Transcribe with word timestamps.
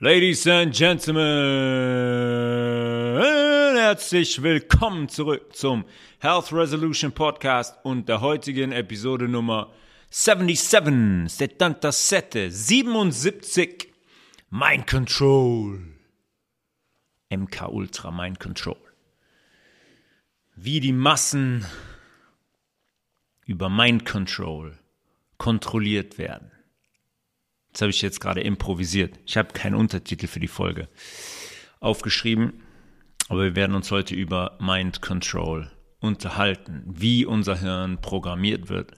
Ladies 0.00 0.44
and 0.48 0.74
Gentlemen, 0.74 1.22
herzlich 3.76 4.42
willkommen 4.42 5.08
zurück 5.08 5.54
zum 5.54 5.84
Health 6.18 6.52
Resolution 6.52 7.12
Podcast 7.12 7.76
und 7.84 8.08
der 8.08 8.20
heutigen 8.20 8.72
Episode 8.72 9.28
Nummer 9.28 9.72
77, 10.10 11.30
77, 11.30 12.52
77, 12.52 13.88
Mind 14.50 14.88
Control. 14.88 15.80
MK 17.30 17.68
Ultra 17.68 18.10
Mind 18.10 18.40
Control. 18.40 18.76
Wie 20.56 20.80
die 20.80 20.92
Massen 20.92 21.64
über 23.46 23.70
Mind 23.70 24.04
Control 24.04 24.76
kontrolliert 25.38 26.18
werden. 26.18 26.50
Das 27.74 27.82
habe 27.82 27.90
ich 27.90 28.02
jetzt 28.02 28.20
gerade 28.20 28.40
improvisiert. 28.40 29.18
Ich 29.26 29.36
habe 29.36 29.52
keinen 29.52 29.74
Untertitel 29.74 30.28
für 30.28 30.38
die 30.38 30.46
Folge 30.46 30.88
aufgeschrieben, 31.80 32.62
aber 33.28 33.42
wir 33.42 33.56
werden 33.56 33.74
uns 33.74 33.90
heute 33.90 34.14
über 34.14 34.56
Mind 34.60 35.02
Control 35.02 35.72
unterhalten, 35.98 36.84
wie 36.86 37.26
unser 37.26 37.58
Hirn 37.58 38.00
programmiert 38.00 38.68
wird, 38.68 38.92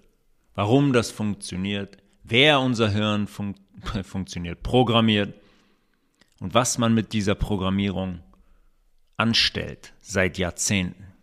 warum 0.54 0.92
das 0.92 1.10
funktioniert, 1.10 1.96
wer 2.22 2.60
unser 2.60 2.90
Hirn 2.90 3.26
fun 3.26 3.54
funktioniert, 4.02 4.62
programmiert 4.62 5.32
und 6.40 6.52
was 6.52 6.76
man 6.76 6.92
mit 6.92 7.14
dieser 7.14 7.34
Programmierung 7.34 8.20
anstellt 9.16 9.94
seit 10.02 10.36
Jahrzehnten. 10.36 11.14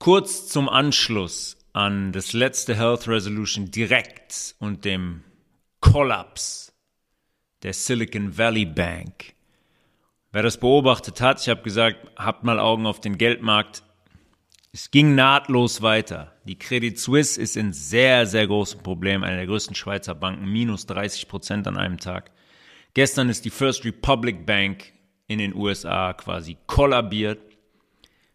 Kurz 0.00 0.48
zum 0.48 0.68
Anschluss 0.68 1.56
an 1.72 2.10
das 2.10 2.32
letzte 2.32 2.74
Health 2.74 3.06
Resolution 3.06 3.70
direkt 3.70 4.56
und 4.58 4.84
dem 4.84 5.22
Kollaps 5.80 6.72
der 7.62 7.72
Silicon 7.72 8.36
Valley 8.36 8.64
Bank. 8.64 9.34
Wer 10.32 10.42
das 10.42 10.58
beobachtet 10.58 11.20
hat, 11.20 11.40
ich 11.40 11.48
habe 11.48 11.62
gesagt, 11.62 12.06
habt 12.16 12.44
mal 12.44 12.60
Augen 12.60 12.86
auf 12.86 13.00
den 13.00 13.18
Geldmarkt. 13.18 13.82
Es 14.72 14.90
ging 14.90 15.14
nahtlos 15.14 15.80
weiter. 15.80 16.36
Die 16.44 16.58
Credit 16.58 16.98
Suisse 16.98 17.40
ist 17.40 17.56
in 17.56 17.72
sehr, 17.72 18.26
sehr 18.26 18.46
großem 18.46 18.82
Problem, 18.82 19.24
eine 19.24 19.36
der 19.36 19.46
größten 19.46 19.74
Schweizer 19.74 20.14
Banken, 20.14 20.46
minus 20.46 20.86
30 20.86 21.28
Prozent 21.28 21.66
an 21.66 21.76
einem 21.76 21.98
Tag. 21.98 22.30
Gestern 22.94 23.28
ist 23.28 23.44
die 23.44 23.50
First 23.50 23.84
Republic 23.84 24.44
Bank 24.44 24.92
in 25.26 25.38
den 25.38 25.54
USA 25.54 26.12
quasi 26.12 26.58
kollabiert. 26.66 27.40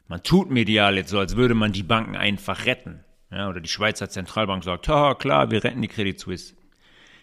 Man 0.07 0.23
tut 0.23 0.49
medial 0.49 0.97
jetzt 0.97 1.09
so, 1.09 1.19
als 1.19 1.35
würde 1.35 1.53
man 1.53 1.71
die 1.71 1.83
Banken 1.83 2.15
einfach 2.15 2.65
retten. 2.65 3.03
Ja, 3.31 3.49
oder 3.49 3.61
die 3.61 3.69
Schweizer 3.69 4.09
Zentralbank 4.09 4.63
sagt, 4.63 4.87
ha, 4.87 5.15
klar, 5.15 5.51
wir 5.51 5.63
retten 5.63 5.81
die 5.81 5.87
Credit 5.87 6.19
Suisse. 6.19 6.55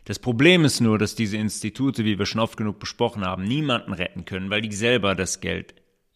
Das 0.04 0.18
Problem 0.18 0.64
ist 0.64 0.80
nur, 0.80 0.98
dass 0.98 1.14
diese 1.14 1.36
Institute, 1.36 2.04
wie 2.04 2.18
wir 2.18 2.26
schon 2.26 2.40
oft 2.40 2.56
genug 2.56 2.78
besprochen 2.78 3.24
haben, 3.24 3.44
niemanden 3.44 3.92
retten 3.92 4.24
können, 4.24 4.50
weil 4.50 4.62
die 4.62 4.72
selber 4.72 5.14
das 5.14 5.40
Geld, 5.40 5.74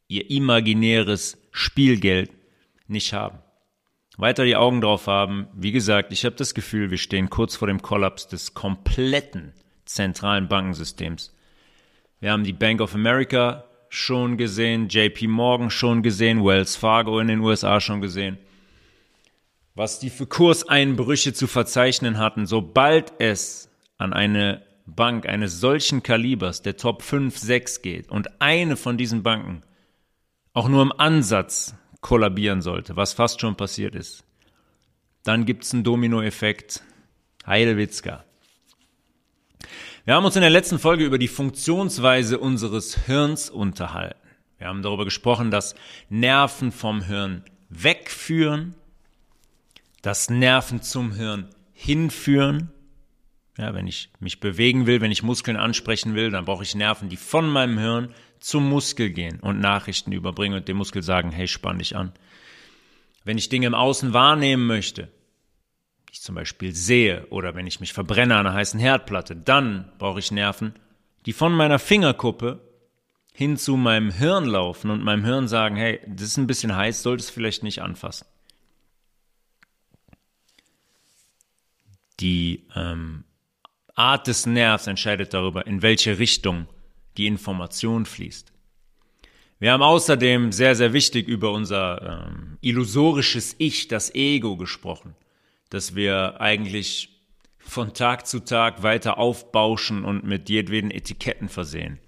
ihr 0.08 0.30
imaginäres 0.30 1.38
Spielgeld, 1.50 2.30
nicht 2.86 3.12
haben. 3.12 3.38
Weiter 4.16 4.44
die 4.44 4.56
Augen 4.56 4.80
drauf 4.80 5.06
haben. 5.06 5.48
Wie 5.54 5.72
gesagt, 5.72 6.12
ich 6.12 6.24
habe 6.24 6.36
das 6.36 6.54
Gefühl, 6.54 6.90
wir 6.90 6.98
stehen 6.98 7.30
kurz 7.30 7.56
vor 7.56 7.68
dem 7.68 7.82
Kollaps 7.82 8.28
des 8.28 8.54
kompletten 8.54 9.52
zentralen 9.84 10.48
Bankensystems. 10.48 11.34
Wir 12.20 12.32
haben 12.32 12.44
die 12.44 12.52
Bank 12.52 12.80
of 12.80 12.94
America 12.94 13.64
schon 13.88 14.36
gesehen, 14.36 14.88
JP 14.88 15.28
Morgan 15.28 15.70
schon 15.70 16.02
gesehen, 16.02 16.44
Wells 16.44 16.76
Fargo 16.76 17.18
in 17.18 17.28
den 17.28 17.40
USA 17.40 17.80
schon 17.80 18.00
gesehen. 18.00 18.38
Was 19.74 19.98
die 19.98 20.10
für 20.10 20.26
Kurseinbrüche 20.26 21.32
zu 21.32 21.46
verzeichnen 21.46 22.18
hatten, 22.18 22.46
sobald 22.46 23.12
es 23.18 23.68
an 23.98 24.12
eine 24.12 24.62
Bank 24.86 25.26
eines 25.26 25.60
solchen 25.60 26.02
Kalibers, 26.02 26.62
der 26.62 26.76
Top 26.76 27.02
5, 27.02 27.36
6 27.36 27.82
geht 27.82 28.10
und 28.10 28.40
eine 28.40 28.76
von 28.76 28.98
diesen 28.98 29.22
Banken 29.22 29.62
auch 30.52 30.68
nur 30.68 30.82
im 30.82 30.92
Ansatz 30.92 31.74
kollabieren 32.00 32.62
sollte, 32.62 32.96
was 32.96 33.12
fast 33.12 33.40
schon 33.40 33.56
passiert 33.56 33.94
ist, 33.94 34.24
dann 35.22 35.46
gibt 35.46 35.64
es 35.64 35.72
einen 35.72 35.84
Dominoeffekt. 35.84 36.82
Heidewitzka. 37.46 38.24
Wir 40.04 40.14
haben 40.14 40.24
uns 40.24 40.36
in 40.36 40.42
der 40.42 40.50
letzten 40.50 40.78
Folge 40.78 41.04
über 41.04 41.18
die 41.18 41.28
Funktionsweise 41.28 42.38
unseres 42.38 43.04
Hirns 43.06 43.50
unterhalten. 43.50 44.18
Wir 44.58 44.68
haben 44.68 44.82
darüber 44.82 45.04
gesprochen, 45.04 45.50
dass 45.50 45.74
Nerven 46.08 46.72
vom 46.72 47.02
Hirn 47.02 47.44
wegführen, 47.68 48.74
dass 50.00 50.30
Nerven 50.30 50.80
zum 50.80 51.12
Hirn 51.12 51.48
hinführen 51.72 52.70
ja, 53.56 53.72
wenn 53.72 53.86
ich 53.86 54.10
mich 54.18 54.40
bewegen 54.40 54.86
will, 54.86 55.00
wenn 55.00 55.12
ich 55.12 55.22
Muskeln 55.22 55.56
ansprechen 55.56 56.14
will, 56.14 56.30
dann 56.30 56.44
brauche 56.44 56.64
ich 56.64 56.74
Nerven, 56.74 57.08
die 57.08 57.16
von 57.16 57.48
meinem 57.48 57.78
Hirn 57.78 58.14
zum 58.40 58.68
Muskel 58.68 59.10
gehen 59.10 59.38
und 59.40 59.60
Nachrichten 59.60 60.12
überbringen 60.12 60.56
und 60.56 60.68
dem 60.68 60.76
Muskel 60.76 61.02
sagen, 61.02 61.30
hey, 61.30 61.46
spann 61.46 61.78
dich 61.78 61.96
an. 61.96 62.12
Wenn 63.24 63.38
ich 63.38 63.48
Dinge 63.48 63.66
im 63.66 63.74
Außen 63.74 64.12
wahrnehmen 64.12 64.66
möchte, 64.66 65.08
ich 66.10 66.20
zum 66.20 66.34
Beispiel 66.34 66.74
sehe 66.74 67.26
oder 67.30 67.54
wenn 67.54 67.66
ich 67.66 67.80
mich 67.80 67.92
verbrenne 67.92 68.34
an 68.34 68.46
einer 68.46 68.54
heißen 68.54 68.78
Herdplatte, 68.78 69.34
dann 69.36 69.90
brauche 69.98 70.18
ich 70.18 70.30
Nerven, 70.30 70.74
die 71.26 71.32
von 71.32 71.52
meiner 71.52 71.78
Fingerkuppe 71.78 72.60
hin 73.32 73.56
zu 73.56 73.76
meinem 73.76 74.10
Hirn 74.10 74.44
laufen 74.44 74.90
und 74.90 75.02
meinem 75.02 75.24
Hirn 75.24 75.48
sagen, 75.48 75.76
hey, 75.76 76.00
das 76.06 76.28
ist 76.28 76.36
ein 76.36 76.46
bisschen 76.46 76.76
heiß, 76.76 77.02
solltest 77.02 77.30
du 77.30 77.34
vielleicht 77.34 77.62
nicht 77.62 77.82
anfassen. 77.82 78.26
Die 82.20 82.68
ähm, 82.76 83.24
Art 83.94 84.26
des 84.26 84.46
Nervs 84.46 84.86
entscheidet 84.86 85.34
darüber, 85.34 85.66
in 85.66 85.82
welche 85.82 86.18
Richtung 86.18 86.66
die 87.16 87.26
Information 87.26 88.06
fließt. 88.06 88.52
Wir 89.60 89.72
haben 89.72 89.82
außerdem 89.82 90.52
sehr, 90.52 90.74
sehr 90.74 90.92
wichtig 90.92 91.28
über 91.28 91.52
unser 91.52 92.26
ähm, 92.28 92.58
illusorisches 92.60 93.54
Ich, 93.58 93.88
das 93.88 94.14
Ego 94.14 94.56
gesprochen, 94.56 95.14
dass 95.70 95.94
wir 95.94 96.40
eigentlich 96.40 97.10
von 97.58 97.94
Tag 97.94 98.26
zu 98.26 98.40
Tag 98.40 98.82
weiter 98.82 99.16
aufbauschen 99.16 100.04
und 100.04 100.24
mit 100.24 100.50
jedweden 100.50 100.90
Etiketten 100.90 101.48
versehen. 101.48 101.98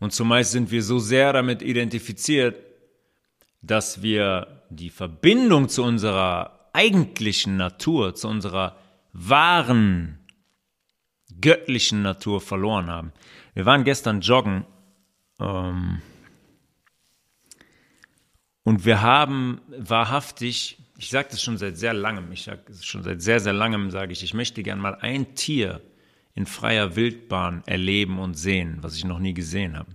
Und 0.00 0.12
zumeist 0.12 0.52
sind 0.52 0.70
wir 0.70 0.82
so 0.82 0.98
sehr 0.98 1.32
damit 1.32 1.62
identifiziert, 1.62 2.56
dass 3.62 4.02
wir 4.02 4.62
die 4.70 4.90
Verbindung 4.90 5.68
zu 5.68 5.82
unserer 5.82 6.68
eigentlichen 6.72 7.56
Natur, 7.56 8.14
zu 8.14 8.28
unserer 8.28 8.76
wahren 9.12 10.19
göttlichen 11.40 12.02
Natur 12.02 12.40
verloren 12.40 12.88
haben. 12.88 13.12
Wir 13.54 13.66
waren 13.66 13.84
gestern 13.84 14.20
joggen 14.20 14.64
ähm, 15.38 16.00
und 18.64 18.84
wir 18.84 19.02
haben 19.02 19.60
wahrhaftig, 19.76 20.78
ich 20.98 21.10
sage 21.10 21.28
das 21.30 21.42
schon 21.42 21.58
seit 21.58 21.76
sehr 21.76 21.94
langem, 21.94 22.30
ich 22.32 22.44
sage 22.44 22.62
schon 22.80 23.02
seit 23.02 23.22
sehr, 23.22 23.40
sehr 23.40 23.52
langem, 23.52 23.90
sage 23.90 24.12
ich, 24.12 24.22
ich 24.22 24.34
möchte 24.34 24.62
gern 24.62 24.78
mal 24.78 24.96
ein 24.96 25.34
Tier 25.34 25.80
in 26.34 26.46
freier 26.46 26.96
Wildbahn 26.96 27.62
erleben 27.66 28.18
und 28.18 28.34
sehen, 28.34 28.78
was 28.82 28.96
ich 28.96 29.04
noch 29.04 29.18
nie 29.18 29.34
gesehen 29.34 29.76
habe. 29.76 29.90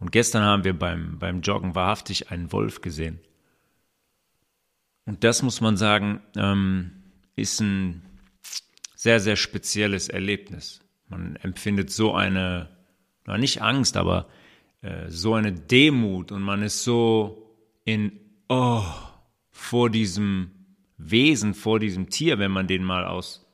Und 0.00 0.12
gestern 0.12 0.42
haben 0.44 0.64
wir 0.64 0.78
beim, 0.78 1.18
beim 1.18 1.40
Joggen 1.40 1.74
wahrhaftig 1.74 2.30
einen 2.30 2.52
Wolf 2.52 2.80
gesehen. 2.80 3.20
Und 5.04 5.24
das 5.24 5.42
muss 5.42 5.60
man 5.60 5.76
sagen, 5.76 6.20
ähm, 6.36 6.92
ist 7.34 7.60
ein 7.60 8.02
sehr, 8.98 9.20
sehr 9.20 9.36
spezielles 9.36 10.08
Erlebnis. 10.08 10.80
Man 11.08 11.36
empfindet 11.36 11.88
so 11.88 12.14
eine, 12.14 12.68
na 13.26 13.38
nicht 13.38 13.62
Angst, 13.62 13.96
aber 13.96 14.26
äh, 14.82 15.08
so 15.08 15.34
eine 15.34 15.52
Demut 15.52 16.32
und 16.32 16.42
man 16.42 16.62
ist 16.62 16.82
so 16.82 17.54
in, 17.84 18.18
oh, 18.48 18.82
vor 19.52 19.88
diesem 19.88 20.50
Wesen, 20.96 21.54
vor 21.54 21.78
diesem 21.78 22.10
Tier, 22.10 22.40
wenn 22.40 22.50
man 22.50 22.66
den 22.66 22.82
mal 22.82 23.06
aus, 23.06 23.46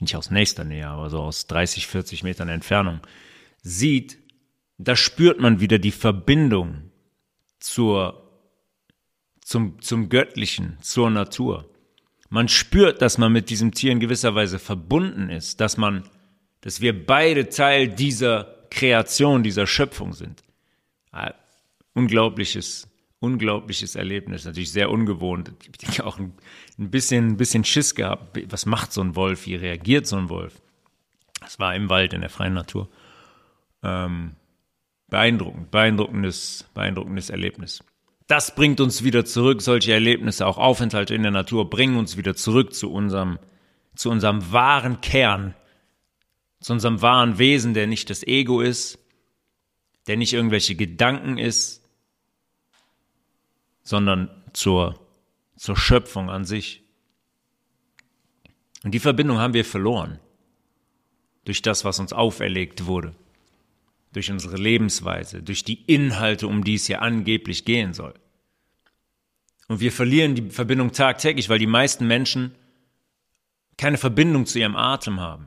nicht 0.00 0.16
aus 0.16 0.30
nächster 0.30 0.64
Nähe, 0.64 0.88
aber 0.88 1.10
so 1.10 1.20
aus 1.20 1.46
30, 1.46 1.86
40 1.86 2.22
Metern 2.22 2.48
Entfernung 2.48 3.00
sieht, 3.60 4.16
da 4.78 4.96
spürt 4.96 5.38
man 5.38 5.60
wieder 5.60 5.78
die 5.78 5.90
Verbindung 5.90 6.90
zur, 7.58 8.26
zum, 9.42 9.82
zum 9.82 10.08
Göttlichen, 10.08 10.78
zur 10.80 11.10
Natur. 11.10 11.69
Man 12.30 12.48
spürt, 12.48 13.02
dass 13.02 13.18
man 13.18 13.32
mit 13.32 13.50
diesem 13.50 13.72
Tier 13.72 13.90
in 13.90 13.98
gewisser 13.98 14.36
Weise 14.36 14.60
verbunden 14.60 15.28
ist, 15.28 15.60
dass 15.60 15.76
man, 15.76 16.04
dass 16.60 16.80
wir 16.80 17.04
beide 17.06 17.48
Teil 17.48 17.88
dieser 17.88 18.44
Kreation, 18.70 19.42
dieser 19.42 19.66
Schöpfung 19.66 20.12
sind. 20.12 20.44
Ah, 21.10 21.34
unglaubliches, 21.92 22.88
unglaubliches 23.18 23.96
Erlebnis, 23.96 24.44
natürlich 24.44 24.70
sehr 24.70 24.90
ungewohnt. 24.90 25.52
Ich 25.82 25.98
habe 25.98 26.08
auch 26.08 26.20
ein, 26.20 26.32
ein, 26.78 26.90
bisschen, 26.90 27.30
ein 27.30 27.36
bisschen 27.36 27.64
Schiss 27.64 27.96
gehabt. 27.96 28.38
Was 28.48 28.64
macht 28.64 28.92
so 28.92 29.00
ein 29.00 29.16
Wolf? 29.16 29.46
Wie 29.46 29.56
reagiert 29.56 30.06
so 30.06 30.16
ein 30.16 30.28
Wolf? 30.28 30.62
Das 31.40 31.58
war 31.58 31.74
im 31.74 31.88
Wald, 31.88 32.12
in 32.12 32.20
der 32.20 32.30
freien 32.30 32.54
Natur. 32.54 32.88
Ähm, 33.82 34.36
beeindruckend, 35.08 35.72
beeindruckendes, 35.72 36.64
beeindruckendes 36.74 37.28
Erlebnis. 37.28 37.82
Das 38.30 38.54
bringt 38.54 38.80
uns 38.80 39.02
wieder 39.02 39.24
zurück, 39.24 39.60
solche 39.60 39.92
Erlebnisse, 39.92 40.46
auch 40.46 40.56
Aufenthalte 40.56 41.16
in 41.16 41.22
der 41.22 41.32
Natur, 41.32 41.68
bringen 41.68 41.96
uns 41.96 42.16
wieder 42.16 42.36
zurück 42.36 42.72
zu 42.72 42.92
unserem, 42.92 43.40
zu 43.96 44.08
unserem 44.08 44.52
wahren 44.52 45.00
Kern, 45.00 45.56
zu 46.60 46.72
unserem 46.72 47.02
wahren 47.02 47.38
Wesen, 47.38 47.74
der 47.74 47.88
nicht 47.88 48.08
das 48.08 48.22
Ego 48.22 48.60
ist, 48.60 49.00
der 50.06 50.16
nicht 50.16 50.32
irgendwelche 50.32 50.76
Gedanken 50.76 51.38
ist, 51.38 51.82
sondern 53.82 54.30
zur, 54.52 55.04
zur 55.56 55.76
Schöpfung 55.76 56.30
an 56.30 56.44
sich. 56.44 56.84
Und 58.84 58.92
die 58.92 59.00
Verbindung 59.00 59.38
haben 59.38 59.54
wir 59.54 59.64
verloren 59.64 60.20
durch 61.46 61.62
das, 61.62 61.84
was 61.84 61.98
uns 61.98 62.12
auferlegt 62.12 62.86
wurde, 62.86 63.12
durch 64.12 64.30
unsere 64.30 64.56
Lebensweise, 64.56 65.42
durch 65.42 65.64
die 65.64 65.82
Inhalte, 65.82 66.46
um 66.46 66.64
die 66.64 66.74
es 66.74 66.86
hier 66.86 67.02
angeblich 67.02 67.64
gehen 67.64 67.92
soll. 67.92 68.14
Und 69.68 69.80
wir 69.80 69.92
verlieren 69.92 70.34
die 70.34 70.50
Verbindung 70.50 70.92
tagtäglich, 70.92 71.48
weil 71.48 71.60
die 71.60 71.66
meisten 71.66 72.06
Menschen 72.06 72.54
keine 73.76 73.98
Verbindung 73.98 74.46
zu 74.46 74.58
ihrem 74.58 74.76
Atem 74.76 75.20
haben. 75.20 75.46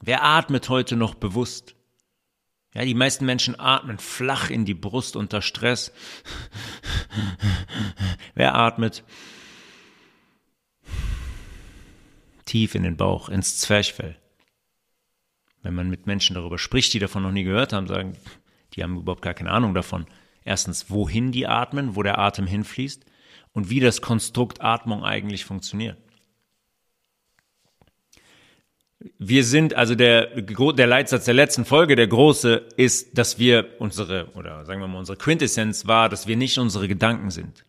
Wer 0.00 0.22
atmet 0.22 0.68
heute 0.68 0.96
noch 0.96 1.14
bewusst? 1.14 1.74
Ja, 2.74 2.84
die 2.84 2.94
meisten 2.94 3.24
Menschen 3.24 3.58
atmen 3.58 3.98
flach 3.98 4.50
in 4.50 4.64
die 4.64 4.74
Brust 4.74 5.16
unter 5.16 5.40
Stress. 5.40 5.92
Wer 8.34 8.54
atmet 8.54 9.04
tief 12.44 12.74
in 12.74 12.82
den 12.82 12.96
Bauch, 12.96 13.28
ins 13.28 13.58
Zwerchfell? 13.60 14.16
Wenn 15.64 15.74
man 15.74 15.88
mit 15.88 16.06
Menschen 16.06 16.34
darüber 16.34 16.58
spricht, 16.58 16.92
die 16.92 16.98
davon 17.00 17.22
noch 17.22 17.32
nie 17.32 17.42
gehört 17.42 17.72
haben, 17.72 17.88
sagen, 17.88 18.12
die 18.74 18.82
haben 18.82 18.98
überhaupt 18.98 19.22
gar 19.22 19.34
keine 19.34 19.50
Ahnung 19.50 19.74
davon. 19.74 20.06
Erstens, 20.44 20.90
wohin 20.90 21.32
die 21.32 21.46
atmen, 21.46 21.96
wo 21.96 22.02
der 22.02 22.18
Atem 22.18 22.46
hinfließt 22.46 23.04
und 23.52 23.70
wie 23.70 23.80
das 23.80 24.02
Konstrukt 24.02 24.60
Atmung 24.60 25.02
eigentlich 25.02 25.46
funktioniert. 25.46 25.96
Wir 29.18 29.44
sind, 29.44 29.74
also 29.74 29.94
der, 29.94 30.40
der 30.42 30.86
Leitsatz 30.86 31.24
der 31.24 31.34
letzten 31.34 31.64
Folge, 31.64 31.96
der 31.96 32.08
große, 32.08 32.68
ist, 32.76 33.16
dass 33.16 33.38
wir 33.38 33.74
unsere, 33.78 34.30
oder 34.34 34.66
sagen 34.66 34.80
wir 34.80 34.88
mal, 34.88 34.98
unsere 34.98 35.16
Quintessenz 35.16 35.86
war, 35.86 36.10
dass 36.10 36.26
wir 36.26 36.36
nicht 36.36 36.58
unsere 36.58 36.88
Gedanken 36.88 37.30
sind. 37.30 37.64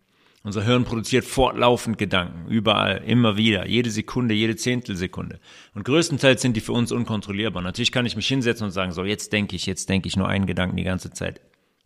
Unser 0.46 0.64
Hirn 0.64 0.84
produziert 0.84 1.26
fortlaufend 1.26 1.98
Gedanken, 1.98 2.48
überall, 2.48 3.02
immer 3.08 3.36
wieder, 3.36 3.68
jede 3.68 3.90
Sekunde, 3.90 4.36
jede 4.36 4.56
Zehntelsekunde. 4.56 5.40
Und 5.74 5.86
größtenteils 5.86 6.40
sind 6.40 6.56
die 6.56 6.62
für 6.62 6.72
uns 6.72 6.92
unkontrollierbar. 6.92 7.64
Natürlich 7.64 7.92
kann 7.92 8.06
ich 8.06 8.16
mich 8.16 8.28
hinsetzen 8.28 8.66
und 8.66 8.72
sagen, 8.72 8.92
so, 8.92 9.04
jetzt 9.04 9.34
denke 9.34 9.56
ich, 9.56 9.66
jetzt 9.66 9.90
denke 9.90 10.08
ich 10.08 10.18
nur 10.18 10.28
einen 10.28 10.46
Gedanken 10.46 10.78
die 10.78 10.84
ganze 10.84 11.10
Zeit. 11.10 11.42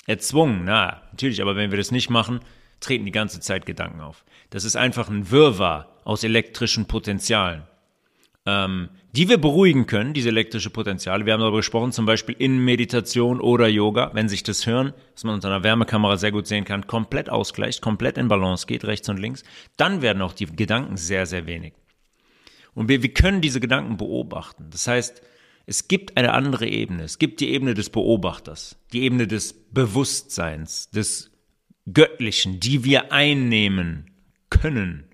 Erzwungen, 0.07 0.63
na, 0.65 1.01
natürlich, 1.11 1.41
aber 1.41 1.55
wenn 1.55 1.71
wir 1.71 1.77
das 1.77 1.91
nicht 1.91 2.09
machen, 2.09 2.41
treten 2.81 3.05
die 3.05 3.13
ganze 3.13 3.39
Zeit 3.39 3.65
Gedanken 3.65 4.01
auf. 4.01 4.25
Das 4.49 4.65
ist 4.65 4.75
einfach 4.75 5.07
ein 5.07 5.31
Wirrwarr 5.31 5.95
aus 6.03 6.25
elektrischen 6.25 6.85
Potenzialen 6.85 7.63
ähm, 8.45 8.89
die 9.11 9.27
wir 9.27 9.39
beruhigen 9.39 9.87
können, 9.87 10.13
diese 10.13 10.29
elektrische 10.29 10.69
Potenziale. 10.69 11.25
Wir 11.25 11.33
haben 11.33 11.39
darüber 11.39 11.57
gesprochen, 11.57 11.91
zum 11.91 12.05
Beispiel 12.05 12.35
in 12.37 12.63
Meditation 12.63 13.41
oder 13.41 13.67
Yoga, 13.67 14.11
wenn 14.13 14.29
sich 14.29 14.43
das 14.43 14.63
Hirn, 14.63 14.93
was 15.13 15.23
man 15.23 15.35
unter 15.35 15.47
einer 15.47 15.63
Wärmekamera 15.63 16.17
sehr 16.17 16.31
gut 16.31 16.45
sehen 16.47 16.65
kann, 16.65 16.85
komplett 16.85 17.29
ausgleicht, 17.29 17.81
komplett 17.81 18.17
in 18.17 18.27
Balance 18.27 18.67
geht, 18.67 18.85
rechts 18.85 19.09
und 19.09 19.17
links, 19.17 19.43
dann 19.77 20.01
werden 20.01 20.21
auch 20.21 20.33
die 20.33 20.45
Gedanken 20.45 20.95
sehr, 20.95 21.25
sehr 21.25 21.47
wenig. 21.47 21.73
Und 22.75 22.87
wir, 22.87 23.01
wir 23.01 23.13
können 23.13 23.41
diese 23.41 23.59
Gedanken 23.59 23.97
beobachten. 23.97 24.67
Das 24.69 24.87
heißt, 24.87 25.23
es 25.65 25.87
gibt 25.87 26.17
eine 26.17 26.33
andere 26.33 26.67
Ebene. 26.67 27.03
Es 27.03 27.19
gibt 27.19 27.41
die 27.41 27.49
Ebene 27.49 27.73
des 27.73 27.89
Beobachters, 27.89 28.77
die 28.93 29.01
Ebene 29.03 29.27
des 29.27 29.53
Bewusstseins, 29.71 30.89
des 30.91 31.31
Göttlichen, 31.91 32.59
die 32.59 32.83
wir 32.83 33.11
einnehmen 33.11 34.11
können 34.49 35.08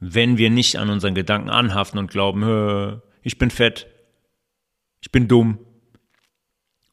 wenn 0.00 0.38
wir 0.38 0.50
nicht 0.50 0.76
an 0.76 0.90
unseren 0.90 1.14
Gedanken 1.14 1.50
anhaften 1.50 1.98
und 1.98 2.10
glauben, 2.10 3.02
ich 3.22 3.38
bin 3.38 3.50
fett, 3.50 3.86
ich 5.00 5.12
bin 5.12 5.28
dumm. 5.28 5.58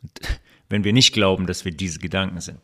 Wenn 0.70 0.84
wir 0.84 0.92
nicht 0.92 1.14
glauben, 1.14 1.48
dass 1.48 1.64
wir 1.64 1.72
diese 1.72 2.00
Gedanken 2.00 2.42
sind. 2.42 2.60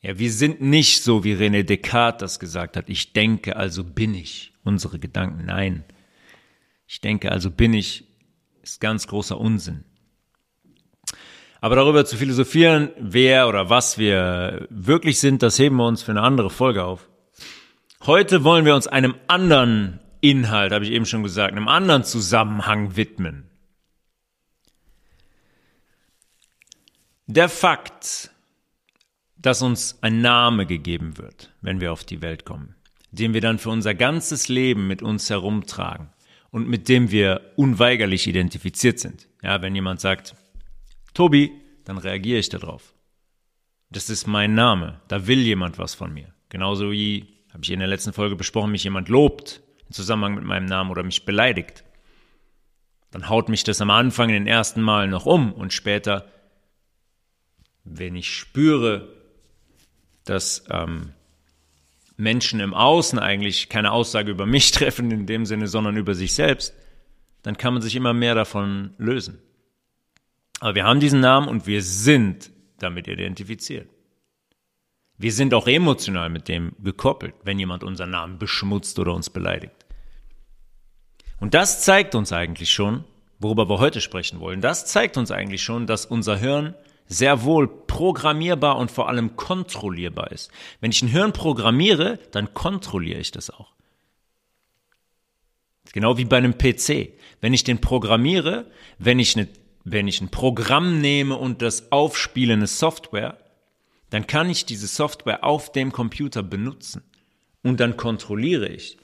Ja, 0.00 0.18
wir 0.18 0.32
sind 0.32 0.62
nicht 0.62 1.02
so, 1.02 1.22
wie 1.22 1.34
René 1.34 1.62
Descartes 1.64 2.20
das 2.20 2.38
gesagt 2.38 2.78
hat. 2.78 2.88
Ich 2.88 3.12
denke, 3.12 3.56
also 3.56 3.84
bin 3.84 4.14
ich. 4.14 4.52
Unsere 4.64 4.98
Gedanken, 4.98 5.44
nein. 5.46 5.84
Ich 6.86 7.02
denke, 7.02 7.30
also 7.30 7.50
bin 7.50 7.74
ich, 7.74 8.04
ist 8.62 8.80
ganz 8.80 9.06
großer 9.06 9.38
Unsinn. 9.38 9.84
Aber 11.60 11.76
darüber 11.76 12.04
zu 12.04 12.16
philosophieren, 12.16 12.90
wer 12.98 13.48
oder 13.48 13.70
was 13.70 13.98
wir 13.98 14.66
wirklich 14.70 15.20
sind, 15.20 15.42
das 15.42 15.58
heben 15.58 15.76
wir 15.76 15.86
uns 15.86 16.02
für 16.02 16.12
eine 16.12 16.22
andere 16.22 16.50
Folge 16.50 16.84
auf. 16.84 17.08
Heute 18.06 18.44
wollen 18.44 18.66
wir 18.66 18.74
uns 18.74 18.86
einem 18.86 19.14
anderen 19.28 19.98
Inhalt, 20.20 20.72
habe 20.72 20.84
ich 20.84 20.90
eben 20.90 21.06
schon 21.06 21.22
gesagt, 21.22 21.52
einem 21.52 21.68
anderen 21.68 22.04
Zusammenhang 22.04 22.96
widmen. 22.96 23.48
Der 27.26 27.48
Fakt, 27.48 28.30
dass 29.38 29.62
uns 29.62 29.98
ein 30.02 30.20
Name 30.20 30.66
gegeben 30.66 31.16
wird, 31.16 31.54
wenn 31.62 31.80
wir 31.80 31.92
auf 31.92 32.04
die 32.04 32.20
Welt 32.20 32.44
kommen, 32.44 32.74
den 33.10 33.32
wir 33.32 33.40
dann 33.40 33.58
für 33.58 33.70
unser 33.70 33.94
ganzes 33.94 34.48
Leben 34.48 34.86
mit 34.86 35.00
uns 35.00 35.30
herumtragen 35.30 36.10
und 36.50 36.68
mit 36.68 36.90
dem 36.90 37.10
wir 37.10 37.52
unweigerlich 37.56 38.26
identifiziert 38.26 38.98
sind. 38.98 39.28
Ja, 39.42 39.62
wenn 39.62 39.74
jemand 39.74 40.02
sagt, 40.02 40.34
Tobi, 41.14 41.52
dann 41.86 41.96
reagiere 41.96 42.38
ich 42.38 42.50
darauf. 42.50 42.92
Das 43.88 44.10
ist 44.10 44.26
mein 44.26 44.52
Name, 44.52 45.00
da 45.08 45.26
will 45.26 45.40
jemand 45.40 45.78
was 45.78 45.94
von 45.94 46.12
mir. 46.12 46.34
Genauso 46.50 46.92
wie 46.92 47.33
habe 47.54 47.62
ich 47.62 47.70
in 47.70 47.78
der 47.78 47.88
letzten 47.88 48.12
Folge 48.12 48.36
besprochen, 48.36 48.72
mich 48.72 48.84
jemand 48.84 49.08
lobt 49.08 49.62
im 49.86 49.92
Zusammenhang 49.92 50.34
mit 50.34 50.44
meinem 50.44 50.66
Namen 50.66 50.90
oder 50.90 51.04
mich 51.04 51.24
beleidigt, 51.24 51.84
dann 53.12 53.28
haut 53.28 53.48
mich 53.48 53.62
das 53.62 53.80
am 53.80 53.90
Anfang 53.90 54.28
in 54.28 54.34
den 54.34 54.46
ersten 54.48 54.82
Mal 54.82 55.06
noch 55.06 55.24
um 55.24 55.52
und 55.52 55.72
später, 55.72 56.28
wenn 57.84 58.16
ich 58.16 58.34
spüre, 58.34 59.08
dass 60.24 60.64
ähm, 60.68 61.12
Menschen 62.16 62.58
im 62.58 62.74
Außen 62.74 63.20
eigentlich 63.20 63.68
keine 63.68 63.92
Aussage 63.92 64.32
über 64.32 64.46
mich 64.46 64.70
treffen 64.72 65.12
in 65.12 65.26
dem 65.26 65.46
Sinne, 65.46 65.68
sondern 65.68 65.96
über 65.96 66.14
sich 66.14 66.34
selbst, 66.34 66.74
dann 67.42 67.56
kann 67.56 67.74
man 67.74 67.82
sich 67.82 67.94
immer 67.94 68.14
mehr 68.14 68.34
davon 68.34 68.94
lösen. 68.98 69.38
Aber 70.58 70.74
wir 70.74 70.84
haben 70.84 70.98
diesen 70.98 71.20
Namen 71.20 71.46
und 71.46 71.68
wir 71.68 71.82
sind 71.82 72.50
damit 72.78 73.06
identifiziert. 73.06 73.88
Wir 75.16 75.32
sind 75.32 75.54
auch 75.54 75.66
emotional 75.66 76.28
mit 76.28 76.48
dem 76.48 76.72
gekoppelt, 76.82 77.34
wenn 77.44 77.58
jemand 77.58 77.84
unseren 77.84 78.10
Namen 78.10 78.38
beschmutzt 78.38 78.98
oder 78.98 79.14
uns 79.14 79.30
beleidigt. 79.30 79.74
Und 81.38 81.54
das 81.54 81.82
zeigt 81.82 82.14
uns 82.14 82.32
eigentlich 82.32 82.70
schon, 82.70 83.04
worüber 83.38 83.68
wir 83.68 83.78
heute 83.78 84.00
sprechen 84.00 84.40
wollen, 84.40 84.60
das 84.60 84.86
zeigt 84.86 85.16
uns 85.16 85.30
eigentlich 85.30 85.62
schon, 85.62 85.86
dass 85.86 86.06
unser 86.06 86.36
Hirn 86.36 86.74
sehr 87.06 87.44
wohl 87.44 87.68
programmierbar 87.68 88.76
und 88.76 88.90
vor 88.90 89.08
allem 89.08 89.36
kontrollierbar 89.36 90.32
ist. 90.32 90.50
Wenn 90.80 90.90
ich 90.90 91.02
ein 91.02 91.08
Hirn 91.08 91.32
programmiere, 91.32 92.18
dann 92.32 92.54
kontrolliere 92.54 93.20
ich 93.20 93.30
das 93.30 93.50
auch. 93.50 93.72
Genau 95.92 96.16
wie 96.16 96.24
bei 96.24 96.38
einem 96.38 96.56
PC. 96.56 97.12
Wenn 97.40 97.52
ich 97.52 97.62
den 97.62 97.80
programmiere, 97.80 98.70
wenn 98.98 99.18
ich, 99.18 99.36
eine, 99.36 99.48
wenn 99.84 100.08
ich 100.08 100.20
ein 100.20 100.30
Programm 100.30 101.00
nehme 101.00 101.36
und 101.36 101.62
das 101.62 101.92
aufspiele, 101.92 102.54
eine 102.54 102.66
Software, 102.66 103.38
dann 104.14 104.28
kann 104.28 104.48
ich 104.48 104.64
diese 104.64 104.86
Software 104.86 105.42
auf 105.42 105.72
dem 105.72 105.90
Computer 105.90 106.44
benutzen 106.44 107.02
und 107.64 107.80
dann 107.80 107.96
kontrolliere 107.96 108.68
ich. 108.68 108.96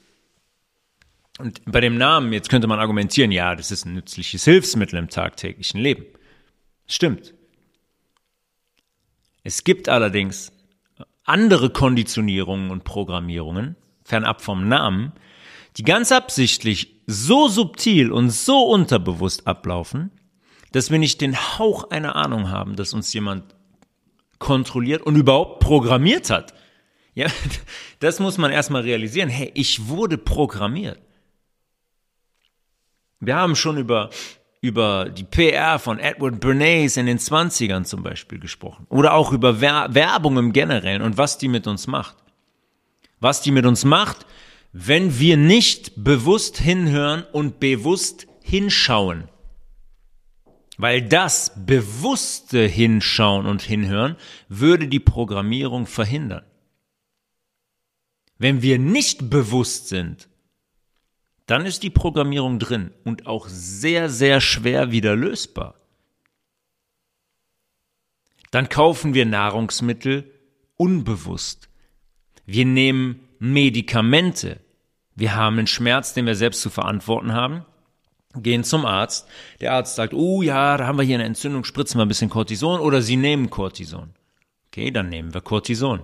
Und 1.37 1.61
bei 1.65 1.81
dem 1.81 1.97
Namen, 1.97 2.31
jetzt 2.31 2.49
könnte 2.49 2.67
man 2.67 2.79
argumentieren, 2.79 3.31
ja, 3.31 3.55
das 3.55 3.71
ist 3.71 3.85
ein 3.85 3.93
nützliches 3.93 4.45
Hilfsmittel 4.45 4.97
im 4.97 5.09
tagtäglichen 5.09 5.81
Leben. 5.81 6.05
Stimmt. 6.87 7.33
Es 9.43 9.65
gibt 9.65 9.89
allerdings 9.89 10.53
andere 11.25 11.71
Konditionierungen 11.71 12.71
und 12.71 12.85
Programmierungen, 12.85 13.75
fernab 14.05 14.41
vom 14.41 14.69
Namen, 14.69 15.11
die 15.75 15.83
ganz 15.83 16.13
absichtlich 16.13 17.01
so 17.05 17.49
subtil 17.49 18.13
und 18.13 18.29
so 18.29 18.63
unterbewusst 18.63 19.45
ablaufen, 19.45 20.11
dass 20.71 20.89
wir 20.89 20.99
nicht 20.99 21.19
den 21.19 21.35
Hauch 21.35 21.89
einer 21.89 22.15
Ahnung 22.15 22.49
haben, 22.49 22.77
dass 22.77 22.93
uns 22.93 23.11
jemand 23.11 23.55
kontrolliert 24.41 25.03
und 25.03 25.15
überhaupt 25.15 25.61
programmiert 25.61 26.29
hat. 26.29 26.53
Ja, 27.13 27.27
das 27.99 28.19
muss 28.19 28.37
man 28.37 28.51
erstmal 28.51 28.81
realisieren. 28.81 29.29
Hey, 29.29 29.51
ich 29.53 29.87
wurde 29.87 30.17
programmiert. 30.17 30.99
Wir 33.21 33.35
haben 33.35 33.55
schon 33.55 33.77
über, 33.77 34.09
über 34.59 35.09
die 35.09 35.23
PR 35.23 35.79
von 35.79 35.99
Edward 35.99 36.41
Bernays 36.41 36.97
in 36.97 37.05
den 37.05 37.19
20ern 37.19 37.85
zum 37.85 38.03
Beispiel 38.03 38.39
gesprochen. 38.39 38.87
Oder 38.89 39.13
auch 39.13 39.31
über 39.31 39.61
Werbung 39.61 40.37
im 40.37 40.51
Generellen 40.51 41.03
und 41.03 41.17
was 41.17 41.37
die 41.37 41.47
mit 41.47 41.67
uns 41.67 41.87
macht. 41.87 42.17
Was 43.19 43.41
die 43.41 43.51
mit 43.51 43.65
uns 43.65 43.85
macht, 43.85 44.25
wenn 44.73 45.19
wir 45.19 45.37
nicht 45.37 46.03
bewusst 46.03 46.57
hinhören 46.57 47.23
und 47.31 47.59
bewusst 47.59 48.25
hinschauen. 48.41 49.29
Weil 50.77 51.01
das 51.01 51.51
bewusste 51.65 52.65
Hinschauen 52.65 53.45
und 53.45 53.61
Hinhören 53.61 54.15
würde 54.47 54.87
die 54.87 54.99
Programmierung 54.99 55.85
verhindern. 55.85 56.45
Wenn 58.37 58.61
wir 58.61 58.79
nicht 58.79 59.29
bewusst 59.29 59.89
sind, 59.89 60.27
dann 61.45 61.65
ist 61.65 61.83
die 61.83 61.89
Programmierung 61.89 62.59
drin 62.59 62.91
und 63.03 63.27
auch 63.27 63.47
sehr, 63.47 64.09
sehr 64.09 64.41
schwer 64.41 64.91
wieder 64.91 65.15
lösbar. 65.15 65.75
Dann 68.51 68.67
kaufen 68.69 69.13
wir 69.13 69.25
Nahrungsmittel 69.25 70.31
unbewusst. 70.77 71.69
Wir 72.45 72.65
nehmen 72.65 73.27
Medikamente. 73.39 74.59
Wir 75.15 75.35
haben 75.35 75.57
einen 75.57 75.67
Schmerz, 75.67 76.13
den 76.13 76.25
wir 76.25 76.35
selbst 76.35 76.61
zu 76.61 76.69
verantworten 76.69 77.33
haben, 77.33 77.65
gehen 78.35 78.63
zum 78.63 78.85
Arzt. 78.85 79.27
Der 79.59 79.73
Arzt 79.73 79.95
sagt, 79.95 80.13
oh 80.13 80.41
ja, 80.41 80.77
da 80.77 80.87
haben 80.87 80.97
wir 80.97 81.03
hier 81.03 81.15
eine 81.15 81.25
Entzündung, 81.25 81.63
spritzen 81.63 81.99
wir 81.99 82.05
ein 82.05 82.07
bisschen 82.07 82.29
Cortison 82.29 82.79
oder 82.79 83.01
Sie 83.01 83.17
nehmen 83.17 83.49
Cortison. 83.49 84.13
Okay, 84.67 84.91
dann 84.91 85.09
nehmen 85.09 85.33
wir 85.33 85.41
Cortison. 85.41 86.01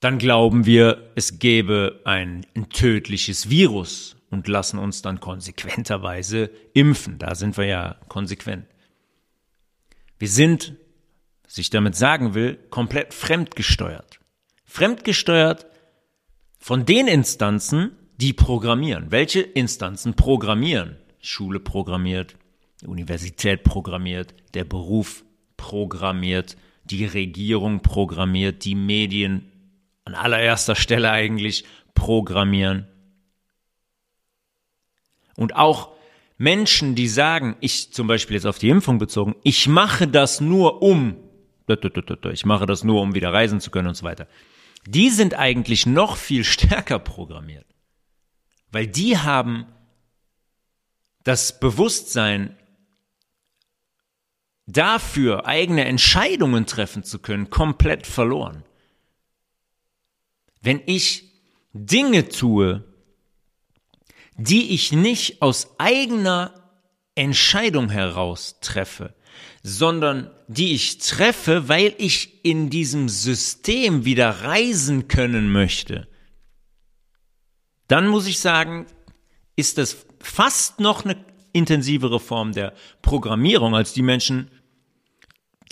Dann 0.00 0.18
glauben 0.18 0.66
wir, 0.66 1.12
es 1.14 1.38
gäbe 1.38 2.00
ein, 2.04 2.44
ein 2.54 2.68
tödliches 2.68 3.48
Virus 3.48 4.16
und 4.30 4.48
lassen 4.48 4.78
uns 4.78 5.00
dann 5.00 5.20
konsequenterweise 5.20 6.50
impfen. 6.74 7.18
Da 7.18 7.34
sind 7.34 7.56
wir 7.56 7.66
ja 7.66 7.96
konsequent. 8.08 8.66
Wir 10.18 10.28
sind, 10.28 10.74
was 11.44 11.56
ich 11.58 11.70
damit 11.70 11.96
sagen 11.96 12.34
will, 12.34 12.58
komplett 12.70 13.14
fremdgesteuert. 13.14 14.20
Fremdgesteuert 14.64 15.66
von 16.58 16.84
den 16.84 17.06
Instanzen, 17.06 17.92
die 18.16 18.32
programmieren. 18.32 19.10
Welche 19.10 19.40
Instanzen 19.40 20.14
programmieren? 20.14 20.96
Schule 21.20 21.60
programmiert, 21.60 22.36
Universität 22.84 23.64
programmiert, 23.64 24.34
der 24.52 24.64
Beruf 24.64 25.24
programmiert, 25.56 26.56
die 26.84 27.06
Regierung 27.06 27.80
programmiert, 27.80 28.64
die 28.64 28.74
Medien 28.74 29.50
an 30.04 30.14
allererster 30.14 30.74
Stelle 30.74 31.10
eigentlich 31.10 31.64
programmieren. 31.94 32.86
Und 35.36 35.56
auch 35.56 35.92
Menschen, 36.36 36.94
die 36.94 37.08
sagen, 37.08 37.56
ich 37.60 37.92
zum 37.92 38.06
Beispiel 38.06 38.34
jetzt 38.34 38.46
auf 38.46 38.58
die 38.58 38.68
Impfung 38.68 38.98
bezogen, 38.98 39.34
ich 39.42 39.66
mache 39.66 40.06
das 40.06 40.40
nur 40.40 40.82
um, 40.82 41.16
ich 41.66 42.44
mache 42.44 42.66
das 42.66 42.84
nur, 42.84 43.00
um 43.00 43.14
wieder 43.14 43.32
reisen 43.32 43.60
zu 43.60 43.70
können 43.70 43.88
und 43.88 43.94
so 43.94 44.04
weiter. 44.04 44.28
Die 44.86 45.08
sind 45.08 45.34
eigentlich 45.34 45.86
noch 45.86 46.16
viel 46.16 46.44
stärker 46.44 46.98
programmiert. 46.98 47.73
Weil 48.74 48.88
die 48.88 49.16
haben 49.16 49.66
das 51.22 51.60
Bewusstsein 51.60 52.58
dafür, 54.66 55.46
eigene 55.46 55.84
Entscheidungen 55.84 56.66
treffen 56.66 57.04
zu 57.04 57.20
können, 57.20 57.50
komplett 57.50 58.04
verloren. 58.04 58.64
Wenn 60.60 60.82
ich 60.86 61.30
Dinge 61.72 62.28
tue, 62.28 62.82
die 64.36 64.74
ich 64.74 64.90
nicht 64.90 65.40
aus 65.40 65.78
eigener 65.78 66.52
Entscheidung 67.14 67.90
heraus 67.90 68.58
treffe, 68.60 69.14
sondern 69.62 70.32
die 70.48 70.74
ich 70.74 70.98
treffe, 70.98 71.68
weil 71.68 71.94
ich 71.98 72.44
in 72.44 72.70
diesem 72.70 73.08
System 73.08 74.04
wieder 74.04 74.30
reisen 74.30 75.06
können 75.06 75.52
möchte, 75.52 76.08
dann 77.88 78.08
muss 78.08 78.26
ich 78.26 78.38
sagen, 78.38 78.86
ist 79.56 79.78
das 79.78 80.06
fast 80.20 80.80
noch 80.80 81.04
eine 81.04 81.16
intensivere 81.52 82.18
Form 82.18 82.52
der 82.52 82.72
Programmierung 83.02 83.74
als 83.74 83.92
die 83.92 84.02
Menschen, 84.02 84.50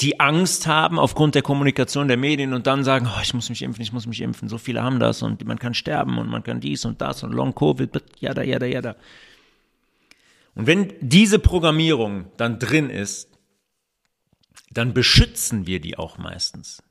die 0.01 0.21
Angst 0.21 0.67
haben 0.67 0.99
aufgrund 0.99 1.35
der 1.35 1.43
Kommunikation 1.43 2.09
der 2.09 2.17
Medien 2.17 2.55
und 2.55 2.67
dann 2.67 2.83
sagen, 2.83 3.09
oh, 3.09 3.21
ich 3.23 3.35
muss 3.35 3.51
mich 3.51 3.63
impfen, 3.63 3.83
ich 3.83 3.93
muss 3.93 4.07
mich 4.07 4.21
impfen, 4.21 4.49
so 4.49 4.59
viele 4.59 4.83
haben 4.83 5.01
das 5.01 5.23
und 5.23 5.45
man 5.45 5.59
kann 5.59 5.75
sterben 5.75 6.19
und 6.19 6.29
man 6.29 6.43
kann 6.43 6.61
dies 6.61 6.85
und 6.85 7.01
das 7.01 7.23
und 7.23 7.33
Long 7.33 7.55
Covid, 7.55 8.03
jada, 8.19 8.43
jada, 8.43 8.67
jada. 8.67 8.97
Und 10.55 10.67
wenn 10.67 10.93
diese 11.01 11.39
Programmierung 11.39 12.27
dann 12.37 12.59
drin 12.59 12.91
ist, 12.91 13.29
dann 14.71 14.95
beschützen 14.95 15.67
wir 15.67 15.81
die 15.81 15.99
auch 15.99 16.19
meistens. 16.19 16.83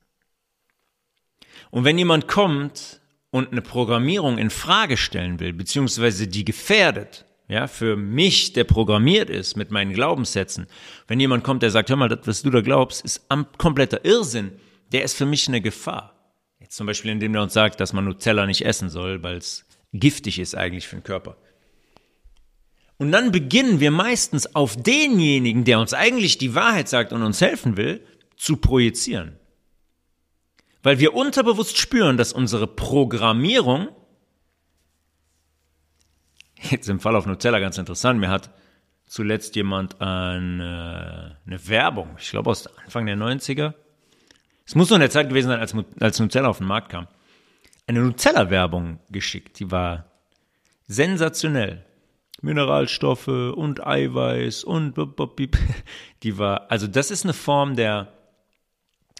Und 1.70 1.84
wenn 1.84 1.98
jemand 1.98 2.28
kommt 2.28 3.00
und 3.32 3.52
eine 3.52 3.62
Programmierung 3.62 4.38
in 4.38 4.50
Frage 4.50 4.98
stellen 4.98 5.40
will, 5.40 5.54
beziehungsweise 5.54 6.28
die 6.28 6.46
gefährdet, 6.46 7.26
ja, 7.48 7.68
für 7.68 7.98
mich, 7.98 8.54
der 8.54 8.64
programmiert 8.64 9.30
ist 9.30 9.58
mit 9.58 9.72
meinen 9.72 9.92
Glaubenssätzen, 9.92 10.68
wenn 11.08 11.20
jemand 11.20 11.44
kommt, 11.44 11.64
der 11.64 11.72
sagt, 11.72 11.90
hör 11.90 11.98
mal, 11.98 12.08
das, 12.08 12.26
was 12.26 12.42
du 12.44 12.50
da 12.50 12.62
glaubst, 12.62 13.04
ist 13.04 13.28
kompletter 13.58 14.06
Irrsinn, 14.06 14.54
der 14.92 15.04
ist 15.04 15.18
für 15.18 15.26
mich 15.26 15.48
eine 15.48 15.62
Gefahr. 15.62 16.36
Jetzt 16.60 16.78
zum 16.78 16.88
Beispiel, 16.88 17.12
indem 17.12 17.36
er 17.36 17.44
uns 17.44 17.54
sagt, 17.54 17.80
dass 17.80 17.92
man 17.92 18.06
Nutella 18.06 18.46
nicht 18.46 18.66
essen 18.66 18.90
soll, 18.90 19.24
weil 19.24 19.38
es 19.38 19.66
giftig 19.92 20.40
ist 20.40 20.56
eigentlich 20.56 20.88
für 20.88 20.96
den 20.98 21.04
Körper. 21.04 21.36
Und 22.98 23.12
dann 23.12 23.32
beginnen 23.32 23.80
wir 23.80 23.92
meistens 23.92 24.56
auf 24.56 24.78
denjenigen, 24.78 25.64
der 25.66 25.80
uns 25.80 25.94
eigentlich 25.94 26.38
die 26.38 26.54
Wahrheit 26.54 26.88
sagt 26.88 27.12
und 27.12 27.24
uns 27.24 27.42
helfen 27.42 27.76
will, 27.76 28.06
zu 28.38 28.58
projizieren. 28.58 29.40
Weil 30.84 31.00
wir 31.00 31.14
unterbewusst 31.14 31.78
spüren, 31.78 32.18
dass 32.18 32.34
unsere 32.34 32.68
Programmierung 32.68 33.90
Jetzt 36.70 36.90
im 36.90 37.00
Fall 37.00 37.16
auf 37.16 37.26
Nutella 37.26 37.60
ganz 37.60 37.78
interessant. 37.78 38.20
Mir 38.20 38.30
hat 38.30 38.52
zuletzt 39.08 39.56
jemand 39.56 40.00
eine, 40.00 41.38
eine 41.46 41.68
Werbung, 41.68 42.16
ich 42.20 42.30
glaube 42.30 42.50
aus 42.50 42.68
Anfang 42.86 43.06
der 43.06 43.18
90er. 43.18 43.74
Es 44.66 44.76
muss 44.76 44.90
noch 44.90 44.98
in 44.98 45.02
der 45.02 45.10
Zeit 45.10 45.30
gewesen 45.30 45.50
sein, 45.50 45.60
als, 45.60 45.76
als 46.00 46.20
Nutella 46.20 46.50
auf 46.50 46.60
den 46.60 46.68
Markt 46.68 46.90
kam. 46.90 47.08
Eine 47.88 48.02
Nutella-Werbung 48.02 49.00
geschickt. 49.10 49.60
Die 49.60 49.72
war 49.72 50.06
sensationell. 50.88 51.86
Mineralstoffe 52.42 53.28
und 53.28 53.86
Eiweiß 53.86 54.64
und 54.64 54.96
die 56.24 56.38
war, 56.38 56.72
also 56.72 56.88
das 56.88 57.12
ist 57.12 57.24
eine 57.24 57.34
Form 57.34 57.76
der 57.76 58.14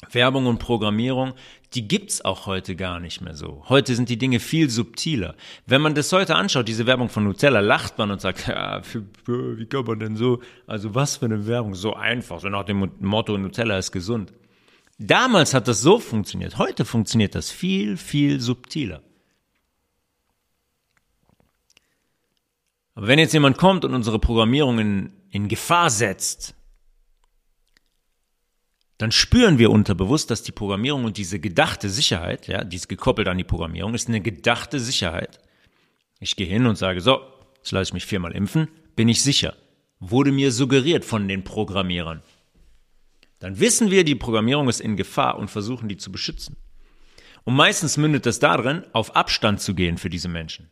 Werbung 0.10 0.48
und 0.48 0.60
Programmierung, 0.60 1.34
die 1.74 1.88
gibt's 1.88 2.26
auch 2.26 2.46
heute 2.48 2.76
gar 2.76 3.00
nicht 3.00 3.22
mehr 3.22 3.36
so. 3.36 3.64
Heute 3.70 3.96
sind 3.96 4.10
die 4.10 4.18
Dinge 4.18 4.40
viel 4.40 4.70
subtiler. 4.70 5.36
Wenn 5.66 5.82
man 5.82 5.96
das 5.96 6.12
heute 6.12 6.36
anschaut, 6.36 6.68
diese 6.68 6.86
Werbung 6.86 7.10
von 7.10 7.24
Nutella, 7.24 7.60
lacht 7.60 7.98
man 7.98 8.12
und 8.12 8.20
sagt, 8.20 8.48
ja, 8.48 8.82
wie 9.26 9.66
kann 9.68 9.86
man 9.86 10.00
denn 10.00 10.16
so, 10.16 10.42
also 10.68 10.96
was 10.96 11.18
für 11.18 11.26
eine 11.26 11.48
Werbung, 11.48 11.76
so 11.76 11.94
einfach, 11.94 12.40
so 12.40 12.50
nach 12.50 12.66
dem 12.66 12.92
Motto, 13.00 13.38
Nutella 13.38 13.78
ist 13.78 13.92
gesund. 13.92 14.34
Damals 14.98 15.54
hat 15.54 15.68
das 15.68 15.82
so 15.82 16.00
funktioniert, 16.00 16.58
heute 16.58 16.84
funktioniert 16.84 17.36
das 17.36 17.50
viel, 17.50 17.96
viel 17.98 18.40
subtiler. 18.40 19.02
Aber 22.96 23.08
wenn 23.08 23.20
jetzt 23.20 23.34
jemand 23.34 23.58
kommt 23.58 23.86
und 23.86 23.94
unsere 23.94 24.20
Programmierung 24.20 24.80
in, 24.80 25.14
in 25.30 25.48
Gefahr 25.48 25.90
setzt, 25.90 26.56
dann 29.02 29.12
spüren 29.12 29.58
wir 29.58 29.72
unterbewusst, 29.72 30.30
dass 30.30 30.44
die 30.44 30.52
Programmierung 30.52 31.06
und 31.06 31.18
diese 31.18 31.40
gedachte 31.40 31.90
Sicherheit, 31.90 32.48
ja, 32.48 32.64
die 32.64 32.76
ist 32.76 32.88
gekoppelt 32.88 33.28
an 33.28 33.38
die 33.38 33.44
Programmierung, 33.44 33.96
ist 33.96 34.08
eine 34.08 34.22
gedachte 34.22 34.80
Sicherheit. 34.80 35.40
Ich 36.20 36.36
gehe 36.36 36.48
hin 36.48 36.68
und 36.68 36.78
sage, 36.78 37.02
so, 37.02 37.22
jetzt 37.58 37.72
lasse 37.72 37.90
ich 37.90 37.94
mich 37.94 38.06
viermal 38.06 38.34
impfen, 38.34 38.68
bin 38.96 39.10
ich 39.10 39.24
sicher. 39.24 39.56
Wurde 40.00 40.32
mir 40.32 40.52
suggeriert 40.52 41.04
von 41.04 41.28
den 41.28 41.44
Programmierern. 41.44 42.22
Dann 43.40 43.60
wissen 43.60 43.90
wir, 43.90 44.04
die 44.04 44.16
Programmierung 44.16 44.70
ist 44.70 44.82
in 44.82 44.98
Gefahr 44.98 45.40
und 45.40 45.50
versuchen, 45.50 45.90
die 45.90 45.98
zu 45.98 46.12
beschützen. 46.12 46.58
Und 47.44 47.56
meistens 47.56 47.98
mündet 47.98 48.28
das 48.28 48.38
darin, 48.38 48.84
auf 48.94 49.16
Abstand 49.16 49.62
zu 49.62 49.74
gehen 49.74 49.98
für 49.98 50.12
diese 50.12 50.30
Menschen. 50.30 50.70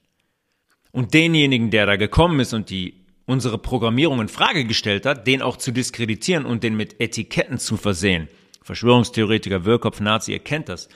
Und 0.92 1.16
denjenigen, 1.16 1.72
der 1.72 1.88
da 1.88 1.96
gekommen 1.96 2.40
ist 2.40 2.54
und 2.54 2.70
die 2.70 3.06
unsere 3.30 3.60
Programmierung 3.60 4.20
in 4.22 4.28
Frage 4.28 4.66
gestellt 4.66 5.06
hat, 5.06 5.28
den 5.28 5.44
auch 5.44 5.58
zu 5.58 5.72
diskreditieren 5.72 6.48
und 6.48 6.64
den 6.64 6.76
mit 6.76 7.00
Etiketten 7.00 7.60
zu 7.60 7.78
versehen. 7.78 8.28
Verschwörungstheoretiker, 8.64 9.66
Wirrkopf, 9.66 10.00
Nazi, 10.00 10.32
ihr 10.32 10.40
kennt 10.40 10.68
das. 10.68 10.90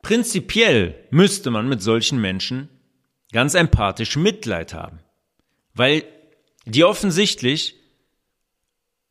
Prinzipiell 0.00 0.94
müsste 1.10 1.50
man 1.50 1.68
mit 1.68 1.82
solchen 1.82 2.20
Menschen 2.20 2.68
ganz 3.32 3.54
empathisch 3.54 4.16
Mitleid 4.16 4.74
haben, 4.74 5.00
weil 5.74 6.04
die 6.66 6.84
offensichtlich 6.84 7.74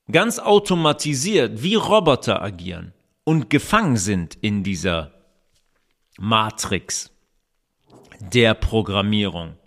ganz 0.10 0.40
automatisiert 0.40 1.62
wie 1.62 1.76
Roboter 1.76 2.42
agieren 2.42 2.94
und 3.26 3.50
gefangen 3.50 3.98
sind 3.98 4.38
in 4.40 4.64
dieser 4.64 5.12
Matrix 6.18 7.12
der 8.20 8.54
Programmierung. 8.54 9.58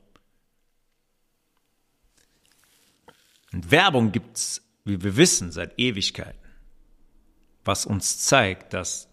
Und 3.52 3.70
Werbung 3.70 4.12
gibt's, 4.12 4.62
wie 4.84 5.02
wir 5.02 5.16
wissen, 5.16 5.52
seit 5.52 5.78
Ewigkeiten. 5.78 6.38
Was 7.64 7.86
uns 7.86 8.18
zeigt, 8.18 8.74
dass 8.74 9.08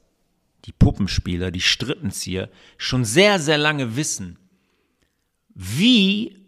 die 0.65 0.71
Puppenspieler, 0.71 1.51
die 1.51 1.61
Strippenzieher 1.61 2.49
schon 2.77 3.05
sehr, 3.05 3.39
sehr 3.39 3.57
lange 3.57 3.95
wissen, 3.95 4.39
wie 5.49 6.45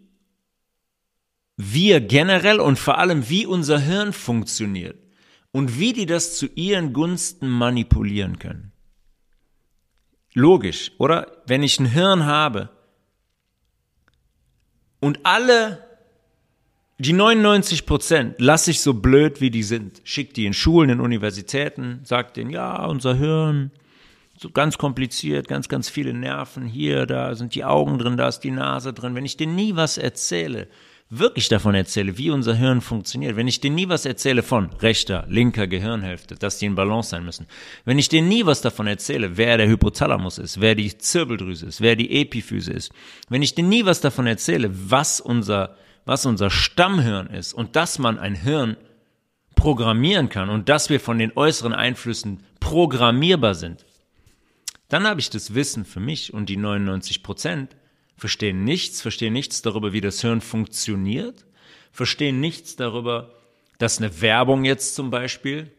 wir 1.56 2.00
generell 2.00 2.60
und 2.60 2.78
vor 2.78 2.98
allem 2.98 3.28
wie 3.28 3.46
unser 3.46 3.78
Hirn 3.78 4.12
funktioniert 4.12 4.98
und 5.50 5.78
wie 5.78 5.92
die 5.92 6.06
das 6.06 6.36
zu 6.36 6.46
ihren 6.46 6.92
Gunsten 6.92 7.48
manipulieren 7.48 8.38
können. 8.38 8.72
Logisch, 10.34 10.92
oder? 10.98 11.42
Wenn 11.46 11.62
ich 11.62 11.80
ein 11.80 11.86
Hirn 11.86 12.26
habe, 12.26 12.70
Und 15.00 15.24
alle, 15.24 15.87
die 16.98 17.12
99 17.12 17.86
Prozent, 17.86 18.34
lasse 18.38 18.72
ich 18.72 18.80
so 18.80 18.94
blöd, 18.94 19.40
wie 19.40 19.50
die 19.50 19.62
sind. 19.62 20.00
Schick 20.04 20.34
die 20.34 20.46
in 20.46 20.52
Schulen, 20.52 20.90
in 20.90 21.00
Universitäten, 21.00 22.00
sag 22.04 22.34
denen, 22.34 22.50
ja, 22.50 22.84
unser 22.84 23.14
Hirn, 23.14 23.70
so 24.36 24.50
ganz 24.50 24.78
kompliziert, 24.78 25.48
ganz, 25.48 25.68
ganz 25.68 25.88
viele 25.88 26.14
Nerven, 26.14 26.66
hier, 26.66 27.06
da 27.06 27.34
sind 27.34 27.54
die 27.54 27.64
Augen 27.64 27.98
drin, 27.98 28.16
da 28.16 28.28
ist 28.28 28.40
die 28.40 28.50
Nase 28.50 28.92
drin. 28.92 29.14
Wenn 29.14 29.24
ich 29.24 29.36
denen 29.36 29.56
nie 29.56 29.76
was 29.76 29.98
erzähle, 29.98 30.68
wirklich 31.10 31.48
davon 31.48 31.74
erzähle, 31.74 32.18
wie 32.18 32.30
unser 32.30 32.54
Hirn 32.54 32.80
funktioniert, 32.80 33.36
wenn 33.36 33.48
ich 33.48 33.60
denen 33.60 33.76
nie 33.76 33.88
was 33.88 34.04
erzähle 34.04 34.42
von 34.42 34.70
rechter, 34.80 35.24
linker 35.28 35.66
Gehirnhälfte, 35.66 36.34
dass 36.34 36.58
die 36.58 36.66
in 36.66 36.74
Balance 36.74 37.10
sein 37.10 37.24
müssen, 37.24 37.46
wenn 37.84 37.98
ich 37.98 38.08
denen 38.08 38.28
nie 38.28 38.44
was 38.44 38.60
davon 38.60 38.86
erzähle, 38.86 39.36
wer 39.36 39.56
der 39.56 39.68
Hypothalamus 39.68 40.38
ist, 40.38 40.60
wer 40.60 40.74
die 40.74 40.96
Zirbeldrüse 40.96 41.66
ist, 41.66 41.80
wer 41.80 41.96
die 41.96 42.20
Epiphyse 42.20 42.72
ist, 42.72 42.92
wenn 43.28 43.42
ich 43.42 43.54
denen 43.54 43.70
nie 43.70 43.84
was 43.86 44.00
davon 44.00 44.26
erzähle, 44.26 44.70
was 44.72 45.20
unser, 45.20 45.76
was 46.08 46.24
unser 46.24 46.48
Stammhirn 46.48 47.26
ist 47.26 47.52
und 47.52 47.76
dass 47.76 47.98
man 47.98 48.18
ein 48.18 48.34
Hirn 48.34 48.78
programmieren 49.54 50.30
kann 50.30 50.48
und 50.48 50.70
dass 50.70 50.88
wir 50.88 51.00
von 51.00 51.18
den 51.18 51.36
äußeren 51.36 51.74
Einflüssen 51.74 52.42
programmierbar 52.60 53.54
sind, 53.54 53.84
dann 54.88 55.06
habe 55.06 55.20
ich 55.20 55.28
das 55.28 55.54
Wissen 55.54 55.84
für 55.84 56.00
mich 56.00 56.32
und 56.32 56.48
die 56.48 56.56
99 56.56 57.22
Prozent 57.22 57.76
verstehen 58.16 58.64
nichts, 58.64 59.02
verstehen 59.02 59.34
nichts 59.34 59.60
darüber, 59.60 59.92
wie 59.92 60.00
das 60.00 60.22
Hirn 60.22 60.40
funktioniert, 60.40 61.44
verstehen 61.92 62.40
nichts 62.40 62.74
darüber, 62.74 63.34
dass 63.76 63.98
eine 63.98 64.22
Werbung 64.22 64.64
jetzt 64.64 64.94
zum 64.94 65.10
Beispiel 65.10 65.70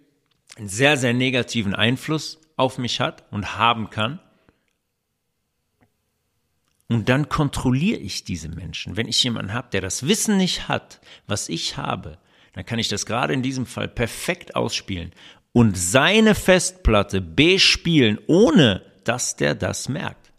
einen 0.58 0.68
sehr, 0.68 0.96
sehr 0.96 1.16
negativen 1.16 1.74
Einfluss 1.74 2.40
auf 2.56 2.78
mich 2.78 3.00
hat 3.00 3.24
und 3.32 3.58
haben 3.58 3.90
kann. 3.90 4.20
Und 6.90 7.08
dann 7.08 7.30
kontrolliere 7.30 8.00
ich 8.00 8.24
diese 8.24 8.50
Menschen. 8.50 8.98
Wenn 8.98 9.08
ich 9.08 9.24
jemanden 9.24 9.54
habe, 9.54 9.70
der 9.72 9.82
das 9.82 10.08
Wissen 10.08 10.38
nicht 10.38 10.68
hat, 10.68 11.00
was 11.28 11.48
ich 11.48 11.78
habe, 11.78 12.18
dann 12.54 12.66
kann 12.66 12.80
ich 12.80 12.88
das 12.88 13.06
gerade 13.06 13.34
in 13.34 13.44
diesem 13.44 13.68
Fall 13.68 13.88
perfekt 13.88 14.56
ausspielen 14.56 15.12
und 15.54 15.78
seine 15.78 16.34
Festplatte 16.34 17.22
bespielen, 17.22 18.18
ohne 18.26 18.82
dass 19.04 19.36
der 19.36 19.54
das 19.54 19.88
merkt. 19.88 20.32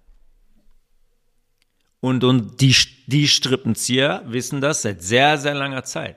Und, 2.00 2.24
und 2.24 2.60
die, 2.60 2.74
die 3.06 3.28
Strippenzieher 3.28 4.24
wissen 4.26 4.60
das 4.60 4.82
seit 4.82 5.02
sehr, 5.02 5.38
sehr 5.38 5.54
langer 5.54 5.84
Zeit. 5.84 6.16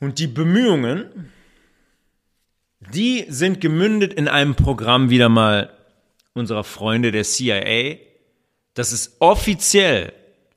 Und 0.00 0.18
die 0.18 0.26
Bemühungen, 0.26 1.30
die 2.92 3.26
sind 3.28 3.60
gemündet 3.60 4.14
in 4.14 4.26
einem 4.26 4.56
Programm 4.56 5.10
wieder 5.10 5.28
mal 5.28 5.76
unserer 6.32 6.64
Freunde 6.64 7.12
der 7.12 7.24
CIA. 7.24 8.09
Das 8.74 8.92
ist 8.92 9.16
offiziell, 9.18 10.12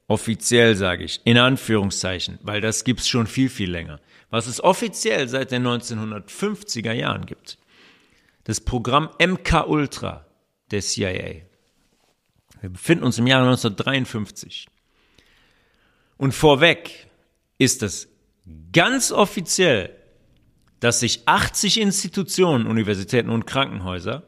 offiziell 0.08 0.75
sage 0.75 1.03
ich, 1.03 1.22
in 1.24 1.38
Anführungszeichen, 1.38 2.39
weil 2.41 2.62
das 2.62 2.84
gibt's 2.84 3.08
schon 3.08 3.27
viel, 3.27 3.50
viel 3.50 3.72
länger. 3.72 4.00
Was 4.29 4.48
es 4.48 4.63
offiziell 4.63 5.27
seit 5.27 5.51
den 5.51 5.65
1950er 5.65 6.91
Jahren 6.91 7.25
gibt. 7.25 7.58
Das 8.46 8.60
Programm 8.62 9.10
MK 9.20 9.67
Ultra 9.67 10.25
der 10.72 10.82
CIA. 10.82 11.43
Wir 12.62 12.70
befinden 12.70 13.03
uns 13.03 13.17
im 13.17 13.27
Jahre 13.27 13.46
1953. 13.46 14.67
Und 16.17 16.34
vorweg 16.34 17.08
ist 17.58 17.84
es 17.84 18.08
ganz 18.72 19.12
offiziell, 19.12 19.96
dass 20.79 21.00
sich 21.00 21.27
80 21.27 21.79
Institutionen, 21.79 22.67
Universitäten 22.67 23.29
und 23.29 23.46
Krankenhäuser 23.46 24.24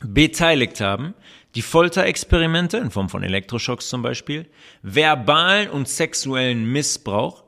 beteiligt 0.00 0.80
haben, 0.80 1.14
die 1.56 1.62
Folterexperimente 1.62 2.76
in 2.76 2.90
Form 2.90 3.08
von 3.08 3.22
Elektroschocks 3.22 3.88
zum 3.88 4.02
Beispiel, 4.02 4.46
verbalen 4.82 5.70
und 5.70 5.88
sexuellen 5.88 6.70
Missbrauch 6.70 7.44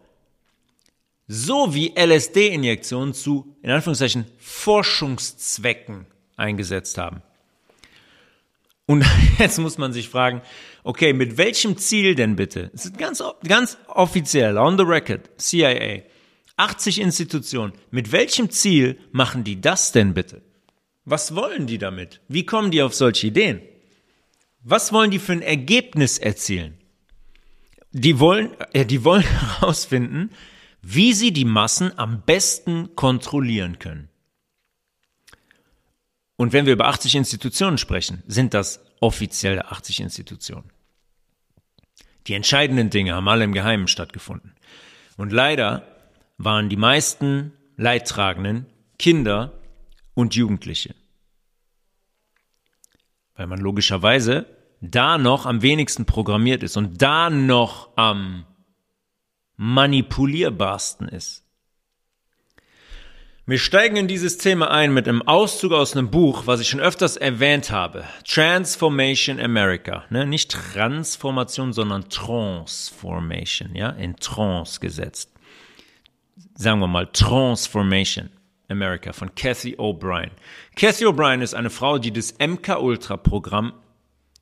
sowie 1.26 1.92
LSD-Injektionen 1.94 3.12
zu, 3.12 3.54
in 3.62 3.70
Anführungszeichen, 3.70 4.24
Forschungszwecken 4.38 6.06
eingesetzt 6.36 6.96
haben. 6.96 7.20
Und 8.86 9.04
jetzt 9.38 9.58
muss 9.58 9.76
man 9.76 9.92
sich 9.92 10.08
fragen, 10.08 10.40
okay, 10.84 11.12
mit 11.12 11.36
welchem 11.36 11.76
Ziel 11.76 12.14
denn 12.14 12.34
bitte? 12.34 12.70
Es 12.72 12.86
ist 12.86 12.96
ganz, 12.96 13.22
ganz 13.46 13.76
offiziell, 13.88 14.56
on 14.56 14.78
the 14.78 14.84
record, 14.84 15.28
CIA, 15.36 16.00
80 16.56 17.02
Institutionen. 17.02 17.74
Mit 17.90 18.10
welchem 18.10 18.48
Ziel 18.48 18.98
machen 19.12 19.44
die 19.44 19.60
das 19.60 19.92
denn 19.92 20.14
bitte? 20.14 20.40
Was 21.04 21.34
wollen 21.34 21.66
die 21.66 21.78
damit? 21.78 22.22
Wie 22.28 22.46
kommen 22.46 22.70
die 22.70 22.80
auf 22.80 22.94
solche 22.94 23.26
Ideen? 23.26 23.60
Was 24.70 24.92
wollen 24.92 25.10
die 25.10 25.18
für 25.18 25.32
ein 25.32 25.40
Ergebnis 25.40 26.18
erzielen? 26.18 26.76
Die 27.92 28.20
wollen, 28.20 28.54
ja, 28.74 28.84
die 28.84 29.02
wollen 29.02 29.22
herausfinden, 29.60 30.30
wie 30.82 31.14
sie 31.14 31.32
die 31.32 31.46
Massen 31.46 31.98
am 31.98 32.20
besten 32.20 32.94
kontrollieren 32.94 33.78
können. 33.78 34.10
Und 36.36 36.52
wenn 36.52 36.66
wir 36.66 36.74
über 36.74 36.88
80 36.88 37.14
Institutionen 37.14 37.78
sprechen, 37.78 38.22
sind 38.26 38.52
das 38.52 38.84
offiziell 39.00 39.62
80 39.62 40.00
Institutionen. 40.00 40.70
Die 42.26 42.34
entscheidenden 42.34 42.90
Dinge 42.90 43.14
haben 43.14 43.28
alle 43.28 43.44
im 43.44 43.54
Geheimen 43.54 43.88
stattgefunden. 43.88 44.54
Und 45.16 45.32
leider 45.32 45.82
waren 46.36 46.68
die 46.68 46.76
meisten 46.76 47.54
Leidtragenden 47.78 48.66
Kinder 48.98 49.58
und 50.12 50.34
Jugendliche. 50.34 50.94
Weil 53.34 53.46
man 53.46 53.60
logischerweise 53.60 54.57
da 54.80 55.18
noch 55.18 55.46
am 55.46 55.62
wenigsten 55.62 56.04
programmiert 56.04 56.62
ist 56.62 56.76
und 56.76 57.02
da 57.02 57.30
noch 57.30 57.90
am 57.96 58.44
manipulierbarsten 59.56 61.08
ist. 61.08 61.44
Wir 63.48 63.58
steigen 63.58 63.96
in 63.96 64.08
dieses 64.08 64.36
Thema 64.36 64.70
ein 64.70 64.92
mit 64.92 65.08
einem 65.08 65.22
Auszug 65.22 65.72
aus 65.72 65.96
einem 65.96 66.10
Buch, 66.10 66.42
was 66.44 66.60
ich 66.60 66.68
schon 66.68 66.80
öfters 66.80 67.16
erwähnt 67.16 67.70
habe. 67.70 68.04
Transformation 68.26 69.40
America. 69.40 70.04
Ne? 70.10 70.26
Nicht 70.26 70.50
Transformation, 70.50 71.72
sondern 71.72 72.10
Transformation. 72.10 73.74
Ja? 73.74 73.88
In 73.88 74.16
Trance 74.16 74.80
gesetzt. 74.80 75.32
Sagen 76.56 76.80
wir 76.80 76.88
mal 76.88 77.06
Transformation 77.06 78.28
America 78.68 79.14
von 79.14 79.34
Kathy 79.34 79.76
O'Brien. 79.76 80.30
Kathy 80.76 81.06
O'Brien 81.06 81.40
ist 81.40 81.54
eine 81.54 81.70
Frau, 81.70 81.96
die 81.96 82.12
das 82.12 82.34
MK-Ultra-Programm 82.38 83.72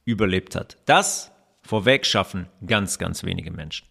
überlebt 0.06 0.54
hat. 0.54 0.78
Das 0.86 1.30
vorweg 1.60 2.06
schaffen 2.06 2.46
ganz, 2.66 2.98
ganz 2.98 3.22
wenige 3.24 3.50
Menschen. 3.50 3.86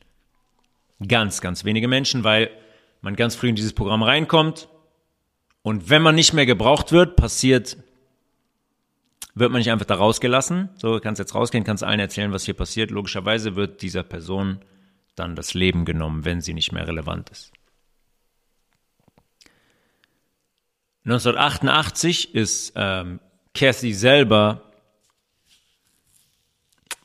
Ganz, 1.08 1.41
ganz 1.41 1.63
wenige 1.63 1.88
Menschen, 1.88 2.23
weil 2.23 2.49
man 3.01 3.15
ganz 3.15 3.36
früh 3.36 3.49
in 3.49 3.56
dieses 3.56 3.73
Programm 3.73 4.01
reinkommt, 4.01 4.67
und 5.65 5.89
wenn 5.89 6.04
man 6.04 6.13
nicht 6.13 6.32
mehr 6.32 6.45
gebraucht 6.45 6.91
wird, 6.91 7.15
passiert, 7.15 7.78
wird 9.34 9.51
man 9.51 9.58
nicht 9.58 9.71
einfach 9.71 9.88
da 9.88 9.95
rausgelassen. 9.95 10.69
So, 10.75 10.99
kannst 10.99 11.17
jetzt 11.17 11.34
rausgehen, 11.34 11.63
kannst 11.63 11.84
allen 11.84 11.99
erzählen, 11.99 12.32
was 12.32 12.45
hier 12.45 12.54
passiert. 12.54 12.91
Logischerweise 12.91 13.56
wird 13.56 13.82
dieser 13.82 14.04
Person 14.04 14.60
dann 15.15 15.36
das 15.36 15.56
Leben 15.56 15.84
genommen, 15.84 16.23
wenn 16.23 16.39
sie 16.39 16.54
nicht 16.54 16.71
mehr 16.71 16.88
relevant 16.88 17.32
ist. 17.32 17.51
1988 21.06 22.36
ist 22.36 22.73
ähm, 22.75 23.19
Kathy 23.56 23.95
selber 23.95 24.64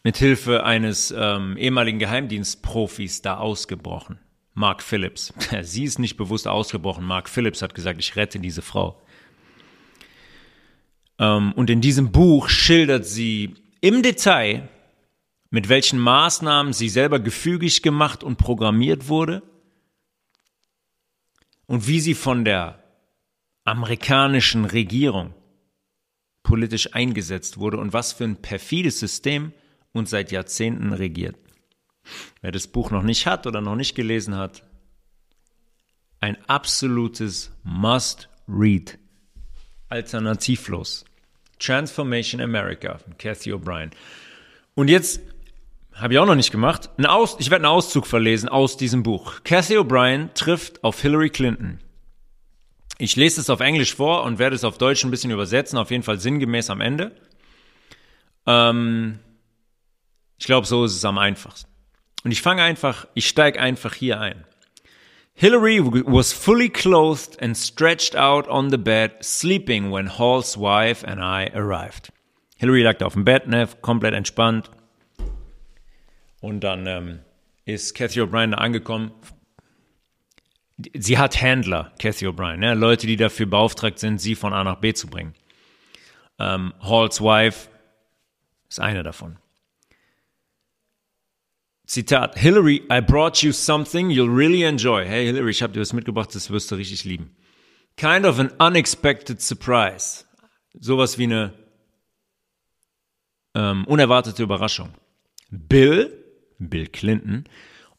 mit 0.03 0.17
Hilfe 0.17 0.65
eines 0.65 1.15
ähm, 1.17 1.57
ehemaligen 1.57 1.99
Geheimdienstprofis 1.99 3.23
da 3.23 3.37
ausgebrochen. 3.37 4.19
Mark 4.55 4.83
Phillips. 4.83 5.33
Sie 5.63 5.85
ist 5.85 5.99
nicht 5.99 6.17
bewusst 6.17 6.49
ausgebrochen. 6.49 7.05
Mark 7.05 7.29
Phillips 7.29 7.63
hat 7.63 7.75
gesagt, 7.75 8.01
ich 8.01 8.17
rette 8.17 8.39
diese 8.39 8.63
Frau. 8.63 9.01
Ähm, 11.19 11.53
und 11.53 11.71
in 11.71 11.81
diesem 11.81 12.13
Buch 12.13 12.49
schildert 12.49 13.07
sie 13.07 13.55
im 13.81 14.03
Detail, 14.03 14.69
mit 15.51 15.69
welchen 15.69 15.99
Maßnahmen 15.99 16.73
sie 16.73 16.89
selber 16.89 17.21
gefügig 17.21 17.83
gemacht 17.83 18.23
und 18.23 18.37
programmiert 18.37 19.09
wurde 19.09 19.43
und 21.67 21.87
wie 21.87 22.01
sie 22.01 22.15
von 22.15 22.45
der 22.45 22.83
amerikanischen 23.65 24.65
Regierung 24.65 25.35
politisch 26.43 26.95
eingesetzt 26.95 27.59
wurde 27.59 27.79
und 27.79 27.93
was 27.93 28.13
für 28.13 28.25
ein 28.25 28.37
perfides 28.37 28.99
System 28.99 29.53
uns 29.93 30.11
seit 30.11 30.31
Jahrzehnten 30.33 30.93
regiert. 30.93 31.37
Wer 32.41 32.53
das 32.53 32.67
Buch 32.67 32.91
noch 32.91 33.03
nicht 33.03 33.27
hat 33.27 33.47
oder 33.47 33.61
noch 33.61 33.77
nicht 33.77 33.95
gelesen 33.95 34.37
hat, 34.37 34.63
ein 36.21 36.37
absolutes 36.47 37.53
Must-Read. 37.63 38.99
Alternativlos. 39.89 41.05
Transformation 41.59 42.41
America 42.41 42.99
von 42.99 43.17
Cathy 43.19 43.53
O'Brien. 43.53 43.91
Und 44.75 44.89
jetzt 44.89 45.21
habe 45.93 46.15
ich 46.15 46.19
auch 46.19 46.27
noch 46.27 46.35
nicht 46.35 46.53
gemacht. 46.53 46.91
Aus, 47.05 47.37
ich 47.39 47.51
werde 47.51 47.67
einen 47.67 47.75
Auszug 47.75 48.07
verlesen 48.07 48.49
aus 48.49 48.77
diesem 48.77 49.03
Buch. 49.03 49.43
Cathy 49.45 49.77
O'Brien 49.77 50.33
trifft 50.35 50.83
auf 50.85 51.01
Hillary 51.01 51.31
Clinton. 51.31 51.81
Ich 52.99 53.17
lese 53.17 53.41
es 53.41 53.51
auf 53.51 53.61
Englisch 53.61 53.95
vor 53.95 54.25
und 54.25 54.39
werde 54.39 54.57
es 54.57 54.65
auf 54.65 54.79
Deutsch 54.79 55.05
ein 55.05 55.11
bisschen 55.11 55.31
übersetzen, 55.31 55.79
auf 55.79 55.91
jeden 55.91 56.03
Fall 56.03 56.21
sinngemäß 56.21 56.71
am 56.71 56.81
Ende. 56.81 57.13
Ähm, 58.47 59.19
ich 60.41 60.47
glaube, 60.47 60.67
so 60.67 60.85
ist 60.85 60.97
es 60.97 61.05
am 61.05 61.19
einfachsten. 61.19 61.71
Und 62.25 62.33
ich 62.33 62.41
fange 62.41 62.63
einfach, 62.63 63.07
ich 63.15 63.29
steige 63.29 63.61
einfach 63.61 63.95
hier 63.95 64.21
ein. 64.21 64.47
Hillary 65.35 65.81
was 65.85 66.33
fully 66.33 66.71
clothed 66.71 67.41
and 67.43 67.57
stretched 67.57 68.17
out 68.17 68.49
on 68.49 68.71
the 68.71 68.79
bed, 68.79 69.23
sleeping 69.23 69.93
when 69.93 70.19
Hall's 70.19 70.57
wife 70.59 71.07
and 71.07 71.21
I 71.21 71.55
arrived. 71.55 72.11
Hillary 72.57 72.83
lag 72.83 72.99
da 72.99 73.07
auf 73.07 73.13
dem 73.13 73.25
Bett, 73.25 73.47
ne, 73.47 73.69
komplett 73.83 74.15
entspannt. 74.15 74.71
Und 76.41 76.61
dann 76.61 76.87
ähm, 76.87 77.21
ist 77.67 77.95
Cathy 77.95 78.21
O'Brien 78.21 78.53
da 78.53 78.59
angekommen. 78.59 79.13
Sie 80.95 81.19
hat 81.19 81.41
Händler, 81.41 81.93
Cathy 81.99 82.27
O'Brien, 82.27 82.57
ne, 82.57 82.75
Leute, 82.75 83.07
die 83.07 83.17
dafür 83.17 83.47
beauftragt 83.47 83.99
sind, 83.99 84.19
sie 84.19 84.35
von 84.35 84.55
A 84.55 84.65
nach 84.65 84.77
B 84.77 84.95
zu 84.95 85.07
bringen. 85.07 85.35
Ähm, 86.39 86.73
Halls 86.81 87.21
Wife 87.21 87.69
ist 88.71 88.81
einer 88.81 89.03
davon. 89.03 89.40
Zitat, 91.91 92.39
Hillary, 92.39 92.83
I 92.89 93.01
brought 93.01 93.43
you 93.43 93.51
something 93.51 94.11
you'll 94.11 94.29
really 94.29 94.63
enjoy. 94.63 95.05
Hey 95.07 95.27
Hillary, 95.27 95.51
ich 95.51 95.61
habe 95.61 95.73
dir 95.73 95.81
was 95.81 95.93
mitgebracht, 95.93 96.33
das 96.37 96.49
wirst 96.49 96.71
du 96.71 96.77
richtig 96.77 97.05
lieben. 97.05 97.35
Kind 97.97 98.25
of 98.25 98.39
an 98.39 98.53
unexpected 98.61 99.43
surprise. 99.43 100.25
Sowas 100.79 101.19
wie 101.19 101.25
eine 101.25 101.53
ähm, 103.57 103.85
unerwartete 103.87 104.41
Überraschung. 104.41 104.91
Bill, 105.51 106.13
Bill 106.61 106.87
Clinton, 106.87 107.49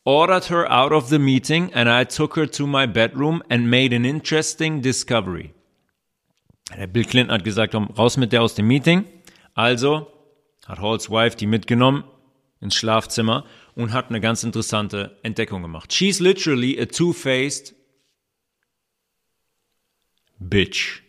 ordered 0.05 0.49
her 0.49 0.71
out 0.71 0.93
of 0.93 1.09
the 1.09 1.19
meeting 1.19 1.73
and 1.73 1.89
I 1.89 2.05
took 2.05 2.37
her 2.37 2.49
to 2.49 2.65
my 2.65 2.87
bedroom 2.87 3.43
and 3.49 3.69
made 3.69 3.93
an 3.93 4.05
interesting 4.05 4.81
discovery. 4.81 5.53
Der 6.77 6.87
Bill 6.87 7.03
Clinton 7.03 7.33
hat 7.33 7.43
gesagt, 7.43 7.73
komm, 7.73 7.87
raus 7.97 8.15
mit 8.15 8.31
der 8.31 8.41
aus 8.41 8.55
dem 8.55 8.67
Meeting. 8.67 9.03
Also 9.53 10.07
hat 10.65 10.79
Halls 10.79 11.09
Wife 11.09 11.35
die 11.35 11.45
mitgenommen 11.45 12.05
ins 12.61 12.75
Schlafzimmer 12.75 13.43
und 13.75 13.93
hat 13.93 14.09
eine 14.09 14.21
ganz 14.21 14.43
interessante 14.43 15.17
Entdeckung 15.23 15.61
gemacht. 15.61 15.93
She's 15.93 16.19
literally 16.19 16.79
a 16.79 16.85
two-faced 16.85 17.75
bitch. 20.39 21.01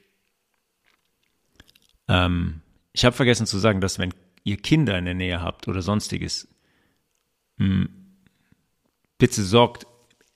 Ähm, 2.08 2.60
ich 2.92 3.04
habe 3.04 3.16
vergessen 3.16 3.46
zu 3.46 3.58
sagen, 3.58 3.80
dass 3.80 3.98
wenn 3.98 4.12
ihr 4.44 4.56
Kinder 4.56 4.98
in 4.98 5.04
der 5.04 5.14
Nähe 5.14 5.40
habt 5.40 5.68
oder 5.68 5.82
sonstiges, 5.82 6.48
mh, 7.56 7.66
hm, 7.66 7.88
bitte 9.18 9.42
sorgt, 9.42 9.86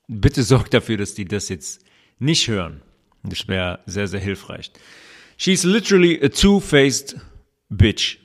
bitte 0.09 0.43
sorgt 0.43 0.75
dafür, 0.75 0.97
dass 0.97 1.15
die 1.15 1.25
das 1.25 1.49
jetzt 1.49 1.85
nicht 2.19 2.49
hören. 2.49 2.83
Das 3.23 3.49
wäre 3.49 3.81
sehr, 3.87 4.09
sehr 4.09 4.21
hilfreich. 4.21 4.71
She's 5.37 5.65
literally 5.65 6.23
a 6.23 6.29
two-faced 6.29 7.17
bitch. 7.69 8.19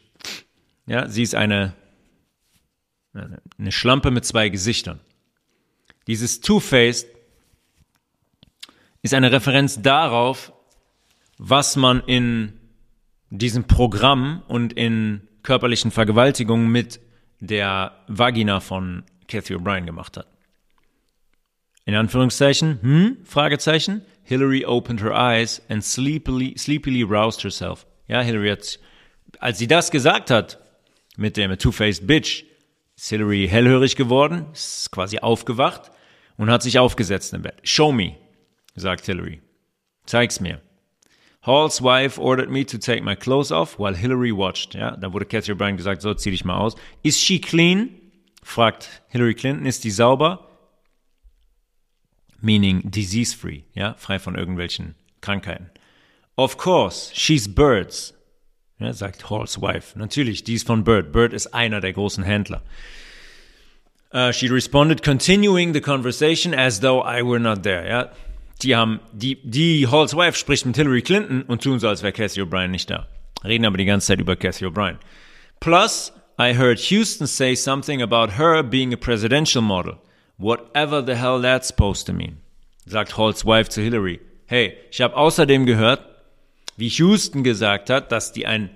Ja, 0.86 1.10
sie 1.10 1.24
ist 1.24 1.36
eine 1.36 1.76
eine 3.14 3.72
Schlampe 3.72 4.12
mit 4.12 4.26
zwei 4.26 4.50
Gesichtern. 4.50 5.00
Dieses 6.08 6.42
Two-Faced 6.42 7.08
ist 9.02 9.14
eine 9.14 9.32
Referenz 9.32 9.82
darauf, 9.82 10.54
was 11.38 11.76
man 11.76 12.02
in 12.02 12.60
diesem 13.30 13.66
Programm 13.66 14.44
und 14.48 14.74
in 14.74 15.28
körperlichen 15.44 15.92
Vergewaltigungen 15.92 16.72
mit 16.72 17.00
der 17.40 17.98
Vagina 18.08 18.60
von 18.60 19.04
Cathy 19.28 19.56
O'Brien 19.56 19.86
gemacht 19.86 20.18
hat. 20.18 20.28
In 21.86 21.96
Anführungszeichen, 21.96 22.80
hm, 22.82 23.18
Fragezeichen, 23.24 24.02
Hillary 24.24 24.66
opened 24.66 25.02
her 25.02 25.14
eyes 25.14 25.62
and 25.68 25.84
sleepily, 25.84 26.56
sleepily 26.58 27.02
roused 27.02 27.44
herself. 27.44 27.88
Ja, 28.08 28.22
Hillary 28.22 28.50
hat, 28.50 28.80
als 29.40 29.58
sie 29.58 29.68
das 29.68 29.90
gesagt 29.90 30.30
hat, 30.30 30.60
mit 31.18 31.38
dem 31.38 31.58
Two-Faced 31.58 32.06
Bitch, 32.06 32.46
Hillary 33.10 33.48
hellhörig 33.48 33.96
geworden, 33.96 34.48
ist 34.54 34.92
quasi 34.92 35.20
aufgewacht 35.20 35.92
und 36.38 36.50
hat 36.50 36.62
sich 36.62 36.80
aufgesetzt 36.80 37.34
im 37.34 37.42
Bett. 37.42 37.60
Show 37.64 37.92
me, 37.92 38.16
sagt 38.76 39.06
Hillary. 39.06 39.42
Zeig's 40.06 40.40
mir. 40.40 40.62
Hall's 41.44 41.82
wife 41.82 42.22
ordered 42.22 42.52
me 42.52 42.64
to 42.66 42.78
take 42.78 43.04
my 43.04 43.16
clothes 43.16 43.52
off 43.52 43.80
while 43.80 43.96
Hillary 43.96 44.32
watched. 44.32 44.76
Ja, 44.76 44.96
da 44.96 45.12
wurde 45.12 45.26
Cathy 45.26 45.52
O'Brien 45.52 45.78
gesagt, 45.78 46.04
so 46.04 46.14
zieh 46.14 46.30
dich 46.30 46.46
mal 46.46 46.58
aus. 46.58 46.76
Is 47.02 47.20
she 47.20 47.40
clean? 47.40 47.90
fragt 48.44 49.02
Hillary 49.08 49.34
Clinton. 49.34 49.66
Ist 49.66 49.84
die 49.84 49.92
sauber? 49.92 50.48
Meaning 52.40 52.90
disease 52.90 53.36
free, 53.36 53.64
ja, 53.74 53.96
frei 53.96 54.20
von 54.20 54.36
irgendwelchen 54.36 54.96
Krankheiten. 55.22 55.70
Of 56.36 56.58
course, 56.58 57.12
she's 57.14 57.48
birds. 57.48 58.14
Ja, 58.82 58.94
sagt 58.94 59.30
Hall's 59.30 59.62
Wife. 59.62 59.98
Natürlich, 59.98 60.44
die 60.44 60.56
ist 60.56 60.66
von 60.66 60.84
Bird. 60.84 61.12
Bird 61.12 61.34
ist 61.34 61.54
einer 61.54 61.82
der 61.82 61.94
großen 61.94 62.24
Händler. 62.24 62.64
Uh, 64.14 64.32
she 64.34 64.48
responded, 64.48 65.04
continuing 65.04 65.74
the 65.74 65.80
conversation 65.80 66.54
as 66.54 66.82
though 66.82 67.02
I 67.02 67.22
were 67.22 67.40
not 67.40 67.64
there. 67.64 67.88
Ja, 67.88 68.10
die 68.62 68.76
haben, 68.76 69.00
die, 69.14 69.38
die 69.44 69.88
Hall's 69.88 70.16
Wife 70.16 70.38
spricht 70.38 70.66
mit 70.66 70.76
Hillary 70.76 71.02
Clinton 71.04 71.44
und 71.44 71.62
tun 71.62 71.80
so, 71.80 71.88
als 71.88 72.02
wäre 72.02 72.12
Cassie 72.12 72.42
O'Brien 72.42 72.70
nicht 72.70 72.90
da. 72.90 73.08
Reden 73.44 73.66
aber 73.66 73.78
die 73.78 73.86
ganze 73.86 74.08
Zeit 74.08 74.20
über 74.20 74.36
Cassie 74.36 74.66
O'Brien. 74.66 74.98
Plus, 75.60 76.12
I 76.40 76.54
heard 76.54 76.80
Houston 76.90 77.28
say 77.28 77.56
something 77.56 78.02
about 78.02 78.34
her 78.38 78.64
being 78.64 78.94
a 78.94 78.98
presidential 78.98 79.62
model. 79.62 80.00
Whatever 80.38 81.04
the 81.06 81.16
hell 81.16 81.40
that's 81.40 81.68
supposed 81.68 82.08
to 82.08 82.14
mean. 82.14 82.38
Sagt 82.88 83.16
Hall's 83.16 83.46
Wife 83.46 83.70
zu 83.70 83.82
Hillary. 83.82 84.20
Hey, 84.48 84.76
ich 84.90 85.02
habe 85.02 85.16
außerdem 85.16 85.66
gehört, 85.68 86.02
wie 86.78 86.88
Houston 86.88 87.44
gesagt 87.44 87.90
hat, 87.90 88.12
dass 88.12 88.32
die 88.32 88.48
ein 88.48 88.70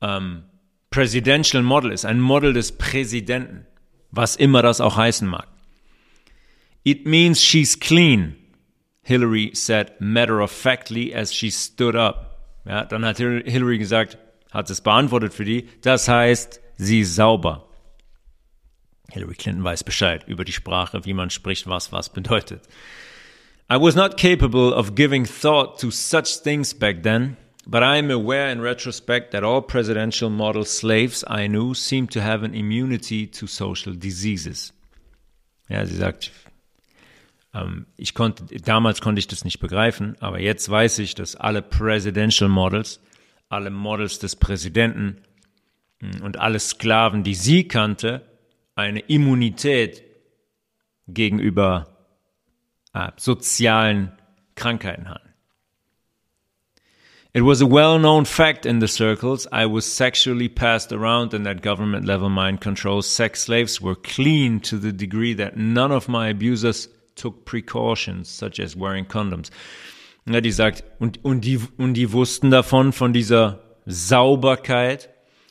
ähm, 0.00 0.44
Presidential 0.90 1.62
Model 1.62 1.90
ist, 1.92 2.04
ein 2.04 2.20
Model 2.20 2.52
des 2.52 2.72
Präsidenten, 2.72 3.66
was 4.10 4.36
immer 4.36 4.62
das 4.62 4.80
auch 4.80 4.96
heißen 4.96 5.26
mag. 5.26 5.48
It 6.84 7.06
means 7.06 7.42
she's 7.42 7.78
clean, 7.78 8.36
Hillary 9.02 9.50
said 9.54 10.00
matter 10.00 10.40
of 10.40 10.50
factly 10.50 11.14
as 11.14 11.34
she 11.34 11.50
stood 11.50 11.96
up. 11.96 12.28
Ja, 12.64 12.84
dann 12.84 13.04
hat 13.04 13.18
Hillary 13.18 13.78
gesagt, 13.78 14.18
hat 14.50 14.70
es 14.70 14.80
beantwortet 14.80 15.34
für 15.34 15.44
die, 15.44 15.68
das 15.80 16.08
heißt, 16.08 16.60
sie 16.76 17.00
ist 17.00 17.16
sauber. 17.16 17.68
Hillary 19.10 19.34
Clinton 19.34 19.64
weiß 19.64 19.84
Bescheid 19.84 20.24
über 20.26 20.44
die 20.44 20.52
Sprache, 20.52 21.04
wie 21.04 21.14
man 21.14 21.30
spricht, 21.30 21.66
was 21.66 21.92
was 21.92 22.10
bedeutet. 22.12 22.62
I 23.72 23.78
was 23.78 23.96
not 23.96 24.18
capable 24.18 24.70
of 24.74 24.94
giving 24.94 25.24
thought 25.24 25.78
to 25.78 25.90
such 25.90 26.36
things 26.42 26.74
back 26.74 27.02
then, 27.02 27.38
but 27.66 27.82
I 27.82 27.96
am 27.96 28.10
aware 28.10 28.50
in 28.50 28.60
retrospect 28.60 29.30
that 29.30 29.44
all 29.44 29.62
presidential 29.62 30.28
model 30.28 30.66
slaves 30.66 31.24
I 31.26 31.46
knew 31.46 31.72
seemed 31.72 32.10
to 32.10 32.20
have 32.20 32.42
an 32.42 32.54
immunity 32.54 33.26
to 33.28 33.46
social 33.46 33.94
diseases. 33.94 34.74
Ja, 35.70 35.86
sie 35.86 35.96
sagt, 35.96 36.32
ähm, 37.54 37.86
ich 37.96 38.12
konnte, 38.12 38.44
damals 38.60 39.00
konnte 39.00 39.20
ich 39.20 39.26
das 39.26 39.42
nicht 39.42 39.58
begreifen, 39.58 40.16
aber 40.20 40.38
jetzt 40.38 40.68
weiß 40.68 40.98
ich, 40.98 41.14
dass 41.14 41.34
alle 41.34 41.62
Presidential 41.62 42.50
Models, 42.50 43.00
alle 43.48 43.70
Models 43.70 44.18
des 44.18 44.36
Präsidenten 44.36 45.22
hm, 46.00 46.20
und 46.20 46.38
alle 46.38 46.60
Sklaven, 46.60 47.22
die 47.22 47.34
sie 47.34 47.66
kannte, 47.68 48.20
eine 48.74 49.00
Immunität 49.00 50.02
gegenüber 51.08 51.91
äh, 52.94 53.10
sozialen 53.16 54.12
Krankheiten 54.54 55.08
hatten. 55.08 55.32
It 57.34 57.44
was 57.44 57.62
a 57.62 57.66
well-known 57.66 58.26
fact 58.26 58.66
in 58.66 58.80
the 58.80 58.86
circles 58.86 59.46
I 59.50 59.64
was 59.64 59.86
sexually 59.86 60.50
passed 60.50 60.92
around 60.92 61.32
and 61.32 61.46
that 61.46 61.62
government-level 61.62 62.28
mind 62.28 62.60
control 62.60 63.00
sex 63.00 63.44
slaves 63.44 63.80
were 63.80 63.94
clean 63.94 64.60
to 64.60 64.76
the 64.76 64.92
degree 64.92 65.32
that 65.36 65.56
none 65.56 65.92
of 65.92 66.08
my 66.08 66.28
abusers 66.28 66.88
took 67.14 67.46
precautions, 67.46 68.28
such 68.28 68.60
as 68.60 68.76
wearing 68.76 69.06
condoms. 69.06 69.50
Ja, 70.26 70.42
die 70.42 70.52
sagt, 70.52 70.84
und, 71.00 71.24
und, 71.24 71.46
die, 71.46 71.58
und 71.78 71.94
die 71.94 72.12
wussten 72.12 72.50
davon, 72.50 72.92
von 72.92 73.14
dieser 73.14 73.60
Sauberkeit, 73.86 75.08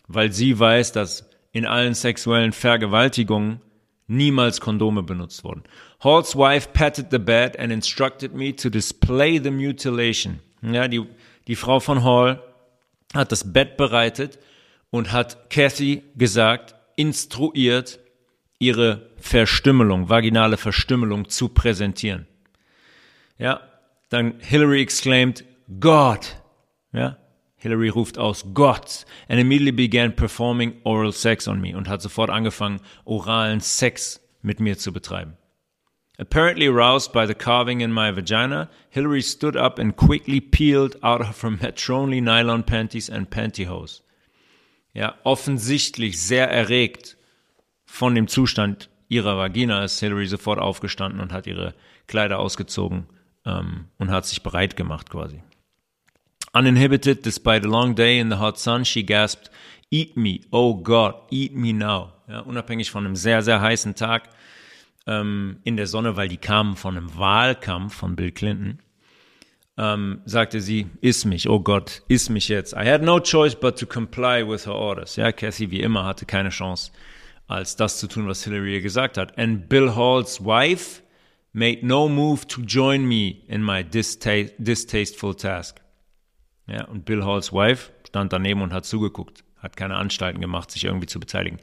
weil 0.07 0.31
sie 0.31 0.59
weiß, 0.59 0.91
dass 0.91 1.29
in 1.51 1.65
allen 1.65 1.95
sexuellen 1.95 2.53
Vergewaltigungen 2.53 3.59
niemals 4.07 4.61
Kondome 4.61 5.03
benutzt 5.03 5.43
wurden. 5.43 5.63
Hall's 6.03 6.35
wife 6.35 6.73
patted 6.73 7.11
the 7.11 7.19
bed 7.19 7.55
and 7.57 7.71
instructed 7.71 8.33
me 8.33 8.53
to 8.53 8.69
display 8.69 9.37
the 9.37 9.51
mutilation. 9.51 10.39
Ja, 10.63 10.87
die, 10.87 11.05
die 11.47 11.55
Frau 11.55 11.79
von 11.79 12.03
Hall 12.03 12.41
hat 13.13 13.31
das 13.31 13.53
Bett 13.53 13.77
bereitet 13.77 14.39
und 14.89 15.11
hat 15.11 15.49
Kathy 15.49 16.03
gesagt, 16.15 16.75
instruiert, 16.95 17.99
ihre 18.57 19.09
Verstümmelung, 19.17 20.09
vaginale 20.09 20.57
Verstümmelung 20.57 21.29
zu 21.29 21.49
präsentieren. 21.49 22.27
Ja, 23.37 23.61
dann 24.09 24.35
Hillary 24.39 24.81
exclaimed, 24.81 25.43
God. 25.79 26.35
Ja, 26.93 27.17
Hillary 27.57 27.89
ruft 27.89 28.17
aus, 28.17 28.45
Gott, 28.53 29.05
and 29.29 29.39
immediately 29.39 29.71
began 29.71 30.15
performing 30.15 30.73
oral 30.83 31.11
sex 31.11 31.47
on 31.47 31.61
me 31.61 31.75
und 31.77 31.87
hat 31.87 32.01
sofort 32.01 32.31
angefangen, 32.31 32.81
oralen 33.05 33.59
Sex 33.59 34.19
mit 34.41 34.59
mir 34.59 34.77
zu 34.77 34.91
betreiben. 34.91 35.37
Apparently 36.21 36.67
aroused 36.67 37.11
by 37.11 37.25
the 37.25 37.33
carving 37.33 37.81
in 37.81 37.91
my 37.91 38.11
vagina, 38.11 38.69
Hillary 38.91 39.23
stood 39.23 39.57
up 39.57 39.79
and 39.79 39.95
quickly 39.95 40.39
peeled 40.39 40.95
out 41.01 41.19
of 41.19 41.41
her 41.41 41.49
matronly 41.49 42.21
nylon 42.21 42.61
panties 42.61 43.09
and 43.09 43.27
pantyhose. 43.31 44.01
Ja, 44.93 45.15
offensichtlich 45.23 46.21
sehr 46.21 46.47
erregt 46.47 47.17
von 47.85 48.13
dem 48.13 48.27
Zustand 48.27 48.87
ihrer 49.09 49.35
Vagina 49.35 49.83
ist 49.83 49.99
Hillary 49.99 50.27
sofort 50.27 50.59
aufgestanden 50.59 51.19
und 51.19 51.33
hat 51.33 51.47
ihre 51.47 51.73
Kleider 52.05 52.37
ausgezogen 52.37 53.07
ähm, 53.43 53.85
und 53.97 54.11
hat 54.11 54.27
sich 54.27 54.43
bereit 54.43 54.75
gemacht 54.75 55.09
quasi. 55.09 55.41
Uninhibited, 56.53 57.25
despite 57.25 57.65
a 57.65 57.69
long 57.69 57.95
day 57.95 58.19
in 58.19 58.29
the 58.29 58.37
hot 58.37 58.59
sun, 58.59 58.85
she 58.85 59.03
gasped, 59.03 59.49
Eat 59.89 60.15
me, 60.15 60.41
oh 60.51 60.75
God, 60.75 61.15
eat 61.31 61.55
me 61.55 61.73
now. 61.73 62.13
Ja, 62.27 62.41
unabhängig 62.41 62.91
von 62.91 63.05
einem 63.05 63.15
sehr, 63.15 63.41
sehr 63.41 63.59
heißen 63.59 63.95
Tag 63.95 64.29
ähm, 65.07 65.59
in 65.63 65.77
der 65.77 65.87
Sonne, 65.87 66.15
weil 66.15 66.27
die 66.27 66.37
kamen 66.37 66.75
von 66.75 66.97
einem 66.97 67.17
Wahlkampf 67.17 67.93
von 67.93 68.15
Bill 68.15 68.31
Clinton, 68.31 68.79
ähm, 69.77 70.21
sagte 70.25 70.61
sie, 70.61 70.87
iss 71.01 71.25
mich, 71.25 71.49
oh 71.49 71.59
Gott, 71.59 72.03
iss 72.07 72.29
mich 72.29 72.47
jetzt. 72.49 72.73
I 72.73 72.87
had 72.87 73.01
no 73.01 73.19
choice 73.19 73.55
but 73.55 73.79
to 73.79 73.85
comply 73.85 74.47
with 74.47 74.65
her 74.65 74.75
orders. 74.75 75.15
Ja, 75.15 75.31
Cassie 75.31 75.71
wie 75.71 75.81
immer 75.81 76.05
hatte 76.05 76.25
keine 76.25 76.49
Chance, 76.49 76.91
als 77.47 77.75
das 77.75 77.99
zu 77.99 78.07
tun, 78.07 78.27
was 78.27 78.43
Hillary 78.43 78.75
ihr 78.75 78.81
gesagt 78.81 79.17
hat. 79.17 79.37
And 79.37 79.67
Bill 79.69 79.95
Hall's 79.95 80.43
wife 80.43 81.01
made 81.53 81.85
no 81.85 82.07
move 82.07 82.47
to 82.47 82.61
join 82.61 83.05
me 83.05 83.41
in 83.47 83.63
my 83.63 83.83
dista 83.83 84.43
distasteful 84.57 85.35
task. 85.35 85.81
Ja, 86.67 86.85
und 86.85 87.05
Bill 87.05 87.25
Halls 87.25 87.51
wife 87.51 87.91
stand 88.07 88.31
daneben 88.31 88.61
und 88.61 88.71
hat 88.71 88.85
zugeguckt, 88.85 89.43
hat 89.61 89.77
keine 89.77 89.95
Anstalten 89.95 90.41
gemacht, 90.41 90.71
sich 90.71 90.83
irgendwie 90.85 91.05
zu 91.07 91.19
beteiligen. 91.19 91.59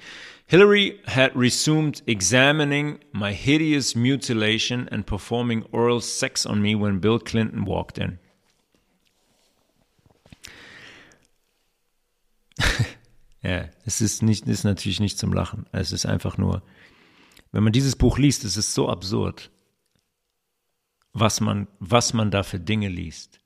Hillary 0.47 1.01
had 1.07 1.33
resumed 1.35 2.03
examining 2.07 3.01
my 3.13 3.35
hideous 3.35 3.95
mutilation 3.95 4.89
and 4.89 5.05
performing 5.05 5.65
oral 5.73 6.01
sex 6.01 6.47
on 6.47 6.63
me 6.63 6.75
when 6.75 7.01
Bill 7.01 7.19
Clinton 7.19 7.67
walked 7.67 7.99
in. 7.99 8.19
ja, 13.43 13.69
es 13.85 14.01
ist 14.01 14.23
nicht, 14.23 14.47
ist 14.47 14.65
natürlich 14.65 15.01
nicht 15.01 15.19
zum 15.19 15.33
Lachen. 15.33 15.67
Es 15.73 15.93
ist 15.93 16.07
einfach 16.07 16.39
nur, 16.39 16.63
wenn 17.53 17.65
man 17.65 17.73
dieses 17.73 17.97
Buch 17.97 18.19
liest, 18.19 18.45
es 18.45 18.57
ist 18.57 18.75
so 18.75 18.89
absurd, 18.89 19.51
was 21.13 21.41
man, 21.41 21.67
was 21.81 22.15
man 22.15 22.31
da 22.31 22.43
für 22.43 22.61
Dinge 22.61 22.89
liest, 22.89 23.41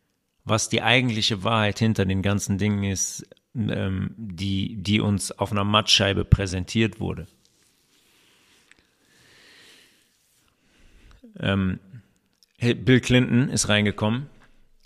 was 0.44 0.68
die 0.68 0.82
eigentliche 0.82 1.42
Wahrheit 1.42 1.78
hinter 1.78 2.04
den 2.04 2.22
ganzen 2.22 2.58
Dingen 2.58 2.84
ist, 2.84 3.26
ähm, 3.54 4.14
die, 4.16 4.76
die 4.76 5.00
uns 5.00 5.32
auf 5.32 5.52
einer 5.52 5.64
Mattscheibe 5.64 6.24
präsentiert 6.24 7.00
wurde. 7.00 7.26
Ähm, 11.38 11.78
Bill 12.58 13.00
Clinton 13.00 13.48
ist 13.48 13.68
reingekommen 13.68 14.26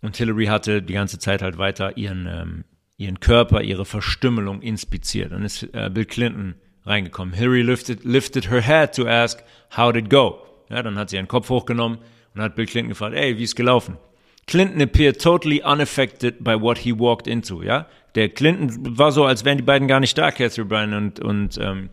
und 0.02 0.16
Hillary 0.16 0.46
hatte 0.46 0.83
die 0.83 0.94
ganze 0.94 1.18
Zeit 1.18 1.42
halt 1.42 1.59
weiter 1.59 1.96
ihren, 1.96 2.26
ähm, 2.26 2.64
ihren 2.96 3.20
Körper, 3.20 3.62
ihre 3.62 3.85
Verstümmelung 3.85 4.62
inspiziert. 4.62 5.33
Dann 5.33 5.44
ist 5.44 5.62
äh, 5.74 5.90
Bill 5.92 6.07
Clinton 6.07 6.55
reingekommen. 6.85 7.35
Hillary 7.35 7.62
lifted, 7.62 8.05
lifted 8.05 8.50
her 8.50 8.62
head 8.62 8.94
to 8.94 9.07
ask, 9.07 9.42
how 9.76 9.92
did 9.92 10.05
it 10.05 10.11
go? 10.11 10.38
Ja, 10.70 10.83
dann 10.83 10.96
hat 10.96 11.11
sie 11.11 11.16
ihren 11.16 11.29
Kopf 11.29 11.50
hochgenommen 11.50 11.98
und 12.35 12.40
hat 12.40 12.55
Bill 12.57 12.66
Clinton 12.66 12.90
gefragt, 12.90 13.14
ey, 13.14 13.37
wie 13.38 13.44
ist 13.44 13.57
gelaufen? 13.57 13.98
Clinton 14.46 14.81
appeared 14.81 15.20
totally 15.20 15.61
unaffected 15.62 16.42
by 16.42 16.61
what 16.61 16.79
he 16.79 16.92
walked 16.92 17.26
into, 17.26 17.62
ja? 17.62 17.87
Der 18.16 18.31
Clinton 18.31 18.98
war 18.98 19.12
so, 19.12 19.24
als 19.26 19.44
wären 19.44 19.59
die 19.59 19.62
beiden 19.62 19.87
gar 19.88 20.00
nicht 20.00 20.16
da, 20.16 20.31
Catherine 20.31 20.66
Bryan 20.66 20.94
und, 20.94 21.20
und, 21.20 21.59
ähm, 21.59 21.90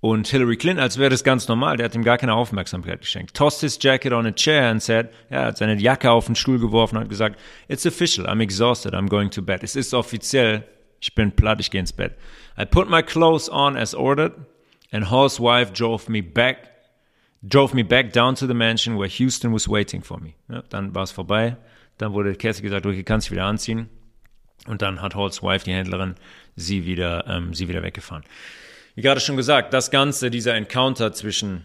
und 0.00 0.28
Hillary 0.28 0.58
Clinton, 0.58 0.82
als 0.82 0.98
wäre 0.98 1.08
das 1.08 1.24
ganz 1.24 1.48
normal. 1.48 1.78
Der 1.78 1.86
hat 1.86 1.94
ihm 1.94 2.04
gar 2.04 2.18
keine 2.18 2.34
Aufmerksamkeit 2.34 3.00
geschenkt. 3.00 3.34
Tossed 3.34 3.62
his 3.62 3.78
jacket 3.80 4.12
on 4.12 4.26
a 4.26 4.32
chair 4.32 4.68
and 4.68 4.82
said, 4.82 5.08
ja, 5.30 5.46
hat 5.46 5.56
seine 5.56 5.76
Jacke 5.76 6.10
auf 6.10 6.26
den 6.26 6.36
Stuhl 6.36 6.58
geworfen 6.58 6.96
und 6.96 7.02
hat 7.04 7.08
gesagt, 7.08 7.40
it's 7.68 7.86
official, 7.86 8.26
I'm 8.28 8.42
exhausted, 8.42 8.92
I'm 8.92 9.08
going 9.08 9.30
to 9.30 9.40
bed. 9.40 9.62
Es 9.62 9.76
ist 9.76 9.94
offiziell, 9.94 10.62
ich 11.00 11.14
bin 11.14 11.32
platt, 11.32 11.58
ich 11.60 11.70
gehe 11.70 11.80
ins 11.80 11.94
Bett. 11.94 12.16
I 12.58 12.66
put 12.66 12.90
my 12.90 13.02
clothes 13.02 13.48
on 13.48 13.78
as 13.78 13.94
ordered 13.94 14.34
and 14.92 15.10
Hall's 15.10 15.40
wife 15.40 15.72
drove 15.72 16.10
me 16.10 16.22
back 16.22 16.68
drove 17.42 17.74
me 17.74 17.82
back 17.82 18.12
down 18.12 18.34
to 18.34 18.46
the 18.46 18.52
mansion 18.52 18.98
where 18.98 19.08
Houston 19.08 19.54
was 19.54 19.66
waiting 19.66 20.02
for 20.02 20.20
me. 20.20 20.34
Ja, 20.50 20.62
dann 20.68 20.94
war 20.94 21.04
es 21.04 21.12
vorbei. 21.12 21.56
Dann 21.96 22.12
wurde 22.12 22.34
Cassie 22.34 22.62
gesagt, 22.62 22.84
du 22.84 23.02
kannst 23.02 23.28
dich 23.28 23.32
wieder 23.32 23.46
anziehen. 23.46 23.88
Und 24.66 24.82
dann 24.82 25.00
hat 25.02 25.14
Halls 25.14 25.42
Wife, 25.42 25.64
die 25.64 25.72
Händlerin, 25.72 26.14
sie 26.56 26.84
wieder, 26.84 27.26
ähm, 27.26 27.54
sie 27.54 27.68
wieder 27.68 27.82
weggefahren. 27.82 28.24
Wie 28.94 29.02
gerade 29.02 29.20
schon 29.20 29.36
gesagt, 29.36 29.72
das 29.72 29.90
Ganze, 29.90 30.30
dieser 30.30 30.54
Encounter 30.54 31.12
zwischen 31.12 31.64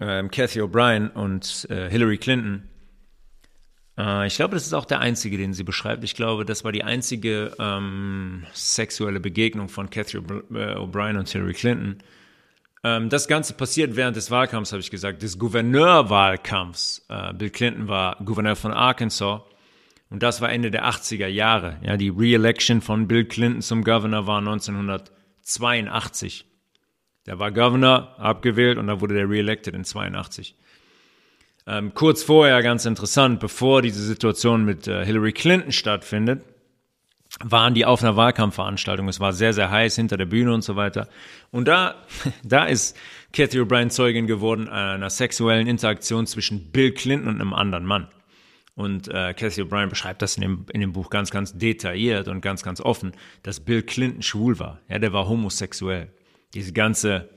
ähm, 0.00 0.30
Cathy 0.30 0.60
O'Brien 0.60 1.12
und 1.12 1.66
äh, 1.70 1.88
Hillary 1.88 2.18
Clinton, 2.18 2.68
äh, 3.98 4.26
ich 4.26 4.36
glaube, 4.36 4.54
das 4.54 4.66
ist 4.66 4.72
auch 4.72 4.84
der 4.84 5.00
einzige, 5.00 5.36
den 5.36 5.52
sie 5.52 5.64
beschreibt. 5.64 6.04
Ich 6.04 6.14
glaube, 6.14 6.44
das 6.44 6.64
war 6.64 6.72
die 6.72 6.84
einzige 6.84 7.52
ähm, 7.58 8.44
sexuelle 8.52 9.20
Begegnung 9.20 9.68
von 9.68 9.90
Cathy 9.90 10.18
äh, 10.18 10.20
O'Brien 10.20 11.18
und 11.18 11.28
Hillary 11.28 11.54
Clinton. 11.54 11.98
Ähm, 12.82 13.08
das 13.08 13.28
Ganze 13.28 13.54
passiert 13.54 13.96
während 13.96 14.16
des 14.16 14.30
Wahlkampfs, 14.30 14.72
habe 14.72 14.80
ich 14.80 14.90
gesagt, 14.90 15.22
des 15.22 15.38
Gouverneurwahlkampfs. 15.38 17.06
Äh, 17.08 17.32
Bill 17.34 17.50
Clinton 17.50 17.88
war 17.88 18.16
Gouverneur 18.24 18.56
von 18.56 18.72
Arkansas 18.72 19.42
und 20.14 20.22
das 20.22 20.40
war 20.40 20.50
Ende 20.52 20.70
der 20.70 20.86
80er 20.86 21.26
Jahre. 21.26 21.78
Ja, 21.82 21.96
die 21.96 22.08
Re-Election 22.08 22.80
von 22.80 23.08
Bill 23.08 23.24
Clinton 23.24 23.62
zum 23.62 23.82
Governor 23.82 24.28
war 24.28 24.38
1982. 24.38 26.46
Der 27.26 27.40
war 27.40 27.50
Governor, 27.50 28.14
abgewählt 28.20 28.78
und 28.78 28.86
dann 28.86 29.00
wurde 29.00 29.14
der 29.14 29.28
re-elected 29.28 29.74
in 29.74 29.82
82. 29.82 30.54
Ähm, 31.66 31.94
kurz 31.94 32.22
vorher, 32.22 32.62
ganz 32.62 32.84
interessant, 32.84 33.40
bevor 33.40 33.82
diese 33.82 34.04
Situation 34.04 34.64
mit 34.64 34.86
äh, 34.86 35.04
Hillary 35.04 35.32
Clinton 35.32 35.72
stattfindet, 35.72 36.44
waren 37.42 37.74
die 37.74 37.84
auf 37.84 38.00
einer 38.00 38.14
Wahlkampfveranstaltung. 38.14 39.08
Es 39.08 39.18
war 39.18 39.32
sehr, 39.32 39.52
sehr 39.52 39.72
heiß 39.72 39.96
hinter 39.96 40.16
der 40.16 40.26
Bühne 40.26 40.54
und 40.54 40.62
so 40.62 40.76
weiter. 40.76 41.08
Und 41.50 41.66
da, 41.66 41.96
da 42.44 42.66
ist 42.66 42.96
Cathy 43.32 43.58
O'Brien 43.58 43.90
Zeugin 43.90 44.28
geworden 44.28 44.68
einer 44.68 45.10
sexuellen 45.10 45.66
Interaktion 45.66 46.28
zwischen 46.28 46.70
Bill 46.70 46.92
Clinton 46.92 47.30
und 47.30 47.40
einem 47.40 47.52
anderen 47.52 47.84
Mann. 47.84 48.06
Und 48.76 49.06
äh, 49.08 49.34
Cathy 49.34 49.62
O'Brien 49.62 49.88
beschreibt 49.88 50.20
das 50.20 50.36
in 50.36 50.42
dem, 50.42 50.66
in 50.72 50.80
dem 50.80 50.92
Buch 50.92 51.08
ganz, 51.08 51.30
ganz 51.30 51.56
detailliert 51.56 52.26
und 52.26 52.40
ganz, 52.40 52.62
ganz 52.62 52.80
offen, 52.80 53.12
dass 53.42 53.60
Bill 53.60 53.82
Clinton 53.82 54.22
schwul 54.22 54.58
war. 54.58 54.80
Ja, 54.88 54.98
der 54.98 55.12
war 55.12 55.28
homosexuell. 55.28 56.12
Diese 56.54 56.72
ganze, 56.72 57.28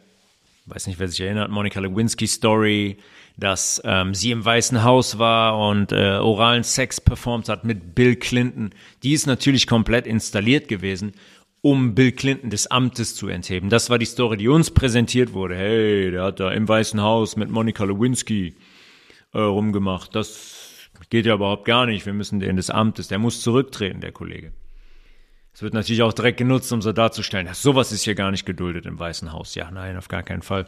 weiß 0.65 0.87
nicht, 0.87 0.99
wer 0.99 1.07
sich 1.07 1.21
erinnert, 1.21 1.51
Monica 1.51 1.79
Lewinsky 1.79 2.25
Story, 2.25 2.97
dass 3.37 3.79
ähm, 3.85 4.15
sie 4.15 4.31
im 4.31 4.43
Weißen 4.43 4.83
Haus 4.83 5.19
war 5.19 5.59
und 5.59 5.91
äh, 5.91 6.17
oralen 6.17 6.63
Sex 6.63 6.99
performt 6.99 7.49
hat 7.49 7.65
mit 7.65 7.93
Bill 7.93 8.15
Clinton. 8.15 8.71
Die 9.03 9.13
ist 9.13 9.27
natürlich 9.27 9.67
komplett 9.67 10.07
installiert 10.07 10.67
gewesen, 10.67 11.13
um 11.61 11.93
Bill 11.93 12.13
Clinton 12.13 12.49
des 12.49 12.65
Amtes 12.65 13.15
zu 13.15 13.27
entheben. 13.27 13.69
Das 13.69 13.91
war 13.91 13.99
die 13.99 14.05
Story, 14.05 14.37
die 14.37 14.47
uns 14.47 14.71
präsentiert 14.71 15.33
wurde. 15.33 15.55
Hey, 15.55 16.09
der 16.09 16.23
hat 16.23 16.39
da 16.39 16.51
im 16.51 16.67
Weißen 16.67 16.99
Haus 16.99 17.35
mit 17.35 17.51
Monica 17.51 17.83
Lewinsky 17.83 18.55
äh, 19.33 19.39
rumgemacht. 19.39 20.15
Das 20.15 20.66
geht 21.09 21.25
ja 21.25 21.35
überhaupt 21.35 21.65
gar 21.65 21.85
nicht. 21.85 22.05
Wir 22.05 22.13
müssen 22.13 22.39
den 22.39 22.55
des 22.55 22.69
Amtes, 22.69 23.07
der 23.07 23.19
muss 23.19 23.41
zurücktreten, 23.41 24.01
der 24.01 24.11
Kollege. 24.11 24.53
Es 25.53 25.61
wird 25.61 25.73
natürlich 25.73 26.03
auch 26.03 26.13
direkt 26.13 26.37
genutzt, 26.37 26.71
um 26.71 26.81
so 26.81 26.91
darzustellen, 26.91 27.49
sowas 27.53 27.91
ist 27.91 28.03
hier 28.03 28.15
gar 28.15 28.31
nicht 28.31 28.45
geduldet 28.45 28.85
im 28.85 28.99
Weißen 28.99 29.31
Haus. 29.31 29.55
Ja, 29.55 29.71
nein, 29.71 29.97
auf 29.97 30.07
gar 30.07 30.23
keinen 30.23 30.43
Fall. 30.43 30.67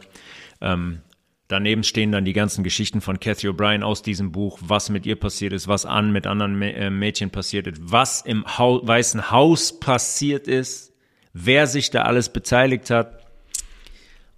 Ähm, 0.60 1.02
Daneben 1.50 1.82
stehen 1.82 2.12
dann 2.12 2.24
die 2.24 2.32
ganzen 2.32 2.62
Geschichten 2.62 3.00
von 3.00 3.18
Cathy 3.18 3.48
O'Brien 3.48 3.82
aus 3.82 4.02
diesem 4.02 4.30
Buch, 4.30 4.60
was 4.62 4.88
mit 4.88 5.04
ihr 5.04 5.16
passiert 5.16 5.52
ist, 5.52 5.66
was 5.66 5.84
an 5.84 6.12
mit 6.12 6.28
anderen 6.28 6.62
äh, 6.62 6.90
Mädchen 6.90 7.30
passiert 7.30 7.66
ist, 7.66 7.80
was 7.82 8.22
im 8.22 8.46
Hau 8.56 8.86
Weißen 8.86 9.32
Haus 9.32 9.80
passiert 9.80 10.46
ist, 10.46 10.94
wer 11.32 11.66
sich 11.66 11.90
da 11.90 12.02
alles 12.02 12.32
beteiligt 12.32 12.90
hat. 12.90 13.26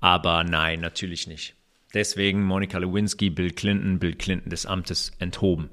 Aber 0.00 0.42
nein, 0.42 0.81
natürlich 0.81 1.26
nicht. 1.26 1.55
Deswegen 1.92 2.44
Monica 2.44 2.78
Lewinsky, 2.78 3.28
Bill 3.28 3.50
Clinton, 3.50 3.98
Bill 3.98 4.14
Clinton 4.14 4.48
des 4.48 4.64
Amtes 4.64 5.12
enthoben. 5.18 5.68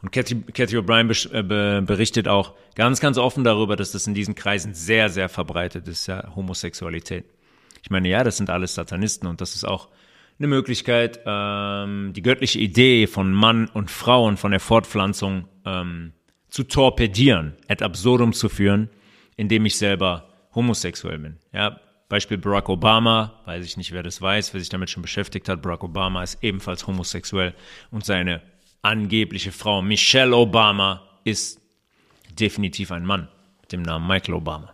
Und 0.00 0.12
Cathy, 0.12 0.42
Cathy 0.52 0.76
O'Brien 0.76 1.08
äh, 1.32 1.80
berichtet 1.82 2.28
auch 2.28 2.54
ganz, 2.74 3.00
ganz 3.00 3.18
offen 3.18 3.42
darüber, 3.42 3.74
dass 3.74 3.92
das 3.92 4.06
in 4.06 4.14
diesen 4.14 4.34
Kreisen 4.34 4.74
sehr, 4.74 5.08
sehr 5.08 5.28
verbreitet 5.28 5.88
ist, 5.88 6.06
ja, 6.06 6.34
Homosexualität. 6.36 7.24
Ich 7.82 7.90
meine, 7.90 8.08
ja, 8.08 8.22
das 8.22 8.36
sind 8.36 8.50
alles 8.50 8.74
Satanisten 8.74 9.26
und 9.26 9.40
das 9.40 9.54
ist 9.54 9.64
auch 9.64 9.88
eine 10.38 10.48
Möglichkeit, 10.48 11.20
ähm, 11.26 12.12
die 12.14 12.22
göttliche 12.22 12.60
Idee 12.60 13.08
von 13.08 13.32
Mann 13.32 13.68
und 13.68 13.90
Frau 13.90 14.24
und 14.24 14.38
von 14.38 14.52
der 14.52 14.60
Fortpflanzung 14.60 15.48
ähm, 15.64 16.12
zu 16.48 16.62
torpedieren, 16.64 17.56
ad 17.68 17.84
absurdum 17.84 18.32
zu 18.32 18.48
führen, 18.48 18.88
indem 19.36 19.66
ich 19.66 19.78
selber 19.78 20.28
homosexuell 20.54 21.18
bin. 21.18 21.36
Ja, 21.52 21.80
Beispiel 22.08 22.38
Barack 22.38 22.68
Obama, 22.68 23.40
weiß 23.46 23.64
ich 23.64 23.76
nicht, 23.76 23.92
wer 23.92 24.02
das 24.02 24.22
weiß, 24.22 24.54
wer 24.54 24.60
sich 24.60 24.68
damit 24.68 24.90
schon 24.90 25.02
beschäftigt 25.02 25.48
hat. 25.48 25.60
Barack 25.60 25.82
Obama 25.82 26.22
ist 26.22 26.42
ebenfalls 26.42 26.86
homosexuell 26.86 27.54
und 27.90 28.04
seine 28.04 28.40
angebliche 28.82 29.52
Frau 29.52 29.82
Michelle 29.82 30.36
Obama 30.36 31.02
ist 31.24 31.60
definitiv 32.38 32.92
ein 32.92 33.04
Mann 33.04 33.28
mit 33.60 33.72
dem 33.72 33.82
Namen 33.82 34.06
Michael 34.06 34.34
Obama. 34.34 34.72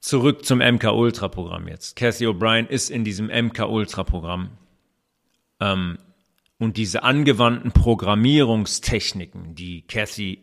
Zurück 0.00 0.44
zum 0.44 0.58
MK 0.58 0.92
Ultra 0.92 1.28
Programm 1.28 1.68
jetzt. 1.68 1.94
Cathy 1.94 2.26
O'Brien 2.26 2.66
ist 2.66 2.90
in 2.90 3.04
diesem 3.04 3.26
MK 3.26 3.68
Ultra 3.68 4.02
Programm. 4.02 4.50
Ähm, 5.60 5.98
und 6.58 6.76
diese 6.76 7.02
angewandten 7.02 7.72
Programmierungstechniken, 7.72 9.54
die 9.54 9.82
Cathy 9.82 10.42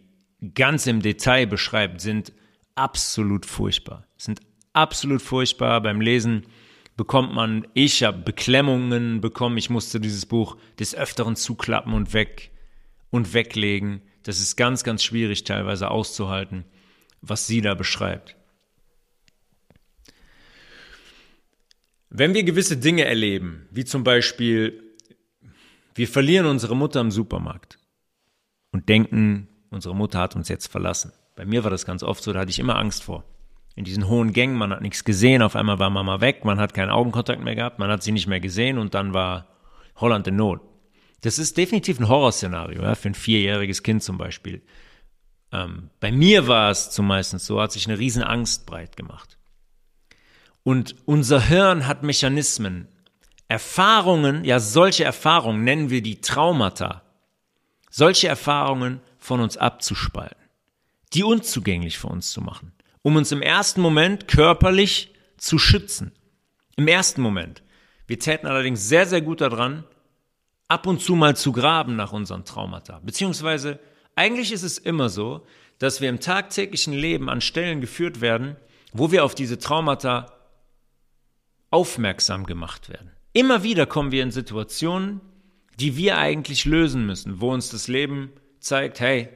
ganz 0.54 0.88
im 0.88 1.02
Detail 1.02 1.48
beschreibt, 1.48 2.02
sind 2.02 2.34
absolut 2.76 3.46
furchtbar. 3.46 4.06
Sind 4.18 4.40
absolut 4.74 5.22
furchtbar. 5.22 5.82
Beim 5.82 6.02
Lesen 6.02 6.46
bekommt 6.98 7.34
man, 7.34 7.68
ich 7.76 8.04
habe 8.04 8.18
Beklemmungen 8.18 9.22
bekommen, 9.22 9.58
ich 9.58 9.70
musste 9.70 10.00
dieses 10.00 10.26
Buch 10.26 10.58
des 10.80 10.96
Öfteren 10.96 11.36
zuklappen 11.36 11.94
und 11.94 12.14
weg 12.14 12.52
und 13.12 13.34
weglegen. 13.34 14.02
Das 14.24 14.40
ist 14.40 14.58
ganz, 14.58 14.84
ganz 14.84 15.04
schwierig 15.04 15.44
teilweise 15.44 15.90
auszuhalten, 15.90 16.66
was 17.22 17.48
sie 17.48 17.62
da 17.62 17.76
beschreibt. 17.76 18.36
Wenn 22.10 22.34
wir 22.34 22.44
gewisse 22.44 22.78
Dinge 22.78 23.06
erleben, 23.06 23.68
wie 23.70 23.86
zum 23.86 24.04
Beispiel, 24.04 24.96
wir 25.94 26.08
verlieren 26.08 26.48
unsere 26.48 26.76
Mutter 26.76 27.00
im 27.00 27.12
Supermarkt 27.12 27.80
und 28.72 28.90
denken, 28.90 29.50
unsere 29.70 29.96
Mutter 29.96 30.20
hat 30.20 30.36
uns 30.36 30.50
jetzt 30.50 30.68
verlassen. 30.68 31.12
Bei 31.36 31.46
mir 31.46 31.64
war 31.64 31.70
das 31.70 31.86
ganz 31.86 32.02
oft 32.02 32.24
so, 32.24 32.34
da 32.34 32.40
hatte 32.40 32.50
ich 32.50 32.60
immer 32.60 32.78
Angst 32.78 33.04
vor. 33.04 33.24
In 33.78 33.84
diesen 33.84 34.08
hohen 34.08 34.34
Gängen, 34.34 34.56
man 34.56 34.72
hat 34.72 34.82
nichts 34.82 35.04
gesehen, 35.04 35.44
auf 35.44 35.56
einmal 35.56 35.78
war 35.78 35.92
Mama 35.92 36.20
weg, 36.20 36.44
man 36.44 36.60
hat 36.60 36.74
keinen 36.74 36.90
Augenkontakt 36.90 37.44
mehr 37.44 37.54
gehabt, 37.54 37.78
man 37.78 37.92
hat 37.92 38.02
sie 38.02 38.12
nicht 38.12 38.26
mehr 38.26 38.40
gesehen 38.40 38.80
und 38.80 38.96
dann 38.96 39.14
war 39.14 39.46
Holland 39.98 40.26
in 40.26 40.36
Not. 40.36 40.62
Das 41.22 41.38
ist 41.38 41.58
definitiv 41.58 42.00
ein 42.00 42.10
Horrorszenario, 42.10 42.82
ja, 42.82 42.96
für 42.96 43.10
ein 43.10 43.14
vierjähriges 43.14 43.84
Kind 43.84 44.02
zum 44.02 44.18
Beispiel. 44.18 44.64
Ähm, 45.52 45.92
bei 46.00 46.12
mir 46.12 46.48
war 46.48 46.72
es 46.72 46.90
zumeist 46.90 47.40
so, 47.40 47.62
hat 47.62 47.72
sich 47.72 47.88
eine 47.88 48.00
riesen 48.00 48.24
Angst 48.24 48.66
breit 48.66 48.98
gemacht. 48.98 49.38
Und 50.64 50.96
unser 51.06 51.40
Hirn 51.40 51.86
hat 51.86 52.02
Mechanismen, 52.02 52.88
Erfahrungen, 53.48 54.44
ja 54.44 54.60
solche 54.60 55.04
Erfahrungen 55.04 55.64
nennen 55.64 55.92
wir 55.92 56.02
die 56.02 56.20
Traumata, 56.20 57.04
solche 57.92 58.28
Erfahrungen 58.28 59.02
von 59.20 59.40
uns 59.40 59.56
abzuspalten, 59.56 60.42
die 61.14 61.24
unzugänglich 61.24 62.00
für 62.00 62.08
uns 62.08 62.32
zu 62.32 62.42
machen, 62.42 62.72
um 63.08 63.16
uns 63.16 63.32
im 63.32 63.42
ersten 63.42 63.80
Moment 63.80 64.28
körperlich 64.28 65.14
zu 65.38 65.58
schützen. 65.58 66.12
Im 66.76 66.90
ersten 66.90 67.22
Moment. 67.22 67.64
Wir 68.06 68.20
täten 68.20 68.48
allerdings 68.48 68.90
sehr, 68.90 69.06
sehr 69.06 69.22
gut 69.22 69.40
daran, 69.40 69.86
ab 70.68 70.86
und 70.86 71.00
zu 71.00 71.16
mal 71.16 71.34
zu 71.34 71.54
graben 71.54 71.96
nach 71.96 72.12
unseren 72.12 72.44
Traumata. 72.44 73.00
Beziehungsweise, 73.06 73.80
eigentlich 74.16 74.52
ist 74.52 74.64
es 74.64 74.78
immer 74.78 75.08
so, 75.08 75.48
dass 75.80 76.02
wir 76.02 76.10
im 76.10 76.20
tagtäglichen 76.20 76.92
Leben 76.92 77.30
an 77.30 77.40
Stellen 77.40 77.80
geführt 77.80 78.20
werden, 78.20 78.58
wo 78.92 79.10
wir 79.10 79.24
auf 79.24 79.36
diese 79.36 79.58
Traumata 79.58 80.26
aufmerksam 81.70 82.46
gemacht 82.46 82.90
werden. 82.90 83.12
Immer 83.32 83.64
wieder 83.64 83.86
kommen 83.86 84.12
wir 84.12 84.24
in 84.24 84.32
Situationen, 84.32 85.22
die 85.80 85.96
wir 85.96 86.18
eigentlich 86.18 86.66
lösen 86.66 87.06
müssen, 87.06 87.40
wo 87.40 87.54
uns 87.54 87.70
das 87.70 87.88
Leben 87.88 88.34
zeigt, 88.60 89.00
hey, 89.00 89.30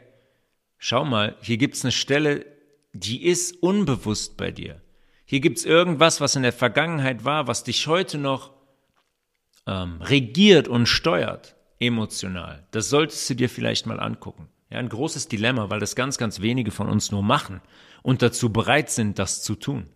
schau 0.78 1.06
mal, 1.06 1.38
hier 1.42 1.56
gibt's 1.56 1.86
eine 1.86 1.94
Stelle, 1.94 2.51
die 2.94 3.26
ist 3.26 3.62
unbewusst 3.62 4.38
bei 4.38 4.52
dir. 4.52 4.82
Hier 5.26 5.40
gibt's 5.40 5.64
irgendwas, 5.64 6.20
was 6.20 6.36
in 6.36 6.44
der 6.44 6.54
Vergangenheit 6.54 7.24
war, 7.24 7.48
was 7.48 7.64
dich 7.64 7.88
heute 7.88 8.18
noch 8.18 8.52
ähm, 9.66 10.02
regiert 10.02 10.68
und 10.68 10.88
steuert, 10.88 11.56
emotional. 11.80 12.68
Das 12.72 12.90
solltest 12.90 13.30
du 13.30 13.36
dir 13.36 13.50
vielleicht 13.50 13.86
mal 13.86 14.00
angucken. 14.00 14.50
Ja, 14.70 14.80
ein 14.80 14.90
großes 14.90 15.28
Dilemma, 15.28 15.70
weil 15.70 15.80
das 15.80 15.96
ganz, 15.96 16.18
ganz 16.18 16.42
wenige 16.42 16.72
von 16.72 16.90
uns 16.90 17.12
nur 17.12 17.24
machen 17.24 17.62
und 18.04 18.22
dazu 18.22 18.52
bereit 18.52 18.90
sind, 18.90 19.20
das 19.20 19.44
zu 19.44 19.56
tun. 19.56 19.88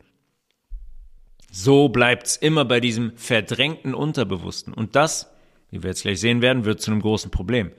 So 1.52 1.88
bleibt's 1.88 2.36
immer 2.36 2.66
bei 2.66 2.82
diesem 2.82 3.16
verdrängten 3.18 3.94
Unterbewussten. 3.94 4.74
Und 4.74 4.96
das, 4.96 5.32
wie 5.72 5.84
wir 5.84 5.90
jetzt 5.90 6.02
gleich 6.02 6.20
sehen 6.20 6.42
werden, 6.42 6.66
wird 6.66 6.82
zu 6.82 6.92
einem 6.92 7.02
großen 7.02 7.32
Problem. 7.32 7.72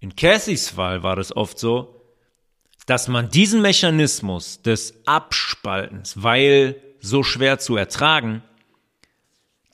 In 0.00 0.16
Cathys 0.16 0.70
Fall 0.70 1.02
war 1.02 1.16
das 1.16 1.36
oft 1.36 1.58
so, 1.58 2.03
dass 2.86 3.08
man 3.08 3.30
diesen 3.30 3.62
Mechanismus 3.62 4.62
des 4.62 4.94
Abspaltens, 5.06 6.22
weil 6.22 6.80
so 7.00 7.22
schwer 7.22 7.58
zu 7.58 7.76
ertragen, 7.76 8.42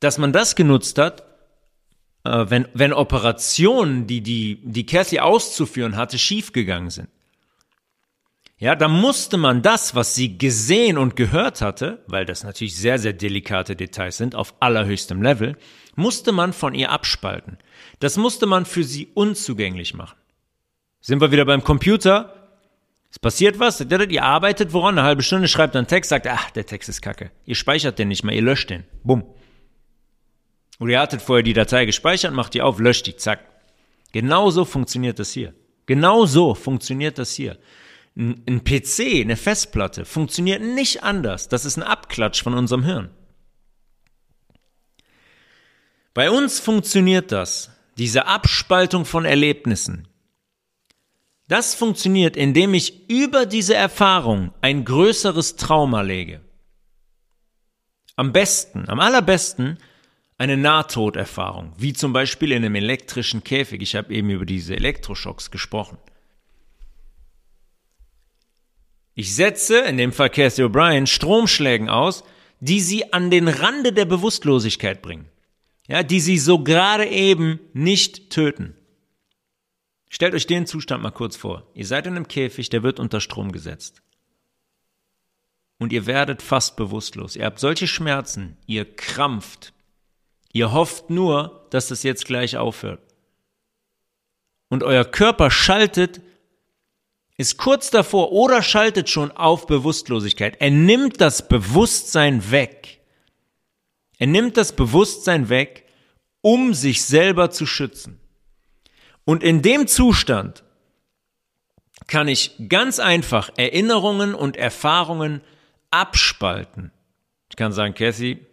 dass 0.00 0.18
man 0.18 0.32
das 0.32 0.56
genutzt 0.56 0.98
hat, 0.98 1.24
äh, 2.24 2.46
wenn, 2.48 2.68
wenn 2.74 2.92
Operationen, 2.92 4.06
die, 4.06 4.20
die, 4.20 4.60
die 4.62 4.86
Cathy 4.86 5.20
auszuführen 5.20 5.96
hatte, 5.96 6.18
schiefgegangen 6.18 6.90
sind. 6.90 7.08
Ja, 8.58 8.76
da 8.76 8.88
musste 8.88 9.38
man 9.38 9.62
das, 9.62 9.94
was 9.94 10.14
sie 10.14 10.36
gesehen 10.36 10.98
und 10.98 11.16
gehört 11.16 11.62
hatte, 11.62 12.04
weil 12.06 12.26
das 12.26 12.44
natürlich 12.44 12.76
sehr, 12.76 12.98
sehr 12.98 13.14
delikate 13.14 13.74
Details 13.74 14.18
sind, 14.18 14.34
auf 14.34 14.54
allerhöchstem 14.60 15.22
Level, 15.22 15.56
musste 15.96 16.30
man 16.32 16.52
von 16.52 16.74
ihr 16.74 16.90
abspalten. 16.90 17.56
Das 18.00 18.18
musste 18.18 18.44
man 18.44 18.66
für 18.66 18.84
sie 18.84 19.08
unzugänglich 19.14 19.94
machen. 19.94 20.16
Sind 21.00 21.22
wir 21.22 21.32
wieder 21.32 21.46
beim 21.46 21.64
Computer? 21.64 22.39
Es 23.10 23.18
passiert 23.18 23.58
was, 23.58 23.80
ihr 23.80 24.22
arbeitet 24.22 24.72
woran, 24.72 24.96
eine 24.96 25.06
halbe 25.06 25.22
Stunde, 25.22 25.48
schreibt 25.48 25.74
einen 25.74 25.88
Text, 25.88 26.10
sagt, 26.10 26.28
ach, 26.28 26.50
der 26.50 26.64
Text 26.64 26.88
ist 26.88 27.02
kacke. 27.02 27.32
Ihr 27.44 27.56
speichert 27.56 27.98
den 27.98 28.08
nicht 28.08 28.22
mehr, 28.22 28.34
ihr 28.34 28.42
löscht 28.42 28.70
den. 28.70 28.84
Bumm. 29.02 29.24
Oder 30.78 30.92
ihr 30.92 31.00
hattet 31.00 31.20
vorher 31.20 31.42
die 31.42 31.52
Datei 31.52 31.86
gespeichert, 31.86 32.32
macht 32.32 32.54
die 32.54 32.62
auf, 32.62 32.78
löscht 32.78 33.06
die, 33.06 33.16
zack. 33.16 33.40
Genauso 34.12 34.64
funktioniert 34.64 35.18
das 35.18 35.32
hier. 35.32 35.54
Genauso 35.86 36.54
funktioniert 36.54 37.18
das 37.18 37.34
hier. 37.34 37.58
Ein 38.16 38.62
PC, 38.64 39.22
eine 39.22 39.36
Festplatte, 39.36 40.04
funktioniert 40.04 40.62
nicht 40.62 41.02
anders. 41.02 41.48
Das 41.48 41.64
ist 41.64 41.76
ein 41.76 41.82
Abklatsch 41.82 42.42
von 42.42 42.54
unserem 42.54 42.84
Hirn. 42.84 43.10
Bei 46.14 46.30
uns 46.30 46.60
funktioniert 46.60 47.32
das, 47.32 47.70
diese 47.98 48.26
Abspaltung 48.26 49.04
von 49.04 49.24
Erlebnissen. 49.24 50.08
Das 51.50 51.74
funktioniert, 51.74 52.36
indem 52.36 52.74
ich 52.74 53.10
über 53.10 53.44
diese 53.44 53.74
Erfahrung 53.74 54.52
ein 54.60 54.84
größeres 54.84 55.56
Trauma 55.56 56.02
lege. 56.02 56.42
Am 58.14 58.32
besten, 58.32 58.88
am 58.88 59.00
allerbesten 59.00 59.78
eine 60.38 60.56
Nahtoderfahrung, 60.56 61.72
wie 61.76 61.92
zum 61.92 62.12
Beispiel 62.12 62.52
in 62.52 62.64
einem 62.64 62.76
elektrischen 62.76 63.42
Käfig. 63.42 63.82
Ich 63.82 63.96
habe 63.96 64.14
eben 64.14 64.30
über 64.30 64.46
diese 64.46 64.76
Elektroschocks 64.76 65.50
gesprochen. 65.50 65.98
Ich 69.16 69.34
setze, 69.34 69.80
in 69.80 69.96
dem 69.96 70.12
Fall 70.12 70.30
Cathy 70.30 70.62
O'Brien, 70.62 71.08
Stromschlägen 71.08 71.88
aus, 71.88 72.22
die 72.60 72.80
sie 72.80 73.12
an 73.12 73.28
den 73.28 73.48
Rande 73.48 73.92
der 73.92 74.04
Bewusstlosigkeit 74.04 75.02
bringen. 75.02 75.28
Ja, 75.88 76.04
die 76.04 76.20
sie 76.20 76.38
so 76.38 76.60
gerade 76.60 77.06
eben 77.06 77.58
nicht 77.72 78.30
töten. 78.30 78.76
Stellt 80.12 80.34
euch 80.34 80.48
den 80.48 80.66
Zustand 80.66 81.02
mal 81.04 81.12
kurz 81.12 81.36
vor. 81.36 81.70
Ihr 81.72 81.86
seid 81.86 82.06
in 82.06 82.16
einem 82.16 82.26
Käfig, 82.26 82.68
der 82.68 82.82
wird 82.82 82.98
unter 82.98 83.20
Strom 83.20 83.52
gesetzt. 83.52 84.02
Und 85.78 85.92
ihr 85.92 86.04
werdet 86.04 86.42
fast 86.42 86.76
bewusstlos. 86.76 87.36
Ihr 87.36 87.46
habt 87.46 87.60
solche 87.60 87.86
Schmerzen, 87.86 88.58
ihr 88.66 88.84
krampft. 88.84 89.72
Ihr 90.52 90.72
hofft 90.72 91.10
nur, 91.10 91.66
dass 91.70 91.88
das 91.88 92.02
jetzt 92.02 92.26
gleich 92.26 92.56
aufhört. 92.56 93.00
Und 94.68 94.82
euer 94.82 95.04
Körper 95.04 95.50
schaltet 95.50 96.20
ist 97.36 97.56
kurz 97.56 97.90
davor 97.90 98.32
oder 98.32 98.62
schaltet 98.62 99.08
schon 99.08 99.30
auf 99.30 99.66
Bewusstlosigkeit. 99.66 100.60
Er 100.60 100.70
nimmt 100.70 101.20
das 101.20 101.48
Bewusstsein 101.48 102.50
weg. 102.50 103.00
Er 104.18 104.26
nimmt 104.26 104.56
das 104.56 104.74
Bewusstsein 104.74 105.48
weg, 105.48 105.86
um 106.42 106.74
sich 106.74 107.04
selber 107.04 107.50
zu 107.50 107.64
schützen. 107.64 108.20
Und 109.30 109.44
in 109.44 109.62
dem 109.62 109.86
Zustand 109.86 110.64
kann 112.08 112.26
ich 112.26 112.56
ganz 112.68 112.98
einfach 112.98 113.50
Erinnerungen 113.56 114.34
und 114.34 114.56
Erfahrungen 114.56 115.40
abspalten. 115.92 116.90
Ich 117.48 117.54
kann 117.54 117.72
sagen, 117.72 117.94
Cassie, 117.94 118.44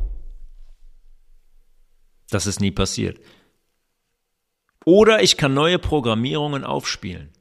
das 2.29 2.45
ist 2.45 2.61
nie 2.61 2.69
passiert. 2.69 3.19
Oder 4.85 5.23
ich 5.23 5.35
kann 5.35 5.55
neue 5.55 5.79
Programmierungen 5.79 6.63
aufspielen. 6.63 7.33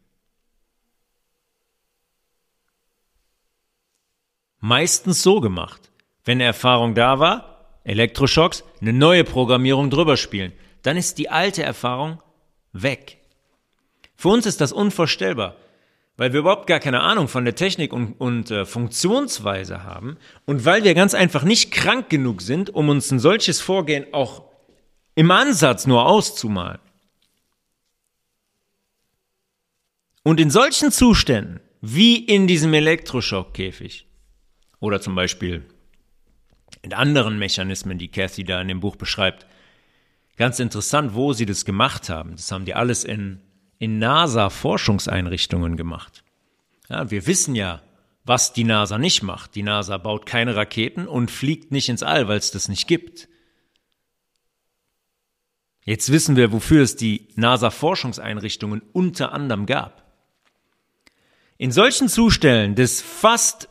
meistens 4.67 5.23
so 5.23 5.41
gemacht. 5.41 5.93
Wenn 6.25 6.39
eine 6.39 6.45
Erfahrung 6.45 6.95
da 6.95 7.19
war, 7.21 7.81
Elektroschocks, 7.85 8.65
eine 8.81 8.95
neue 8.95 9.23
Programmierung 9.23 9.91
drüber 9.91 10.17
spielen. 10.17 10.53
Dann 10.83 10.97
ist 10.97 11.19
die 11.19 11.29
alte 11.29 11.63
Erfahrung 11.63 12.21
weg. 12.73 13.16
Für 14.17 14.29
uns 14.29 14.47
ist 14.47 14.61
das 14.61 14.73
unvorstellbar, 14.73 15.57
weil 16.17 16.33
wir 16.33 16.41
überhaupt 16.41 16.67
gar 16.67 16.81
keine 16.81 17.01
Ahnung 17.01 17.29
von 17.29 17.45
der 17.45 17.55
Technik 17.55 17.93
und, 17.93 18.13
und 18.21 18.51
äh, 18.51 18.65
Funktionsweise 18.65 19.85
haben 19.85 20.17
und 20.45 20.65
weil 20.65 20.85
wir 20.85 20.95
ganz 20.95 21.15
einfach 21.15 21.43
nicht 21.43 21.71
krank 21.71 22.09
genug 22.09 22.43
sind, 22.43 22.71
um 22.71 22.89
uns 22.89 23.11
ein 23.11 23.19
solches 23.19 23.61
Vorgehen 23.61 24.07
auch 24.13 24.43
im 25.15 25.31
Ansatz 25.31 25.87
nur 25.87 26.07
auszumalen. 26.07 26.81
Und 30.23 30.41
in 30.41 30.51
solchen 30.51 30.91
Zuständen, 30.91 31.61
wie 31.81 32.17
in 32.17 32.49
diesem 32.49 32.75
Elektroschockkäfig, 32.75 34.07
oder 34.81 35.01
zum 35.01 35.15
Beispiel 35.15 35.65
in 36.83 36.93
anderen 36.93 37.39
Mechanismen, 37.39 37.99
die 37.99 38.09
Cathy 38.09 38.45
da 38.45 38.61
in 38.61 38.69
dem 38.69 38.81
Buch 38.81 38.97
beschreibt. 38.97 39.47
Ganz 40.37 40.59
interessant, 40.59 41.15
wo 41.15 41.33
sie 41.33 41.47
das 41.47 41.65
gemacht 41.65 42.09
haben. 42.09 42.33
Das 42.33 42.53
haben 42.53 42.65
die 42.65 42.75
alles 42.75 43.05
in, 43.05 43.41
in 43.79 43.99
NASA-Forschungseinrichtungen 43.99 45.77
gemacht. 45.77 46.25
Ja, 46.89 47.11
wir 47.11 47.27
wissen 47.27 47.55
ja, 47.55 47.83
Was 48.29 48.53
die 48.53 48.65
NASA 48.65 48.99
nicht 48.99 49.23
macht. 49.23 49.55
Die 49.55 49.63
NASA 49.63 49.99
baut 49.99 50.27
keine 50.27 50.57
Raketen 50.57 51.07
und 51.07 51.31
fliegt 51.31 51.71
nicht 51.71 51.89
ins 51.89 52.03
All, 52.03 52.27
weil 52.27 52.39
es 52.39 52.51
das 52.51 52.69
nicht 52.69 52.89
gibt. 52.89 53.29
Jetzt 55.85 56.11
wissen 56.11 56.35
wir, 56.35 56.51
wofür 56.51 56.83
es 56.83 56.97
die 56.97 57.29
NASA-Forschungseinrichtungen 57.37 58.83
unter 58.93 59.33
anderem 59.33 59.67
gab. 59.67 60.03
In 61.57 61.71
solchen 61.71 62.09
Zuständen 62.09 62.75
des 62.75 63.01
fast 63.01 63.69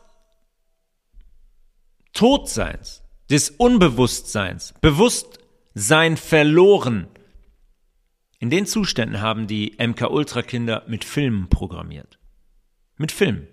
Todseins, 2.14 3.02
des 3.28 3.50
Unbewusstseins, 3.50 4.72
Bewusstsein 4.80 6.16
verloren, 6.16 7.08
in 8.38 8.50
den 8.50 8.66
Zuständen 8.66 9.20
haben 9.20 9.46
die 9.46 9.76
MK-Ultra-Kinder 9.78 10.84
mit 10.86 11.04
Filmen 11.04 11.48
programmiert. 11.48 12.18
Mit 12.96 13.12
Filmen. 13.12 13.48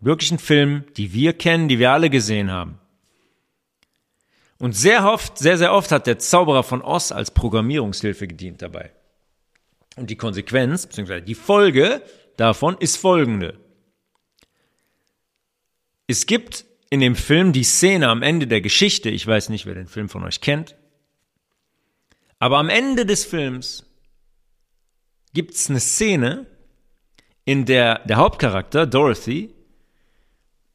Wirklichen 0.00 0.38
Filmen, 0.38 0.84
die 0.96 1.12
wir 1.12 1.32
kennen, 1.32 1.68
die 1.68 1.78
wir 1.78 1.92
alle 1.92 2.10
gesehen 2.10 2.50
haben. 2.50 2.78
Und 4.58 4.74
sehr 4.74 5.10
oft, 5.10 5.38
sehr, 5.38 5.58
sehr 5.58 5.72
oft 5.72 5.90
hat 5.92 6.06
der 6.06 6.18
Zauberer 6.18 6.62
von 6.62 6.82
Oz 6.82 7.12
als 7.12 7.30
Programmierungshilfe 7.32 8.26
gedient 8.26 8.62
dabei. 8.62 8.92
Und 9.96 10.10
die 10.10 10.16
Konsequenz, 10.16 10.86
beziehungsweise 10.86 11.22
die 11.22 11.34
Folge 11.34 12.02
davon 12.36 12.76
ist 12.78 12.96
folgende. 12.96 13.58
Es 16.06 16.26
gibt 16.26 16.64
in 16.90 17.00
dem 17.00 17.16
Film 17.16 17.52
die 17.52 17.64
Szene 17.64 18.08
am 18.08 18.22
Ende 18.22 18.46
der 18.46 18.60
Geschichte, 18.60 19.10
ich 19.10 19.26
weiß 19.26 19.48
nicht, 19.48 19.66
wer 19.66 19.74
den 19.74 19.86
Film 19.86 20.08
von 20.08 20.24
euch 20.24 20.40
kennt, 20.40 20.76
aber 22.38 22.58
am 22.58 22.68
Ende 22.68 23.06
des 23.06 23.24
Films 23.24 23.84
gibt 25.32 25.54
es 25.54 25.68
eine 25.68 25.80
Szene, 25.80 26.46
in 27.44 27.64
der 27.66 28.00
der 28.06 28.16
Hauptcharakter, 28.16 28.86
Dorothy, 28.86 29.54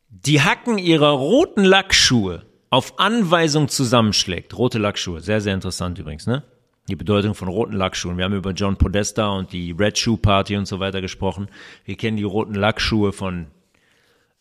die 0.10 0.42
Hacken 0.42 0.78
ihrer 0.78 1.12
roten 1.12 1.64
Lackschuhe 1.64 2.46
auf 2.70 3.00
Anweisung 3.00 3.68
zusammenschlägt. 3.68 4.58
Rote 4.58 4.78
Lackschuhe, 4.78 5.22
sehr, 5.22 5.42
sehr 5.42 5.54
interessant 5.54 5.98
übrigens, 5.98 6.28
ne? 6.28 6.44
Die 6.88 6.96
Bedeutung 6.96 7.36
von 7.36 7.48
roten 7.48 7.74
Lackschuhen. 7.74 8.18
Wir 8.18 8.26
haben 8.26 8.34
über 8.34 8.52
John 8.52 8.76
Podesta 8.76 9.30
und 9.30 9.54
die 9.54 9.72
Red 9.72 9.98
Shoe 9.98 10.18
Party 10.18 10.58
und 10.58 10.66
so 10.66 10.80
weiter 10.80 11.02
gesprochen. 11.02 11.48
Wir 11.86 11.96
kennen 11.96 12.18
die 12.18 12.24
roten 12.24 12.56
Lackschuhe 12.56 13.12
von 13.12 13.48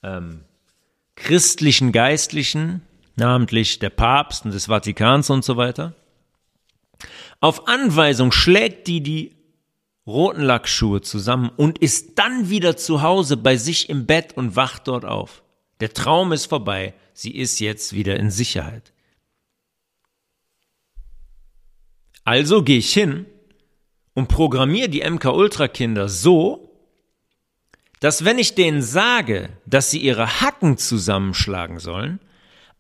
ähm, 0.03 0.45
christlichen 1.15 1.93
Geistlichen, 1.93 2.81
namentlich 3.17 3.81
der 3.81 3.91
Papst 3.91 4.47
und 4.47 4.55
des 4.55 4.67
Vatikans 4.67 5.29
und 5.29 5.45
so 5.45 5.59
weiter. 5.59 5.95
Auf 7.41 7.69
Anweisung 7.69 8.33
schlägt 8.33 8.87
die 8.87 9.03
die 9.03 9.37
roten 10.07 10.43
Lackschuhe 10.43 11.03
zusammen 11.03 11.51
und 11.57 11.79
ist 11.79 12.19
dann 12.19 12.49
wieder 12.49 12.77
zu 12.77 13.03
Hause 13.03 13.37
bei 13.37 13.57
sich 13.57 13.91
im 13.91 14.07
Bett 14.07 14.37
und 14.37 14.57
wacht 14.57 14.89
dort 14.89 15.05
auf. 15.05 15.43
Der 15.81 15.93
Traum 15.93 16.33
ist 16.33 16.47
vorbei, 16.47 16.95
sie 17.13 17.37
ist 17.37 17.61
jetzt 17.61 17.93
wieder 17.93 18.17
in 18.17 18.31
Sicherheit. 18.31 18.93
Also 22.25 22.63
gehe 22.63 22.79
ich 22.79 22.93
hin 22.93 23.27
und 24.15 24.29
programmiere 24.29 24.89
die 24.89 25.09
MK 25.09 25.27
Ultra 25.27 25.69
Kinder 25.69 26.09
so, 26.09 26.69
dass 28.01 28.25
wenn 28.25 28.39
ich 28.39 28.55
denen 28.55 28.83
sage, 28.83 29.51
dass 29.67 29.91
sie 29.91 29.99
ihre 29.99 30.41
Hacken 30.41 30.77
zusammenschlagen 30.79 31.79
sollen, 31.79 32.21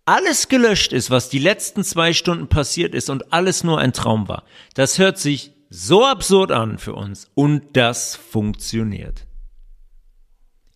alles 0.09 0.49
gelöscht 0.49 0.95
ist, 0.95 1.11
was 1.11 1.29
die 1.29 1.39
letzten 1.39 1.85
zwei 1.85 2.15
Stunden 2.15 2.49
passiert 2.49 2.95
ist 2.95 3.11
und 3.11 3.31
alles 3.31 3.63
nur 3.63 3.79
ein 3.79 3.93
Traum 3.93 4.27
war. 4.27 4.45
Das 4.73 4.99
hört 4.99 5.19
sich 5.19 5.53
so 5.69 6.07
absurd 6.07 6.51
an 6.51 6.79
für 6.79 6.95
uns 6.95 7.31
und 7.35 7.77
das 7.77 8.17
funktioniert. 8.17 9.27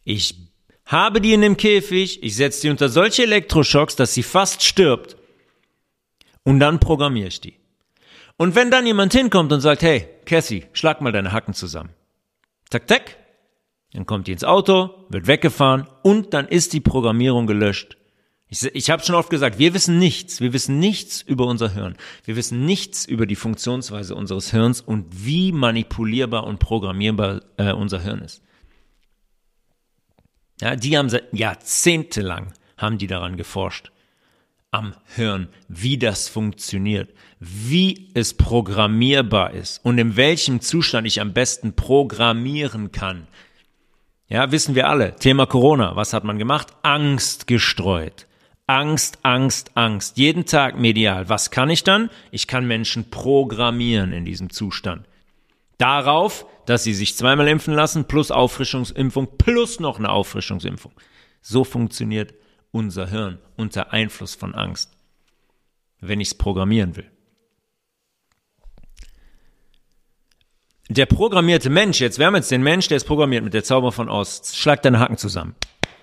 Ich 0.05 0.37
habe 0.85 1.22
die 1.22 1.33
in 1.33 1.41
dem 1.41 1.57
Käfig, 1.57 2.22
ich 2.22 2.37
setze 2.37 2.61
die 2.61 2.68
unter 2.68 2.91
solche 2.91 3.22
Elektroschocks, 3.22 3.97
dass 3.97 4.12
sie 4.12 4.22
fast 4.22 4.62
stirbt 4.62 5.16
und 6.45 6.61
dann 6.61 6.78
programmiere 6.78 7.28
ich 7.28 7.41
die. 7.41 7.57
Und 8.37 8.55
wenn 8.55 8.70
dann 8.70 8.85
jemand 8.85 9.14
hinkommt 9.14 9.51
und 9.51 9.62
sagt, 9.62 9.80
hey, 9.80 10.11
Cassie, 10.26 10.66
schlag 10.74 11.01
mal 11.01 11.12
deine 11.12 11.33
Hacken 11.33 11.55
zusammen. 11.55 11.95
Tak, 12.68 12.87
tak. 12.87 13.16
Dann 13.95 14.05
kommt 14.05 14.26
die 14.26 14.33
ins 14.33 14.45
Auto, 14.45 15.07
wird 15.09 15.26
weggefahren 15.26 15.89
und 16.03 16.35
dann 16.35 16.49
ist 16.49 16.74
die 16.74 16.80
Programmierung 16.80 17.47
gelöscht. 17.47 17.97
Ich, 18.53 18.62
ich 18.74 18.90
habe 18.90 19.03
schon 19.03 19.14
oft 19.14 19.30
gesagt, 19.30 19.59
wir 19.59 19.72
wissen 19.72 19.98
nichts. 19.98 20.42
Wir 20.42 20.53
wissen 20.53 20.78
nichts 20.78 21.22
über 21.22 21.46
unser 21.46 21.70
Hirn. 21.70 21.96
Wir 22.24 22.36
wissen 22.36 22.66
nichts 22.66 23.07
über 23.07 23.24
die 23.24 23.34
Funktionsweise 23.34 24.14
unseres 24.14 24.50
Hirns 24.50 24.82
und 24.82 25.07
wie 25.24 25.53
manipulierbar 25.53 26.44
und 26.44 26.59
programmierbar 26.59 27.40
äh, 27.57 27.72
unser 27.72 28.00
Hirn 28.00 28.20
ist. 28.20 28.42
Ja, 30.61 30.76
die 30.76 30.98
haben 30.98 31.11
jahrzehntelang 31.32 32.53
haben 32.76 32.98
die 32.98 33.07
daran 33.07 33.38
geforscht 33.38 33.90
am 34.70 34.94
Hirn, 35.16 35.48
wie 35.68 35.96
das 35.96 36.28
funktioniert, 36.28 37.09
wie 37.40 38.11
es 38.12 38.34
programmierbar 38.34 39.53
ist 39.53 39.82
und 39.82 39.96
in 39.96 40.16
welchem 40.16 40.61
Zustand 40.61 41.07
ich 41.07 41.22
am 41.22 41.32
besten 41.32 41.72
programmieren 41.74 42.92
kann. 42.92 43.28
Ja, 44.28 44.53
wissen 44.53 44.74
wir 44.74 44.88
alle. 44.90 45.16
Thema 45.16 45.46
Corona. 45.46 45.96
Was 45.96 46.12
hat 46.12 46.24
man 46.24 46.38
gemacht? 46.38 46.68
Angst 46.82 47.46
gestreut. 47.46 48.26
Angst, 48.72 49.18
Angst, 49.22 49.72
Angst. 49.74 50.16
Jeden 50.16 50.46
Tag 50.46 50.78
medial. 50.78 51.28
Was 51.28 51.50
kann 51.50 51.68
ich 51.68 51.84
dann? 51.84 52.08
Ich 52.30 52.46
kann 52.46 52.66
Menschen 52.66 53.10
programmieren 53.10 54.14
in 54.14 54.24
diesem 54.24 54.48
Zustand. 54.48 55.06
Darauf, 55.76 56.46
dass 56.64 56.82
sie 56.82 56.94
sich 56.94 57.14
zweimal 57.14 57.48
impfen 57.48 57.74
lassen, 57.74 58.06
plus 58.06 58.30
Auffrischungsimpfung, 58.30 59.36
plus 59.36 59.78
noch 59.78 59.98
eine 59.98 60.08
Auffrischungsimpfung. 60.08 60.92
So 61.42 61.64
funktioniert 61.64 62.32
unser 62.70 63.08
Hirn 63.08 63.40
unter 63.56 63.92
Einfluss 63.92 64.34
von 64.34 64.54
Angst, 64.54 64.90
wenn 66.00 66.20
ich 66.20 66.28
es 66.28 66.34
programmieren 66.34 66.96
will. 66.96 67.10
Der 70.88 71.04
programmierte 71.04 71.68
Mensch, 71.68 72.00
jetzt, 72.00 72.18
wir 72.18 72.24
haben 72.24 72.36
jetzt 72.36 72.50
den 72.50 72.62
Mensch, 72.62 72.88
der 72.88 72.96
ist 72.96 73.04
programmiert 73.04 73.44
mit 73.44 73.52
der 73.52 73.64
Zauber 73.64 73.92
von 73.92 74.08
Ost. 74.08 74.56
Schlag 74.56 74.80
deine 74.80 74.98
Hacken 74.98 75.18
zusammen. 75.18 75.56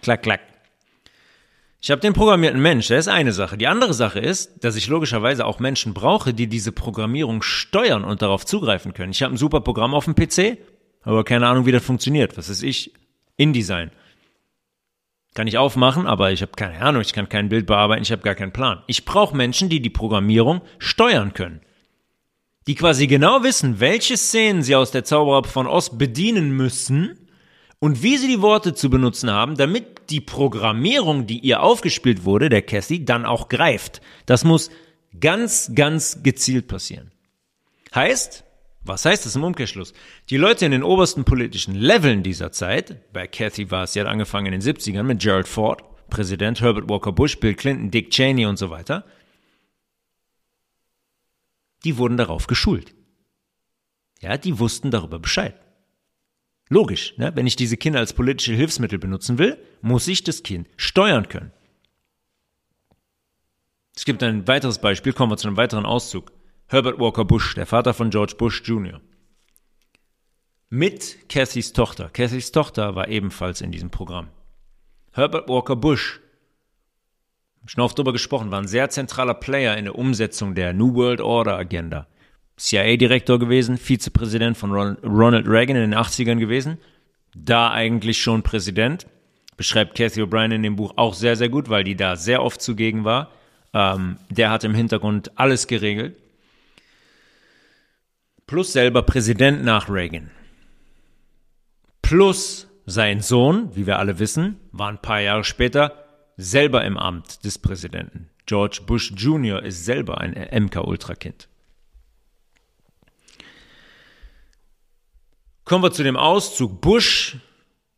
Klack, 0.03 0.21
klack. 0.21 0.41
Ich 1.81 1.91
habe 1.91 2.01
den 2.01 2.13
programmierten 2.13 2.61
Mensch, 2.61 2.87
der 2.87 2.99
ist 2.99 3.07
eine 3.07 3.31
Sache. 3.31 3.57
Die 3.57 3.67
andere 3.67 3.93
Sache 3.93 4.19
ist, 4.19 4.63
dass 4.63 4.75
ich 4.75 4.87
logischerweise 4.87 5.45
auch 5.45 5.59
Menschen 5.59 5.93
brauche, 5.93 6.33
die 6.33 6.47
diese 6.47 6.73
Programmierung 6.73 7.41
steuern 7.41 8.03
und 8.03 8.21
darauf 8.21 8.45
zugreifen 8.45 8.93
können. 8.93 9.11
Ich 9.11 9.23
habe 9.23 9.33
ein 9.33 9.37
super 9.37 9.61
Programm 9.61 9.93
auf 9.93 10.03
dem 10.03 10.15
PC, 10.15 10.57
aber 11.03 11.23
keine 11.23 11.47
Ahnung, 11.47 11.65
wie 11.65 11.71
das 11.71 11.83
funktioniert. 11.83 12.37
Was 12.37 12.49
ist 12.49 12.63
ich? 12.63 12.93
InDesign. 13.37 13.91
Kann 15.35 15.47
ich 15.47 15.57
aufmachen, 15.57 16.05
aber 16.05 16.31
ich 16.31 16.41
habe 16.41 16.51
keine 16.57 16.81
Ahnung, 16.81 17.01
ich 17.01 17.13
kann 17.13 17.29
kein 17.29 17.47
Bild 17.47 17.65
bearbeiten, 17.65 18.01
ich 18.01 18.11
habe 18.11 18.23
gar 18.23 18.35
keinen 18.35 18.51
Plan. 18.51 18.83
Ich 18.87 19.05
brauche 19.05 19.37
Menschen, 19.37 19.69
die 19.69 19.81
die 19.81 19.89
Programmierung 19.89 20.61
steuern 20.79 21.33
können. 21.33 21.61
Die 22.67 22.75
quasi 22.75 23.07
genau 23.07 23.43
wissen, 23.43 23.79
welche 23.79 24.17
Szenen 24.17 24.63
sie 24.63 24.75
aus 24.75 24.91
der 24.91 25.05
Zauberer 25.05 25.45
von 25.45 25.65
Oz 25.65 25.97
bedienen 25.97 26.51
müssen 26.51 27.28
und 27.79 28.03
wie 28.03 28.17
sie 28.17 28.27
die 28.27 28.41
Worte 28.41 28.73
zu 28.73 28.89
benutzen 28.89 29.31
haben, 29.31 29.55
damit 29.55 30.09
die 30.09 30.21
Programmierung, 30.21 31.27
die 31.27 31.39
ihr 31.39 31.63
aufgespielt 31.63 32.25
wurde, 32.25 32.49
der 32.49 32.61
Cassie, 32.61 33.05
dann 33.05 33.25
auch 33.25 33.47
greift. 33.47 34.01
Das 34.25 34.43
muss 34.43 34.69
ganz, 35.19 35.71
ganz 35.73 36.21
gezielt 36.23 36.67
passieren. 36.67 37.11
Heißt, 37.95 38.43
was 38.81 39.05
heißt 39.05 39.25
das 39.25 39.35
im 39.35 39.43
Umkehrschluss? 39.43 39.93
Die 40.29 40.37
Leute 40.37 40.65
in 40.65 40.71
den 40.71 40.83
obersten 40.83 41.25
politischen 41.25 41.75
Leveln 41.75 42.23
dieser 42.23 42.51
Zeit, 42.51 43.11
bei 43.13 43.27
Cathy 43.27 43.71
war 43.71 43.83
es, 43.83 43.93
sie 43.93 44.01
hat 44.01 44.07
angefangen 44.07 44.51
in 44.51 44.59
den 44.59 44.61
70ern 44.61 45.03
mit 45.03 45.21
Gerald 45.21 45.47
Ford, 45.47 45.83
Präsident, 46.09 46.61
Herbert 46.61 46.89
Walker 46.89 47.11
Bush, 47.11 47.39
Bill 47.39 47.55
Clinton, 47.55 47.91
Dick 47.91 48.11
Cheney 48.11 48.45
und 48.45 48.57
so 48.57 48.69
weiter, 48.69 49.05
die 51.83 51.97
wurden 51.97 52.17
darauf 52.17 52.47
geschult. 52.47 52.93
Ja, 54.21 54.37
die 54.37 54.59
wussten 54.59 54.91
darüber 54.91 55.19
Bescheid. 55.19 55.55
Logisch, 56.69 57.17
ne? 57.17 57.35
wenn 57.35 57.47
ich 57.47 57.55
diese 57.55 57.77
Kinder 57.77 57.99
als 57.99 58.13
politische 58.13 58.53
Hilfsmittel 58.53 58.99
benutzen 58.99 59.39
will, 59.39 59.57
muss 59.81 60.07
ich 60.07 60.23
das 60.23 60.43
Kind 60.43 60.67
steuern 60.77 61.27
können. 61.27 61.51
Es 63.95 64.05
gibt 64.05 64.21
ein 64.23 64.47
weiteres 64.47 64.79
Beispiel, 64.79 65.11
kommen 65.11 65.31
wir 65.31 65.37
zu 65.37 65.47
einem 65.47 65.57
weiteren 65.57 65.85
Auszug. 65.85 66.31
Herbert 66.67 66.99
Walker 66.99 67.25
Bush, 67.25 67.55
der 67.55 67.65
Vater 67.65 67.95
von 67.95 68.11
George 68.11 68.35
Bush 68.37 68.61
Jr. 68.63 69.01
Mit 70.69 71.27
Cathys 71.27 71.73
Tochter. 71.73 72.09
Cathys 72.09 72.51
Tochter 72.51 72.95
war 72.95 73.07
ebenfalls 73.07 73.61
in 73.61 73.71
diesem 73.71 73.89
Programm. 73.89 74.27
Herbert 75.11 75.49
Walker 75.49 75.75
Bush, 75.75 76.19
schon 77.65 77.83
oft 77.83 77.97
darüber 77.97 78.13
gesprochen, 78.13 78.51
war 78.51 78.61
ein 78.61 78.67
sehr 78.67 78.91
zentraler 78.91 79.33
Player 79.33 79.75
in 79.75 79.85
der 79.85 79.95
Umsetzung 79.95 80.53
der 80.53 80.73
New 80.73 80.93
World 80.93 81.21
Order 81.21 81.57
Agenda. 81.57 82.07
CIA-Direktor 82.59 83.39
gewesen, 83.39 83.77
Vizepräsident 83.77 84.57
von 84.57 84.71
Ronald 84.71 85.47
Reagan 85.47 85.77
in 85.77 85.91
den 85.91 85.95
80ern 85.95 86.37
gewesen, 86.37 86.77
da 87.35 87.71
eigentlich 87.71 88.21
schon 88.21 88.43
Präsident. 88.43 89.07
Beschreibt 89.55 89.97
Cathy 89.97 90.21
O'Brien 90.21 90.53
in 90.53 90.63
dem 90.63 90.75
Buch 90.75 90.93
auch 90.95 91.13
sehr, 91.13 91.35
sehr 91.35 91.49
gut, 91.49 91.69
weil 91.69 91.83
die 91.83 91.95
da 91.95 92.15
sehr 92.15 92.43
oft 92.43 92.61
zugegen 92.61 93.03
war. 93.03 93.31
Ähm, 93.73 94.17
der 94.29 94.51
hat 94.51 94.63
im 94.63 94.73
Hintergrund 94.73 95.37
alles 95.37 95.67
geregelt. 95.67 96.15
Plus 98.47 98.73
selber 98.73 99.03
Präsident 99.03 99.63
nach 99.63 99.89
Reagan. 99.89 100.31
Plus 102.01 102.67
sein 102.85 103.21
Sohn, 103.21 103.75
wie 103.75 103.85
wir 103.85 103.99
alle 103.99 104.19
wissen, 104.19 104.57
war 104.71 104.89
ein 104.89 105.01
paar 105.01 105.21
Jahre 105.21 105.43
später 105.43 106.05
selber 106.37 106.83
im 106.83 106.97
Amt 106.97 107.45
des 107.45 107.59
Präsidenten. 107.59 108.29
George 108.45 108.79
Bush 108.85 109.11
Jr. 109.15 109.61
ist 109.61 109.85
selber 109.85 110.19
ein 110.19 110.33
MK-Ultra-Kind. 110.33 111.47
Kommen 115.69 115.83
wir 115.83 115.91
zu 115.91 116.01
dem 116.01 116.17
Auszug 116.17 116.81
Bush 116.81 117.37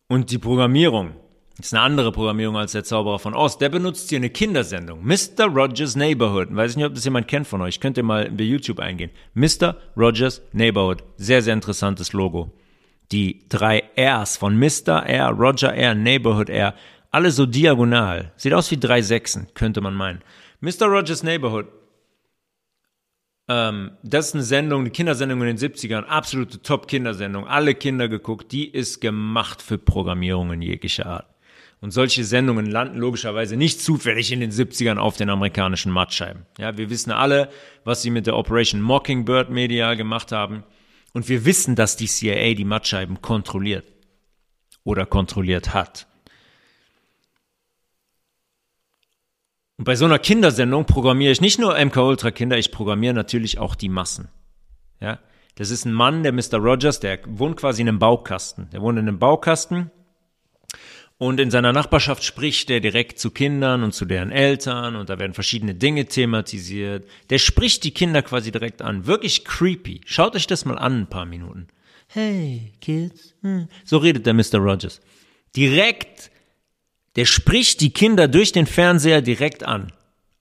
und 0.10 0.30
die 0.30 0.38
Programmierung. 0.38 1.16
Das 1.56 1.68
ist 1.68 1.74
eine 1.74 1.84
andere 1.84 2.12
Programmierung 2.12 2.58
als 2.58 2.74
der 2.74 2.84
Zauberer 2.84 3.18
von 3.18 3.34
Oz. 3.34 3.60
Der 3.60 3.70
benutzt 3.70 4.10
hier 4.10 4.18
eine 4.18 4.30
Kindersendung. 4.30 5.06
Mr. 5.06 5.46
Rogers 5.46 5.96
Neighborhood. 5.96 6.54
Weiß 6.54 6.72
ich 6.72 6.76
nicht, 6.76 6.86
ob 6.86 6.96
das 6.96 7.06
jemand 7.06 7.30
kennt 7.30 7.48
von 7.48 7.62
euch. 7.62 7.80
Könnt 7.80 7.96
ihr 7.96 8.04
mal 8.04 8.30
bei 8.30 8.44
YouTube 8.44 8.82
eingehen. 8.82 9.10
Mr. 9.36 9.78
Rogers 9.96 10.42
Neighborhood. 10.52 11.02
Sehr, 11.16 11.42
sehr 11.42 11.54
interessantes 11.54 12.12
Logo. 12.12 12.52
Die 13.14 13.48
drei 13.48 13.84
Rs 13.98 14.36
von 14.36 14.58
Mr. 14.58 15.06
R, 15.06 15.30
Roger 15.30 15.74
R, 15.74 15.96
Neighborhood 15.96 16.50
R. 16.50 16.76
Alle 17.10 17.32
so 17.32 17.46
diagonal. 17.46 18.34
Sieht 18.36 18.54
aus 18.54 18.70
wie 18.72 18.82
drei 18.82 19.02
Sechsen, 19.02 19.48
könnte 19.54 19.80
man 19.80 19.94
meinen. 19.94 20.20
Mr. 20.60 20.88
Rogers 20.88 21.24
Neighborhood 21.24 21.68
ähm, 23.48 23.92
das 24.04 24.28
ist 24.28 24.36
eine 24.36 24.44
Sendung, 24.44 24.82
eine 24.82 24.92
Kindersendung 24.92 25.42
in 25.42 25.56
den 25.56 25.58
70ern, 25.58 26.04
absolute 26.04 26.62
Top-Kindersendung, 26.62 27.48
alle 27.48 27.76
Kinder 27.76 28.08
geguckt, 28.08 28.52
die 28.52 28.70
ist 28.70 29.02
gemacht 29.02 29.62
für 29.62 29.78
Programmierung 29.78 30.54
in 30.54 30.62
jeglicher 30.62 31.06
Art. 31.06 31.28
Und 31.82 31.90
solche 31.90 32.24
Sendungen 32.24 32.68
landen 32.68 33.00
logischerweise 33.00 33.58
nicht 33.58 33.82
zufällig 33.82 34.32
in 34.32 34.40
den 34.40 34.52
70ern 34.52 34.98
auf 34.98 35.18
den 35.18 35.32
amerikanischen 35.32 35.92
Mattscheiben. 35.92 36.46
Ja, 36.60 36.78
wir 36.78 36.92
wissen 36.92 37.12
alle, 37.12 37.50
was 37.84 38.04
sie 38.04 38.12
mit 38.12 38.28
der 38.28 38.38
Operation 38.38 38.82
Mockingbird 38.82 39.50
medial 39.50 39.98
gemacht 39.98 40.32
haben. 40.32 40.64
Und 41.14 41.28
wir 41.28 41.44
wissen, 41.44 41.76
dass 41.76 41.98
die 41.98 42.06
CIA 42.06 42.54
die 42.54 42.66
Mattscheiben 42.66 43.22
kontrolliert. 43.24 43.86
Oder 44.84 45.08
kontrolliert 45.08 45.74
hat. 45.74 46.08
Und 49.82 49.86
bei 49.86 49.96
so 49.96 50.06
einer 50.06 50.20
Kindersendung 50.20 50.86
programmiere 50.86 51.32
ich 51.32 51.42
nicht 51.42 51.58
nur 51.58 51.74
MK 51.74 51.98
Ultra 51.98 52.30
Kinder, 52.30 52.56
ich 52.56 52.70
programmiere 52.70 53.16
natürlich 53.16 53.58
auch 53.58 53.74
die 53.74 53.90
Massen. 53.90 54.28
Ja, 55.00 55.18
das 55.56 55.72
ist 55.72 55.86
ein 55.86 55.92
Mann, 55.92 56.22
der 56.22 56.34
Mr. 56.34 56.58
Rogers, 56.60 57.00
der 57.00 57.18
wohnt 57.26 57.58
quasi 57.58 57.82
in 57.82 57.88
einem 57.88 57.98
Baukasten. 57.98 58.70
Der 58.70 58.84
wohnt 58.84 59.00
in 59.00 59.08
einem 59.08 59.18
Baukasten 59.18 59.90
und 61.18 61.40
in 61.40 61.50
seiner 61.50 61.74
Nachbarschaft 61.74 62.24
spricht 62.24 62.70
er 62.70 62.80
direkt 62.80 63.18
zu 63.18 63.32
Kindern 63.32 63.82
und 63.82 63.96
zu 63.96 64.06
deren 64.06 64.30
Eltern 64.30 64.96
und 64.96 65.10
da 65.10 65.18
werden 65.18 65.34
verschiedene 65.34 65.74
Dinge 65.74 66.06
thematisiert. 66.06 67.08
Der 67.32 67.40
spricht 67.40 67.84
die 67.84 67.92
Kinder 67.92 68.22
quasi 68.22 68.52
direkt 68.52 68.84
an. 68.84 69.08
Wirklich 69.08 69.46
creepy. 69.46 70.02
Schaut 70.06 70.36
euch 70.36 70.46
das 70.46 70.64
mal 70.64 70.78
an, 70.78 71.00
ein 71.00 71.08
paar 71.08 71.26
Minuten. 71.26 71.70
Hey, 72.06 72.72
Kids. 72.82 73.34
Hm. 73.42 73.68
So 73.84 73.98
redet 73.98 74.28
der 74.28 74.36
Mr. 74.36 74.60
Rogers. 74.60 75.02
Direkt 75.56 76.31
der 77.16 77.26
spricht 77.26 77.82
die 77.82 77.92
Kinder 77.92 78.28
durch 78.28 78.52
den 78.52 78.66
Fernseher 78.66 79.22
direkt 79.22 79.64
an. 79.64 79.92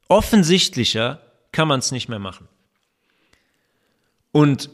Offensichtlicher 0.09 1.21
kann 1.53 1.69
man 1.69 1.81
es 1.81 1.93
nicht 1.93 2.09
mehr 2.09 2.19
machen. 2.19 2.49
Und 4.33 4.71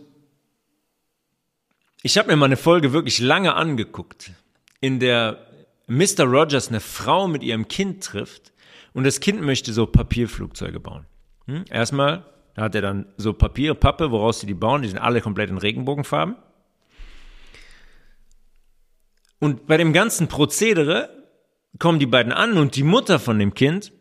ich 2.02 2.18
habe 2.18 2.28
mir 2.28 2.36
mal 2.36 2.46
eine 2.46 2.56
Folge 2.56 2.92
wirklich 2.92 3.18
lange 3.18 3.54
angeguckt, 3.54 4.32
in 4.80 5.00
der 5.00 5.46
Mr. 5.86 6.24
Rogers 6.24 6.68
eine 6.68 6.80
Frau 6.80 7.28
mit 7.28 7.42
ihrem 7.42 7.68
Kind 7.68 8.04
trifft 8.04 8.52
und 8.92 9.04
das 9.04 9.20
Kind 9.20 9.40
möchte 9.42 9.72
so 9.72 9.86
Papierflugzeuge 9.86 10.80
bauen. 10.80 11.06
Hm? 11.46 11.64
Erstmal 11.70 12.24
hat 12.56 12.74
er 12.74 12.82
dann 12.82 13.06
so 13.16 13.32
Papier, 13.32 13.74
Pappe, 13.74 14.10
woraus 14.10 14.40
sie 14.40 14.46
die 14.46 14.54
bauen, 14.54 14.82
die 14.82 14.88
sind 14.88 14.98
alle 14.98 15.20
komplett 15.20 15.50
in 15.50 15.58
Regenbogenfarben. 15.58 16.36
Und 19.38 19.66
bei 19.66 19.76
dem 19.76 19.92
ganzen 19.92 20.28
Prozedere 20.28 21.10
kommen 21.78 21.98
die 21.98 22.06
beiden 22.06 22.32
an 22.32 22.58
und 22.58 22.76
die 22.76 22.82
Mutter 22.82 23.18
von 23.18 23.38
dem 23.38 23.54
Kind, 23.54 23.92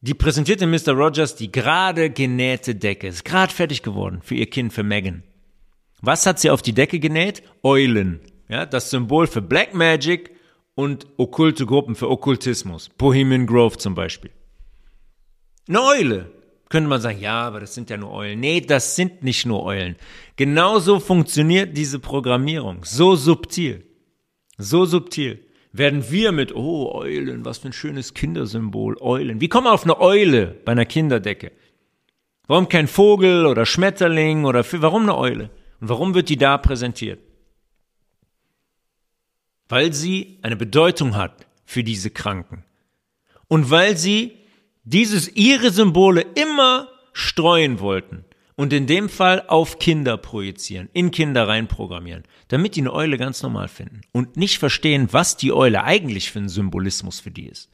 die 0.00 0.14
präsentierte 0.14 0.66
Mr. 0.66 0.92
Rogers 0.92 1.36
die 1.36 1.52
gerade 1.52 2.10
genähte 2.10 2.74
Decke. 2.74 3.06
Ist 3.06 3.24
gerade 3.24 3.52
fertig 3.52 3.82
geworden 3.82 4.20
für 4.22 4.34
ihr 4.34 4.50
Kind, 4.50 4.72
für 4.72 4.82
Megan. 4.82 5.22
Was 6.00 6.26
hat 6.26 6.40
sie 6.40 6.50
auf 6.50 6.62
die 6.62 6.72
Decke 6.72 6.98
genäht? 6.98 7.42
Eulen. 7.62 8.20
Ja, 8.48 8.66
das 8.66 8.90
Symbol 8.90 9.28
für 9.28 9.40
Black 9.40 9.74
Magic 9.74 10.32
und 10.74 11.06
okkulte 11.16 11.66
Gruppen 11.66 11.94
für 11.94 12.10
Okkultismus. 12.10 12.88
Bohemian 12.98 13.46
Grove 13.46 13.78
zum 13.78 13.94
Beispiel. 13.94 14.30
Eine 15.68 15.82
Eule. 15.82 16.32
Könnte 16.68 16.88
man 16.88 17.00
sagen, 17.00 17.20
ja, 17.20 17.42
aber 17.42 17.60
das 17.60 17.74
sind 17.74 17.90
ja 17.90 17.96
nur 17.96 18.10
Eulen. 18.10 18.40
Nee, 18.40 18.62
das 18.62 18.96
sind 18.96 19.22
nicht 19.22 19.46
nur 19.46 19.62
Eulen. 19.62 19.96
Genauso 20.36 20.98
funktioniert 20.98 21.76
diese 21.76 21.98
Programmierung. 21.98 22.84
So 22.84 23.14
subtil. 23.14 23.86
So 24.58 24.86
subtil 24.86 25.44
werden 25.72 26.10
wir 26.10 26.32
mit, 26.32 26.54
oh, 26.54 26.92
Eulen, 26.94 27.44
was 27.44 27.58
für 27.58 27.68
ein 27.68 27.72
schönes 27.72 28.14
Kindersymbol, 28.14 28.96
Eulen. 29.00 29.40
Wie 29.40 29.48
kommen 29.48 29.66
wir 29.66 29.72
auf 29.72 29.84
eine 29.84 29.98
Eule 30.00 30.48
bei 30.64 30.72
einer 30.72 30.84
Kinderdecke? 30.84 31.52
Warum 32.46 32.68
kein 32.68 32.88
Vogel 32.88 33.46
oder 33.46 33.64
Schmetterling 33.64 34.44
oder 34.44 34.64
warum 34.72 35.02
eine 35.02 35.16
Eule? 35.16 35.50
Und 35.80 35.88
warum 35.88 36.14
wird 36.14 36.28
die 36.28 36.36
da 36.36 36.58
präsentiert? 36.58 37.20
Weil 39.68 39.92
sie 39.92 40.38
eine 40.42 40.56
Bedeutung 40.56 41.16
hat 41.16 41.46
für 41.64 41.82
diese 41.82 42.10
Kranken. 42.10 42.64
Und 43.48 43.70
weil 43.70 43.96
sie 43.96 44.36
dieses 44.84 45.34
ihre 45.34 45.70
Symbole 45.70 46.26
immer 46.34 46.88
streuen 47.12 47.80
wollten 47.80 48.24
und 48.56 48.72
in 48.72 48.86
dem 48.86 49.08
Fall 49.08 49.44
auf 49.48 49.78
Kinder 49.78 50.16
projizieren, 50.16 50.88
in 50.92 51.10
Kinder 51.10 51.48
reinprogrammieren, 51.48 52.24
damit 52.48 52.76
die 52.76 52.80
eine 52.80 52.92
Eule 52.92 53.16
ganz 53.18 53.42
normal 53.42 53.68
finden 53.68 54.02
und 54.12 54.36
nicht 54.36 54.58
verstehen, 54.58 55.08
was 55.12 55.36
die 55.36 55.52
Eule 55.52 55.84
eigentlich 55.84 56.30
für 56.30 56.40
ein 56.40 56.48
Symbolismus 56.48 57.20
für 57.20 57.30
die 57.30 57.46
ist. 57.46 57.70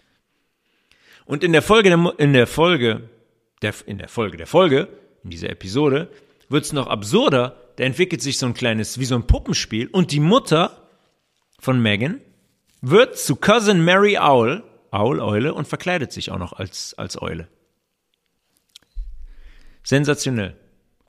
Und 1.24 1.44
in 1.44 1.52
der 1.52 1.62
Folge, 1.62 2.14
in 2.18 2.32
der 2.32 2.46
Folge, 2.46 3.10
der, 3.62 3.74
in 3.86 3.98
der 3.98 4.08
Folge 4.08 4.36
der 4.36 4.46
Folge, 4.46 4.88
in 5.24 5.30
dieser 5.30 5.50
Episode, 5.50 6.10
wird 6.48 6.64
es 6.64 6.72
noch 6.72 6.86
absurder, 6.86 7.56
da 7.76 7.84
entwickelt 7.84 8.22
sich 8.22 8.38
so 8.38 8.46
ein 8.46 8.54
kleines, 8.54 8.98
wie 8.98 9.04
so 9.04 9.14
ein 9.14 9.26
Puppenspiel 9.26 9.88
und 9.88 10.10
die 10.10 10.20
Mutter 10.20 10.88
von 11.58 11.80
Megan 11.82 12.20
wird 12.80 13.18
zu 13.18 13.36
Cousin 13.36 13.84
Mary 13.84 14.16
Owl, 14.18 14.62
Owl, 14.90 15.20
Eule, 15.20 15.52
und 15.52 15.68
verkleidet 15.68 16.12
sich 16.12 16.30
auch 16.30 16.38
noch 16.38 16.52
als, 16.52 16.94
als 16.94 17.20
Eule. 17.20 17.48
Sensationell. 19.82 20.56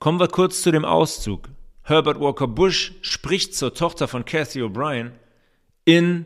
Kommen 0.00 0.18
wir 0.18 0.28
kurz 0.28 0.62
zu 0.62 0.72
dem 0.72 0.86
Auszug. 0.86 1.50
Herbert 1.82 2.18
Walker 2.18 2.48
Bush 2.48 2.92
spricht 3.02 3.54
zur 3.54 3.74
Tochter 3.74 4.08
von 4.08 4.24
Kathy 4.24 4.62
O'Brien 4.62 5.12
in 5.84 6.24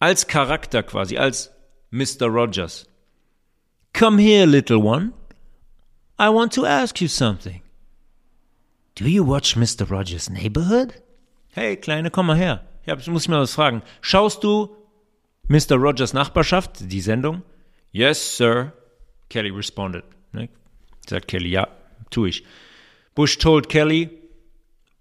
als 0.00 0.26
Charakter 0.26 0.82
quasi, 0.82 1.18
als 1.18 1.50
Mr. 1.90 2.26
Rogers. 2.26 2.86
Come 3.92 4.20
here, 4.20 4.46
little 4.46 4.78
one. 4.78 5.12
I 6.18 6.28
want 6.28 6.54
to 6.54 6.64
ask 6.64 7.00
you 7.02 7.08
something. 7.08 7.60
Do 8.94 9.04
you 9.04 9.22
watch 9.22 9.54
Mr. 9.54 9.86
Rogers' 9.90 10.30
Neighborhood? 10.30 10.94
Hey, 11.50 11.76
Kleine, 11.76 12.10
komm 12.10 12.26
mal 12.26 12.36
her. 12.36 12.64
Ich 12.86 13.06
muss 13.08 13.28
mir 13.28 13.38
was 13.38 13.54
fragen. 13.54 13.82
Schaust 14.00 14.42
du 14.42 14.74
Mr. 15.48 15.76
Rogers 15.76 16.14
Nachbarschaft, 16.14 16.90
die 16.90 17.00
Sendung? 17.02 17.42
Yes, 17.92 18.38
sir. 18.38 18.72
Kelly 19.28 19.50
responded. 19.50 20.04
Ne? 20.32 20.48
Sagt 21.06 21.28
Kelly, 21.28 21.50
ja, 21.50 21.68
tu 22.10 22.24
ich. 22.24 22.44
Bush 23.14 23.38
told 23.38 23.68
Kelly, 23.68 24.10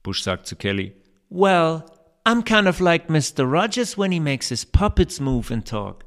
Bush 0.03 0.21
sagt 0.21 0.47
zu 0.47 0.55
Kelly, 0.55 0.93
Well, 1.29 1.83
I'm 2.25 2.43
kind 2.43 2.67
of 2.67 2.79
like 2.79 3.07
Mr. 3.07 3.49
Rogers 3.49 3.97
when 3.97 4.11
he 4.11 4.19
makes 4.19 4.49
his 4.49 4.65
puppets 4.65 5.19
move 5.19 5.51
and 5.51 5.65
talk. 5.65 6.05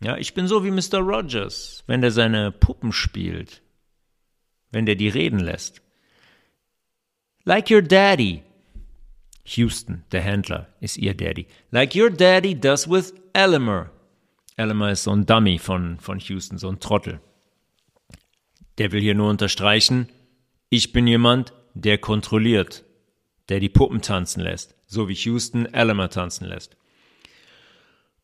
Ja, 0.00 0.16
ich 0.16 0.34
bin 0.34 0.46
so 0.46 0.64
wie 0.64 0.70
Mr. 0.70 1.00
Rogers, 1.00 1.82
wenn 1.86 2.00
der 2.00 2.10
seine 2.10 2.52
Puppen 2.52 2.92
spielt, 2.92 3.62
wenn 4.70 4.86
der 4.86 4.94
die 4.96 5.08
reden 5.08 5.40
lässt. 5.40 5.80
Like 7.44 7.70
your 7.70 7.82
daddy. 7.82 8.42
Houston, 9.44 10.04
der 10.12 10.20
Händler, 10.20 10.68
ist 10.80 10.98
ihr 10.98 11.14
Daddy. 11.14 11.46
Like 11.70 11.96
your 11.96 12.10
daddy 12.10 12.54
does 12.54 12.88
with 12.88 13.14
Elmer. 13.32 13.90
Elmer 14.56 14.90
ist 14.90 15.04
so 15.04 15.12
ein 15.12 15.24
Dummy 15.24 15.58
von, 15.58 15.98
von 15.98 16.18
Houston, 16.18 16.58
so 16.58 16.68
ein 16.68 16.80
Trottel. 16.80 17.20
Der 18.76 18.92
will 18.92 19.00
hier 19.00 19.14
nur 19.14 19.30
unterstreichen, 19.30 20.08
ich 20.70 20.92
bin 20.92 21.06
jemand, 21.06 21.52
der 21.74 21.98
kontrolliert, 21.98 22.84
der 23.48 23.60
die 23.60 23.68
Puppen 23.68 24.02
tanzen 24.02 24.40
lässt, 24.40 24.74
so 24.86 25.08
wie 25.08 25.14
Houston 25.14 25.66
Elmer 25.66 26.10
tanzen 26.10 26.46
lässt. 26.46 26.76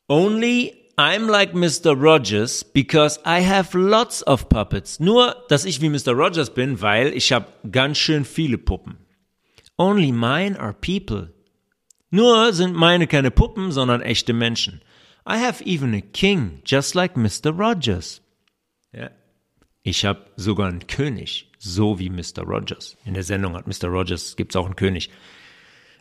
Only 0.09 0.75
I'm 0.97 1.29
like 1.29 1.55
Mr. 1.55 1.93
Rogers 1.93 2.63
because 2.63 3.19
I 3.25 3.41
have 3.41 3.77
lots 3.77 4.25
of 4.27 4.49
puppets. 4.49 5.01
Nur, 5.01 5.45
dass 5.49 5.65
ich 5.65 5.81
wie 5.81 5.89
Mr. 5.89 6.13
Rogers 6.13 6.55
bin, 6.55 6.81
weil 6.81 7.13
ich 7.15 7.33
habe 7.33 7.47
ganz 7.71 7.99
schön 7.99 8.25
viele 8.25 8.59
Puppen. 8.59 8.99
Only 9.77 10.13
mine 10.13 10.59
are 10.59 10.75
people. 10.75 11.33
Nur 12.11 12.53
sind 12.53 12.75
meine 12.75 13.09
keine 13.09 13.33
Puppen, 13.33 13.73
sondern 13.73 14.03
echte 14.03 14.33
Menschen. 14.33 14.83
I 15.29 15.39
have 15.39 15.65
even 15.65 15.95
a 15.95 16.01
king, 16.01 16.61
just 16.65 16.95
like 16.95 17.17
Mr. 17.17 17.51
Rogers. 17.51 18.21
Ja. 18.93 19.11
Ich 19.83 20.05
habe 20.05 20.27
sogar 20.37 20.69
einen 20.69 20.87
König, 20.87 21.51
so 21.65 21.99
wie 21.99 22.11
Mr. 22.11 22.43
Rogers. 22.43 22.97
In 23.05 23.15
der 23.15 23.23
Sendung 23.23 23.55
hat 23.55 23.67
Mr. 23.67 23.89
Rogers, 23.89 24.37
gibt's 24.37 24.55
auch 24.55 24.67
einen 24.67 24.77
König. 24.77 25.11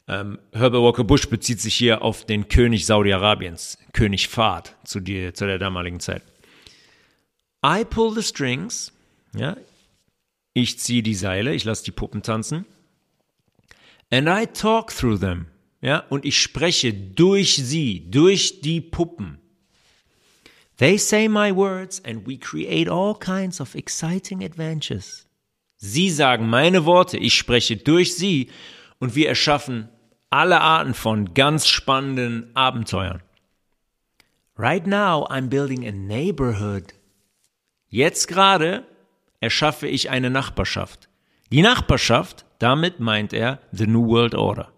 Ähm, 0.08 0.40
Herbert 0.52 0.82
Walker 0.82 1.04
Bush 1.04 1.28
bezieht 1.30 1.62
sich 1.62 1.76
hier 1.76 2.02
auf 2.02 2.26
den 2.26 2.50
König 2.50 2.86
Saudi-Arabiens, 2.86 3.78
König 3.94 4.28
Fahd 4.28 4.76
zu, 4.84 5.00
zu 5.00 5.46
der 5.48 5.60
damaligen 5.60 6.00
Zeit. 6.00 6.24
I 7.66 7.86
pull 7.86 8.14
the 8.14 8.22
strings, 8.22 8.92
ja, 9.34 9.56
ich 10.54 10.80
ziehe 10.80 11.02
die 11.02 11.16
Seile, 11.16 11.54
ich 11.54 11.64
lasse 11.64 11.86
die 11.86 11.92
Puppen 11.92 12.22
tanzen. 12.22 12.66
And 14.12 14.28
I 14.28 14.46
talk 14.46 14.94
through 14.94 15.20
them, 15.20 15.48
ja, 15.82 16.00
und 16.10 16.26
ich 16.26 16.38
spreche 16.38 16.94
durch 16.94 17.56
sie, 17.56 18.12
durch 18.12 18.60
die 18.60 18.82
Puppen. 18.82 19.40
They 20.78 20.98
say 20.98 21.30
my 21.30 21.56
words 21.56 22.04
and 22.04 22.28
we 22.28 22.38
create 22.38 22.90
all 22.90 23.16
kinds 23.16 23.62
of 23.62 23.74
exciting 23.76 24.44
adventures. 24.44 25.26
Sie 25.86 26.10
sagen 26.10 26.48
meine 26.48 26.86
Worte, 26.86 27.18
ich 27.18 27.34
spreche 27.34 27.76
durch 27.76 28.16
sie 28.16 28.50
und 29.00 29.16
wir 29.16 29.28
erschaffen 29.28 29.90
alle 30.30 30.62
Arten 30.62 30.94
von 30.94 31.34
ganz 31.34 31.68
spannenden 31.68 32.50
Abenteuern. 32.56 33.22
Right 34.58 34.88
now 34.88 35.28
I'm 35.30 35.50
building 35.50 35.86
a 35.86 35.92
neighborhood. 35.92 36.94
Jetzt 37.90 38.30
gerade 38.30 38.86
erschaffe 39.42 39.90
ich 39.90 40.10
eine 40.10 40.30
Nachbarschaft. 40.30 41.10
Die 41.52 41.62
Nachbarschaft, 41.62 42.46
damit 42.60 43.02
meint 43.02 43.34
er 43.34 43.60
the 43.74 43.86
New 43.86 44.08
World 44.08 44.36
Order. 44.36 44.72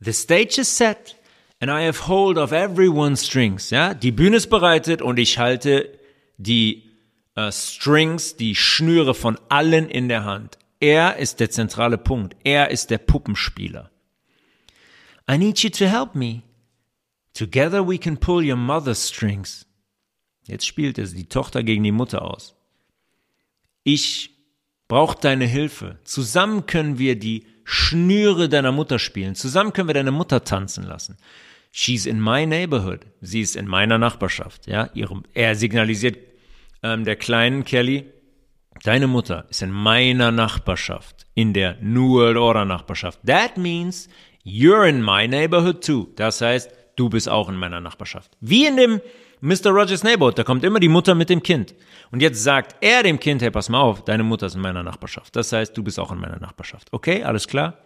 The 0.00 0.14
stage 0.14 0.58
is 0.58 0.74
set 0.74 1.16
and 1.60 1.70
I 1.70 1.84
have 1.86 2.08
hold 2.08 2.38
of 2.38 2.52
everyone's 2.52 3.26
strings. 3.26 3.68
Ja, 3.68 3.92
die 3.92 4.10
Bühne 4.10 4.38
ist 4.38 4.48
bereitet 4.48 5.02
und 5.02 5.18
ich 5.18 5.38
halte 5.38 5.98
die 6.38 6.91
uh, 7.38 7.50
Strings, 7.50 8.36
die 8.36 8.54
Schnüre 8.54 9.14
von 9.14 9.38
allen 9.48 9.88
in 9.88 10.08
der 10.08 10.24
Hand. 10.24 10.58
Er 10.80 11.16
ist 11.16 11.40
der 11.40 11.50
zentrale 11.50 11.98
Punkt. 11.98 12.36
Er 12.44 12.70
ist 12.70 12.90
der 12.90 12.98
Puppenspieler. 12.98 13.90
I 15.30 15.38
need 15.38 15.60
you 15.60 15.70
to 15.70 15.86
help 15.86 16.14
me. 16.14 16.42
Together 17.34 17.86
we 17.86 17.98
can 17.98 18.18
pull 18.18 18.44
your 18.44 18.56
mother's 18.56 19.08
strings. 19.08 19.66
Jetzt 20.44 20.66
spielt 20.66 20.98
es 20.98 21.14
die 21.14 21.28
Tochter 21.28 21.62
gegen 21.62 21.84
die 21.84 21.92
Mutter 21.92 22.22
aus. 22.22 22.56
Ich 23.84 24.30
brauche 24.88 25.18
deine 25.20 25.46
Hilfe. 25.46 25.98
Zusammen 26.04 26.66
können 26.66 26.98
wir 26.98 27.18
die 27.18 27.46
Schnüre 27.64 28.48
deiner 28.48 28.72
Mutter 28.72 28.98
spielen. 28.98 29.34
Zusammen 29.34 29.72
können 29.72 29.88
wir 29.88 29.94
deine 29.94 30.10
Mutter 30.10 30.44
tanzen 30.44 30.84
lassen. 30.84 31.16
She's 31.70 32.04
in 32.04 32.20
my 32.20 32.44
neighborhood. 32.44 33.06
Sie 33.20 33.40
ist 33.40 33.56
in 33.56 33.66
meiner 33.66 33.98
Nachbarschaft. 33.98 34.66
Ja, 34.66 34.90
Ihre, 34.94 35.22
er 35.32 35.54
signalisiert 35.54 36.18
ähm, 36.82 37.04
der 37.04 37.16
kleinen 37.16 37.64
Kelly, 37.64 38.12
deine 38.82 39.06
Mutter 39.06 39.46
ist 39.50 39.62
in 39.62 39.70
meiner 39.70 40.30
Nachbarschaft, 40.30 41.26
in 41.34 41.52
der 41.52 41.76
New 41.80 42.14
World 42.14 42.36
Order 42.36 42.64
Nachbarschaft. 42.64 43.20
That 43.26 43.56
means 43.56 44.08
you're 44.44 44.88
in 44.88 45.02
my 45.02 45.28
neighborhood 45.28 45.84
too. 45.84 46.08
Das 46.16 46.40
heißt, 46.40 46.70
du 46.96 47.08
bist 47.08 47.28
auch 47.28 47.48
in 47.48 47.56
meiner 47.56 47.80
Nachbarschaft. 47.80 48.36
Wie 48.40 48.66
in 48.66 48.76
dem 48.76 49.00
Mr. 49.40 49.70
Rogers 49.70 50.04
Neighborhood, 50.04 50.38
da 50.38 50.44
kommt 50.44 50.64
immer 50.64 50.78
die 50.78 50.88
Mutter 50.88 51.14
mit 51.14 51.28
dem 51.28 51.42
Kind. 51.42 51.74
Und 52.12 52.22
jetzt 52.22 52.42
sagt 52.42 52.76
er 52.80 53.02
dem 53.02 53.18
Kind, 53.18 53.42
hey, 53.42 53.50
pass 53.50 53.68
mal 53.68 53.80
auf, 53.80 54.04
deine 54.04 54.22
Mutter 54.22 54.46
ist 54.46 54.54
in 54.54 54.60
meiner 54.60 54.82
Nachbarschaft. 54.82 55.34
Das 55.34 55.52
heißt, 55.52 55.76
du 55.76 55.82
bist 55.82 55.98
auch 55.98 56.12
in 56.12 56.20
meiner 56.20 56.38
Nachbarschaft. 56.38 56.88
Okay, 56.92 57.24
alles 57.24 57.48
klar? 57.48 57.78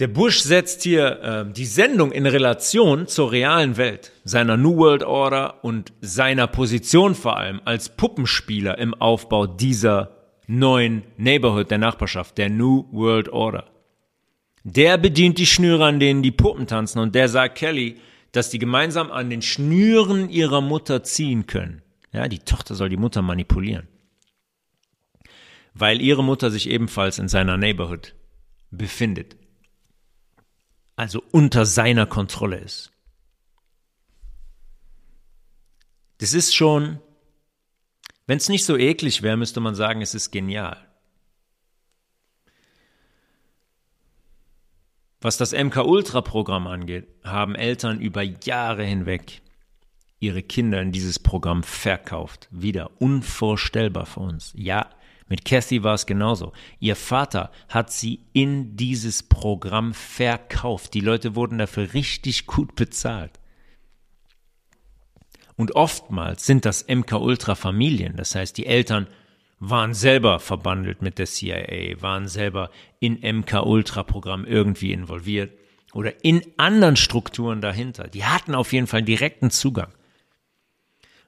Der 0.00 0.08
Bush 0.08 0.40
setzt 0.40 0.82
hier 0.82 1.20
äh, 1.20 1.52
die 1.52 1.66
Sendung 1.66 2.10
in 2.10 2.24
Relation 2.24 3.06
zur 3.06 3.32
realen 3.32 3.76
Welt, 3.76 4.12
seiner 4.24 4.56
New 4.56 4.78
World 4.78 5.02
Order 5.02 5.62
und 5.62 5.92
seiner 6.00 6.46
Position 6.46 7.14
vor 7.14 7.36
allem 7.36 7.60
als 7.66 7.90
Puppenspieler 7.90 8.78
im 8.78 8.94
Aufbau 8.94 9.46
dieser 9.46 10.16
neuen 10.46 11.02
Neighborhood 11.18 11.70
der 11.70 11.76
Nachbarschaft, 11.76 12.38
der 12.38 12.48
New 12.48 12.86
World 12.92 13.28
Order. 13.28 13.66
Der 14.64 14.96
bedient 14.96 15.36
die 15.36 15.46
Schnüre, 15.46 15.84
an 15.84 16.00
denen 16.00 16.22
die 16.22 16.32
Puppen 16.32 16.66
tanzen 16.66 16.98
und 16.98 17.14
der 17.14 17.28
sagt 17.28 17.58
Kelly, 17.58 17.96
dass 18.32 18.48
die 18.48 18.58
gemeinsam 18.58 19.10
an 19.10 19.28
den 19.28 19.42
Schnüren 19.42 20.30
ihrer 20.30 20.62
Mutter 20.62 21.02
ziehen 21.02 21.46
können. 21.46 21.82
Ja, 22.10 22.26
die 22.26 22.38
Tochter 22.38 22.74
soll 22.74 22.88
die 22.88 22.96
Mutter 22.96 23.20
manipulieren. 23.20 23.86
Weil 25.74 26.00
ihre 26.00 26.24
Mutter 26.24 26.50
sich 26.50 26.70
ebenfalls 26.70 27.18
in 27.18 27.28
seiner 27.28 27.58
Neighborhood 27.58 28.14
befindet 28.70 29.36
also 31.00 31.22
unter 31.30 31.64
seiner 31.64 32.04
Kontrolle 32.04 32.58
ist. 32.58 32.92
Das 36.18 36.34
ist 36.34 36.54
schon, 36.54 37.00
wenn 38.26 38.36
es 38.36 38.50
nicht 38.50 38.66
so 38.66 38.76
eklig 38.76 39.22
wäre, 39.22 39.38
müsste 39.38 39.60
man 39.60 39.74
sagen, 39.74 40.02
es 40.02 40.14
ist 40.14 40.30
genial. 40.30 40.76
Was 45.22 45.38
das 45.38 45.52
MK-Ultra-Programm 45.52 46.66
angeht, 46.66 47.08
haben 47.24 47.54
Eltern 47.54 48.02
über 48.02 48.20
Jahre 48.20 48.84
hinweg 48.84 49.40
ihre 50.18 50.42
Kinder 50.42 50.82
in 50.82 50.92
dieses 50.92 51.18
Programm 51.18 51.62
verkauft. 51.62 52.46
Wieder 52.50 52.90
unvorstellbar 53.00 54.04
für 54.04 54.20
uns. 54.20 54.52
Ja, 54.54 54.90
mit 55.30 55.44
Kathy 55.44 55.84
war 55.84 55.94
es 55.94 56.06
genauso. 56.06 56.52
Ihr 56.80 56.96
Vater 56.96 57.52
hat 57.68 57.92
sie 57.92 58.26
in 58.32 58.76
dieses 58.76 59.22
Programm 59.22 59.94
verkauft. 59.94 60.92
Die 60.92 61.00
Leute 61.00 61.36
wurden 61.36 61.56
dafür 61.56 61.94
richtig 61.94 62.46
gut 62.46 62.74
bezahlt. 62.74 63.38
Und 65.54 65.76
oftmals 65.76 66.44
sind 66.44 66.64
das 66.64 66.86
MK-Ultra-Familien. 66.88 68.16
Das 68.16 68.34
heißt, 68.34 68.58
die 68.58 68.66
Eltern 68.66 69.06
waren 69.60 69.94
selber 69.94 70.40
verbandelt 70.40 71.00
mit 71.00 71.18
der 71.18 71.26
CIA, 71.26 72.02
waren 72.02 72.26
selber 72.26 72.70
in 72.98 73.20
MK-Ultra-Programm 73.20 74.44
irgendwie 74.44 74.92
involviert 74.92 75.56
oder 75.92 76.24
in 76.24 76.42
anderen 76.56 76.96
Strukturen 76.96 77.60
dahinter. 77.60 78.08
Die 78.08 78.24
hatten 78.24 78.56
auf 78.56 78.72
jeden 78.72 78.88
Fall 78.88 79.02
direkten 79.02 79.50
Zugang. 79.50 79.92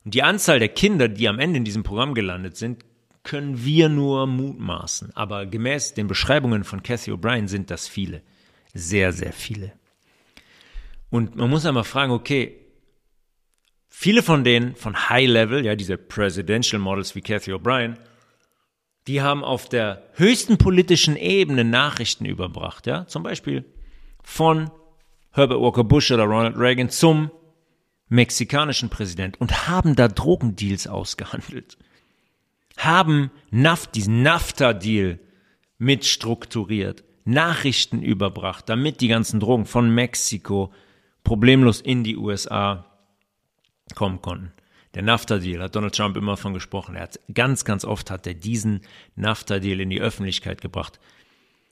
Und 0.04 0.14
die 0.14 0.24
Anzahl 0.24 0.58
der 0.58 0.70
Kinder, 0.70 1.06
die 1.08 1.28
am 1.28 1.38
Ende 1.38 1.58
in 1.58 1.64
diesem 1.64 1.84
Programm 1.84 2.14
gelandet 2.14 2.56
sind, 2.56 2.84
können 3.22 3.64
wir 3.64 3.88
nur 3.88 4.26
mutmaßen. 4.26 5.14
Aber 5.14 5.46
gemäß 5.46 5.94
den 5.94 6.08
Beschreibungen 6.08 6.64
von 6.64 6.82
Cathy 6.82 7.12
O'Brien 7.12 7.48
sind 7.48 7.70
das 7.70 7.88
viele. 7.88 8.22
Sehr, 8.74 9.12
sehr 9.12 9.32
viele. 9.32 9.72
Und 11.10 11.36
man 11.36 11.50
muss 11.50 11.66
einmal 11.66 11.84
fragen, 11.84 12.12
okay, 12.12 12.58
viele 13.88 14.22
von 14.22 14.44
denen 14.44 14.74
von 14.74 15.08
High 15.08 15.28
Level, 15.28 15.64
ja, 15.64 15.76
diese 15.76 15.98
Presidential 15.98 16.80
Models 16.80 17.14
wie 17.14 17.20
Cathy 17.20 17.52
O'Brien, 17.52 17.96
die 19.06 19.20
haben 19.20 19.44
auf 19.44 19.68
der 19.68 20.08
höchsten 20.14 20.58
politischen 20.58 21.16
Ebene 21.16 21.64
Nachrichten 21.64 22.24
überbracht, 22.24 22.86
ja, 22.86 23.06
zum 23.06 23.22
Beispiel 23.22 23.64
von 24.22 24.70
Herbert 25.32 25.60
Walker 25.60 25.84
Bush 25.84 26.10
oder 26.10 26.24
Ronald 26.24 26.56
Reagan 26.56 26.88
zum 26.88 27.30
mexikanischen 28.08 28.90
Präsident 28.90 29.40
und 29.40 29.68
haben 29.68 29.96
da 29.96 30.08
Drogendeals 30.08 30.86
ausgehandelt 30.86 31.78
haben 32.76 33.30
NAFT, 33.50 33.94
diesen 33.94 34.22
NAFTA-Deal 34.22 35.18
mitstrukturiert, 35.78 37.04
Nachrichten 37.24 38.02
überbracht, 38.02 38.68
damit 38.68 39.00
die 39.00 39.08
ganzen 39.08 39.40
Drogen 39.40 39.66
von 39.66 39.94
Mexiko 39.94 40.72
problemlos 41.24 41.80
in 41.80 42.04
die 42.04 42.16
USA 42.16 42.86
kommen 43.94 44.22
konnten. 44.22 44.52
Der 44.94 45.02
NAFTA-Deal 45.02 45.62
hat 45.62 45.74
Donald 45.74 45.94
Trump 45.94 46.16
immer 46.16 46.36
von 46.36 46.52
gesprochen. 46.52 46.96
Er 46.96 47.02
hat 47.02 47.20
ganz, 47.32 47.64
ganz 47.64 47.84
oft 47.84 48.10
hat 48.10 48.26
er 48.26 48.34
diesen 48.34 48.82
NAFTA-Deal 49.16 49.80
in 49.80 49.90
die 49.90 50.00
Öffentlichkeit 50.00 50.60
gebracht. 50.60 51.00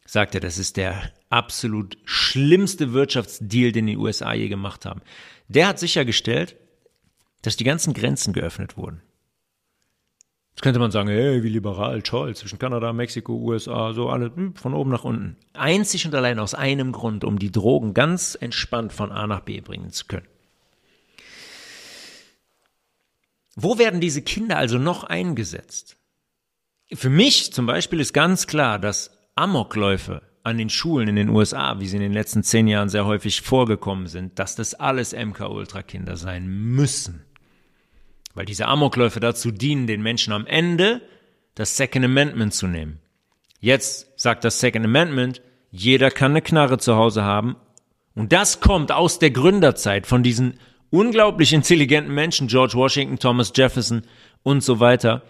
Sagt 0.06 0.34
er, 0.34 0.40
das 0.40 0.58
ist 0.58 0.76
der 0.76 1.12
absolut 1.28 1.98
schlimmste 2.04 2.92
Wirtschaftsdeal, 2.92 3.72
den 3.72 3.86
die 3.86 3.96
USA 3.96 4.32
je 4.32 4.48
gemacht 4.48 4.86
haben. 4.86 5.02
Der 5.48 5.68
hat 5.68 5.78
sichergestellt, 5.78 6.56
dass 7.42 7.56
die 7.56 7.64
ganzen 7.64 7.92
Grenzen 7.92 8.32
geöffnet 8.32 8.76
wurden. 8.76 9.02
Jetzt 10.60 10.64
könnte 10.64 10.80
man 10.80 10.90
sagen, 10.90 11.08
hey, 11.08 11.42
wie 11.42 11.48
liberal, 11.48 12.02
toll, 12.02 12.36
zwischen 12.36 12.58
Kanada, 12.58 12.92
Mexiko, 12.92 13.32
USA, 13.32 13.94
so 13.94 14.10
alle 14.10 14.26
hm, 14.26 14.54
von 14.56 14.74
oben 14.74 14.90
nach 14.90 15.04
unten. 15.04 15.38
Einzig 15.54 16.04
und 16.04 16.14
allein 16.14 16.38
aus 16.38 16.52
einem 16.52 16.92
Grund, 16.92 17.24
um 17.24 17.38
die 17.38 17.50
Drogen 17.50 17.94
ganz 17.94 18.36
entspannt 18.38 18.92
von 18.92 19.10
A 19.10 19.26
nach 19.26 19.40
B 19.40 19.62
bringen 19.62 19.90
zu 19.90 20.04
können. 20.04 20.26
Wo 23.56 23.78
werden 23.78 24.02
diese 24.02 24.20
Kinder 24.20 24.58
also 24.58 24.76
noch 24.76 25.04
eingesetzt? 25.04 25.96
Für 26.92 27.08
mich 27.08 27.54
zum 27.54 27.64
Beispiel 27.64 27.98
ist 27.98 28.12
ganz 28.12 28.46
klar, 28.46 28.78
dass 28.78 29.16
Amokläufe 29.36 30.20
an 30.42 30.58
den 30.58 30.68
Schulen 30.68 31.08
in 31.08 31.16
den 31.16 31.30
USA, 31.30 31.80
wie 31.80 31.86
sie 31.86 31.96
in 31.96 32.02
den 32.02 32.12
letzten 32.12 32.42
zehn 32.42 32.68
Jahren 32.68 32.90
sehr 32.90 33.06
häufig 33.06 33.40
vorgekommen 33.40 34.08
sind, 34.08 34.38
dass 34.38 34.56
das 34.56 34.74
alles 34.74 35.14
MK-Ultra-Kinder 35.14 36.18
sein 36.18 36.46
müssen. 36.46 37.24
Weil 38.34 38.44
diese 38.44 38.66
Amokläufe 38.66 39.20
dazu 39.20 39.50
dienen, 39.50 39.86
den 39.86 40.02
Menschen 40.02 40.32
am 40.32 40.46
Ende 40.46 41.02
das 41.54 41.76
Second 41.76 42.04
Amendment 42.04 42.54
zu 42.54 42.66
nehmen. 42.66 43.00
Jetzt 43.60 44.08
sagt 44.18 44.44
das 44.44 44.60
Second 44.60 44.84
Amendment, 44.84 45.42
jeder 45.70 46.10
kann 46.10 46.32
eine 46.32 46.42
Knarre 46.42 46.78
zu 46.78 46.96
Hause 46.96 47.22
haben. 47.22 47.56
Und 48.14 48.32
das 48.32 48.60
kommt 48.60 48.92
aus 48.92 49.18
der 49.18 49.30
Gründerzeit 49.30 50.06
von 50.06 50.22
diesen 50.22 50.58
unglaublich 50.90 51.52
intelligenten 51.52 52.14
Menschen, 52.14 52.48
George 52.48 52.74
Washington, 52.74 53.18
Thomas 53.18 53.52
Jefferson 53.54 54.02
und 54.42 54.62
so 54.62 54.80
weiter, 54.80 55.22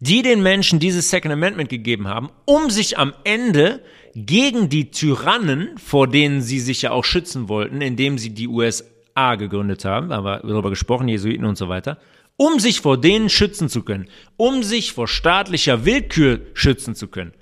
die 0.00 0.22
den 0.22 0.42
Menschen 0.42 0.80
dieses 0.80 1.10
Second 1.10 1.32
Amendment 1.32 1.68
gegeben 1.68 2.08
haben, 2.08 2.30
um 2.44 2.70
sich 2.70 2.98
am 2.98 3.12
Ende 3.22 3.80
gegen 4.14 4.68
die 4.68 4.90
Tyrannen, 4.90 5.78
vor 5.78 6.08
denen 6.08 6.42
sie 6.42 6.60
sich 6.60 6.82
ja 6.82 6.90
auch 6.90 7.04
schützen 7.04 7.48
wollten, 7.48 7.80
indem 7.80 8.18
sie 8.18 8.30
die 8.30 8.48
USA 8.48 9.36
gegründet 9.36 9.84
haben, 9.84 10.12
aber 10.12 10.40
darüber 10.40 10.70
gesprochen, 10.70 11.08
Jesuiten 11.08 11.44
und 11.44 11.56
so 11.56 11.68
weiter, 11.68 11.98
um 12.36 12.58
sich 12.58 12.80
vor 12.80 13.00
denen 13.00 13.28
schützen 13.28 13.68
zu 13.68 13.82
können, 13.82 14.08
um 14.36 14.62
sich 14.62 14.92
vor 14.92 15.08
staatlicher 15.08 15.84
Willkür 15.84 16.40
schützen 16.54 16.94
zu 16.94 17.08
können. 17.08 17.32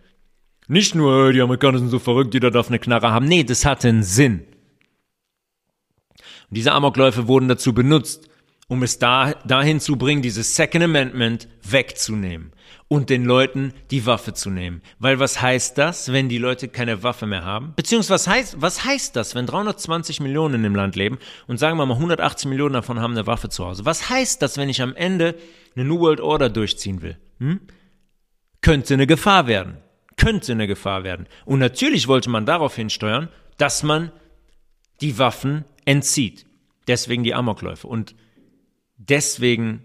Nicht 0.69 0.95
nur, 0.95 1.33
die 1.33 1.41
Amerikaner 1.41 1.79
sind 1.79 1.91
so 1.91 1.99
verrückt, 1.99 2.35
jeder 2.35 2.51
darf 2.51 2.69
eine 2.69 2.79
Knarre 2.79 3.11
haben. 3.11 3.27
Nee, 3.27 3.45
das 3.45 3.65
hatte 3.65 3.89
einen 3.89 4.03
Sinn. 4.03 4.47
Und 6.49 6.57
diese 6.57 6.73
Amokläufe 6.73 7.27
wurden 7.29 7.49
dazu 7.49 7.73
benutzt, 7.73 8.29
um 8.73 8.83
es 8.83 8.99
da, 8.99 9.33
dahin 9.45 9.81
zu 9.81 9.97
bringen, 9.97 10.23
dieses 10.23 10.57
Second 10.57 10.83
Amendment 10.83 11.47
wegzunehmen 11.63 12.53
und 12.89 13.11
den 13.11 13.27
Leuten 13.27 13.75
die 13.91 14.07
Waffe 14.07 14.33
zu 14.33 14.49
nehmen. 14.49 14.81
Weil 14.99 15.19
was 15.19 15.43
heißt 15.43 15.77
das, 15.77 16.11
wenn 16.11 16.31
die 16.31 16.39
Leute 16.39 16.69
keine 16.69 17.03
Waffe 17.03 17.27
mehr 17.27 17.45
haben? 17.45 17.75
Beziehungsweise 17.77 18.15
was 18.15 18.29
heißt, 18.29 18.63
was 18.63 18.83
heißt 18.83 19.15
das, 19.15 19.35
wenn 19.35 19.45
320 19.45 20.21
Millionen 20.21 20.65
im 20.65 20.75
Land 20.75 20.97
leben 20.97 21.19
und 21.49 21.59
sagen 21.59 21.77
wir 21.77 21.85
mal 21.85 21.97
180 21.97 22.49
Millionen 22.49 22.73
davon 22.73 22.99
haben 22.99 23.13
eine 23.13 23.27
Waffe 23.27 23.51
zu 23.51 23.67
Hause? 23.67 23.85
Was 23.85 24.09
heißt 24.09 24.41
das, 24.41 24.57
wenn 24.57 24.71
ich 24.71 24.81
am 24.81 24.97
Ende 24.97 25.35
eine 25.77 25.85
New 25.85 26.01
World 26.01 26.23
Order 26.23 26.49
durchziehen 26.49 27.03
will? 27.03 27.19
Hm? 27.41 27.61
Könnte 28.63 28.95
eine 28.95 29.07
Gefahr 29.07 29.47
werden. 29.49 29.77
Könnte 30.17 30.53
eine 30.53 30.67
Gefahr 30.67 31.05
werden. 31.05 31.27
Und 31.45 31.59
natürlich 31.59 32.09
wollte 32.09 32.31
man 32.31 32.47
darauf 32.47 32.75
hinsteuern, 32.75 33.29
dass 33.59 33.83
man 33.83 34.13
die 35.03 35.19
Waffen 35.19 35.67
entzieht. 35.85 36.47
Deswegen 36.89 37.23
die 37.23 37.35
Amokläufe. 37.35 37.87
Und 37.87 38.15
deswegen 39.09 39.85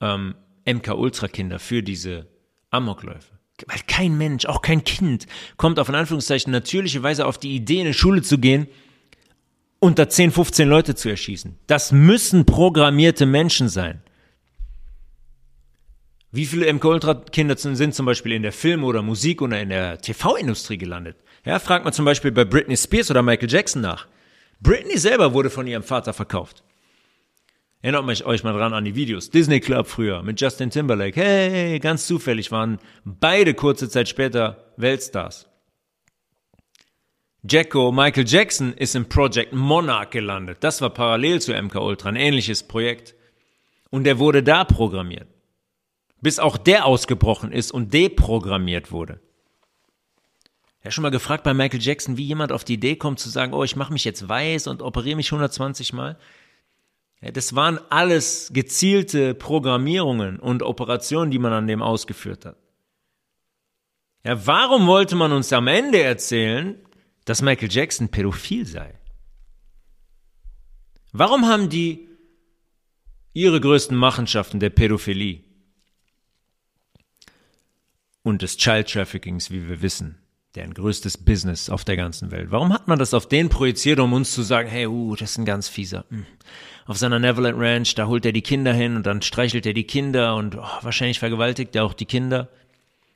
ähm, 0.00 0.34
MK-Ultra-Kinder 0.66 1.58
für 1.58 1.82
diese 1.82 2.26
Amokläufe. 2.70 3.32
Weil 3.66 3.80
kein 3.86 4.18
Mensch, 4.18 4.46
auch 4.46 4.62
kein 4.62 4.82
Kind, 4.82 5.26
kommt 5.56 5.78
auf 5.78 5.88
in 5.88 5.94
Anführungszeichen 5.94 6.52
natürliche 6.52 7.02
Weise 7.02 7.26
auf 7.26 7.38
die 7.38 7.54
Idee, 7.54 7.80
in 7.80 7.86
die 7.86 7.94
Schule 7.94 8.22
zu 8.22 8.38
gehen 8.38 8.66
da 9.98 10.08
10, 10.08 10.30
15 10.30 10.66
Leute 10.66 10.94
zu 10.94 11.10
erschießen. 11.10 11.58
Das 11.66 11.92
müssen 11.92 12.46
programmierte 12.46 13.26
Menschen 13.26 13.68
sein. 13.68 14.02
Wie 16.32 16.46
viele 16.46 16.72
MK-Ultra-Kinder 16.72 17.56
sind 17.56 17.94
zum 17.94 18.06
Beispiel 18.06 18.32
in 18.32 18.42
der 18.42 18.52
Film- 18.52 18.82
oder 18.82 19.02
Musik- 19.02 19.42
oder 19.42 19.60
in 19.60 19.68
der 19.68 19.98
TV-Industrie 19.98 20.78
gelandet? 20.78 21.18
Ja, 21.44 21.58
fragt 21.58 21.84
man 21.84 21.92
zum 21.92 22.06
Beispiel 22.06 22.32
bei 22.32 22.44
Britney 22.44 22.76
Spears 22.76 23.10
oder 23.10 23.22
Michael 23.22 23.50
Jackson 23.50 23.82
nach. 23.82 24.08
Britney 24.60 24.96
selber 24.96 25.34
wurde 25.34 25.50
von 25.50 25.66
ihrem 25.66 25.82
Vater 25.82 26.14
verkauft. 26.14 26.64
Erinnert 27.84 28.06
mich 28.06 28.24
euch 28.24 28.42
mal 28.42 28.54
dran 28.54 28.72
an 28.72 28.86
die 28.86 28.94
Videos. 28.94 29.28
Disney 29.28 29.60
Club 29.60 29.86
früher 29.86 30.22
mit 30.22 30.40
Justin 30.40 30.70
Timberlake. 30.70 31.20
Hey, 31.20 31.78
ganz 31.80 32.06
zufällig 32.06 32.50
waren 32.50 32.78
beide 33.04 33.52
kurze 33.52 33.90
Zeit 33.90 34.08
später 34.08 34.72
Weltstars. 34.78 35.50
Jacko, 37.42 37.92
Michael 37.92 38.24
Jackson 38.26 38.72
ist 38.72 38.96
im 38.96 39.06
Project 39.10 39.52
Monarch 39.52 40.08
gelandet. 40.08 40.56
Das 40.64 40.80
war 40.80 40.88
parallel 40.88 41.42
zu 41.42 41.52
MK 41.52 41.74
Ultra, 41.74 42.08
ein 42.08 42.16
ähnliches 42.16 42.62
Projekt. 42.62 43.14
Und 43.90 44.06
er 44.06 44.18
wurde 44.18 44.42
da 44.42 44.64
programmiert. 44.64 45.28
Bis 46.22 46.38
auch 46.38 46.56
der 46.56 46.86
ausgebrochen 46.86 47.52
ist 47.52 47.70
und 47.70 47.92
deprogrammiert 47.92 48.92
wurde. 48.92 49.20
Ja, 50.82 50.90
schon 50.90 51.02
mal 51.02 51.10
gefragt 51.10 51.44
bei 51.44 51.52
Michael 51.52 51.82
Jackson, 51.82 52.16
wie 52.16 52.24
jemand 52.24 52.50
auf 52.50 52.64
die 52.64 52.74
Idee 52.74 52.96
kommt 52.96 53.18
zu 53.18 53.28
sagen, 53.28 53.52
oh, 53.52 53.62
ich 53.62 53.76
mache 53.76 53.92
mich 53.92 54.06
jetzt 54.06 54.26
weiß 54.26 54.68
und 54.68 54.80
operiere 54.80 55.16
mich 55.16 55.30
120 55.30 55.92
Mal. 55.92 56.16
Das 57.32 57.54
waren 57.54 57.78
alles 57.90 58.50
gezielte 58.52 59.34
Programmierungen 59.34 60.38
und 60.38 60.62
Operationen, 60.62 61.30
die 61.30 61.38
man 61.38 61.52
an 61.52 61.66
dem 61.66 61.82
ausgeführt 61.82 62.44
hat. 62.44 62.56
Ja, 64.24 64.46
warum 64.46 64.86
wollte 64.86 65.16
man 65.16 65.32
uns 65.32 65.52
am 65.52 65.66
Ende 65.66 66.02
erzählen, 66.02 66.76
dass 67.24 67.42
Michael 67.42 67.70
Jackson 67.70 68.08
pädophil 68.08 68.66
sei? 68.66 68.98
Warum 71.12 71.46
haben 71.46 71.68
die 71.68 72.08
ihre 73.34 73.60
größten 73.60 73.96
Machenschaften 73.96 74.60
der 74.60 74.70
Pädophilie 74.70 75.40
und 78.22 78.42
des 78.42 78.56
Child 78.56 78.90
Traffickings, 78.90 79.50
wie 79.50 79.68
wir 79.68 79.82
wissen, 79.82 80.18
deren 80.54 80.72
größtes 80.72 81.18
Business 81.18 81.68
auf 81.68 81.84
der 81.84 81.96
ganzen 81.96 82.30
Welt. 82.30 82.50
Warum 82.50 82.72
hat 82.72 82.88
man 82.88 82.98
das 82.98 83.12
auf 83.12 83.28
den 83.28 83.48
projiziert, 83.48 84.00
um 84.00 84.12
uns 84.12 84.32
zu 84.32 84.42
sagen, 84.42 84.68
hey, 84.68 84.86
uh, 84.86 85.16
das 85.16 85.32
ist 85.32 85.38
ein 85.38 85.44
ganz 85.44 85.68
fieser. 85.68 86.06
Hm. 86.08 86.26
Auf 86.86 86.98
seiner 86.98 87.18
Neverland 87.18 87.58
Ranch, 87.58 87.94
da 87.94 88.06
holt 88.06 88.26
er 88.26 88.32
die 88.32 88.42
Kinder 88.42 88.72
hin 88.72 88.96
und 88.96 89.06
dann 89.06 89.22
streichelt 89.22 89.64
er 89.66 89.72
die 89.72 89.86
Kinder 89.86 90.36
und 90.36 90.56
oh, 90.56 90.68
wahrscheinlich 90.82 91.18
vergewaltigt 91.18 91.74
er 91.74 91.84
auch 91.84 91.94
die 91.94 92.04
Kinder. 92.04 92.48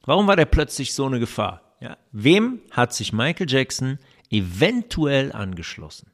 Warum 0.05 0.27
war 0.27 0.37
der 0.37 0.47
plötzlich 0.47 0.95
so 0.95 1.05
eine 1.05 1.21
Gefahr? 1.21 1.77
Ja. 1.81 1.99
Wem 2.12 2.61
hat 2.71 2.95
sich 2.95 3.12
Michael 3.12 3.49
Jackson 3.49 3.99
eventuell 4.31 5.33
angeschlossen? 5.33 6.11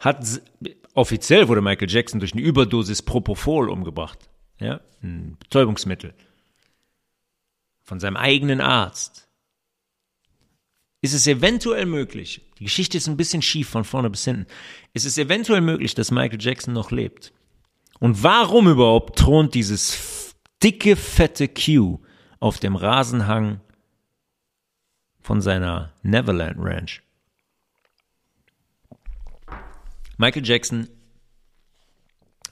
Hat, 0.00 0.24
offiziell 0.94 1.48
wurde 1.48 1.62
Michael 1.62 1.90
Jackson 1.90 2.20
durch 2.20 2.32
eine 2.32 2.42
Überdosis 2.42 3.02
Propofol 3.02 3.70
umgebracht. 3.70 4.18
Ja, 4.58 4.80
ein 5.02 5.36
Betäubungsmittel 5.38 6.14
von 7.84 8.00
seinem 8.00 8.16
eigenen 8.16 8.60
Arzt, 8.60 9.23
ist 11.04 11.12
es 11.12 11.26
eventuell 11.26 11.84
möglich, 11.84 12.40
die 12.58 12.64
Geschichte 12.64 12.96
ist 12.96 13.08
ein 13.08 13.18
bisschen 13.18 13.42
schief 13.42 13.68
von 13.68 13.84
vorne 13.84 14.08
bis 14.08 14.24
hinten, 14.24 14.46
ist 14.94 15.04
es 15.04 15.18
eventuell 15.18 15.60
möglich, 15.60 15.94
dass 15.94 16.10
Michael 16.10 16.40
Jackson 16.40 16.72
noch 16.72 16.90
lebt? 16.90 17.34
Und 18.00 18.22
warum 18.22 18.68
überhaupt 18.68 19.18
thront 19.18 19.52
dieses 19.52 20.34
dicke, 20.62 20.96
fette 20.96 21.48
Q 21.48 22.00
auf 22.40 22.58
dem 22.58 22.74
Rasenhang 22.74 23.60
von 25.20 25.42
seiner 25.42 25.92
Neverland 26.02 26.56
Ranch? 26.58 27.02
Michael 30.16 30.46
Jackson 30.46 30.88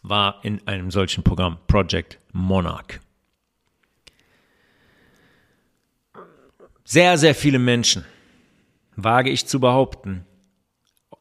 war 0.03 0.45
in 0.45 0.67
einem 0.67 0.91
solchen 0.91 1.25
Programm, 1.25 1.57
Project 1.69 2.19
Monarch. 2.33 3.01
Sehr, 6.85 7.17
sehr 7.17 7.35
viele 7.35 7.59
Menschen, 7.59 8.05
wage 8.97 9.31
ich 9.31 9.47
zu 9.47 9.61
behaupten, 9.61 10.25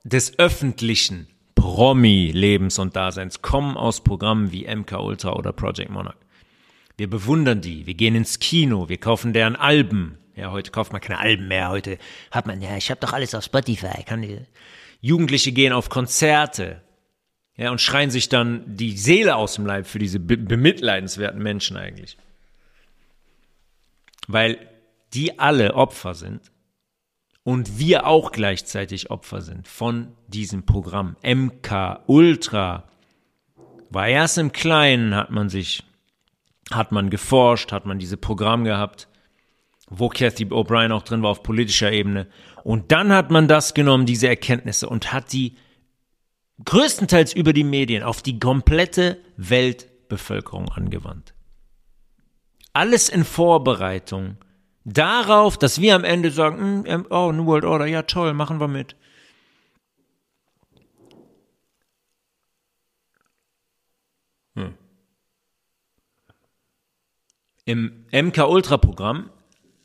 des 0.04 0.38
öffentlichen 0.40 1.28
Promi-Lebens 1.56 2.80
und 2.80 2.96
Daseins 2.96 3.42
kommen 3.42 3.78
aus 3.78 4.04
Programmen 4.04 4.52
wie 4.52 4.68
MK 4.68 5.00
Ultra 5.00 5.34
oder 5.34 5.54
Project 5.54 5.92
Monarch. 5.92 6.18
Wir 6.98 7.10
bewundern 7.10 7.62
die, 7.62 7.86
wir 7.86 7.94
gehen 7.94 8.16
ins 8.16 8.40
Kino, 8.40 8.90
wir 8.90 8.98
kaufen 8.98 9.34
deren 9.34 9.56
Alben. 9.56 10.18
Ja, 10.36 10.52
heute 10.52 10.72
kauft 10.72 10.92
man 10.92 11.02
keine 11.02 11.20
Alben 11.20 11.48
mehr, 11.48 11.70
heute 11.70 11.98
hat 12.32 12.48
man, 12.48 12.62
ja, 12.62 12.78
ich 12.78 12.90
habe 12.90 13.00
doch 13.02 13.14
alles 13.14 13.36
auf 13.36 13.44
Spotify. 13.44 14.04
Kann 14.04 14.22
die, 14.22 14.40
Jugendliche 15.02 15.52
gehen 15.52 15.74
auf 15.74 15.90
Konzerte, 15.90 16.82
ja, 17.58 17.72
und 17.72 17.82
schreien 17.82 18.12
sich 18.12 18.30
dann 18.30 18.64
die 18.66 18.98
Seele 18.98 19.36
aus 19.36 19.56
dem 19.56 19.66
Leib 19.66 19.88
für 19.88 20.00
diese 20.00 20.20
be 20.20 20.38
bemitleidenswerten 20.38 21.42
Menschen 21.42 21.76
eigentlich. 21.76 22.18
Weil 24.28 24.58
die 25.14 25.40
alle 25.40 25.74
Opfer 25.74 26.14
sind 26.14 26.52
und 27.44 27.80
wir 27.80 28.06
auch 28.06 28.32
gleichzeitig 28.32 29.10
Opfer 29.10 29.42
sind 29.42 29.68
von 29.68 30.16
diesem 30.28 30.66
Programm. 30.66 31.16
MK 31.24 32.02
Ultra 32.08 32.84
war 33.90 34.08
erst 34.08 34.38
im 34.38 34.52
Kleinen, 34.52 35.16
hat 35.16 35.32
man 35.32 35.50
sich, 35.50 35.84
hat 36.72 36.92
man 36.92 37.10
geforscht, 37.10 37.72
hat 37.72 37.86
man 37.86 38.00
diese 38.00 38.18
Programm 38.18 38.64
gehabt, 38.64 39.08
wo 39.90 40.08
Kathy 40.08 40.46
O'Brien 40.46 40.92
auch 40.92 41.02
drin 41.02 41.24
war 41.24 41.32
auf 41.32 41.44
politischer 41.44 41.92
Ebene. 41.92 42.28
Und 42.64 42.92
dann 42.92 43.12
hat 43.12 43.32
man 43.32 43.48
das 43.48 43.74
genommen, 43.74 44.06
diese 44.06 44.28
Erkenntnisse, 44.28 44.88
und 44.88 45.12
hat 45.12 45.34
die 45.34 45.58
größtenteils 46.64 47.34
über 47.34 47.54
die 47.54 47.64
Medien 47.64 48.04
auf 48.04 48.22
die 48.22 48.40
komplette 48.40 49.20
Weltbevölkerung 49.36 50.70
angewandt. 50.70 51.34
Alles 52.72 53.10
in 53.10 53.26
Vorbereitung 53.26 54.38
darauf, 54.84 55.58
dass 55.58 55.82
wir 55.82 55.96
am 55.96 56.04
Ende 56.04 56.32
sagen, 56.32 56.86
hm, 56.86 57.08
oh, 57.10 57.32
New 57.32 57.46
World 57.46 57.66
Order, 57.66 57.86
ja 57.86 58.04
toll, 58.04 58.34
machen 58.34 58.60
wir 58.60 58.68
mit. 58.68 58.96
Hm. 64.56 64.74
Im 67.66 68.06
MK 68.12 68.50
Ultra 68.50 68.78
Programm 68.78 69.30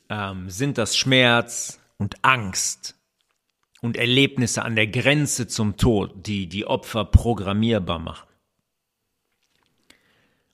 ähm, 0.09 0.49
sind 0.49 0.77
das 0.77 0.97
Schmerz 0.97 1.79
und 1.97 2.23
Angst 2.23 2.95
und 3.81 3.97
Erlebnisse 3.97 4.63
an 4.63 4.75
der 4.75 4.87
Grenze 4.87 5.47
zum 5.47 5.77
Tod, 5.77 6.27
die 6.27 6.47
die 6.47 6.65
Opfer 6.65 7.05
programmierbar 7.05 7.99
machen. 7.99 8.26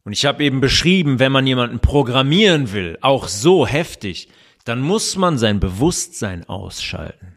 Und 0.04 0.14
ich 0.14 0.26
habe 0.26 0.44
eben 0.44 0.60
beschrieben, 0.60 1.20
wenn 1.20 1.32
man 1.32 1.48
jemanden 1.48 1.80
programmieren 1.80 2.74
will, 2.74 2.98
auch 3.02 3.28
so 3.28 3.66
heftig, 3.66 4.28
dann 4.66 4.82
muss 4.82 5.16
man 5.16 5.38
sein 5.38 5.60
Bewusstsein 5.60 6.48
ausschalten. 6.48 7.34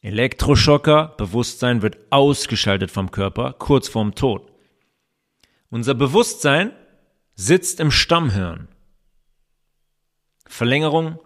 Elektroschocker, 0.00 1.14
Bewusstsein 1.18 1.82
wird 1.82 1.98
ausgeschaltet 2.10 2.90
vom 2.90 3.10
Körper 3.10 3.52
kurz 3.52 3.88
vorm 3.88 4.14
Tod. 4.14 4.52
Unser 5.70 5.94
Bewusstsein 5.94 6.72
sitzt 7.34 7.80
im 7.80 7.90
Stammhirn. 7.90 8.68
Verlängerung 10.46 11.18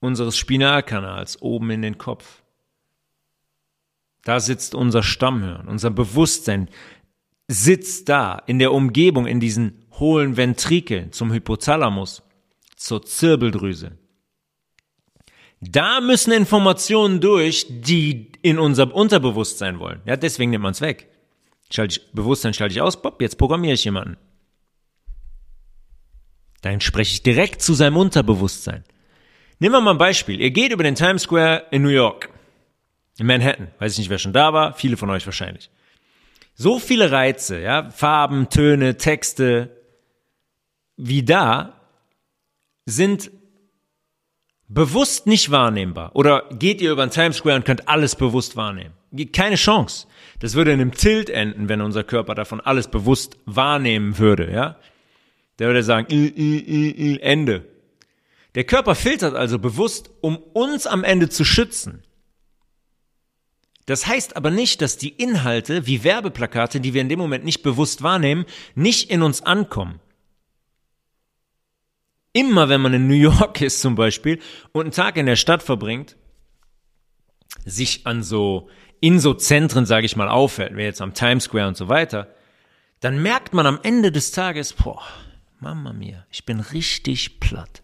unseres 0.00 0.36
Spinalkanals 0.36 1.42
oben 1.42 1.70
in 1.70 1.82
den 1.82 1.98
Kopf. 1.98 2.42
Da 4.24 4.40
sitzt 4.40 4.74
unser 4.74 5.02
Stammhirn, 5.02 5.68
unser 5.68 5.90
Bewusstsein 5.90 6.68
sitzt 7.48 8.08
da 8.08 8.42
in 8.46 8.58
der 8.58 8.72
Umgebung, 8.72 9.26
in 9.26 9.40
diesen 9.40 9.84
hohlen 9.98 10.36
Ventrikeln 10.36 11.12
zum 11.12 11.32
Hypothalamus, 11.32 12.22
zur 12.76 13.04
Zirbeldrüse. 13.04 13.98
Da 15.60 16.00
müssen 16.00 16.32
Informationen 16.32 17.20
durch, 17.20 17.66
die 17.68 18.32
in 18.42 18.58
unser 18.58 18.92
Unterbewusstsein 18.92 19.78
wollen. 19.78 20.00
Ja, 20.06 20.16
deswegen 20.16 20.50
nimmt 20.50 20.64
man 20.64 20.72
es 20.72 20.80
weg. 20.80 21.08
Schalte 21.70 22.00
ich, 22.00 22.12
Bewusstsein 22.12 22.52
schalte 22.52 22.74
ich 22.74 22.80
aus, 22.80 23.00
pop, 23.00 23.22
jetzt 23.22 23.38
programmiere 23.38 23.74
ich 23.74 23.84
jemanden. 23.84 24.16
Dann 26.62 26.80
spreche 26.80 27.14
ich 27.14 27.22
direkt 27.22 27.62
zu 27.62 27.74
seinem 27.74 27.96
Unterbewusstsein. 27.96 28.84
Nehmen 29.58 29.74
wir 29.74 29.80
mal 29.80 29.92
ein 29.92 29.98
Beispiel. 29.98 30.40
Ihr 30.40 30.50
geht 30.50 30.72
über 30.72 30.82
den 30.82 30.96
Times 30.96 31.22
Square 31.22 31.66
in 31.70 31.82
New 31.82 31.88
York. 31.88 32.28
In 33.18 33.26
Manhattan. 33.26 33.68
Weiß 33.78 33.92
ich 33.92 33.98
nicht, 33.98 34.10
wer 34.10 34.18
schon 34.18 34.32
da 34.32 34.52
war. 34.52 34.74
Viele 34.74 34.96
von 34.96 35.10
euch 35.10 35.26
wahrscheinlich. 35.26 35.70
So 36.54 36.78
viele 36.78 37.10
Reize, 37.10 37.60
ja, 37.60 37.90
Farben, 37.90 38.48
Töne, 38.48 38.96
Texte, 38.96 39.76
wie 40.96 41.22
da, 41.22 41.80
sind 42.84 43.30
bewusst 44.68 45.26
nicht 45.26 45.50
wahrnehmbar. 45.50 46.14
Oder 46.14 46.48
geht 46.50 46.80
ihr 46.80 46.92
über 46.92 47.06
den 47.06 47.10
Times 47.10 47.36
Square 47.36 47.56
und 47.56 47.64
könnt 47.64 47.88
alles 47.88 48.16
bewusst 48.16 48.56
wahrnehmen? 48.56 48.94
Keine 49.32 49.56
Chance. 49.56 50.06
Das 50.40 50.54
würde 50.54 50.72
in 50.72 50.80
einem 50.80 50.92
Tilt 50.92 51.28
enden, 51.30 51.68
wenn 51.68 51.80
unser 51.80 52.04
Körper 52.04 52.34
davon 52.34 52.60
alles 52.60 52.88
bewusst 52.88 53.36
wahrnehmen 53.44 54.18
würde, 54.18 54.50
ja? 54.50 54.76
Der 55.58 55.68
würde 55.68 55.82
sagen, 55.82 56.06
I, 56.10 56.26
I, 56.28 57.12
I, 57.12 57.20
Ende. 57.20 57.64
Der 58.54 58.64
Körper 58.64 58.94
filtert 58.94 59.34
also 59.34 59.58
bewusst, 59.58 60.10
um 60.20 60.36
uns 60.36 60.86
am 60.86 61.04
Ende 61.04 61.28
zu 61.28 61.44
schützen. 61.44 62.02
Das 63.86 64.06
heißt 64.06 64.36
aber 64.36 64.50
nicht, 64.50 64.80
dass 64.80 64.96
die 64.96 65.10
Inhalte 65.10 65.86
wie 65.86 66.04
Werbeplakate, 66.04 66.80
die 66.80 66.94
wir 66.94 67.00
in 67.00 67.08
dem 67.08 67.18
Moment 67.18 67.44
nicht 67.44 67.62
bewusst 67.62 68.02
wahrnehmen, 68.02 68.44
nicht 68.74 69.10
in 69.10 69.22
uns 69.22 69.42
ankommen 69.42 70.00
immer 72.32 72.68
wenn 72.68 72.80
man 72.80 72.94
in 72.94 73.06
New 73.06 73.14
York 73.14 73.60
ist 73.60 73.80
zum 73.80 73.94
Beispiel 73.94 74.40
und 74.72 74.82
einen 74.82 74.92
Tag 74.92 75.16
in 75.16 75.26
der 75.26 75.36
Stadt 75.36 75.62
verbringt, 75.62 76.16
sich 77.64 78.06
an 78.06 78.22
so, 78.22 78.68
in 79.00 79.20
so 79.20 79.34
Zentren, 79.34 79.86
sage 79.86 80.06
ich 80.06 80.16
mal, 80.16 80.28
auffällt, 80.28 80.76
wie 80.76 80.82
jetzt 80.82 81.02
am 81.02 81.14
Times 81.14 81.44
Square 81.44 81.68
und 81.68 81.76
so 81.76 81.88
weiter, 81.88 82.34
dann 83.00 83.22
merkt 83.22 83.52
man 83.52 83.66
am 83.66 83.80
Ende 83.82 84.12
des 84.12 84.30
Tages, 84.30 84.72
boah, 84.72 85.02
Mama 85.60 85.92
mia, 85.92 86.26
ich 86.30 86.44
bin 86.44 86.60
richtig 86.60 87.40
platt. 87.40 87.82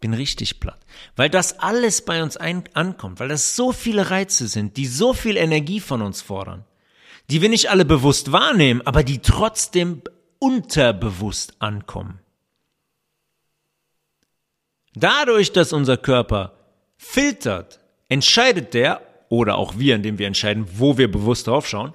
Bin 0.00 0.14
richtig 0.14 0.60
platt. 0.60 0.80
Weil 1.16 1.28
das 1.28 1.58
alles 1.58 2.02
bei 2.04 2.22
uns 2.22 2.36
ein, 2.36 2.64
ankommt, 2.72 3.20
weil 3.20 3.28
das 3.28 3.54
so 3.54 3.72
viele 3.72 4.10
Reize 4.10 4.48
sind, 4.48 4.76
die 4.76 4.86
so 4.86 5.12
viel 5.12 5.36
Energie 5.36 5.80
von 5.80 6.00
uns 6.02 6.22
fordern, 6.22 6.64
die 7.28 7.42
wir 7.42 7.48
nicht 7.48 7.70
alle 7.70 7.84
bewusst 7.84 8.32
wahrnehmen, 8.32 8.82
aber 8.84 9.04
die 9.04 9.18
trotzdem 9.18 10.02
unterbewusst 10.38 11.54
ankommen. 11.58 12.20
Dadurch, 14.94 15.52
dass 15.52 15.72
unser 15.72 15.96
Körper 15.96 16.54
filtert, 16.96 17.80
entscheidet 18.08 18.74
der, 18.74 19.02
oder 19.28 19.56
auch 19.56 19.78
wir, 19.78 19.94
indem 19.94 20.18
wir 20.18 20.26
entscheiden, 20.26 20.66
wo 20.74 20.98
wir 20.98 21.10
bewusst 21.10 21.46
draufschauen, 21.46 21.94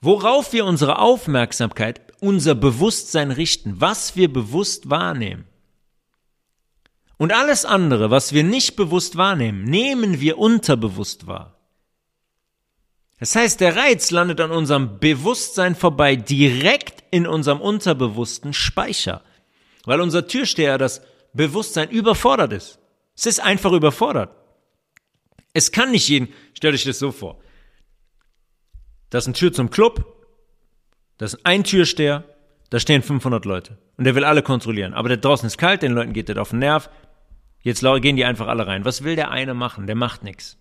worauf 0.00 0.52
wir 0.52 0.64
unsere 0.64 0.98
Aufmerksamkeit, 0.98 2.00
unser 2.20 2.54
Bewusstsein 2.54 3.32
richten, 3.32 3.80
was 3.80 4.14
wir 4.14 4.32
bewusst 4.32 4.88
wahrnehmen. 4.88 5.46
Und 7.18 7.32
alles 7.32 7.64
andere, 7.64 8.10
was 8.10 8.32
wir 8.32 8.44
nicht 8.44 8.76
bewusst 8.76 9.16
wahrnehmen, 9.16 9.64
nehmen 9.64 10.20
wir 10.20 10.38
unterbewusst 10.38 11.26
wahr. 11.26 11.56
Das 13.18 13.34
heißt, 13.34 13.60
der 13.60 13.76
Reiz 13.76 14.10
landet 14.10 14.40
an 14.40 14.50
unserem 14.50 14.98
Bewusstsein 14.98 15.74
vorbei 15.74 16.16
direkt 16.16 17.04
in 17.10 17.26
unserem 17.26 17.60
unterbewussten 17.60 18.52
Speicher, 18.52 19.22
weil 19.84 20.02
unser 20.02 20.26
Türsteher 20.26 20.76
das 20.76 21.00
Bewusstsein 21.32 21.88
überfordert 21.88 22.52
ist. 22.52 22.78
Es 23.16 23.24
ist 23.24 23.40
einfach 23.40 23.72
überfordert. 23.72 24.36
Es 25.54 25.72
kann 25.72 25.92
nicht 25.92 26.08
jeden, 26.08 26.28
stell 26.52 26.72
dich 26.72 26.84
das 26.84 26.98
so 26.98 27.12
vor. 27.12 27.40
Das 29.08 29.24
ist 29.24 29.28
eine 29.28 29.34
Tür 29.34 29.52
zum 29.52 29.70
Club, 29.70 30.26
das 31.16 31.32
ist 31.32 31.46
ein 31.46 31.64
Türsteher, 31.64 32.24
da 32.70 32.80
stehen 32.80 33.02
500 33.02 33.44
Leute 33.44 33.78
und 33.96 34.04
der 34.04 34.14
will 34.14 34.24
alle 34.24 34.42
kontrollieren. 34.42 34.94
Aber 34.94 35.08
der 35.08 35.18
draußen 35.18 35.46
ist 35.46 35.58
kalt, 35.58 35.82
den 35.82 35.92
Leuten 35.92 36.12
geht 36.12 36.28
das 36.28 36.38
auf 36.38 36.50
den 36.50 36.60
Nerv. 36.60 36.90
Jetzt 37.62 37.80
gehen 37.80 38.16
die 38.16 38.24
einfach 38.24 38.48
alle 38.48 38.66
rein. 38.66 38.84
Was 38.84 39.04
will 39.04 39.16
der 39.16 39.30
eine 39.30 39.54
machen? 39.54 39.86
Der 39.86 39.96
macht 39.96 40.22
nichts. 40.22 40.58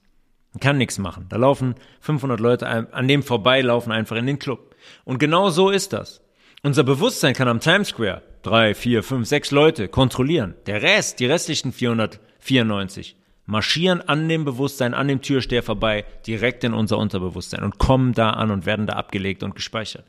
Kann 0.60 0.78
nichts 0.78 0.98
machen. 0.98 1.26
Da 1.30 1.38
laufen 1.38 1.76
500 2.00 2.40
Leute 2.40 2.68
an 2.68 3.08
dem 3.08 3.24
vorbei, 3.24 3.62
laufen 3.62 3.92
einfach 3.92 4.16
in 4.16 4.26
den 4.26 4.40
Club. 4.40 4.76
Und 5.04 5.20
genau 5.20 5.50
so 5.50 5.70
ist 5.70 5.94
das. 5.94 6.22
Unser 6.64 6.84
Bewusstsein 6.84 7.34
kann 7.34 7.48
am 7.48 7.60
Times 7.60 7.90
Square 7.90 8.24
drei, 8.46 8.76
vier, 8.76 9.04
fünf, 9.04 9.28
sechs 9.28 9.52
Leute 9.52 9.88
kontrollieren. 9.88 10.56
Der 10.68 10.82
Rest, 10.82 11.20
die 11.20 11.26
restlichen 11.26 11.74
494, 11.74 13.16
marschieren 13.46 14.02
an 14.02 14.30
dem 14.30 14.46
Bewusstsein, 14.46 14.94
an 14.94 15.08
dem 15.08 15.22
Türsteher 15.22 15.64
vorbei, 15.64 16.06
direkt 16.28 16.64
in 16.64 16.74
unser 16.74 16.98
Unterbewusstsein 16.98 17.64
und 17.64 17.80
kommen 17.80 18.14
da 18.14 18.32
an 18.32 18.52
und 18.52 18.66
werden 18.66 18.88
da 18.88 18.94
abgelegt 18.94 19.44
und 19.44 19.56
gespeichert. 19.56 20.06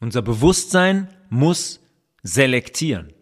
Unser 0.00 0.22
Bewusstsein 0.22 1.08
muss 1.28 1.80
selektieren. 2.22 3.12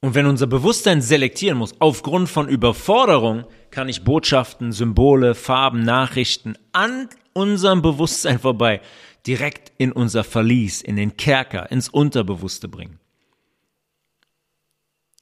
Und 0.00 0.14
wenn 0.14 0.26
unser 0.26 0.46
Bewusstsein 0.46 1.00
selektieren 1.02 1.58
muss, 1.58 1.80
aufgrund 1.80 2.28
von 2.28 2.48
Überforderung, 2.48 3.44
kann 3.70 3.88
ich 3.88 4.04
Botschaften, 4.04 4.72
Symbole, 4.72 5.34
Farben, 5.34 5.80
Nachrichten 5.80 6.56
an 6.72 7.08
unserem 7.32 7.82
Bewusstsein 7.82 8.38
vorbei 8.38 8.80
direkt 9.26 9.72
in 9.78 9.92
unser 9.92 10.22
Verlies, 10.22 10.82
in 10.82 10.96
den 10.96 11.16
Kerker, 11.16 11.70
ins 11.70 11.88
Unterbewusste 11.88 12.68
bringen. 12.68 13.00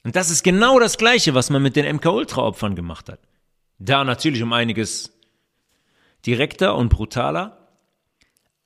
Und 0.02 0.14
das 0.16 0.30
ist 0.30 0.42
genau 0.42 0.78
das 0.78 0.98
Gleiche, 0.98 1.34
was 1.34 1.48
man 1.48 1.62
mit 1.62 1.76
den 1.76 1.96
MK-Ultra-Opfern 1.96 2.76
gemacht 2.76 3.08
hat. 3.08 3.20
Da 3.78 4.04
natürlich 4.04 4.42
um 4.42 4.52
einiges 4.52 5.12
direkter 6.26 6.76
und 6.76 6.90
brutaler, 6.90 7.68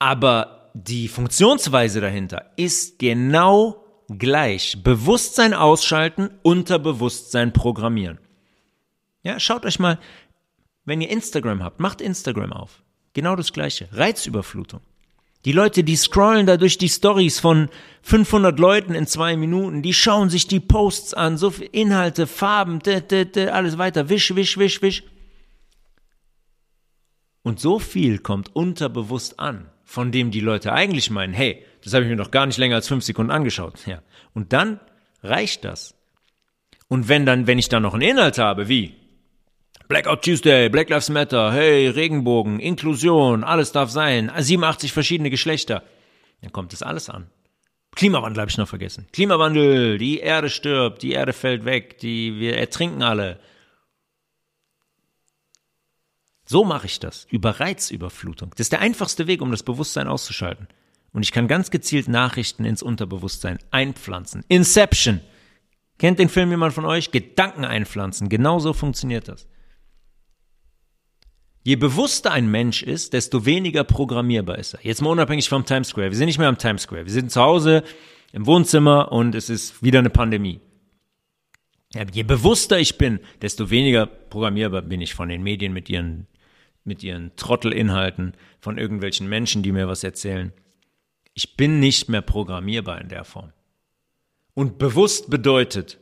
aber 0.01 0.58
die 0.87 1.09
Funktionsweise 1.09 2.01
dahinter 2.01 2.53
ist 2.57 2.99
genau 2.99 3.85
gleich. 4.09 4.83
Bewusstsein 4.83 5.53
ausschalten, 5.53 6.31
Unterbewusstsein 6.43 7.53
programmieren. 7.53 8.19
Ja, 9.25 9.41
schaut 9.41 9.67
euch 9.67 9.81
mal, 9.81 9.99
wenn 10.85 11.01
ihr 11.01 11.11
Instagram 11.11 11.65
habt, 11.65 11.81
macht 11.81 12.01
Instagram 12.01 12.53
auf. 12.53 12.83
Genau 13.13 13.35
das 13.35 13.53
gleiche. 13.53 13.89
Reizüberflutung. 13.93 14.81
Die 15.45 15.53
Leute, 15.53 15.83
die 15.83 15.97
scrollen 15.97 16.47
da 16.47 16.57
durch 16.57 16.79
die 16.79 16.89
Stories 16.89 17.41
von 17.41 17.69
500 18.03 18.59
Leuten 18.59 18.95
in 18.95 19.07
zwei 19.07 19.37
Minuten, 19.37 19.83
die 19.83 19.95
schauen 19.95 20.31
sich 20.31 20.47
die 20.47 20.61
Posts 20.61 21.15
an, 21.15 21.39
so 21.39 21.51
viel 21.51 21.69
Inhalte, 21.73 22.27
Farben, 22.27 22.79
d, 22.81 23.01
d, 23.01 23.25
d, 23.25 23.49
alles 23.49 23.79
weiter, 23.79 24.09
wisch, 24.09 24.35
wisch, 24.35 24.59
wisch, 24.59 24.81
wisch. 24.83 25.03
Und 27.43 27.61
so 27.61 27.79
viel 27.79 28.19
kommt 28.19 28.55
unterbewusst 28.55 29.39
an, 29.41 29.71
von 29.89 30.13
dem 30.13 30.31
die 30.31 30.41
Leute 30.41 30.75
eigentlich 30.75 31.09
meinen, 31.09 31.33
hey, 31.33 31.65
das 31.83 31.95
habe 31.95 32.05
ich 32.05 32.11
mir 32.11 32.17
noch 32.17 32.31
gar 32.31 32.45
nicht 32.45 32.59
länger 32.59 32.77
als 32.77 32.89
fünf 32.89 33.05
Sekunden 33.05 33.33
angeschaut. 33.33 33.87
Ja. 33.87 34.03
Und 34.35 34.53
dann 34.53 34.81
reicht 35.23 35.65
das. 35.65 35.95
Und 36.89 37.09
wenn 37.09 37.25
dann, 37.25 37.47
wenn 37.47 37.59
ich 37.59 37.71
dann 37.71 37.85
noch 37.85 37.95
einen 37.95 38.03
Inhalt 38.03 38.37
habe, 38.37 38.69
wie 38.69 38.95
Blackout 39.89 40.23
Tuesday, 40.23 40.69
Black 40.69 40.91
Lives 40.91 41.09
Matter, 41.09 41.55
hey, 41.55 41.89
Regenbogen, 41.89 42.61
Inklusion, 42.61 43.45
alles 43.45 43.73
darf 43.73 43.89
sein, 43.89 44.31
87 44.37 44.93
verschiedene 44.93 45.31
Geschlechter. 45.31 45.83
Dann 46.43 46.53
kommt 46.53 46.75
das 46.75 46.83
alles 46.83 47.09
an. 47.09 47.31
Klimawandel 47.97 48.43
habe 48.43 48.51
ich 48.51 48.59
noch 48.59 48.69
vergessen. 48.69 49.07
Klimawandel, 49.15 49.97
die 49.97 50.19
Erde 50.19 50.51
stirbt, 50.51 51.03
die 51.03 51.13
Erde 51.13 51.33
fällt 51.33 51.65
weg, 51.65 51.99
die 51.99 52.39
wir 52.39 52.59
ertrinken 52.59 53.03
alle. 53.03 53.41
So 56.49 56.65
mache 56.65 56.87
ich 56.87 56.99
das, 56.99 57.27
über 57.31 57.61
Reizüberflutung. 57.61 58.51
Das 58.57 58.67
ist 58.67 58.73
der 58.73 58.81
einfachste 58.81 59.27
Weg, 59.27 59.43
um 59.43 59.51
das 59.51 59.63
Bewusstsein 59.63 60.09
auszuschalten. 60.09 60.67
Und 61.13 61.23
ich 61.23 61.33
kann 61.33 61.47
ganz 61.47 61.71
gezielt 61.71 62.09
Nachrichten 62.09 62.65
ins 62.65 62.83
Unterbewusstsein 62.83 63.59
einpflanzen. 63.71 64.45
Inception. 64.49 65.21
Kennt 65.99 66.19
den 66.19 66.31
Film 66.31 66.51
jemand 66.51 66.73
von 66.73 66.87
euch? 66.87 67.11
Gedanken 67.11 67.67
einpflanzen. 67.67 68.31
Genauso 68.31 68.73
funktioniert 68.73 69.29
das. 69.29 69.47
Je 71.65 71.77
bewusster 71.77 72.33
ein 72.33 72.51
Mensch 72.51 72.83
ist, 72.83 73.13
desto 73.13 73.45
weniger 73.45 73.85
programmierbar 73.85 74.59
ist 74.59 74.73
er. 74.73 74.81
Jetzt 74.83 75.03
mal 75.03 75.11
unabhängig 75.11 75.51
vom 75.51 75.67
Times 75.67 75.89
Square. 75.89 76.11
Wir 76.11 76.17
sind 76.17 76.29
nicht 76.29 76.39
mehr 76.39 76.49
am 76.49 76.57
Times 76.57 76.83
Square. 76.83 77.05
Wir 77.05 77.13
sind 77.13 77.31
zu 77.31 77.43
Hause 77.43 77.85
im 78.33 78.47
Wohnzimmer 78.47 79.13
und 79.13 79.35
es 79.35 79.51
ist 79.51 79.83
wieder 79.83 79.99
eine 79.99 80.09
Pandemie. 80.09 80.61
Je 82.13 82.23
bewusster 82.23 82.79
ich 82.79 82.97
bin, 82.97 83.21
desto 83.43 83.69
weniger 83.71 84.07
programmierbar 84.07 84.83
bin 84.83 85.01
ich 85.01 85.15
von 85.15 85.29
den 85.29 85.43
Medien 85.43 85.73
mit 85.73 85.89
ihren, 85.89 86.27
mit 86.89 87.05
ihren 87.05 87.37
Trottelinhalten, 87.37 88.35
von 88.59 88.79
irgendwelchen 88.79 89.29
Menschen, 89.29 89.63
die 89.63 89.71
mir 89.71 89.87
was 89.87 90.03
erzählen. 90.03 90.53
Ich 91.35 91.57
bin 91.57 91.79
nicht 91.79 92.09
mehr 92.09 92.23
programmierbar 92.23 93.01
in 93.01 93.09
der 93.09 93.25
Form. 93.25 93.53
Und 94.55 94.79
bewusst 94.79 95.31
bedeutet, 95.31 95.99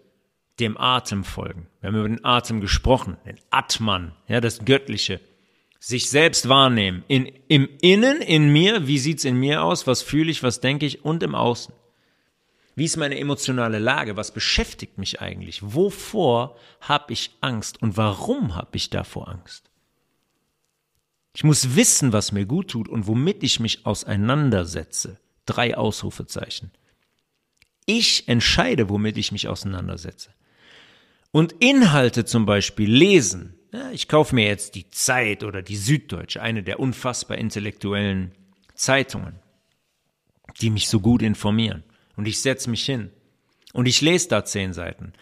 dem 0.61 0.79
Atem 0.79 1.25
folgen. 1.25 1.67
Wir 1.81 1.89
haben 1.89 1.97
über 1.97 2.09
den 2.09 2.25
Atem 2.25 2.63
gesprochen, 2.63 3.19
den 3.27 3.39
Atman, 3.51 4.13
ja, 4.29 4.41
das 4.41 4.65
Göttliche. 4.65 5.21
Sich 5.79 6.09
selbst 6.09 6.49
wahrnehmen. 6.49 7.05
In, 7.07 7.27
Im 7.49 7.69
Innen, 7.83 8.23
in 8.23 8.51
mir, 8.51 8.87
wie 8.87 8.99
sieht's 8.99 9.27
in 9.27 9.39
mir 9.39 9.63
aus? 9.63 9.87
Was 9.87 10.01
fühle 10.01 10.31
ich, 10.31 10.43
was 10.43 10.61
denke 10.61 10.87
ich? 10.87 11.05
Und 11.05 11.23
im 11.23 11.35
Außen. 11.35 11.75
Wie 12.75 12.85
ist 12.85 12.97
meine 12.97 13.19
emotionale 13.19 13.79
Lage? 13.79 14.17
Was 14.17 14.33
beschäftigt 14.33 14.99
mich 14.99 15.21
eigentlich? 15.21 15.61
Wovor 15.63 16.57
habe 16.81 17.13
ich 17.13 17.31
Angst 17.41 17.83
und 17.83 17.97
warum 17.97 18.55
habe 18.55 18.77
ich 18.77 18.91
davor 18.91 19.29
Angst? 19.29 19.71
Ich 21.37 21.45
muss 21.45 21.77
wissen, 21.77 22.15
was 22.15 22.33
mir 22.33 22.47
gut 22.47 22.69
tut 22.69 22.89
und 22.89 23.07
womit 23.07 23.43
ich 23.43 23.61
mich 23.61 23.85
auseinandersetze. 23.85 25.21
Drei 25.45 25.77
Ausrufezeichen. 25.77 26.71
Ich 27.85 28.27
entscheide, 28.27 28.89
womit 28.89 29.19
ich 29.19 29.33
mich 29.33 29.47
auseinandersetze. 29.47 30.31
Und 31.33 31.53
Inhalte 31.59 32.25
zum 32.25 32.47
Beispiel 32.47 32.91
lesen. 32.91 33.55
Ja, 33.71 33.91
ich 33.91 34.09
kaufe 34.09 34.35
mir 34.35 34.47
jetzt 34.47 34.77
die 34.77 34.89
Zeit 34.89 35.45
oder 35.45 35.61
die 35.61 35.77
Süddeutsche, 35.77 36.41
eine 36.41 36.63
der 36.63 36.81
unfassbar 36.81 37.37
intellektuellen 37.37 38.33
Zeitungen, 38.75 39.39
die 40.63 40.71
mich 40.71 40.89
so 40.89 41.01
gut 41.01 41.21
informieren 41.21 41.85
und 42.17 42.27
ich 42.27 42.41
setze 42.41 42.71
mich 42.71 42.87
hin 42.87 43.11
und 43.75 43.85
ich 43.85 44.01
lese 44.01 44.29
da 44.29 44.47
zehn 44.47 44.73
Seiten, 44.73 45.13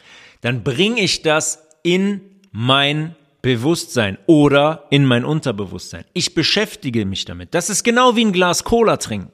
dann 0.42 0.62
bringe 0.62 1.00
ich 1.00 1.22
das 1.22 1.66
in 1.82 2.20
mein 2.52 3.16
Bewusstsein 3.44 4.16
oder 4.26 4.86
in 4.88 5.04
mein 5.04 5.26
Unterbewusstsein. 5.26 6.06
Ich 6.14 6.34
beschäftige 6.34 7.04
mich 7.04 7.26
damit. 7.26 7.52
Das 7.52 7.68
ist 7.68 7.84
genau 7.84 8.16
wie 8.16 8.24
ein 8.24 8.32
Glas 8.32 8.64
Cola 8.64 8.96
trinken. 8.96 9.30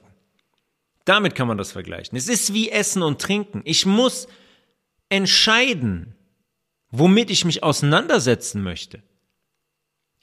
Damit 1.05 1.33
kann 1.33 1.47
man 1.47 1.57
das 1.57 1.71
vergleichen. 1.71 2.17
Es 2.17 2.27
ist 2.27 2.53
wie 2.53 2.69
Essen 2.69 3.03
und 3.03 3.21
Trinken. 3.21 3.61
Ich 3.63 3.85
muss 3.85 4.27
entscheiden, 5.07 6.13
womit 6.89 7.31
ich 7.31 7.45
mich 7.45 7.63
auseinandersetzen 7.63 8.61
möchte. 8.61 9.01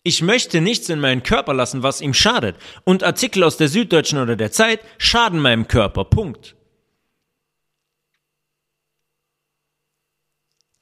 Ich 0.03 0.21
möchte 0.21 0.61
nichts 0.61 0.91
in 0.91 1.01
meinen 1.01 1.23
Körper 1.23 1.55
lassen, 1.55 1.83
was 1.83 2.03
ihm 2.03 2.13
schadet. 2.13 2.57
Und 2.85 3.03
Artikel 3.03 3.43
aus 3.43 3.57
der 3.57 3.69
Süddeutschen 3.69 4.19
oder 4.19 4.37
der 4.37 4.53
Zeit 4.53 4.81
schaden 4.99 5.41
meinem 5.41 5.67
Körper. 5.67 6.05
Punkt. 6.05 6.57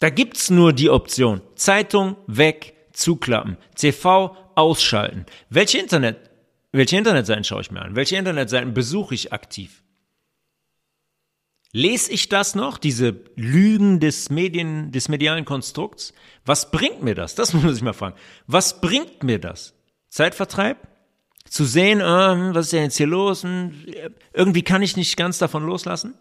Da 0.01 0.11
gibt's 0.11 0.51
nur 0.51 0.73
die 0.73 0.91
Option 0.91 1.41
Zeitung 1.55 2.17
weg, 2.27 2.76
zuklappen, 2.97 3.57
TV 3.75 4.37
ausschalten. 4.55 5.27
Welche 5.51 5.79
Internet, 5.79 6.31
welche 6.73 6.97
Internetseiten 6.97 7.45
schaue 7.45 7.61
ich 7.61 7.71
mir 7.71 7.83
an? 7.83 7.97
Welche 7.97 8.17
Internetseiten 8.17 8.75
besuche 8.75 9.15
ich 9.15 9.33
aktiv? 9.33 9.83
Lese 11.73 12.11
ich 12.11 12.29
das 12.29 12.55
noch, 12.55 12.79
diese 12.79 13.21
Lügen 13.35 14.01
des 14.01 14.31
Medien, 14.31 14.93
des 14.93 15.09
medialen 15.09 15.45
Konstrukts? 15.45 16.15
Was 16.45 16.71
bringt 16.71 17.03
mir 17.03 17.15
das? 17.15 17.35
Das 17.35 17.53
muss 17.55 17.77
ich 17.77 17.83
mal 17.83 17.93
fragen. 17.93 18.17
Was 18.47 18.81
bringt 18.81 19.23
mir 19.23 19.39
das? 19.39 19.75
Zeitvertreib? 20.09 20.79
Zu 21.49 21.65
sehen, 21.65 22.01
äh, 22.01 22.05
was 22.55 22.67
ist 22.67 22.73
denn 22.73 22.85
jetzt 22.85 22.97
hier 22.97 23.07
los? 23.07 23.43
Hm, 23.43 23.85
irgendwie 24.33 24.63
kann 24.63 24.83
ich 24.83 24.97
nicht 24.97 25.17
ganz 25.17 25.39
davon 25.39 25.65
loslassen? 25.65 26.15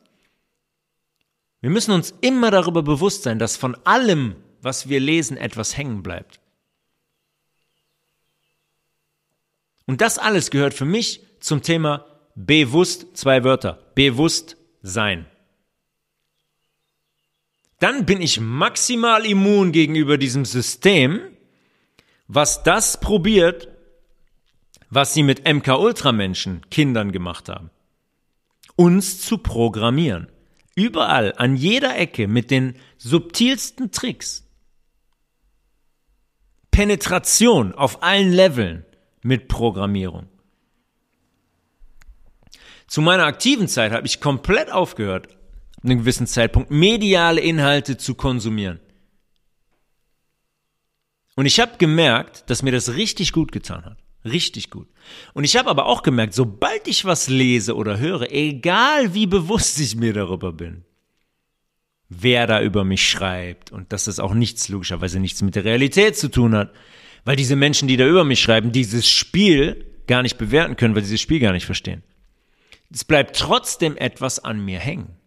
Wir 1.62 1.70
müssen 1.70 1.92
uns 1.92 2.14
immer 2.22 2.52
darüber 2.52 2.84
bewusst 2.84 3.24
sein, 3.24 3.40
dass 3.40 3.58
von 3.58 3.76
allem, 3.86 4.36
was 4.62 4.88
wir 4.90 5.00
lesen, 5.00 5.38
etwas 5.38 5.78
hängen 5.78 6.04
bleibt. 6.04 6.40
Und 9.88 10.02
das 10.02 10.18
alles 10.18 10.50
gehört 10.50 10.74
für 10.74 10.86
mich 10.86 11.22
zum 11.40 11.62
Thema 11.62 12.06
bewusst, 12.36 13.16
zwei 13.16 13.44
Wörter, 13.44 13.80
bewusst 13.96 14.58
sein. 14.82 15.26
Dann 17.80 18.06
bin 18.06 18.22
ich 18.22 18.40
maximal 18.40 19.26
immun 19.26 19.72
gegenüber 19.72 20.18
diesem 20.18 20.46
System, 20.46 21.22
was 22.28 22.64
das 22.64 23.00
probiert, 23.00 23.68
was 24.90 25.14
sie 25.14 25.24
mit 25.24 25.48
MK 25.48 25.78
Ultramenschen 25.78 26.62
Kindern 26.70 27.12
gemacht 27.12 27.50
haben. 27.50 27.70
Uns 28.76 29.22
zu 29.22 29.38
programmieren. 29.38 30.30
Überall, 30.76 31.34
an 31.38 31.56
jeder 31.56 31.98
Ecke 31.98 32.28
mit 32.28 32.52
den 32.52 32.76
subtilsten 32.98 33.92
Tricks. 33.92 34.44
Penetration 36.72 37.74
auf 37.74 38.04
allen 38.04 38.34
Leveln 38.34 38.86
mit 39.26 39.48
Programmierung. 39.48 40.28
Zu 42.88 43.02
meiner 43.02 43.26
aktiven 43.26 43.68
Zeit 43.68 43.92
habe 43.92 44.06
ich 44.06 44.22
komplett 44.22 44.72
aufgehört, 44.72 45.36
an 45.82 45.90
einem 45.90 46.00
gewissen 46.00 46.28
Zeitpunkt 46.28 46.70
mediale 46.70 47.42
Inhalte 47.42 47.98
zu 47.98 48.14
konsumieren. 48.14 48.80
Und 51.36 51.48
ich 51.48 51.60
habe 51.60 51.78
gemerkt, 51.78 52.50
dass 52.50 52.62
mir 52.62 52.72
das 52.72 52.94
richtig 52.94 53.32
gut 53.32 53.52
getan 53.52 53.84
hat. 53.84 53.98
Richtig 54.24 54.70
gut. 54.70 54.88
Und 55.34 55.44
ich 55.44 55.58
habe 55.58 55.70
aber 55.70 55.88
auch 55.88 56.04
gemerkt, 56.04 56.34
sobald 56.34 56.88
ich 56.88 57.06
was 57.06 57.28
lese 57.28 57.76
oder 57.76 58.00
höre, 58.00 58.32
egal 58.32 59.14
wie 59.16 59.28
bewusst 59.28 59.80
ich 59.80 59.96
mir 59.96 60.14
darüber 60.14 60.54
bin, 60.54 60.86
wer 62.10 62.46
da 62.48 62.62
über 62.62 62.84
mich 62.84 63.10
schreibt 63.10 63.72
und 63.72 63.92
dass 63.92 64.06
das 64.06 64.20
auch 64.20 64.34
nichts, 64.36 64.70
logischerweise 64.70 65.20
nichts 65.20 65.42
mit 65.42 65.56
der 65.56 65.66
Realität 65.66 66.16
zu 66.16 66.30
tun 66.30 66.56
hat, 66.56 66.72
weil 67.26 67.36
diese 67.36 67.56
Menschen, 67.56 67.88
die 67.88 67.98
da 67.98 68.08
über 68.08 68.24
mich 68.24 68.40
schreiben, 68.40 68.72
dieses 68.72 69.10
Spiel 69.10 69.86
gar 70.08 70.22
nicht 70.22 70.38
bewerten 70.38 70.78
können, 70.78 70.96
weil 70.96 71.04
sie 71.04 71.10
dieses 71.10 71.22
Spiel 71.22 71.40
gar 71.40 71.52
nicht 71.52 71.66
verstehen. 71.66 72.04
Es 72.94 73.04
bleibt 73.04 73.36
trotzdem 73.36 73.98
etwas 73.98 74.40
an 74.40 74.64
mir 74.64 74.80
hängen. 74.80 75.18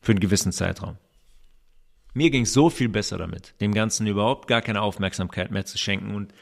Für 0.00 0.12
einen 0.12 0.20
gewissen 0.20 0.52
Zeitraum. 0.52 0.98
Mir 2.12 2.30
ging 2.30 2.42
es 2.42 2.52
so 2.52 2.68
viel 2.68 2.88
besser 2.88 3.16
damit, 3.16 3.54
dem 3.60 3.72
Ganzen 3.72 4.06
überhaupt 4.06 4.48
gar 4.48 4.60
keine 4.60 4.82
Aufmerksamkeit 4.82 5.50
mehr 5.50 5.64
zu 5.64 5.78
schenken 5.78 6.14
und 6.14 6.34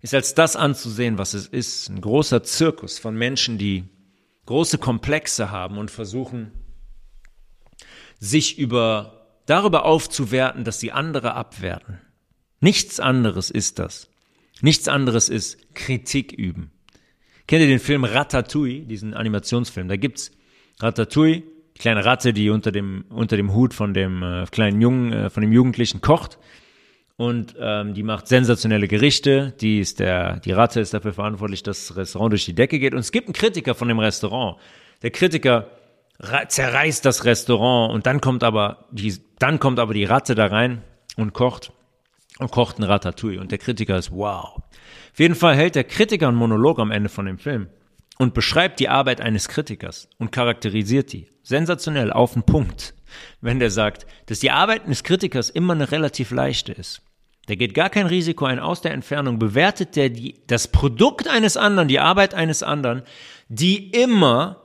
ist 0.00 0.14
als 0.14 0.34
das 0.34 0.56
anzusehen, 0.56 1.18
was 1.18 1.34
es 1.34 1.46
ist. 1.46 1.88
Ein 1.90 2.00
großer 2.00 2.42
Zirkus 2.42 2.98
von 2.98 3.14
Menschen, 3.14 3.58
die 3.58 3.84
große 4.46 4.78
Komplexe 4.78 5.50
haben 5.50 5.78
und 5.78 5.90
versuchen, 5.90 6.50
sich 8.18 8.58
über, 8.58 9.28
darüber 9.46 9.84
aufzuwerten, 9.84 10.64
dass 10.64 10.80
sie 10.80 10.90
andere 10.90 11.34
abwerten. 11.34 12.00
Nichts 12.62 13.00
anderes 13.00 13.50
ist 13.50 13.80
das. 13.80 14.08
Nichts 14.60 14.86
anderes 14.86 15.28
ist 15.28 15.74
Kritik 15.74 16.32
üben. 16.32 16.70
Kennt 17.48 17.60
ihr 17.60 17.66
den 17.66 17.80
Film 17.80 18.04
Ratatouille, 18.04 18.82
diesen 18.82 19.14
Animationsfilm? 19.14 19.88
Da 19.88 19.96
gibt's 19.96 20.30
Ratatouille, 20.78 21.42
kleine 21.76 22.04
Ratte, 22.04 22.32
die 22.32 22.50
unter 22.50 22.70
dem, 22.70 23.04
unter 23.08 23.36
dem 23.36 23.52
Hut 23.52 23.74
von 23.74 23.94
dem 23.94 24.22
äh, 24.22 24.46
kleinen 24.46 24.80
Jungen, 24.80 25.12
äh, 25.12 25.28
von 25.28 25.40
dem 25.40 25.52
Jugendlichen 25.52 26.02
kocht 26.02 26.38
und 27.16 27.56
ähm, 27.58 27.94
die 27.94 28.04
macht 28.04 28.28
sensationelle 28.28 28.86
Gerichte. 28.86 29.54
Die 29.60 29.80
ist 29.80 29.98
der, 29.98 30.38
die 30.38 30.52
Ratte 30.52 30.78
ist 30.78 30.94
dafür 30.94 31.12
verantwortlich, 31.12 31.64
dass 31.64 31.88
das 31.88 31.96
Restaurant 31.96 32.32
durch 32.32 32.44
die 32.44 32.54
Decke 32.54 32.78
geht. 32.78 32.94
Und 32.94 33.00
es 33.00 33.10
gibt 33.10 33.26
einen 33.26 33.34
Kritiker 33.34 33.74
von 33.74 33.88
dem 33.88 33.98
Restaurant. 33.98 34.56
Der 35.02 35.10
Kritiker 35.10 35.66
zerreißt 36.46 37.04
das 37.04 37.24
Restaurant 37.24 37.92
und 37.92 38.06
dann 38.06 38.20
kommt 38.20 38.44
aber 38.44 38.86
die, 38.92 39.16
dann 39.40 39.58
kommt 39.58 39.80
aber 39.80 39.94
die 39.94 40.04
Ratte 40.04 40.36
da 40.36 40.46
rein 40.46 40.82
und 41.16 41.32
kocht 41.32 41.72
und 42.42 42.50
kocht 42.50 42.78
ein 42.78 42.84
Ratatouille. 42.84 43.40
Und 43.40 43.50
der 43.50 43.58
Kritiker 43.58 43.96
ist 43.96 44.12
wow. 44.12 44.56
Auf 45.12 45.18
jeden 45.18 45.34
Fall 45.34 45.56
hält 45.56 45.74
der 45.74 45.84
Kritiker 45.84 46.28
einen 46.28 46.36
Monolog 46.36 46.78
am 46.78 46.90
Ende 46.90 47.08
von 47.08 47.26
dem 47.26 47.38
Film 47.38 47.68
und 48.18 48.34
beschreibt 48.34 48.80
die 48.80 48.88
Arbeit 48.88 49.20
eines 49.20 49.48
Kritikers 49.48 50.08
und 50.18 50.32
charakterisiert 50.32 51.12
die. 51.12 51.28
Sensationell 51.42 52.12
auf 52.12 52.34
den 52.34 52.44
Punkt, 52.44 52.94
wenn 53.40 53.58
der 53.58 53.70
sagt, 53.70 54.06
dass 54.26 54.40
die 54.40 54.50
Arbeit 54.50 54.84
eines 54.84 55.02
Kritikers 55.02 55.50
immer 55.50 55.72
eine 55.72 55.90
relativ 55.90 56.30
leichte 56.30 56.72
ist. 56.72 57.02
Der 57.48 57.56
geht 57.56 57.74
gar 57.74 57.90
kein 57.90 58.06
Risiko 58.06 58.44
ein 58.44 58.60
aus 58.60 58.80
der 58.80 58.92
Entfernung, 58.92 59.38
bewertet 59.38 59.96
der 59.96 60.10
die, 60.10 60.40
das 60.46 60.68
Produkt 60.68 61.26
eines 61.26 61.56
anderen, 61.56 61.88
die 61.88 61.98
Arbeit 61.98 62.34
eines 62.34 62.62
anderen, 62.62 63.02
die 63.48 63.90
immer, 63.90 64.62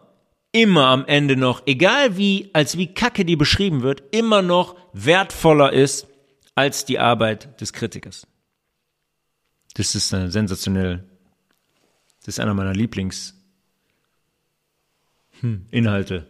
immer 0.51 0.87
am 0.87 1.05
Ende 1.07 1.35
noch, 1.35 1.63
egal 1.65 2.17
wie, 2.17 2.51
als 2.53 2.77
wie 2.77 2.93
kacke 2.93 3.25
die 3.25 3.35
beschrieben 3.35 3.81
wird, 3.81 4.03
immer 4.11 4.43
noch 4.43 4.75
wertvoller 4.93 5.73
ist 5.73 6.07
als 6.57 6.85
die 6.85 6.97
Arbeit 6.97 7.61
des 7.61 7.71
Kritikers. 7.71 8.25
Das 9.75 9.93
ist 9.93 10.11
äh, 10.11 10.31
sensationell. 10.31 11.03
Das 12.21 12.29
ist 12.29 12.39
einer 12.39 12.55
meiner 12.55 12.73
Lieblings 12.73 13.35
hm, 15.39 15.67
Inhalte. 15.69 16.25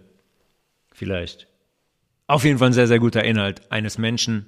Vielleicht. 0.91 1.47
Auf 2.28 2.43
jeden 2.43 2.59
Fall 2.59 2.69
ein 2.69 2.73
sehr, 2.73 2.88
sehr 2.88 2.99
guter 2.99 3.23
Inhalt 3.23 3.71
eines 3.71 3.97
Menschen, 3.97 4.47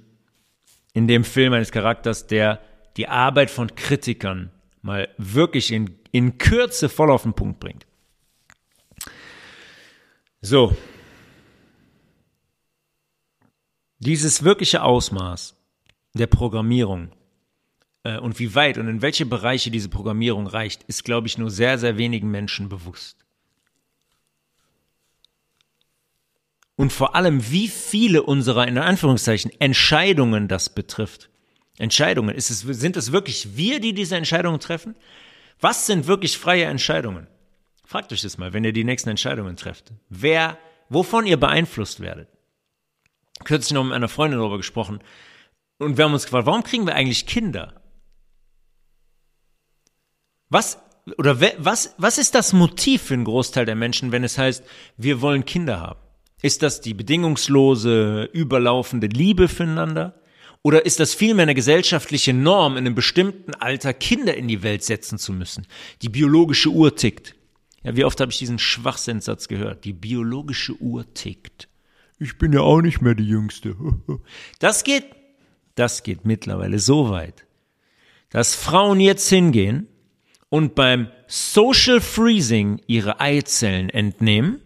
in 0.92 1.08
dem 1.08 1.24
Film 1.24 1.54
eines 1.54 1.72
Charakters, 1.72 2.28
der 2.28 2.62
die 2.98 3.08
Arbeit 3.08 3.50
von 3.50 3.74
Kritikern 3.74 4.52
mal 4.82 5.08
wirklich 5.18 5.72
in, 5.72 5.98
in 6.12 6.38
Kürze 6.38 6.90
voll 6.90 7.10
auf 7.10 7.24
den 7.24 7.36
Punkt 7.36 7.62
bringt. 7.62 7.86
So. 10.42 10.76
Dieses 14.00 14.44
wirkliche 14.44 14.84
Ausmaß 14.84 15.56
der 16.14 16.28
Programmierung 16.28 17.12
äh, 18.04 18.18
und 18.18 18.40
wie 18.40 18.56
weit 18.56 18.78
und 18.78 18.88
in 18.88 19.02
welche 19.02 19.26
Bereiche 19.26 19.72
diese 19.72 19.90
Programmierung 19.90 20.48
reicht, 20.48 20.84
ist, 20.84 21.04
glaube 21.04 21.28
ich, 21.28 21.38
nur 21.38 21.50
sehr, 21.50 21.78
sehr 21.78 21.98
wenigen 21.98 22.32
Menschen 22.32 22.70
bewusst. 22.70 23.26
und 26.80 26.94
vor 26.94 27.14
allem, 27.14 27.52
wie 27.52 27.68
viele 27.68 28.24
unserer, 28.24 28.66
in 28.66 28.78
Anführungszeichen, 28.78 29.52
Entscheidungen 29.60 30.48
das 30.48 30.70
betrifft. 30.70 31.30
Entscheidungen. 31.78 32.34
Es, 32.34 32.48
sind 32.48 32.96
es 32.96 33.12
wirklich 33.12 33.58
wir, 33.58 33.82
die 33.82 33.94
diese 33.94 34.16
Entscheidungen 34.16 34.62
treffen? 34.62 34.96
Was 35.60 35.88
sind 35.88 36.08
wirklich 36.08 36.38
freie 36.38 36.64
Entscheidungen? 36.64 37.28
Fragt 37.86 38.14
euch 38.14 38.22
das 38.22 38.38
mal, 38.38 38.54
wenn 38.54 38.64
ihr 38.64 38.72
die 38.72 38.86
nächsten 38.86 39.10
Entscheidungen 39.10 39.58
trefft. 39.58 39.92
Wer, 40.08 40.58
wovon 40.88 41.28
ihr 41.28 41.36
beeinflusst 41.36 42.00
werdet. 42.00 42.30
Kürzlich 43.44 43.74
noch 43.74 43.84
mit 43.84 43.92
einer 43.92 44.08
Freundin 44.08 44.40
darüber 44.40 44.56
gesprochen 44.56 45.02
und 45.80 45.98
wir 45.98 46.06
haben 46.06 46.14
uns 46.14 46.26
gefragt, 46.26 46.46
warum 46.46 46.64
kriegen 46.64 46.86
wir 46.86 46.96
eigentlich 46.96 47.26
Kinder? 47.26 47.82
Was 50.50 50.80
oder 51.18 51.40
was, 51.58 51.96
was 51.98 52.18
ist 52.18 52.36
das 52.36 52.54
Motiv 52.54 53.04
für 53.04 53.16
einen 53.16 53.24
Großteil 53.24 53.66
der 53.66 53.76
Menschen, 53.76 54.12
wenn 54.12 54.24
es 54.24 54.38
heißt, 54.38 54.64
wir 54.98 55.22
wollen 55.22 55.46
Kinder 55.46 55.80
haben? 55.80 56.00
Ist 56.42 56.64
das 56.64 56.82
die 56.82 56.94
bedingungslose, 56.94 58.30
überlaufende 58.32 59.08
Liebe 59.08 59.48
füreinander? 59.48 60.22
Oder 60.62 60.86
ist 60.86 61.00
das 61.00 61.14
vielmehr 61.14 61.44
eine 61.44 61.56
gesellschaftliche 61.56 62.34
Norm, 62.34 62.74
in 62.74 62.80
einem 62.80 62.96
bestimmten 62.96 63.54
Alter 63.56 63.94
Kinder 63.94 64.36
in 64.36 64.48
die 64.48 64.62
Welt 64.62 64.84
setzen 64.84 65.18
zu 65.18 65.34
müssen? 65.34 65.68
Die 66.02 66.10
biologische 66.10 66.70
Uhr 66.70 66.96
tickt. 66.96 67.36
Ja, 67.84 67.96
wie 67.96 68.04
oft 68.04 68.20
habe 68.20 68.32
ich 68.32 68.38
diesen 68.38 68.60
Schwachsinnssatz 68.60 69.48
gehört? 69.48 69.86
Die 69.86 69.94
biologische 69.94 70.74
Uhr 70.82 71.14
tickt. 71.14 71.70
Ich 72.20 72.38
bin 72.38 72.52
ja 72.52 72.60
auch 72.60 72.82
nicht 72.82 73.02
mehr 73.02 73.16
die 73.16 73.28
Jüngste. 73.28 73.76
Das 74.60 74.84
geht, 74.84 75.06
das 75.80 76.04
geht 76.04 76.26
mittlerweile 76.26 76.80
so 76.80 77.10
weit, 77.10 77.46
dass 78.30 78.54
Frauen 78.56 79.00
jetzt 79.00 79.30
hingehen 79.30 79.88
und 80.50 80.76
beim 80.76 81.10
Social 81.28 82.02
Freezing 82.02 82.82
ihre 82.88 83.20
Eizellen 83.20 83.90
entnehmen 83.90 84.62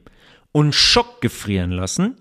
und 0.51 0.73
schockgefrieren 0.73 1.71
lassen, 1.71 2.17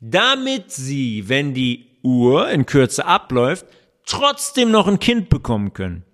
damit 0.00 0.72
sie, 0.72 1.28
wenn 1.28 1.54
die 1.54 1.86
Uhr 2.02 2.50
in 2.50 2.66
Kürze 2.66 3.06
abläuft, 3.06 3.66
trotzdem 4.06 4.70
noch 4.70 4.86
ein 4.86 4.98
Kind 4.98 5.28
bekommen 5.28 5.72
können. 5.72 6.04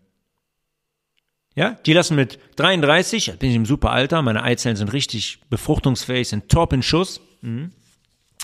Ja, 1.57 1.77
die 1.85 1.93
lassen 1.93 2.15
mit 2.15 2.39
33, 2.57 3.39
bin 3.39 3.51
ich 3.51 3.57
im 3.57 3.67
super 3.67 3.91
Alter, 3.91 4.23
meine 4.23 4.43
Eizellen 4.43 4.77
sind 4.77 4.93
richtig 4.93 5.41
befruchtungsfähig, 5.51 6.29
sind 6.29 6.49
top 6.49 6.73
in 6.73 6.83
Schuss, 6.83 7.21
mhm. 7.41 7.73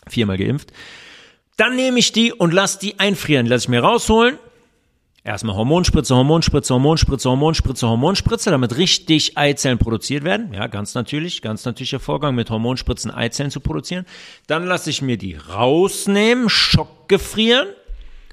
viermal 0.08 0.38
geimpft. 0.38 0.72
Dann 1.56 1.76
nehme 1.76 1.98
ich 1.98 2.12
die 2.12 2.32
und 2.32 2.52
lasse 2.52 2.78
die 2.78 2.98
einfrieren, 2.98 3.46
lasse 3.46 3.64
ich 3.64 3.68
mir 3.68 3.80
rausholen, 3.80 4.38
Erstmal 5.26 5.56
Hormonspritze, 5.56 6.14
Hormonspritze, 6.14 6.72
Hormonspritze, 6.72 7.28
Hormonspritze, 7.28 7.88
Hormonspritze, 7.88 8.50
damit 8.52 8.76
richtig 8.76 9.36
Eizellen 9.36 9.76
produziert 9.76 10.22
werden. 10.22 10.54
Ja, 10.54 10.68
ganz 10.68 10.94
natürlich, 10.94 11.42
ganz 11.42 11.64
natürlicher 11.64 11.98
Vorgang, 11.98 12.36
mit 12.36 12.48
Hormonspritzen 12.48 13.10
Eizellen 13.10 13.50
zu 13.50 13.58
produzieren. 13.58 14.06
Dann 14.46 14.66
lasse 14.66 14.88
ich 14.88 15.02
mir 15.02 15.18
die 15.18 15.34
rausnehmen, 15.34 16.48
schockgefrieren, 16.48 17.66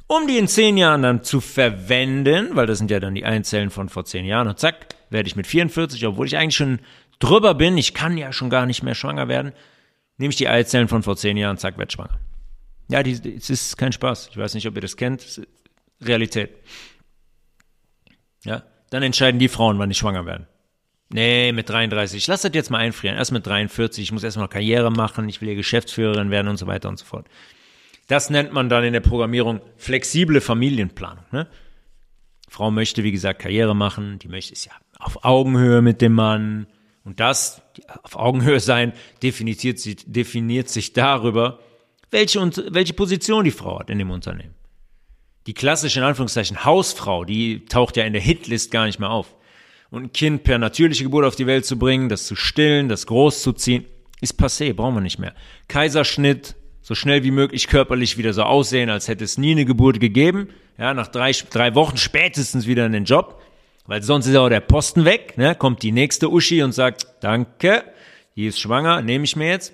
um 0.06 0.28
die 0.28 0.38
in 0.38 0.48
zehn 0.48 0.78
Jahren 0.78 1.02
dann 1.02 1.24
zu 1.24 1.42
verwenden, 1.42 2.50
weil 2.52 2.68
das 2.68 2.78
sind 2.78 2.92
ja 2.92 3.00
dann 3.00 3.16
die 3.16 3.26
Eizellen 3.26 3.72
von 3.72 3.90
vor 3.90 4.06
zehn 4.06 4.26
Jahren. 4.26 4.48
Und 4.48 4.60
zack, 4.60 4.86
werde 5.10 5.26
ich 5.26 5.36
mit 5.36 5.48
44, 5.48 6.06
obwohl 6.06 6.28
ich 6.28 6.38
eigentlich 6.38 6.56
schon 6.56 6.78
drüber 7.18 7.56
bin, 7.56 7.76
ich 7.76 7.96
kann 7.96 8.20
ja 8.20 8.32
schon 8.32 8.52
gar 8.52 8.68
nicht 8.68 8.84
mehr 8.84 8.94
schwanger 8.94 9.28
werden, 9.28 9.52
nehme 10.18 10.30
ich 10.30 10.38
die 10.38 10.48
Eizellen 10.48 10.88
von 10.88 11.02
vor 11.02 11.18
zehn 11.18 11.38
Jahren, 11.38 11.58
zack, 11.58 11.80
werde 11.80 11.92
schwanger. 11.92 12.20
Ja, 12.90 13.02
es 13.02 13.50
ist 13.50 13.78
kein 13.78 13.92
Spaß. 13.92 14.30
Ich 14.32 14.38
weiß 14.38 14.54
nicht, 14.54 14.68
ob 14.68 14.76
ihr 14.76 14.82
das 14.82 14.98
kennt. 14.98 15.42
Realität. 16.02 16.52
Ja, 18.44 18.64
dann 18.90 19.04
entscheiden 19.04 19.40
die 19.40 19.48
Frauen, 19.48 19.80
wann 19.80 19.90
die 19.90 19.96
schwanger 19.96 20.26
werden. 20.26 20.48
Nee, 21.10 21.52
mit 21.52 21.70
33. 21.70 22.26
Lass 22.28 22.42
das 22.42 22.52
jetzt 22.54 22.72
mal 22.72 22.80
einfrieren. 22.80 23.18
Erst 23.18 23.32
mit 23.32 23.46
43. 23.46 24.04
Ich 24.04 24.12
muss 24.12 24.24
erstmal 24.24 24.48
Karriere 24.48 24.92
machen. 24.92 25.30
Ich 25.30 25.42
will 25.42 25.48
hier 25.48 25.56
Geschäftsführerin 25.56 26.32
werden 26.32 26.48
und 26.48 26.58
so 26.58 26.68
weiter 26.68 26.90
und 26.90 26.98
so 26.98 27.06
fort. 27.06 27.28
Das 28.08 28.30
nennt 28.30 28.52
man 28.52 28.68
dann 28.68 28.84
in 28.84 28.94
der 28.94 29.00
Programmierung 29.00 29.62
flexible 29.78 30.42
Familienplanung. 30.42 31.24
Ne? 31.32 31.48
Frau 32.50 32.72
möchte, 32.72 33.04
wie 33.04 33.12
gesagt, 33.12 33.40
Karriere 33.40 33.76
machen. 33.76 34.20
Die 34.20 34.28
möchte 34.28 34.54
es 34.54 34.66
ja 34.66 34.74
auf 35.00 35.24
Augenhöhe 35.24 35.82
mit 35.82 36.02
dem 36.02 36.14
Mann. 36.14 36.68
Und 37.04 37.20
das, 37.20 37.62
auf 38.04 38.16
Augenhöhe 38.16 38.60
sein, 38.60 38.94
definiert, 39.22 39.60
definiert 40.08 40.70
sich 40.70 40.94
darüber, 40.94 41.60
welche, 42.14 42.40
welche 42.72 42.94
Position 42.94 43.44
die 43.44 43.52
Frau 43.52 43.80
hat 43.80 43.90
in 43.90 44.00
dem 44.00 44.12
Unternehmen. 44.12 44.56
Die 45.48 45.54
klassische, 45.54 46.00
in 46.00 46.06
Anführungszeichen, 46.06 46.64
Hausfrau, 46.64 47.26
die 47.26 47.66
taucht 47.66 47.98
ja 47.98 48.06
in 48.06 48.14
der 48.14 48.22
Hitlist 48.22 48.72
gar 48.72 48.86
nicht 48.86 49.00
mehr 49.00 49.10
auf. 49.10 49.36
Und 49.92 50.04
ein 50.04 50.14
Kind 50.14 50.44
per 50.44 50.58
natürliche 50.58 51.04
Geburt 51.04 51.26
auf 51.26 51.36
die 51.36 51.46
Welt 51.46 51.66
zu 51.66 51.78
bringen, 51.78 52.08
das 52.08 52.26
zu 52.26 52.36
stillen, 52.36 52.88
das 52.88 53.06
großzuziehen, 53.06 53.86
ist 54.22 54.40
passé, 54.40 54.74
brauchen 54.74 54.96
wir 54.96 55.02
nicht 55.02 55.20
mehr. 55.20 55.36
Kaiserschnitt, 55.68 56.56
so 56.82 56.96
schnell 56.96 57.24
wie 57.24 57.32
möglich 57.32 57.68
körperlich 57.68 58.18
wieder 58.18 58.34
so 58.34 58.44
aussehen, 58.44 58.90
als 58.90 59.08
hätte 59.08 59.24
es 59.24 59.38
nie 59.38 59.52
eine 59.52 59.66
Geburt 59.66 60.00
gegeben. 60.00 60.50
Ja, 60.78 60.94
nach 60.94 61.08
drei, 61.08 61.32
drei 61.32 61.76
Wochen 61.76 61.98
spätestens 61.98 62.66
wieder 62.66 62.86
in 62.86 62.94
den 62.94 63.06
Job, 63.06 63.42
weil 63.86 64.02
sonst 64.02 64.28
ist 64.28 64.36
auch 64.36 64.50
der 64.50 64.62
Posten 64.62 65.06
weg. 65.06 65.38
Ne? 65.38 65.56
Kommt 65.56 65.84
die 65.84 65.92
nächste 65.92 66.32
Uschi 66.32 66.64
und 66.64 66.72
sagt, 66.72 67.06
danke, 67.20 67.84
die 68.36 68.48
ist 68.48 68.60
schwanger, 68.60 69.02
nehme 69.02 69.26
ich 69.26 69.36
mir 69.36 69.50
jetzt. 69.50 69.74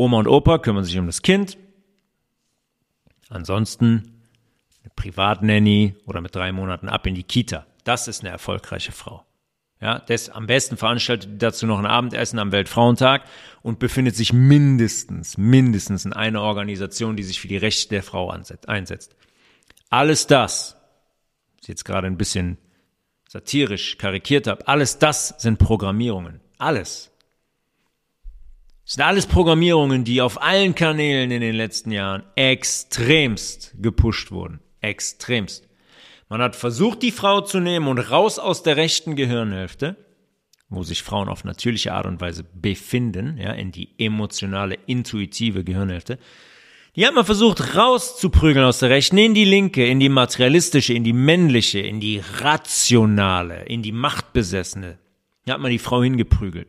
Oma 0.00 0.16
und 0.16 0.28
Opa 0.28 0.56
kümmern 0.56 0.84
sich 0.84 0.98
um 0.98 1.04
das 1.04 1.20
Kind. 1.20 1.58
Ansonsten 3.28 4.22
eine 4.82 4.90
Privatnanny 4.96 5.94
oder 6.06 6.22
mit 6.22 6.34
drei 6.34 6.52
Monaten 6.52 6.88
ab 6.88 7.06
in 7.06 7.14
die 7.14 7.22
Kita. 7.22 7.66
Das 7.84 8.08
ist 8.08 8.22
eine 8.22 8.30
erfolgreiche 8.30 8.92
Frau. 8.92 9.26
Ja, 9.78 9.98
das, 9.98 10.30
am 10.30 10.46
besten 10.46 10.78
veranstaltet 10.78 11.42
dazu 11.42 11.66
noch 11.66 11.78
ein 11.78 11.84
Abendessen 11.84 12.38
am 12.38 12.50
Weltfrauentag 12.50 13.24
und 13.60 13.78
befindet 13.78 14.16
sich 14.16 14.32
mindestens, 14.32 15.36
mindestens 15.36 16.06
in 16.06 16.14
einer 16.14 16.40
Organisation, 16.40 17.16
die 17.16 17.22
sich 17.22 17.38
für 17.38 17.48
die 17.48 17.58
Rechte 17.58 17.90
der 17.90 18.02
Frau 18.02 18.30
einsetzt. 18.30 19.16
Alles 19.90 20.26
das, 20.26 20.76
was 21.56 21.62
ich 21.62 21.68
jetzt 21.68 21.84
gerade 21.84 22.06
ein 22.06 22.16
bisschen 22.16 22.56
satirisch 23.28 23.98
karikiert 23.98 24.46
habe, 24.46 24.66
alles 24.66 24.98
das 24.98 25.34
sind 25.36 25.58
Programmierungen. 25.58 26.40
Alles. 26.56 27.09
Das 28.90 28.96
sind 28.96 29.04
alles 29.04 29.26
Programmierungen, 29.26 30.02
die 30.02 30.20
auf 30.20 30.42
allen 30.42 30.74
Kanälen 30.74 31.30
in 31.30 31.40
den 31.40 31.54
letzten 31.54 31.92
Jahren 31.92 32.24
extremst 32.34 33.72
gepusht 33.78 34.32
wurden. 34.32 34.58
Extremst. 34.80 35.68
Man 36.28 36.42
hat 36.42 36.56
versucht, 36.56 37.00
die 37.02 37.12
Frau 37.12 37.40
zu 37.40 37.60
nehmen 37.60 37.86
und 37.86 38.00
raus 38.00 38.40
aus 38.40 38.64
der 38.64 38.76
rechten 38.76 39.14
Gehirnhälfte, 39.14 39.94
wo 40.70 40.82
sich 40.82 41.04
Frauen 41.04 41.28
auf 41.28 41.44
natürliche 41.44 41.92
Art 41.92 42.04
und 42.06 42.20
Weise 42.20 42.42
befinden, 42.42 43.38
ja, 43.38 43.52
in 43.52 43.70
die 43.70 43.90
emotionale, 43.96 44.76
intuitive 44.86 45.62
Gehirnhälfte. 45.62 46.18
Die 46.96 47.06
hat 47.06 47.14
man 47.14 47.24
versucht 47.24 47.76
rauszuprügeln 47.76 48.66
aus 48.66 48.80
der 48.80 48.90
rechten 48.90 49.18
in 49.18 49.34
die 49.34 49.44
linke, 49.44 49.86
in 49.86 50.00
die 50.00 50.08
materialistische, 50.08 50.94
in 50.94 51.04
die 51.04 51.12
männliche, 51.12 51.78
in 51.78 52.00
die 52.00 52.20
rationale, 52.40 53.66
in 53.66 53.84
die 53.84 53.92
machtbesessene. 53.92 54.98
Da 55.46 55.52
hat 55.52 55.60
man 55.60 55.70
die 55.70 55.78
Frau 55.78 56.02
hingeprügelt. 56.02 56.66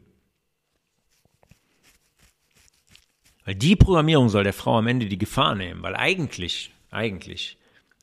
Weil 3.45 3.55
die 3.55 3.75
Programmierung 3.75 4.29
soll 4.29 4.43
der 4.43 4.53
Frau 4.53 4.77
am 4.77 4.87
Ende 4.87 5.07
die 5.07 5.17
Gefahr 5.17 5.55
nehmen, 5.55 5.81
weil 5.81 5.95
eigentlich, 5.95 6.71
eigentlich 6.89 7.57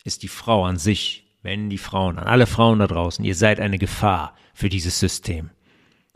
ist 0.05 0.23
die 0.23 0.29
Frau 0.29 0.65
an 0.65 0.79
sich, 0.79 1.25
wenn 1.43 1.71
die 1.71 1.79
Frauen, 1.79 2.19
an 2.19 2.27
alle 2.27 2.47
Frauen 2.47 2.81
da 2.81 2.87
draußen, 2.87 3.25
ihr 3.25 3.35
seid 3.35 3.61
eine 3.61 3.79
Gefahr 3.79 4.37
für 4.55 4.69
dieses 4.69 4.99
System, 4.99 5.51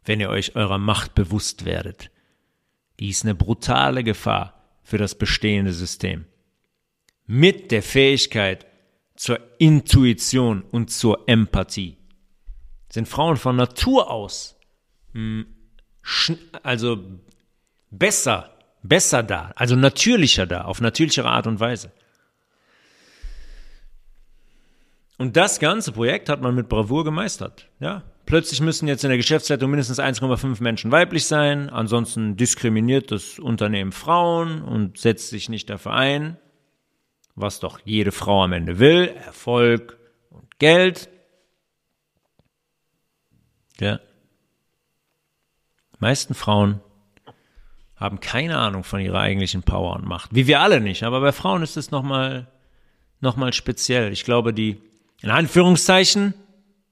wenn 0.05 0.21
ihr 0.21 0.31
euch 0.31 0.57
eurer 0.57 0.79
Macht 0.79 1.15
bewusst 1.15 1.65
werdet. 1.65 2.11
Die 2.99 3.09
ist 3.09 3.25
eine 3.25 3.35
brutale 3.35 4.03
Gefahr 4.03 4.63
für 4.83 4.99
das 4.99 5.15
bestehende 5.15 5.73
System. 5.73 6.27
Mit 7.27 7.71
der 7.71 7.83
Fähigkeit 7.83 8.67
zur 9.15 9.39
Intuition 9.59 10.63
und 10.63 10.91
zur 10.91 11.29
Empathie 11.29 11.97
sind 12.89 13.09
Frauen 13.09 13.37
von 13.37 13.57
Natur 13.57 14.11
aus 14.11 14.57
hm, 15.13 15.47
also 16.63 16.99
besser, 17.91 18.52
besser 18.83 19.23
da, 19.23 19.53
also 19.57 19.77
natürlicher 19.77 20.47
da, 20.47 20.63
auf 20.63 20.81
natürlichere 20.81 21.29
Art 21.29 21.47
und 21.47 21.61
Weise. 21.61 21.93
Und 25.19 25.37
das 25.37 25.61
ganze 25.61 25.93
Projekt 25.93 26.29
hat 26.29 26.43
man 26.43 26.55
mit 26.55 26.69
Bravour 26.69 27.05
gemeistert. 27.05 27.69
Ja, 27.79 28.03
plötzlich 28.27 28.61
müssen 28.61 28.89
jetzt 28.89 29.05
in 29.05 29.11
der 29.11 29.19
Geschäftsleitung 29.19 29.71
mindestens 29.71 30.01
1,5 30.01 30.61
Menschen 30.63 30.91
weiblich 30.91 31.27
sein, 31.27 31.71
ansonsten 31.71 32.37
diskriminiert 32.37 33.13
das 33.13 33.39
Unternehmen 33.39 33.93
Frauen 33.93 34.63
und 34.63 34.99
setzt 34.99 35.29
sich 35.29 35.49
nicht 35.49 35.71
dafür 35.71 35.93
ein, 35.93 36.39
was 37.37 37.61
doch 37.61 37.79
jede 37.85 38.11
Frau 38.11 38.43
am 38.43 38.53
Ende 38.53 38.79
will, 38.79 39.09
Erfolg 39.09 39.97
und 40.31 40.59
Geld. 40.59 41.09
Ja. 43.79 44.01
Die 45.95 46.01
meisten 46.01 46.35
Frauen 46.35 46.81
haben 48.03 48.21
keine 48.21 48.59
Ahnung 48.59 48.85
von 48.85 49.01
ihrer 49.01 49.21
eigentlichen 49.21 49.63
Power 49.63 49.97
und 49.97 50.05
Macht. 50.07 50.35
Wie 50.35 50.47
wir 50.47 50.61
alle 50.61 50.81
nicht, 50.81 51.05
aber 51.05 51.21
bei 51.21 51.33
Frauen 51.33 51.63
ist 51.63 51.77
es 51.77 51.91
nochmal 51.91 52.49
noch 53.21 53.53
speziell. 53.53 54.13
Ich 54.13 54.25
glaube, 54.25 54.53
die 54.53 54.83
in 55.23 55.31
Anführungszeichen, 55.31 56.35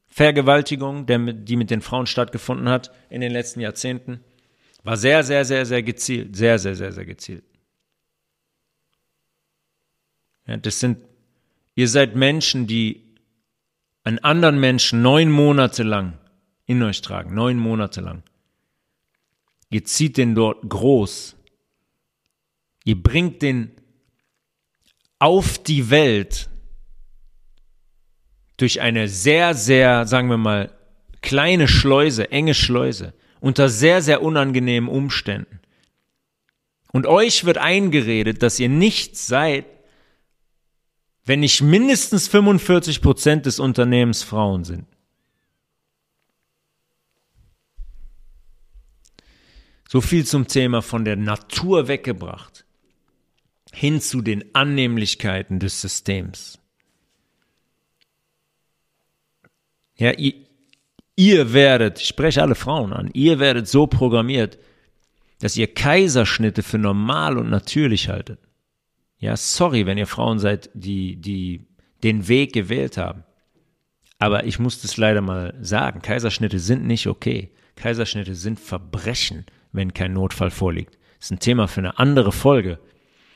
Vergewaltigung, 0.09 1.07
der, 1.07 1.19
die 1.19 1.57
mit 1.57 1.71
den 1.71 1.83
Frauen 1.83 2.07
stattgefunden 2.07 2.69
hat 2.69 2.93
in 3.11 3.21
den 3.21 3.33
letzten 3.33 3.61
Jahrzehnten, 3.61 4.21
war 4.85 4.97
sehr, 4.97 5.25
sehr, 5.25 5.45
sehr, 5.45 5.67
sehr 5.67 5.83
gezielt. 5.83 6.37
Sehr, 6.37 6.59
sehr, 6.59 6.75
sehr, 6.75 6.93
sehr 6.93 7.05
gezielt. 7.05 7.45
Ja, 10.47 10.57
das 10.57 10.81
sind, 10.81 10.99
ihr 11.75 11.89
seid 11.89 12.17
Menschen, 12.17 12.67
die 12.67 13.05
einen 14.05 14.21
anderen 14.21 14.59
Menschen 14.59 15.03
neun 15.03 15.31
Monate 15.31 15.83
lang 15.83 16.19
in 16.67 16.83
euch 16.83 17.03
tragen, 17.03 17.35
neun 17.35 17.59
Monate 17.59 18.01
lang. 18.01 18.23
Ihr 19.71 19.85
zieht 19.85 20.17
den 20.17 20.35
dort 20.35 20.69
groß. 20.69 21.37
Ihr 22.85 23.01
bringt 23.01 23.41
den 23.43 23.71
auf 25.19 25.59
die 25.59 25.91
Welt 25.91 26.49
durch 28.57 28.81
eine 28.81 29.09
sehr, 29.09 29.55
sehr, 29.55 30.07
sagen 30.07 30.29
wir 30.29 30.37
mal, 30.37 30.73
kleine 31.23 31.69
Schleuse, 31.69 32.31
enge 32.31 32.55
Schleuse, 32.55 33.15
unter 33.41 33.69
sehr, 33.69 34.03
sehr 34.03 34.23
unangenehmen 34.23 34.91
Umständen. 34.91 35.61
Und 36.93 37.07
euch 37.07 37.45
wird 37.45 37.59
eingeredet, 37.59 38.43
dass 38.43 38.59
ihr 38.59 38.69
nichts 38.69 39.27
seid, 39.27 39.67
wenn 41.25 41.41
nicht 41.41 41.63
mindestens 41.63 42.27
45 42.29 43.01
Prozent 43.01 43.47
des 43.47 43.61
Unternehmens 43.61 44.23
Frauen 44.23 44.65
sind. 44.65 44.87
So 49.93 50.01
viel 50.01 50.25
zum 50.25 50.47
Thema 50.47 50.83
von 50.83 51.05
der 51.05 51.17
Natur 51.17 51.89
weggebracht 51.89 52.65
hin 53.73 54.01
zu 54.01 54.23
den 54.23 54.55
Annehmlichkeiten 54.55 55.59
des 55.59 55.81
Systems. 55.81 56.61
Ja, 59.97 60.13
ihr, 60.13 60.35
ihr 61.17 61.53
werdet, 61.53 62.01
ich 62.01 62.07
spreche 62.07 62.41
alle 62.41 62.55
Frauen 62.55 62.93
an, 62.93 63.11
ihr 63.15 63.41
werdet 63.41 63.67
so 63.67 63.89
programmiert, 63.89 64.59
dass 65.41 65.57
ihr 65.57 65.75
Kaiserschnitte 65.75 66.63
für 66.63 66.79
normal 66.79 67.37
und 67.37 67.51
natürlich 67.51 68.09
haltet. 68.09 68.39
Ja, 69.19 69.37
sorry, 69.37 69.87
wenn 69.87 69.99
ihr 69.99 70.07
Frauen 70.07 70.39
seid, 70.39 70.71
die, 70.73 71.17
die 71.17 71.67
den 72.05 72.29
Weg 72.29 72.53
gewählt 72.53 72.97
haben. 72.97 73.25
Aber 74.21 74.45
ich 74.45 74.61
muss 74.61 74.83
das 74.83 74.97
leider 74.99 75.21
mal 75.21 75.59
sagen. 75.61 76.01
Kaiserschnitte 76.01 76.61
sind 76.61 76.87
nicht 76.87 77.09
okay. 77.09 77.51
Kaiserschnitte 77.75 78.37
sind 78.37 78.61
Verbrechen, 78.61 79.47
wenn 79.73 79.95
kein 79.95 80.13
Notfall 80.13 80.51
vorliegt. 80.51 80.99
Das 81.19 81.27
ist 81.27 81.33
ein 81.33 81.39
Thema 81.41 81.69
für 81.69 81.81
eine 81.81 81.99
andere 81.99 82.33
Folge. 82.33 82.79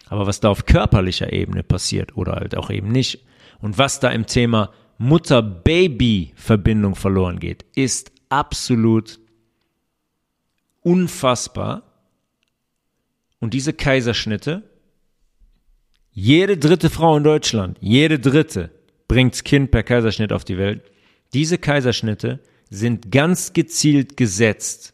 Aber 0.06 0.26
was 0.26 0.40
da 0.40 0.48
auf 0.48 0.66
körperlicher 0.66 1.32
Ebene 1.32 1.62
passiert 1.62 2.16
oder 2.16 2.32
halt 2.34 2.56
auch 2.56 2.70
eben 2.70 2.88
nicht 2.88 3.24
und 3.60 3.78
was 3.78 4.00
da 4.00 4.10
im 4.10 4.26
Thema 4.26 4.72
Mutter-Baby-Verbindung 4.98 6.94
verloren 6.94 7.40
geht, 7.40 7.64
ist 7.74 8.12
absolut 8.28 9.18
unfassbar. 10.82 11.82
Und 13.40 13.54
diese 13.54 13.72
Kaiserschnitte, 13.72 14.62
jede 16.10 16.56
dritte 16.56 16.90
Frau 16.90 17.16
in 17.16 17.24
Deutschland, 17.24 17.78
jede 17.80 18.18
dritte 18.18 18.70
bringt's 19.08 19.44
Kind 19.44 19.70
per 19.70 19.82
Kaiserschnitt 19.82 20.32
auf 20.32 20.44
die 20.44 20.58
Welt. 20.58 20.82
Diese 21.32 21.58
Kaiserschnitte 21.58 22.40
sind 22.70 23.10
ganz 23.10 23.52
gezielt 23.52 24.16
gesetzt, 24.16 24.93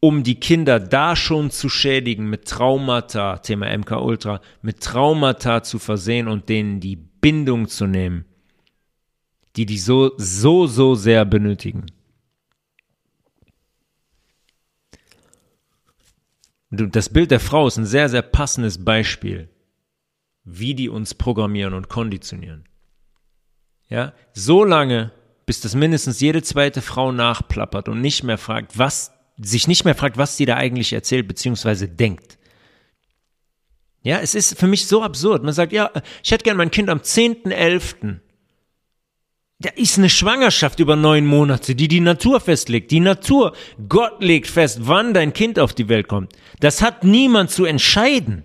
um 0.00 0.22
die 0.22 0.38
Kinder 0.38 0.78
da 0.78 1.16
schon 1.16 1.50
zu 1.50 1.68
schädigen 1.68 2.28
mit 2.30 2.46
Traumata, 2.46 3.38
Thema 3.38 3.76
MK 3.76 3.92
Ultra, 4.00 4.40
mit 4.62 4.80
Traumata 4.80 5.62
zu 5.62 5.78
versehen 5.78 6.28
und 6.28 6.48
denen 6.48 6.80
die 6.80 6.96
Bindung 6.96 7.68
zu 7.68 7.86
nehmen, 7.86 8.24
die 9.56 9.66
die 9.66 9.78
so, 9.78 10.12
so, 10.16 10.66
so 10.66 10.94
sehr 10.94 11.24
benötigen. 11.24 11.86
Das 16.70 17.08
Bild 17.08 17.30
der 17.30 17.40
Frau 17.40 17.66
ist 17.66 17.78
ein 17.78 17.86
sehr, 17.86 18.08
sehr 18.08 18.22
passendes 18.22 18.84
Beispiel, 18.84 19.48
wie 20.44 20.74
die 20.74 20.88
uns 20.88 21.14
programmieren 21.14 21.74
und 21.74 21.88
konditionieren. 21.88 22.64
Ja, 23.88 24.12
so 24.34 24.64
lange, 24.64 25.12
bis 25.46 25.60
das 25.60 25.74
mindestens 25.74 26.20
jede 26.20 26.42
zweite 26.42 26.82
Frau 26.82 27.10
nachplappert 27.10 27.88
und 27.88 28.02
nicht 28.02 28.22
mehr 28.22 28.36
fragt, 28.36 28.78
was 28.78 29.17
sich 29.40 29.68
nicht 29.68 29.84
mehr 29.84 29.94
fragt, 29.94 30.16
was 30.16 30.36
sie 30.36 30.46
da 30.46 30.56
eigentlich 30.56 30.92
erzählt 30.92 31.28
bzw. 31.28 31.86
denkt. 31.86 32.38
Ja, 34.02 34.20
es 34.20 34.34
ist 34.34 34.58
für 34.58 34.66
mich 34.66 34.86
so 34.86 35.02
absurd. 35.02 35.42
Man 35.42 35.52
sagt, 35.52 35.72
ja, 35.72 35.90
ich 36.22 36.30
hätte 36.30 36.44
gern 36.44 36.56
mein 36.56 36.70
Kind 36.70 36.88
am 36.88 36.98
10.11. 36.98 38.20
Da 39.60 39.70
ist 39.70 39.98
eine 39.98 40.08
Schwangerschaft 40.08 40.78
über 40.78 40.94
neun 40.94 41.26
Monate, 41.26 41.74
die 41.74 41.88
die 41.88 42.00
Natur 42.00 42.40
festlegt. 42.40 42.92
Die 42.92 43.00
Natur, 43.00 43.54
Gott 43.88 44.22
legt 44.22 44.46
fest, 44.46 44.78
wann 44.82 45.14
dein 45.14 45.32
Kind 45.32 45.58
auf 45.58 45.74
die 45.74 45.88
Welt 45.88 46.06
kommt. 46.06 46.32
Das 46.60 46.80
hat 46.80 47.02
niemand 47.02 47.50
zu 47.50 47.64
entscheiden. 47.64 48.44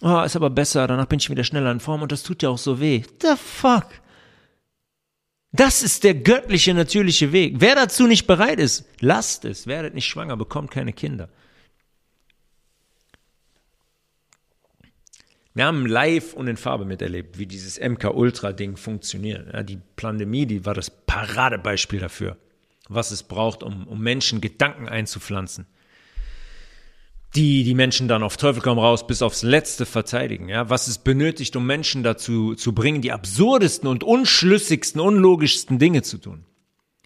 Oh, 0.00 0.20
ist 0.20 0.36
aber 0.36 0.48
besser, 0.48 0.86
danach 0.86 1.06
bin 1.06 1.18
ich 1.18 1.28
wieder 1.28 1.44
schneller 1.44 1.72
in 1.72 1.80
Form 1.80 2.02
und 2.02 2.12
das 2.12 2.22
tut 2.22 2.42
ja 2.42 2.48
auch 2.48 2.58
so 2.58 2.80
weh. 2.80 3.02
The 3.20 3.34
fuck? 3.36 3.86
Das 5.52 5.82
ist 5.82 6.04
der 6.04 6.14
göttliche, 6.14 6.74
natürliche 6.74 7.32
Weg. 7.32 7.56
Wer 7.58 7.74
dazu 7.74 8.06
nicht 8.06 8.26
bereit 8.26 8.60
ist, 8.60 8.84
lasst 9.00 9.44
es. 9.44 9.66
Werdet 9.66 9.94
nicht 9.94 10.06
schwanger, 10.06 10.36
bekommt 10.36 10.70
keine 10.70 10.92
Kinder. 10.92 11.28
Wir 15.52 15.66
haben 15.66 15.86
live 15.86 16.34
und 16.34 16.46
in 16.46 16.56
Farbe 16.56 16.84
miterlebt, 16.84 17.38
wie 17.38 17.46
dieses 17.46 17.80
MK 17.80 18.14
Ultra 18.14 18.52
Ding 18.52 18.76
funktioniert. 18.76 19.52
Ja, 19.52 19.64
die 19.64 19.80
Pandemie, 19.96 20.46
die 20.46 20.64
war 20.64 20.74
das 20.74 20.90
Paradebeispiel 20.90 21.98
dafür, 21.98 22.36
was 22.88 23.10
es 23.10 23.24
braucht, 23.24 23.64
um, 23.64 23.88
um 23.88 24.00
Menschen 24.00 24.40
Gedanken 24.40 24.88
einzupflanzen 24.88 25.66
die 27.34 27.62
die 27.62 27.74
Menschen 27.74 28.08
dann 28.08 28.22
auf 28.22 28.36
Teufel 28.36 28.62
komm 28.62 28.78
raus 28.78 29.06
bis 29.06 29.22
aufs 29.22 29.42
Letzte 29.42 29.86
verteidigen. 29.86 30.48
Ja, 30.48 30.68
was 30.68 30.88
es 30.88 30.98
benötigt, 30.98 31.54
um 31.56 31.66
Menschen 31.66 32.02
dazu 32.02 32.54
zu 32.54 32.72
bringen, 32.72 33.02
die 33.02 33.12
absurdesten 33.12 33.88
und 33.88 34.02
unschlüssigsten, 34.02 35.00
unlogischsten 35.00 35.78
Dinge 35.78 36.02
zu 36.02 36.18
tun. 36.18 36.44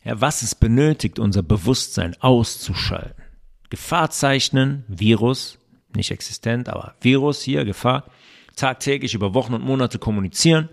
Ja, 0.03 0.21
was 0.21 0.43
es 0.43 0.55
benötigt, 0.55 1.19
unser 1.19 1.43
Bewusstsein 1.43 2.17
auszuschalten. 2.21 3.23
Gefahr 3.71 4.11
zeichnen, 4.11 4.85
Virus, 4.89 5.59
nicht 5.95 6.11
existent, 6.11 6.69
aber 6.69 6.95
Virus 7.01 7.43
hier, 7.43 7.65
Gefahr, 7.65 8.05
tagtäglich 8.57 9.15
über 9.15 9.35
Wochen 9.35 9.55
und 9.55 9.65
Monate 9.65 9.99
kommunizieren 9.99 10.69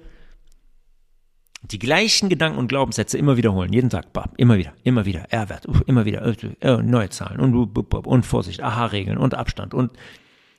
die 1.63 1.79
gleichen 1.79 2.29
Gedanken 2.29 2.57
und 2.57 2.67
Glaubenssätze 2.67 3.17
immer 3.17 3.37
wiederholen, 3.37 3.71
jeden 3.71 3.89
Tag, 3.89 4.07
immer 4.37 4.57
wieder, 4.57 4.73
immer 4.83 5.05
wieder, 5.05 5.31
R-Wert, 5.31 5.67
immer 5.85 6.05
wieder, 6.05 6.25
äh, 6.61 6.81
neue 6.81 7.09
Zahlen 7.09 7.39
und, 7.39 7.53
und 7.55 8.25
Vorsicht, 8.25 8.61
Aha-Regeln 8.61 9.17
und 9.17 9.35
Abstand 9.35 9.73
und, 9.73 9.91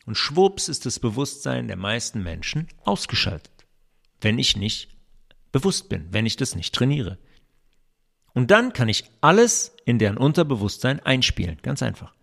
und 0.06 0.16
schwupps 0.16 0.68
ist 0.68 0.86
das 0.86 1.00
Bewusstsein 1.00 1.66
der 1.66 1.76
meisten 1.76 2.22
Menschen 2.22 2.68
ausgeschaltet, 2.84 3.66
wenn 4.20 4.38
ich 4.38 4.56
nicht 4.56 4.88
bewusst 5.50 5.88
bin, 5.88 6.06
wenn 6.12 6.26
ich 6.26 6.36
das 6.36 6.54
nicht 6.54 6.74
trainiere. 6.74 7.18
Und 8.32 8.50
dann 8.50 8.72
kann 8.72 8.88
ich 8.88 9.04
alles 9.20 9.76
in 9.84 9.98
deren 9.98 10.16
Unterbewusstsein 10.16 11.00
einspielen, 11.00 11.58
ganz 11.62 11.82
einfach. 11.82 12.14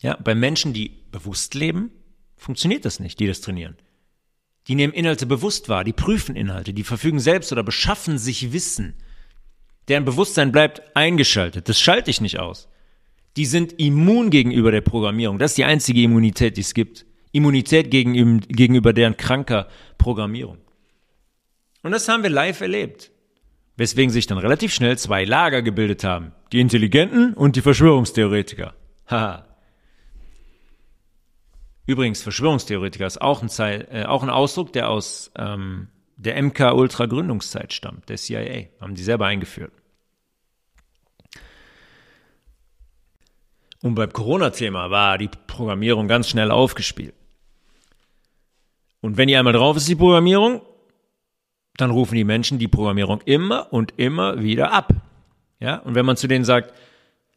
Ja, 0.00 0.16
bei 0.16 0.34
Menschen, 0.34 0.72
die 0.72 1.04
bewusst 1.10 1.54
leben, 1.54 1.90
funktioniert 2.36 2.84
das 2.84 3.00
nicht, 3.00 3.18
die 3.18 3.26
das 3.26 3.40
trainieren. 3.40 3.76
Die 4.68 4.74
nehmen 4.74 4.92
Inhalte 4.92 5.26
bewusst 5.26 5.68
wahr, 5.68 5.84
die 5.84 5.92
prüfen 5.92 6.36
Inhalte, 6.36 6.72
die 6.72 6.84
verfügen 6.84 7.20
selbst 7.20 7.50
oder 7.52 7.62
beschaffen 7.62 8.18
sich 8.18 8.52
Wissen. 8.52 8.94
Deren 9.88 10.04
Bewusstsein 10.04 10.52
bleibt 10.52 10.96
eingeschaltet. 10.96 11.68
Das 11.68 11.80
schalte 11.80 12.10
ich 12.10 12.20
nicht 12.20 12.38
aus. 12.38 12.68
Die 13.36 13.46
sind 13.46 13.80
immun 13.80 14.30
gegenüber 14.30 14.70
der 14.70 14.80
Programmierung. 14.80 15.38
Das 15.38 15.52
ist 15.52 15.58
die 15.58 15.64
einzige 15.64 16.02
Immunität, 16.02 16.56
die 16.56 16.60
es 16.60 16.74
gibt. 16.74 17.06
Immunität 17.32 17.90
gegenüber, 17.90 18.46
gegenüber 18.48 18.92
deren 18.92 19.16
kranker 19.16 19.68
Programmierung. 19.98 20.58
Und 21.82 21.92
das 21.92 22.08
haben 22.08 22.22
wir 22.22 22.30
live 22.30 22.60
erlebt. 22.60 23.10
Weswegen 23.76 24.10
sich 24.10 24.26
dann 24.26 24.38
relativ 24.38 24.74
schnell 24.74 24.98
zwei 24.98 25.24
Lager 25.24 25.62
gebildet 25.62 26.04
haben. 26.04 26.32
Die 26.52 26.60
Intelligenten 26.60 27.34
und 27.34 27.56
die 27.56 27.62
Verschwörungstheoretiker. 27.62 28.74
Haha. 29.08 29.49
Übrigens, 31.86 32.22
Verschwörungstheoretiker 32.22 33.06
ist 33.06 33.20
auch 33.20 33.42
ein, 33.42 33.48
Zeit, 33.48 33.88
äh, 33.90 34.04
auch 34.04 34.22
ein 34.22 34.30
Ausdruck, 34.30 34.72
der 34.72 34.90
aus 34.90 35.30
ähm, 35.36 35.88
der 36.16 36.40
MK-Ultra-Gründungszeit 36.42 37.72
stammt, 37.72 38.08
der 38.08 38.16
CIA. 38.16 38.66
Haben 38.80 38.94
die 38.94 39.02
selber 39.02 39.26
eingeführt. 39.26 39.72
Und 43.82 43.94
beim 43.94 44.12
Corona-Thema 44.12 44.90
war 44.90 45.16
die 45.16 45.30
Programmierung 45.46 46.06
ganz 46.06 46.28
schnell 46.28 46.50
aufgespielt. 46.50 47.14
Und 49.00 49.16
wenn 49.16 49.28
die 49.28 49.36
einmal 49.36 49.54
drauf 49.54 49.76
ist, 49.78 49.88
die 49.88 49.96
Programmierung, 49.96 50.60
dann 51.78 51.90
rufen 51.90 52.14
die 52.14 52.24
Menschen 52.24 52.58
die 52.58 52.68
Programmierung 52.68 53.22
immer 53.24 53.72
und 53.72 53.94
immer 53.96 54.42
wieder 54.42 54.72
ab. 54.72 54.92
Ja? 55.58 55.76
Und 55.76 55.94
wenn 55.94 56.04
man 56.04 56.18
zu 56.18 56.28
denen 56.28 56.44
sagt, 56.44 56.74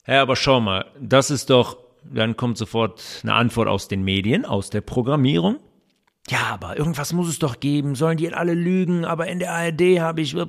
Hä, 0.05 0.17
aber 0.17 0.35
schau 0.35 0.59
mal, 0.59 0.85
das 0.99 1.31
ist 1.31 1.49
doch 1.49 1.77
dann 2.11 2.37
kommt 2.37 2.57
sofort 2.57 3.01
eine 3.23 3.33
Antwort 3.33 3.67
aus 3.67 3.87
den 3.87 4.03
Medien, 4.03 4.45
aus 4.45 4.69
der 4.69 4.81
Programmierung. 4.81 5.57
Ja, 6.29 6.51
aber 6.51 6.77
irgendwas 6.77 7.13
muss 7.13 7.27
es 7.27 7.39
doch 7.39 7.59
geben. 7.59 7.95
Sollen 7.95 8.17
die 8.17 8.31
alle 8.33 8.53
lügen? 8.53 9.05
Aber 9.05 9.27
in 9.27 9.39
der 9.39 9.51
ARD 9.51 9.99
habe 9.99 10.21
ich. 10.21 10.35
Das 10.35 10.47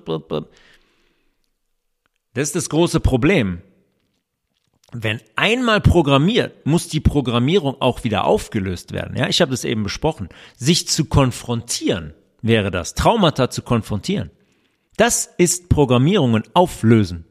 ist 2.35 2.55
das 2.55 2.69
große 2.69 3.01
Problem. 3.01 3.63
wenn 4.95 5.21
einmal 5.35 5.81
programmiert, 5.81 6.67
muss 6.67 6.89
die 6.89 7.01
Programmierung 7.01 7.81
auch 7.81 8.05
wieder 8.05 8.25
aufgelöst 8.25 8.93
werden. 8.93 9.17
Ja, 9.17 9.29
ich 9.29 9.41
habe 9.41 9.51
das 9.51 9.65
eben 9.65 9.83
besprochen. 9.83 10.29
Sich 10.57 10.87
zu 10.87 11.07
konfrontieren 11.07 12.15
wäre 12.43 12.71
das. 12.71 12.95
Traumata 12.95 13.51
zu 13.51 13.63
konfrontieren. 13.63 14.31
Das 14.97 15.29
ist 15.39 15.69
Programmierungen 15.69 16.45
auflösen. 16.55 17.25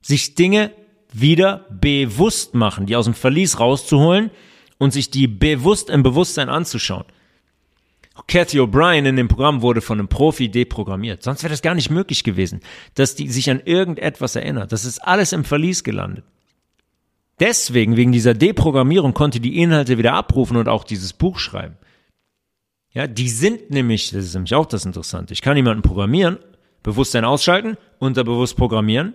Sich 0.00 0.34
Dinge 0.34 0.72
wieder 1.14 1.66
bewusst 1.70 2.54
machen, 2.54 2.86
die 2.86 2.96
aus 2.96 3.04
dem 3.04 3.14
Verlies 3.14 3.60
rauszuholen 3.60 4.30
und 4.78 4.92
sich 4.92 5.10
die 5.10 5.28
bewusst 5.28 5.90
im 5.90 6.02
Bewusstsein 6.02 6.48
anzuschauen. 6.48 7.04
Cathy 8.26 8.60
O'Brien 8.60 9.06
in 9.06 9.16
dem 9.16 9.28
Programm 9.28 9.62
wurde 9.62 9.80
von 9.80 9.98
einem 9.98 10.08
Profi 10.08 10.48
deprogrammiert. 10.48 11.22
Sonst 11.22 11.42
wäre 11.42 11.52
das 11.52 11.62
gar 11.62 11.74
nicht 11.74 11.90
möglich 11.90 12.22
gewesen, 12.22 12.60
dass 12.94 13.16
die 13.16 13.28
sich 13.28 13.50
an 13.50 13.60
irgendetwas 13.64 14.36
erinnert. 14.36 14.72
Das 14.72 14.84
ist 14.84 15.00
alles 15.00 15.32
im 15.32 15.44
Verlies 15.44 15.82
gelandet. 15.82 16.24
Deswegen, 17.40 17.96
wegen 17.96 18.12
dieser 18.12 18.34
Deprogrammierung, 18.34 19.14
konnte 19.14 19.40
die 19.40 19.60
Inhalte 19.60 19.98
wieder 19.98 20.14
abrufen 20.14 20.56
und 20.56 20.68
auch 20.68 20.84
dieses 20.84 21.12
Buch 21.12 21.38
schreiben. 21.38 21.76
Ja, 22.92 23.08
die 23.08 23.28
sind 23.28 23.70
nämlich, 23.70 24.10
das 24.12 24.26
ist 24.26 24.34
nämlich 24.34 24.54
auch 24.54 24.66
das 24.66 24.84
Interessante. 24.84 25.32
Ich 25.32 25.42
kann 25.42 25.56
jemanden 25.56 25.82
programmieren, 25.82 26.38
Bewusstsein 26.84 27.24
ausschalten, 27.24 27.76
unterbewusst 27.98 28.56
programmieren. 28.56 29.14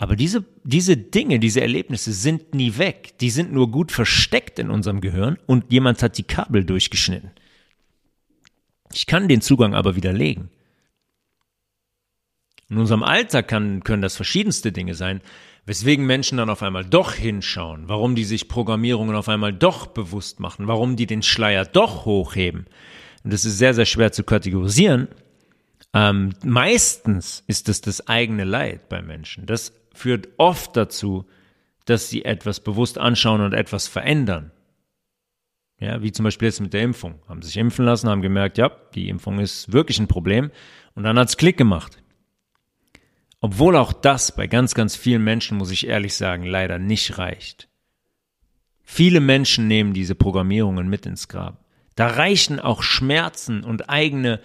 Aber 0.00 0.16
diese, 0.16 0.46
diese 0.64 0.96
Dinge, 0.96 1.38
diese 1.38 1.60
Erlebnisse 1.60 2.14
sind 2.14 2.54
nie 2.54 2.78
weg. 2.78 3.18
Die 3.20 3.28
sind 3.28 3.52
nur 3.52 3.70
gut 3.70 3.92
versteckt 3.92 4.58
in 4.58 4.70
unserem 4.70 5.02
Gehirn 5.02 5.36
und 5.44 5.70
jemand 5.70 6.02
hat 6.02 6.16
die 6.16 6.22
Kabel 6.22 6.64
durchgeschnitten. 6.64 7.32
Ich 8.94 9.04
kann 9.04 9.28
den 9.28 9.42
Zugang 9.42 9.74
aber 9.74 9.96
widerlegen. 9.96 10.48
In 12.70 12.78
unserem 12.78 13.02
Alltag 13.02 13.48
kann, 13.48 13.84
können 13.84 14.00
das 14.00 14.16
verschiedenste 14.16 14.72
Dinge 14.72 14.94
sein, 14.94 15.20
weswegen 15.66 16.06
Menschen 16.06 16.38
dann 16.38 16.48
auf 16.48 16.62
einmal 16.62 16.86
doch 16.86 17.12
hinschauen, 17.12 17.90
warum 17.90 18.14
die 18.14 18.24
sich 18.24 18.48
Programmierungen 18.48 19.14
auf 19.14 19.28
einmal 19.28 19.52
doch 19.52 19.86
bewusst 19.86 20.40
machen, 20.40 20.66
warum 20.66 20.96
die 20.96 21.06
den 21.06 21.22
Schleier 21.22 21.66
doch 21.66 22.06
hochheben. 22.06 22.64
Und 23.22 23.34
das 23.34 23.44
ist 23.44 23.58
sehr, 23.58 23.74
sehr 23.74 23.84
schwer 23.84 24.12
zu 24.12 24.24
kategorisieren. 24.24 25.08
Ähm, 25.92 26.30
meistens 26.42 27.44
ist 27.48 27.68
es 27.68 27.82
das 27.82 28.08
eigene 28.08 28.44
Leid 28.44 28.88
bei 28.88 29.02
Menschen. 29.02 29.44
Das 29.44 29.74
führt 30.00 30.28
oft 30.38 30.76
dazu, 30.76 31.26
dass 31.84 32.08
sie 32.08 32.24
etwas 32.24 32.60
bewusst 32.60 32.98
anschauen 32.98 33.40
und 33.40 33.52
etwas 33.52 33.86
verändern. 33.86 34.50
Ja, 35.78 36.02
wie 36.02 36.12
zum 36.12 36.24
Beispiel 36.24 36.46
jetzt 36.48 36.60
mit 36.60 36.74
der 36.74 36.82
Impfung. 36.82 37.20
Haben 37.28 37.42
sich 37.42 37.56
impfen 37.56 37.84
lassen, 37.84 38.08
haben 38.08 38.22
gemerkt, 38.22 38.58
ja, 38.58 38.70
die 38.94 39.08
Impfung 39.08 39.38
ist 39.38 39.72
wirklich 39.72 39.98
ein 39.98 40.08
Problem. 40.08 40.50
Und 40.94 41.04
dann 41.04 41.18
hat's 41.18 41.36
Klick 41.36 41.56
gemacht. 41.56 42.02
Obwohl 43.40 43.76
auch 43.76 43.94
das 43.94 44.34
bei 44.34 44.46
ganz, 44.46 44.74
ganz 44.74 44.96
vielen 44.96 45.24
Menschen, 45.24 45.56
muss 45.56 45.70
ich 45.70 45.86
ehrlich 45.86 46.14
sagen, 46.14 46.44
leider 46.44 46.78
nicht 46.78 47.16
reicht. 47.16 47.68
Viele 48.82 49.20
Menschen 49.20 49.68
nehmen 49.68 49.94
diese 49.94 50.14
Programmierungen 50.14 50.88
mit 50.88 51.06
ins 51.06 51.28
Grab. 51.28 51.64
Da 51.94 52.08
reichen 52.08 52.60
auch 52.60 52.82
Schmerzen 52.82 53.64
und 53.64 53.88
eigene 53.88 54.40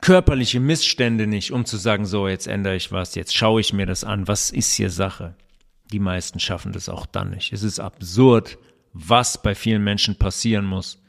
körperliche 0.00 0.60
Missstände 0.60 1.26
nicht, 1.26 1.52
um 1.52 1.64
zu 1.64 1.76
sagen, 1.76 2.06
so, 2.06 2.28
jetzt 2.28 2.46
ändere 2.46 2.76
ich 2.76 2.92
was, 2.92 3.14
jetzt 3.14 3.36
schaue 3.36 3.60
ich 3.60 3.72
mir 3.72 3.86
das 3.86 4.04
an, 4.04 4.28
was 4.28 4.50
ist 4.50 4.74
hier 4.74 4.90
Sache? 4.90 5.34
Die 5.92 5.98
meisten 5.98 6.38
schaffen 6.38 6.72
das 6.72 6.88
auch 6.88 7.06
dann 7.06 7.30
nicht. 7.30 7.52
Es 7.52 7.62
ist 7.62 7.80
absurd, 7.80 8.58
was 8.92 9.42
bei 9.42 9.54
vielen 9.54 9.82
Menschen 9.82 10.16
passieren 10.16 10.64
muss, 10.64 11.02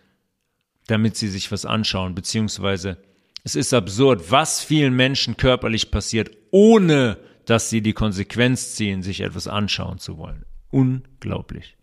damit 0.87 1.17
sie 1.17 1.27
sich 1.27 1.51
was 1.51 1.65
anschauen, 1.65 2.15
beziehungsweise 2.15 2.97
es 3.43 3.55
ist 3.55 3.73
absurd, 3.73 4.31
was 4.31 4.63
vielen 4.63 4.95
Menschen 4.95 5.37
körperlich 5.37 5.91
passiert, 5.91 6.31
ohne 6.51 7.17
dass 7.45 7.69
sie 7.69 7.81
die 7.81 7.93
Konsequenz 7.93 8.75
ziehen, 8.75 9.01
sich 9.01 9.21
etwas 9.21 9.47
anschauen 9.47 9.97
zu 9.97 10.17
wollen. 10.17 10.45
Unglaublich. 10.71 11.78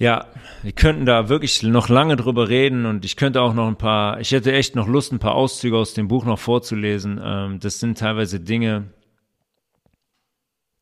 Ja, 0.00 0.26
wir 0.62 0.72
könnten 0.72 1.06
da 1.06 1.28
wirklich 1.28 1.64
noch 1.64 1.88
lange 1.88 2.14
drüber 2.14 2.48
reden 2.48 2.86
und 2.86 3.04
ich 3.04 3.16
könnte 3.16 3.42
auch 3.42 3.52
noch 3.52 3.66
ein 3.66 3.76
paar, 3.76 4.20
ich 4.20 4.30
hätte 4.30 4.52
echt 4.52 4.76
noch 4.76 4.86
Lust, 4.86 5.12
ein 5.12 5.18
paar 5.18 5.34
Auszüge 5.34 5.76
aus 5.76 5.92
dem 5.92 6.06
Buch 6.06 6.24
noch 6.24 6.38
vorzulesen. 6.38 7.20
Ähm, 7.22 7.58
das 7.58 7.80
sind 7.80 7.98
teilweise 7.98 8.38
Dinge, 8.38 8.92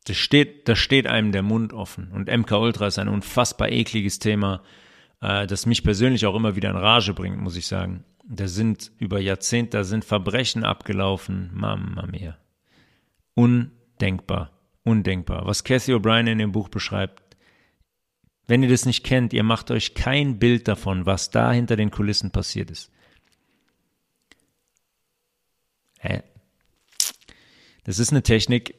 da 0.05 0.13
steht, 0.13 0.69
da 0.69 0.75
steht 0.75 1.07
einem 1.07 1.31
der 1.31 1.41
Mund 1.41 1.73
offen. 1.73 2.11
Und 2.11 2.29
MK 2.29 2.51
Ultra 2.53 2.87
ist 2.87 2.99
ein 2.99 3.09
unfassbar 3.09 3.69
ekliges 3.69 4.19
Thema, 4.19 4.61
äh, 5.19 5.47
das 5.47 5.65
mich 5.65 5.83
persönlich 5.83 6.25
auch 6.27 6.35
immer 6.35 6.55
wieder 6.55 6.69
in 6.69 6.77
Rage 6.77 7.13
bringt, 7.13 7.41
muss 7.41 7.57
ich 7.57 7.65
sagen. 7.65 8.05
Da 8.23 8.47
sind 8.47 8.91
über 8.99 9.19
Jahrzehnte, 9.19 9.77
da 9.77 9.83
sind 9.83 10.05
Verbrechen 10.05 10.63
abgelaufen. 10.63 11.49
Mama 11.53 12.05
mia. 12.05 12.37
Undenkbar. 13.33 14.51
Undenkbar. 14.83 15.45
Was 15.45 15.63
Cathy 15.63 15.93
O'Brien 15.93 16.27
in 16.27 16.37
dem 16.37 16.51
Buch 16.51 16.69
beschreibt, 16.69 17.21
wenn 18.47 18.63
ihr 18.63 18.69
das 18.69 18.85
nicht 18.85 19.03
kennt, 19.03 19.33
ihr 19.33 19.43
macht 19.43 19.71
euch 19.71 19.93
kein 19.93 20.39
Bild 20.39 20.67
davon, 20.67 21.05
was 21.05 21.29
da 21.29 21.51
hinter 21.51 21.75
den 21.75 21.91
Kulissen 21.91 22.31
passiert 22.31 22.71
ist. 22.71 22.91
Hä? 25.99 26.23
Das 27.83 27.99
ist 27.99 28.11
eine 28.11 28.23
Technik, 28.23 28.75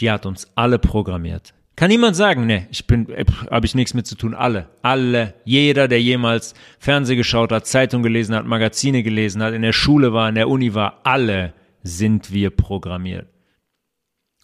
die 0.00 0.10
hat 0.10 0.26
uns 0.26 0.48
alle 0.54 0.78
programmiert. 0.78 1.54
Kann 1.76 1.90
niemand 1.90 2.16
sagen, 2.16 2.46
ne, 2.46 2.66
ich 2.70 2.88
bin, 2.88 3.08
äh, 3.08 3.24
habe 3.50 3.66
ich 3.66 3.76
nichts 3.76 3.94
mit 3.94 4.06
zu 4.06 4.16
tun. 4.16 4.34
Alle, 4.34 4.68
alle, 4.82 5.34
jeder, 5.44 5.86
der 5.86 6.02
jemals 6.02 6.54
Fernseh 6.80 7.14
geschaut 7.14 7.52
hat, 7.52 7.68
Zeitung 7.68 8.02
gelesen 8.02 8.34
hat, 8.34 8.46
Magazine 8.46 9.04
gelesen 9.04 9.42
hat, 9.42 9.54
in 9.54 9.62
der 9.62 9.72
Schule 9.72 10.12
war, 10.12 10.28
in 10.28 10.34
der 10.34 10.48
Uni 10.48 10.74
war, 10.74 11.00
alle 11.04 11.54
sind 11.84 12.32
wir 12.32 12.50
programmiert. 12.50 13.28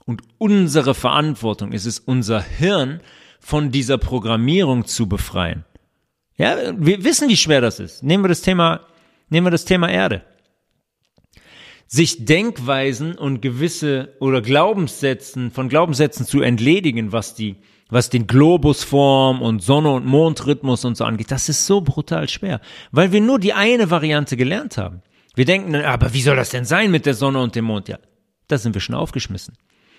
Und 0.05 0.23
unsere 0.39 0.95
Verantwortung 0.95 1.73
ist 1.73 1.87
es, 1.87 1.99
unser 1.99 2.41
Hirn 2.41 3.01
von 3.45 3.71
dieser 3.71 3.99
Programmierung 3.99 4.87
zu 4.87 5.07
befreien. 5.07 5.67
Ja, 6.39 6.57
wir 6.79 7.05
wissen, 7.05 7.29
wie 7.29 7.37
schwer 7.37 7.61
das 7.61 7.79
ist. 7.79 8.03
Nehmen 8.03 8.25
wir 8.25 8.29
das 8.29 8.41
Thema, 8.41 8.81
nehmen 9.29 9.47
wir 9.47 9.51
das 9.51 9.67
Thema 9.67 9.91
Erde. 9.91 10.23
Sich 11.87 12.25
Denkweisen 12.25 13.17
und 13.19 13.43
gewisse 13.43 14.17
oder 14.19 14.41
Glaubenssätzen, 14.41 15.51
von 15.51 15.69
Glaubenssätzen 15.69 16.25
zu 16.25 16.41
entledigen, 16.41 17.13
was 17.13 17.35
die, 17.35 17.57
was 17.91 18.09
den 18.09 18.27
Globusform 18.27 19.43
und 19.43 19.63
Sonne- 19.63 19.93
und 19.93 20.07
Mondrhythmus 20.07 20.87
und 20.87 20.97
so 20.97 21.05
angeht, 21.05 21.31
das 21.31 21.51
ist 21.51 21.67
so 21.67 21.83
brutal 21.83 22.31
schwer, 22.31 22.63
weil 22.93 23.13
wir 23.13 23.21
nur 23.21 23.39
die 23.39 23.53
eine 23.53 23.91
Variante 23.91 24.39
gelernt 24.39 24.79
haben. 24.79 25.03
Wir 25.35 25.45
denken 25.45 25.75
dann, 25.75 25.85
aber 25.85 26.15
wie 26.15 26.23
soll 26.23 26.37
das 26.37 26.49
denn 26.49 26.65
sein 26.65 26.91
mit 26.91 27.05
der 27.05 27.15
Sonne 27.15 27.43
und 27.43 27.55
dem 27.55 27.67
Mond? 27.67 27.89
Ja, 27.89 27.99
da 28.49 28.57
sind 28.57 28.75
wir 28.75 28.81
schon 28.81 28.95
aufgeschmissen. 28.95 29.59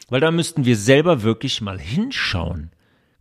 Weil 0.10 0.22
da 0.22 0.32
müssten 0.32 0.66
wir 0.66 0.78
selber 0.78 1.22
wirklich 1.22 1.62
mal 1.62 1.80
hinschauen. 1.80 2.72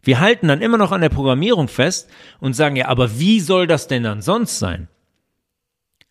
Wir 0.05 0.21
halten 0.21 0.49
dann 0.49 0.61
immer 0.61 0.79
noch 0.79 0.93
an 0.93 1.01
der 1.01 1.09
Programmierung 1.09 1.69
fest 1.69 2.11
und 2.41 2.55
sagen, 2.55 2.77
ja, 2.77 2.89
aber 2.89 3.19
wie 3.19 3.41
soll 3.41 3.67
das 3.67 3.89
denn 3.89 4.03
dann 4.03 4.23
sonst 4.23 4.59
sein? 4.59 4.89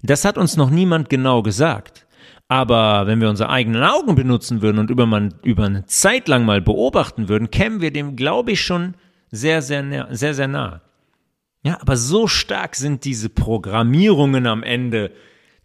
Das 0.02 0.26
hat 0.26 0.38
uns 0.38 0.58
noch 0.58 0.70
niemand 0.70 1.10
genau 1.10 1.42
gesagt. 1.44 2.06
Aber 2.48 3.08
wenn 3.08 3.22
wir 3.22 3.30
unsere 3.30 3.50
eigenen 3.50 3.84
Augen 3.84 4.16
benutzen 4.16 4.62
würden 4.62 4.78
und 4.78 4.90
über, 4.90 5.06
man, 5.06 5.34
über 5.44 5.66
eine 5.66 5.86
Zeit 5.86 6.28
lang 6.28 6.46
mal 6.46 6.62
beobachten 6.62 7.30
würden, 7.30 7.50
kämen 7.50 7.82
wir 7.82 7.92
dem, 7.92 8.16
glaube 8.16 8.52
ich, 8.52 8.62
schon 8.62 8.96
sehr, 9.32 9.62
sehr, 9.62 10.08
sehr, 10.12 10.34
sehr 10.34 10.48
nah. 10.48 10.82
Ja, 11.64 11.80
aber 11.82 11.96
so 11.96 12.28
stark 12.28 12.76
sind 12.76 13.06
diese 13.06 13.30
Programmierungen 13.30 14.46
am 14.46 14.64
Ende, 14.64 15.12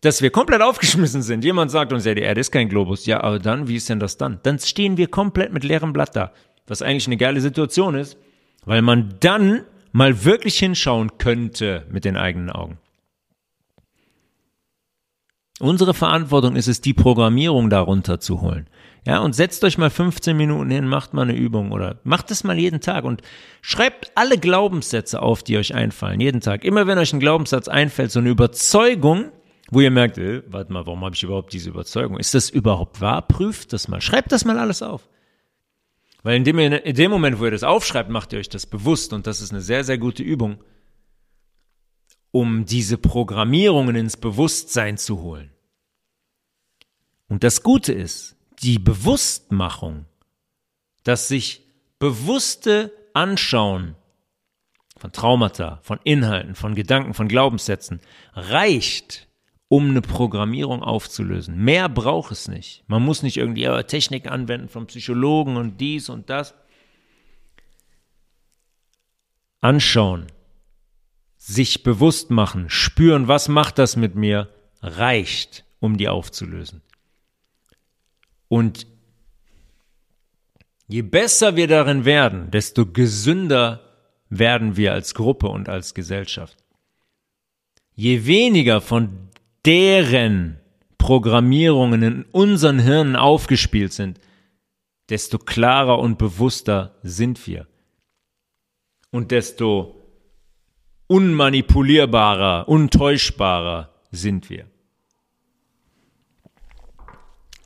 dass 0.00 0.22
wir 0.22 0.30
komplett 0.30 0.62
aufgeschmissen 0.62 1.22
sind. 1.22 1.44
Jemand 1.44 1.72
sagt 1.72 1.92
uns, 1.92 2.05
ja, 2.05 2.14
die 2.14 2.22
Erde 2.22 2.40
ist 2.40 2.52
kein 2.52 2.68
Globus. 2.68 3.05
Ja, 3.06 3.22
aber 3.22 3.40
dann, 3.40 3.66
wie 3.66 3.76
ist 3.76 3.88
denn 3.88 3.98
das 3.98 4.16
dann? 4.16 4.38
Dann 4.44 4.60
stehen 4.60 4.96
wir 4.96 5.09
komplett 5.09 5.52
mit 5.52 5.64
leerem 5.64 5.92
Blatt 5.92 6.14
da 6.14 6.32
was 6.69 6.82
eigentlich 6.82 7.07
eine 7.07 7.16
geile 7.16 7.40
Situation 7.40 7.95
ist, 7.95 8.16
weil 8.65 8.82
man 8.82 9.15
dann 9.20 9.62
mal 9.93 10.24
wirklich 10.24 10.59
hinschauen 10.59 11.19
könnte 11.19 11.86
mit 11.90 12.05
den 12.05 12.16
eigenen 12.16 12.51
Augen. 12.51 12.78
Unsere 15.61 15.93
Verantwortung 15.93 16.55
ist 16.55 16.69
es, 16.69 16.81
die 16.81 16.95
Programmierung 16.95 17.69
darunter 17.69 18.20
zu 18.20 18.40
holen. 18.40 18.69
Ja, 19.05 19.19
und 19.20 19.35
setzt 19.35 19.65
euch 19.65 19.78
mal 19.78 19.90
15 19.90 20.36
Minuten 20.36 20.70
hin, 20.70 20.86
macht 20.86 21.15
mal 21.15 21.23
eine 21.23 21.35
Übung 21.35 21.73
oder 21.73 21.99
macht 22.05 22.31
es 22.31 22.45
mal 22.45 22.59
jeden 22.59 22.81
Tag 22.81 23.05
und 23.05 23.23
schreibt 23.61 24.12
alle 24.15 24.39
Glaubenssätze 24.39 25.20
auf, 25.20 25.43
die 25.43 25.57
euch 25.57 25.74
einfallen, 25.74 26.20
jeden 26.20 26.40
Tag. 26.40 26.65
Immer 26.65 26.86
wenn 26.86 26.99
euch 26.99 27.12
ein 27.12 27.20
Glaubenssatz 27.20 27.69
einfällt, 27.69 28.12
so 28.12 28.20
eine 28.20 28.28
Überzeugung, 28.28 29.32
wo 29.70 29.81
ihr 29.81 29.90
merkt, 29.90 30.19
äh, 30.19 30.43
warte 30.47 30.73
mal, 30.73 30.86
warum 30.86 31.05
habe 31.05 31.15
ich 31.15 31.23
überhaupt 31.23 31.53
diese 31.53 31.70
Überzeugung? 31.70 32.19
Ist 32.19 32.35
das 32.35 32.51
überhaupt 32.51 33.01
wahr? 33.01 33.23
Prüft 33.23 33.73
das 33.73 33.89
mal. 33.89 34.01
Schreibt 34.01 34.31
das 34.31 34.45
mal 34.45 34.59
alles 34.59 34.82
auf. 34.82 35.09
Weil 36.23 36.36
in 36.36 36.45
dem, 36.45 36.59
in 36.59 36.95
dem 36.97 37.11
Moment, 37.11 37.39
wo 37.39 37.45
ihr 37.45 37.51
das 37.51 37.62
aufschreibt, 37.62 38.11
macht 38.11 38.32
ihr 38.32 38.40
euch 38.40 38.49
das 38.49 38.66
bewusst 38.66 39.12
und 39.12 39.27
das 39.27 39.40
ist 39.40 39.53
eine 39.53 39.61
sehr, 39.61 39.85
sehr 39.85 39.99
gute 39.99 40.23
Übung, 40.23 40.62
um 42.31 42.65
diese 42.65 42.99
Programmierungen 42.99 43.97
ins 43.97 44.16
Bewusstsein 44.16 44.99
zu 44.99 45.23
holen. 45.23 45.51
Und 47.28 47.45
das 47.45 47.62
Gute 47.62 47.93
ist, 47.93 48.36
die 48.62 48.78
Bewusstmachung, 48.78 50.07
dass 51.05 51.28
sich 51.28 51.62
bewusste 51.99 52.93
Anschauen 53.15 53.95
von 54.97 55.12
Traumata, 55.12 55.78
von 55.82 56.01
Inhalten, 56.03 56.55
von 56.55 56.74
Gedanken, 56.74 57.15
von 57.15 57.28
Glaubenssätzen 57.28 58.01
reicht, 58.35 59.27
um 59.69 59.90
eine 59.90 60.01
Programmierung 60.01 60.82
aufzulösen. 60.82 61.62
Mehr 61.62 61.89
braucht 61.89 62.32
es 62.32 62.49
nicht. 62.49 62.85
Man 62.89 63.03
muss 63.03 63.23
nicht 63.23 63.36
irgendwie 63.36 63.69
Technik 63.85 64.31
anwenden 64.31 64.69
vom 64.69 64.86
Psychologen 64.86 65.57
und 65.57 65.81
dies 65.81 66.09
und 66.09 66.31
das. 66.31 66.55
Anschauen, 69.61 70.27
sich 71.36 71.82
bewusst 71.82 72.31
machen, 72.31 72.70
spüren, 72.70 73.28
was 73.28 73.49
macht 73.49 73.78
das 73.78 73.97
mit 73.97 74.15
mir, 74.15 74.49
reicht, 74.81 75.65
um 75.81 75.99
die 75.99 76.09
aufzulösen. 76.09 76.82
Und 78.49 78.86
je 80.86 81.03
besser 81.03 81.57
wir 81.57 81.66
darin 81.66 82.05
werden, 82.05 82.51
desto 82.51 82.86
gesünder 82.86 83.82
werden 84.31 84.77
wir 84.77 84.93
als 84.93 85.15
Gruppe 85.15 85.49
und 85.49 85.69
als 85.69 85.93
Gesellschaft. 85.95 86.57
Je 87.95 88.27
weniger 88.27 88.81
von 88.81 89.27
deren 89.69 90.57
Programmierungen 90.97 92.03
in 92.03 92.23
unseren 92.32 92.78
Hirnen 92.78 93.16
aufgespielt 93.16 93.93
sind, 93.93 94.19
desto 95.11 95.39
klarer 95.39 95.99
und 95.99 96.16
bewusster 96.16 96.97
sind 97.03 97.47
wir. 97.47 97.66
Und 99.11 99.31
desto 99.31 99.95
unmanipulierbarer, 101.07 102.66
untäuschbarer 102.66 103.93
sind 104.11 104.49
wir. 104.49 104.65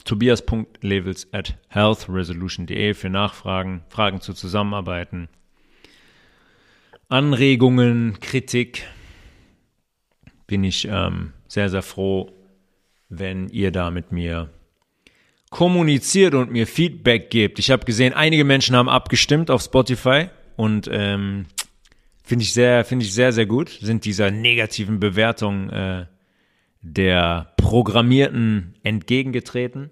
Tobias.levels 0.05 1.33
at 1.33 1.57
healthresolution.de 1.69 2.95
für 2.95 3.11
Nachfragen, 3.11 3.85
Fragen 3.89 4.21
zu 4.21 4.35
Zusammenarbeiten, 4.35 5.29
Anregungen, 7.09 8.19
Kritik. 8.19 8.89
Bin 10.49 10.65
ich 10.65 10.89
ähm, 10.91 11.33
sehr, 11.53 11.69
sehr 11.69 11.83
froh, 11.83 12.31
wenn 13.11 13.51
ihr 13.51 13.73
da 13.73 13.91
mit 13.91 14.11
mir 14.11 14.49
kommuniziert 15.51 16.33
und 16.33 16.51
mir 16.51 16.67
Feedback 16.67 17.29
gebt. 17.29 17.59
Ich 17.59 17.71
habe 17.71 17.85
gesehen, 17.85 18.15
einige 18.15 18.45
Menschen 18.45 18.75
haben 18.75 18.89
abgestimmt 18.89 19.51
auf 19.51 19.61
Spotify 19.61 20.31
und 20.57 20.89
ähm, 20.91 21.45
finde 22.25 22.45
ich 22.45 22.55
sehr, 22.55 22.87
finde 22.87 23.05
ich 23.05 23.13
sehr, 23.13 23.33
sehr 23.33 23.45
gut. 23.45 23.69
Sind 23.69 24.07
dieser 24.07 24.31
negativen 24.31 24.99
Bewertung 24.99 25.69
äh, 25.69 26.07
der 26.81 27.53
Programmierten 27.59 28.75
entgegengetreten. 28.83 29.91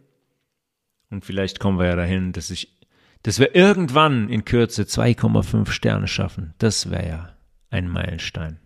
Und 1.10 1.26
vielleicht 1.26 1.60
kommen 1.60 1.78
wir 1.78 1.88
ja 1.88 1.96
dahin, 1.96 2.32
dass 2.32 2.48
ich, 2.48 2.78
dass 3.22 3.38
wir 3.38 3.54
irgendwann 3.54 4.30
in 4.30 4.46
Kürze 4.46 4.84
2,5 4.84 5.70
Sterne 5.70 6.08
schaffen. 6.08 6.54
Das 6.56 6.90
wäre 6.90 7.06
ja 7.06 7.36
ein 7.68 7.86
Meilenstein. 7.86 8.60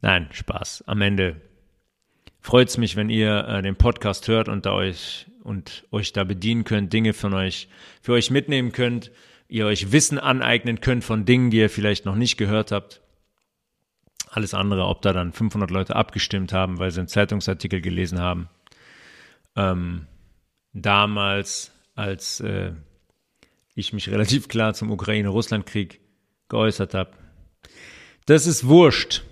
Nein, 0.00 0.28
Spaß. 0.32 0.84
Am 0.86 1.02
Ende 1.02 1.51
freut 2.42 2.68
es 2.68 2.76
mich, 2.76 2.96
wenn 2.96 3.08
ihr 3.08 3.46
äh, 3.48 3.62
den 3.62 3.76
Podcast 3.76 4.28
hört 4.28 4.48
und 4.48 4.66
da 4.66 4.72
euch 4.72 5.26
und 5.42 5.86
euch 5.90 6.12
da 6.12 6.24
bedienen 6.24 6.64
könnt, 6.64 6.92
Dinge 6.92 7.14
von 7.14 7.32
euch 7.34 7.68
für 8.02 8.12
euch 8.12 8.30
mitnehmen 8.30 8.72
könnt, 8.72 9.10
ihr 9.48 9.66
euch 9.66 9.92
Wissen 9.92 10.18
aneignen 10.18 10.80
könnt 10.80 11.04
von 11.04 11.24
Dingen, 11.24 11.50
die 11.50 11.58
ihr 11.58 11.70
vielleicht 11.70 12.04
noch 12.04 12.16
nicht 12.16 12.36
gehört 12.36 12.72
habt. 12.72 13.00
Alles 14.28 14.54
andere, 14.54 14.86
ob 14.86 15.02
da 15.02 15.12
dann 15.12 15.32
500 15.32 15.70
Leute 15.70 15.96
abgestimmt 15.96 16.52
haben, 16.52 16.78
weil 16.78 16.90
sie 16.90 17.00
einen 17.00 17.08
Zeitungsartikel 17.08 17.80
gelesen 17.80 18.18
haben. 18.18 18.48
Ähm, 19.56 20.06
damals, 20.72 21.72
als 21.94 22.40
äh, 22.40 22.72
ich 23.74 23.92
mich 23.92 24.08
relativ 24.10 24.48
klar 24.48 24.74
zum 24.74 24.90
Ukraine-Russland-Krieg 24.90 26.00
geäußert 26.48 26.94
habe. 26.94 27.12
Das 28.26 28.46
ist 28.46 28.66
wurscht. 28.66 29.22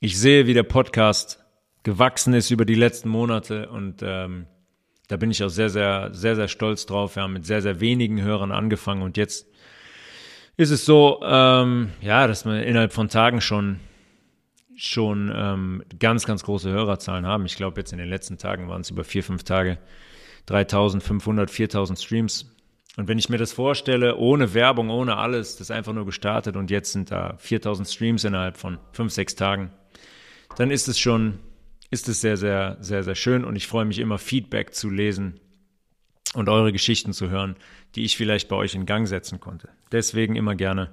Ich 0.00 0.18
sehe, 0.18 0.46
wie 0.46 0.54
der 0.54 0.62
Podcast 0.62 1.37
gewachsen 1.88 2.34
ist 2.34 2.50
über 2.50 2.66
die 2.66 2.74
letzten 2.74 3.08
Monate 3.08 3.70
und 3.70 4.02
ähm, 4.02 4.46
da 5.08 5.16
bin 5.16 5.30
ich 5.30 5.42
auch 5.42 5.48
sehr, 5.48 5.70
sehr, 5.70 6.10
sehr, 6.12 6.36
sehr 6.36 6.48
stolz 6.48 6.84
drauf. 6.84 7.16
Wir 7.16 7.22
haben 7.22 7.32
mit 7.32 7.46
sehr, 7.46 7.62
sehr 7.62 7.80
wenigen 7.80 8.20
Hörern 8.20 8.52
angefangen 8.52 9.00
und 9.00 9.16
jetzt 9.16 9.46
ist 10.58 10.70
es 10.70 10.84
so, 10.84 11.22
ähm, 11.24 11.92
ja, 12.02 12.26
dass 12.26 12.44
wir 12.44 12.62
innerhalb 12.62 12.92
von 12.92 13.08
Tagen 13.08 13.40
schon 13.40 13.80
schon 14.76 15.32
ähm, 15.34 15.82
ganz, 15.98 16.26
ganz 16.26 16.44
große 16.44 16.70
Hörerzahlen 16.70 17.24
haben. 17.26 17.46
Ich 17.46 17.56
glaube, 17.56 17.80
jetzt 17.80 17.92
in 17.92 17.98
den 17.98 18.08
letzten 18.10 18.36
Tagen 18.36 18.68
waren 18.68 18.82
es 18.82 18.90
über 18.90 19.02
vier, 19.02 19.24
fünf 19.24 19.42
Tage 19.42 19.78
3500, 20.44 21.50
4000 21.50 21.98
Streams. 21.98 22.54
Und 22.98 23.08
wenn 23.08 23.18
ich 23.18 23.30
mir 23.30 23.38
das 23.38 23.52
vorstelle, 23.52 24.16
ohne 24.16 24.52
Werbung, 24.52 24.90
ohne 24.90 25.16
alles, 25.16 25.56
das 25.56 25.70
einfach 25.70 25.94
nur 25.94 26.04
gestartet 26.04 26.54
und 26.54 26.70
jetzt 26.70 26.92
sind 26.92 27.10
da 27.10 27.34
4000 27.38 27.88
Streams 27.88 28.24
innerhalb 28.24 28.58
von 28.58 28.78
fünf, 28.92 29.12
sechs 29.12 29.34
Tagen, 29.34 29.70
dann 30.56 30.70
ist 30.70 30.86
es 30.86 30.98
schon, 30.98 31.38
ist 31.90 32.08
es 32.08 32.20
sehr, 32.20 32.36
sehr, 32.36 32.76
sehr, 32.80 33.02
sehr 33.02 33.14
schön 33.14 33.44
und 33.44 33.56
ich 33.56 33.66
freue 33.66 33.84
mich 33.84 33.98
immer, 33.98 34.18
Feedback 34.18 34.74
zu 34.74 34.90
lesen 34.90 35.40
und 36.34 36.48
eure 36.48 36.72
Geschichten 36.72 37.12
zu 37.12 37.30
hören, 37.30 37.56
die 37.94 38.04
ich 38.04 38.16
vielleicht 38.16 38.48
bei 38.48 38.56
euch 38.56 38.74
in 38.74 38.86
Gang 38.86 39.08
setzen 39.08 39.40
konnte. 39.40 39.70
Deswegen 39.90 40.36
immer 40.36 40.54
gerne 40.54 40.90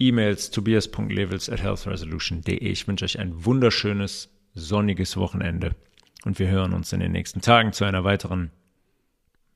E-Mails 0.00 0.50
tobias.levels 0.50 1.48
at 1.48 1.62
healthresolution.de. 1.62 2.56
Ich 2.56 2.88
wünsche 2.88 3.04
euch 3.04 3.18
ein 3.18 3.44
wunderschönes, 3.44 4.28
sonniges 4.54 5.16
Wochenende 5.16 5.76
und 6.24 6.38
wir 6.38 6.48
hören 6.48 6.72
uns 6.72 6.92
in 6.92 7.00
den 7.00 7.12
nächsten 7.12 7.40
Tagen 7.40 7.72
zu 7.72 7.84
einer 7.84 8.02
weiteren, 8.02 8.50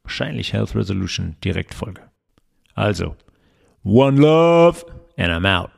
wahrscheinlich 0.04 0.52
Health 0.52 0.76
Resolution 0.76 1.36
Direktfolge. 1.42 2.02
Also, 2.74 3.16
One 3.82 4.20
Love 4.20 4.84
and 5.16 5.32
I'm 5.32 5.46
out. 5.46 5.70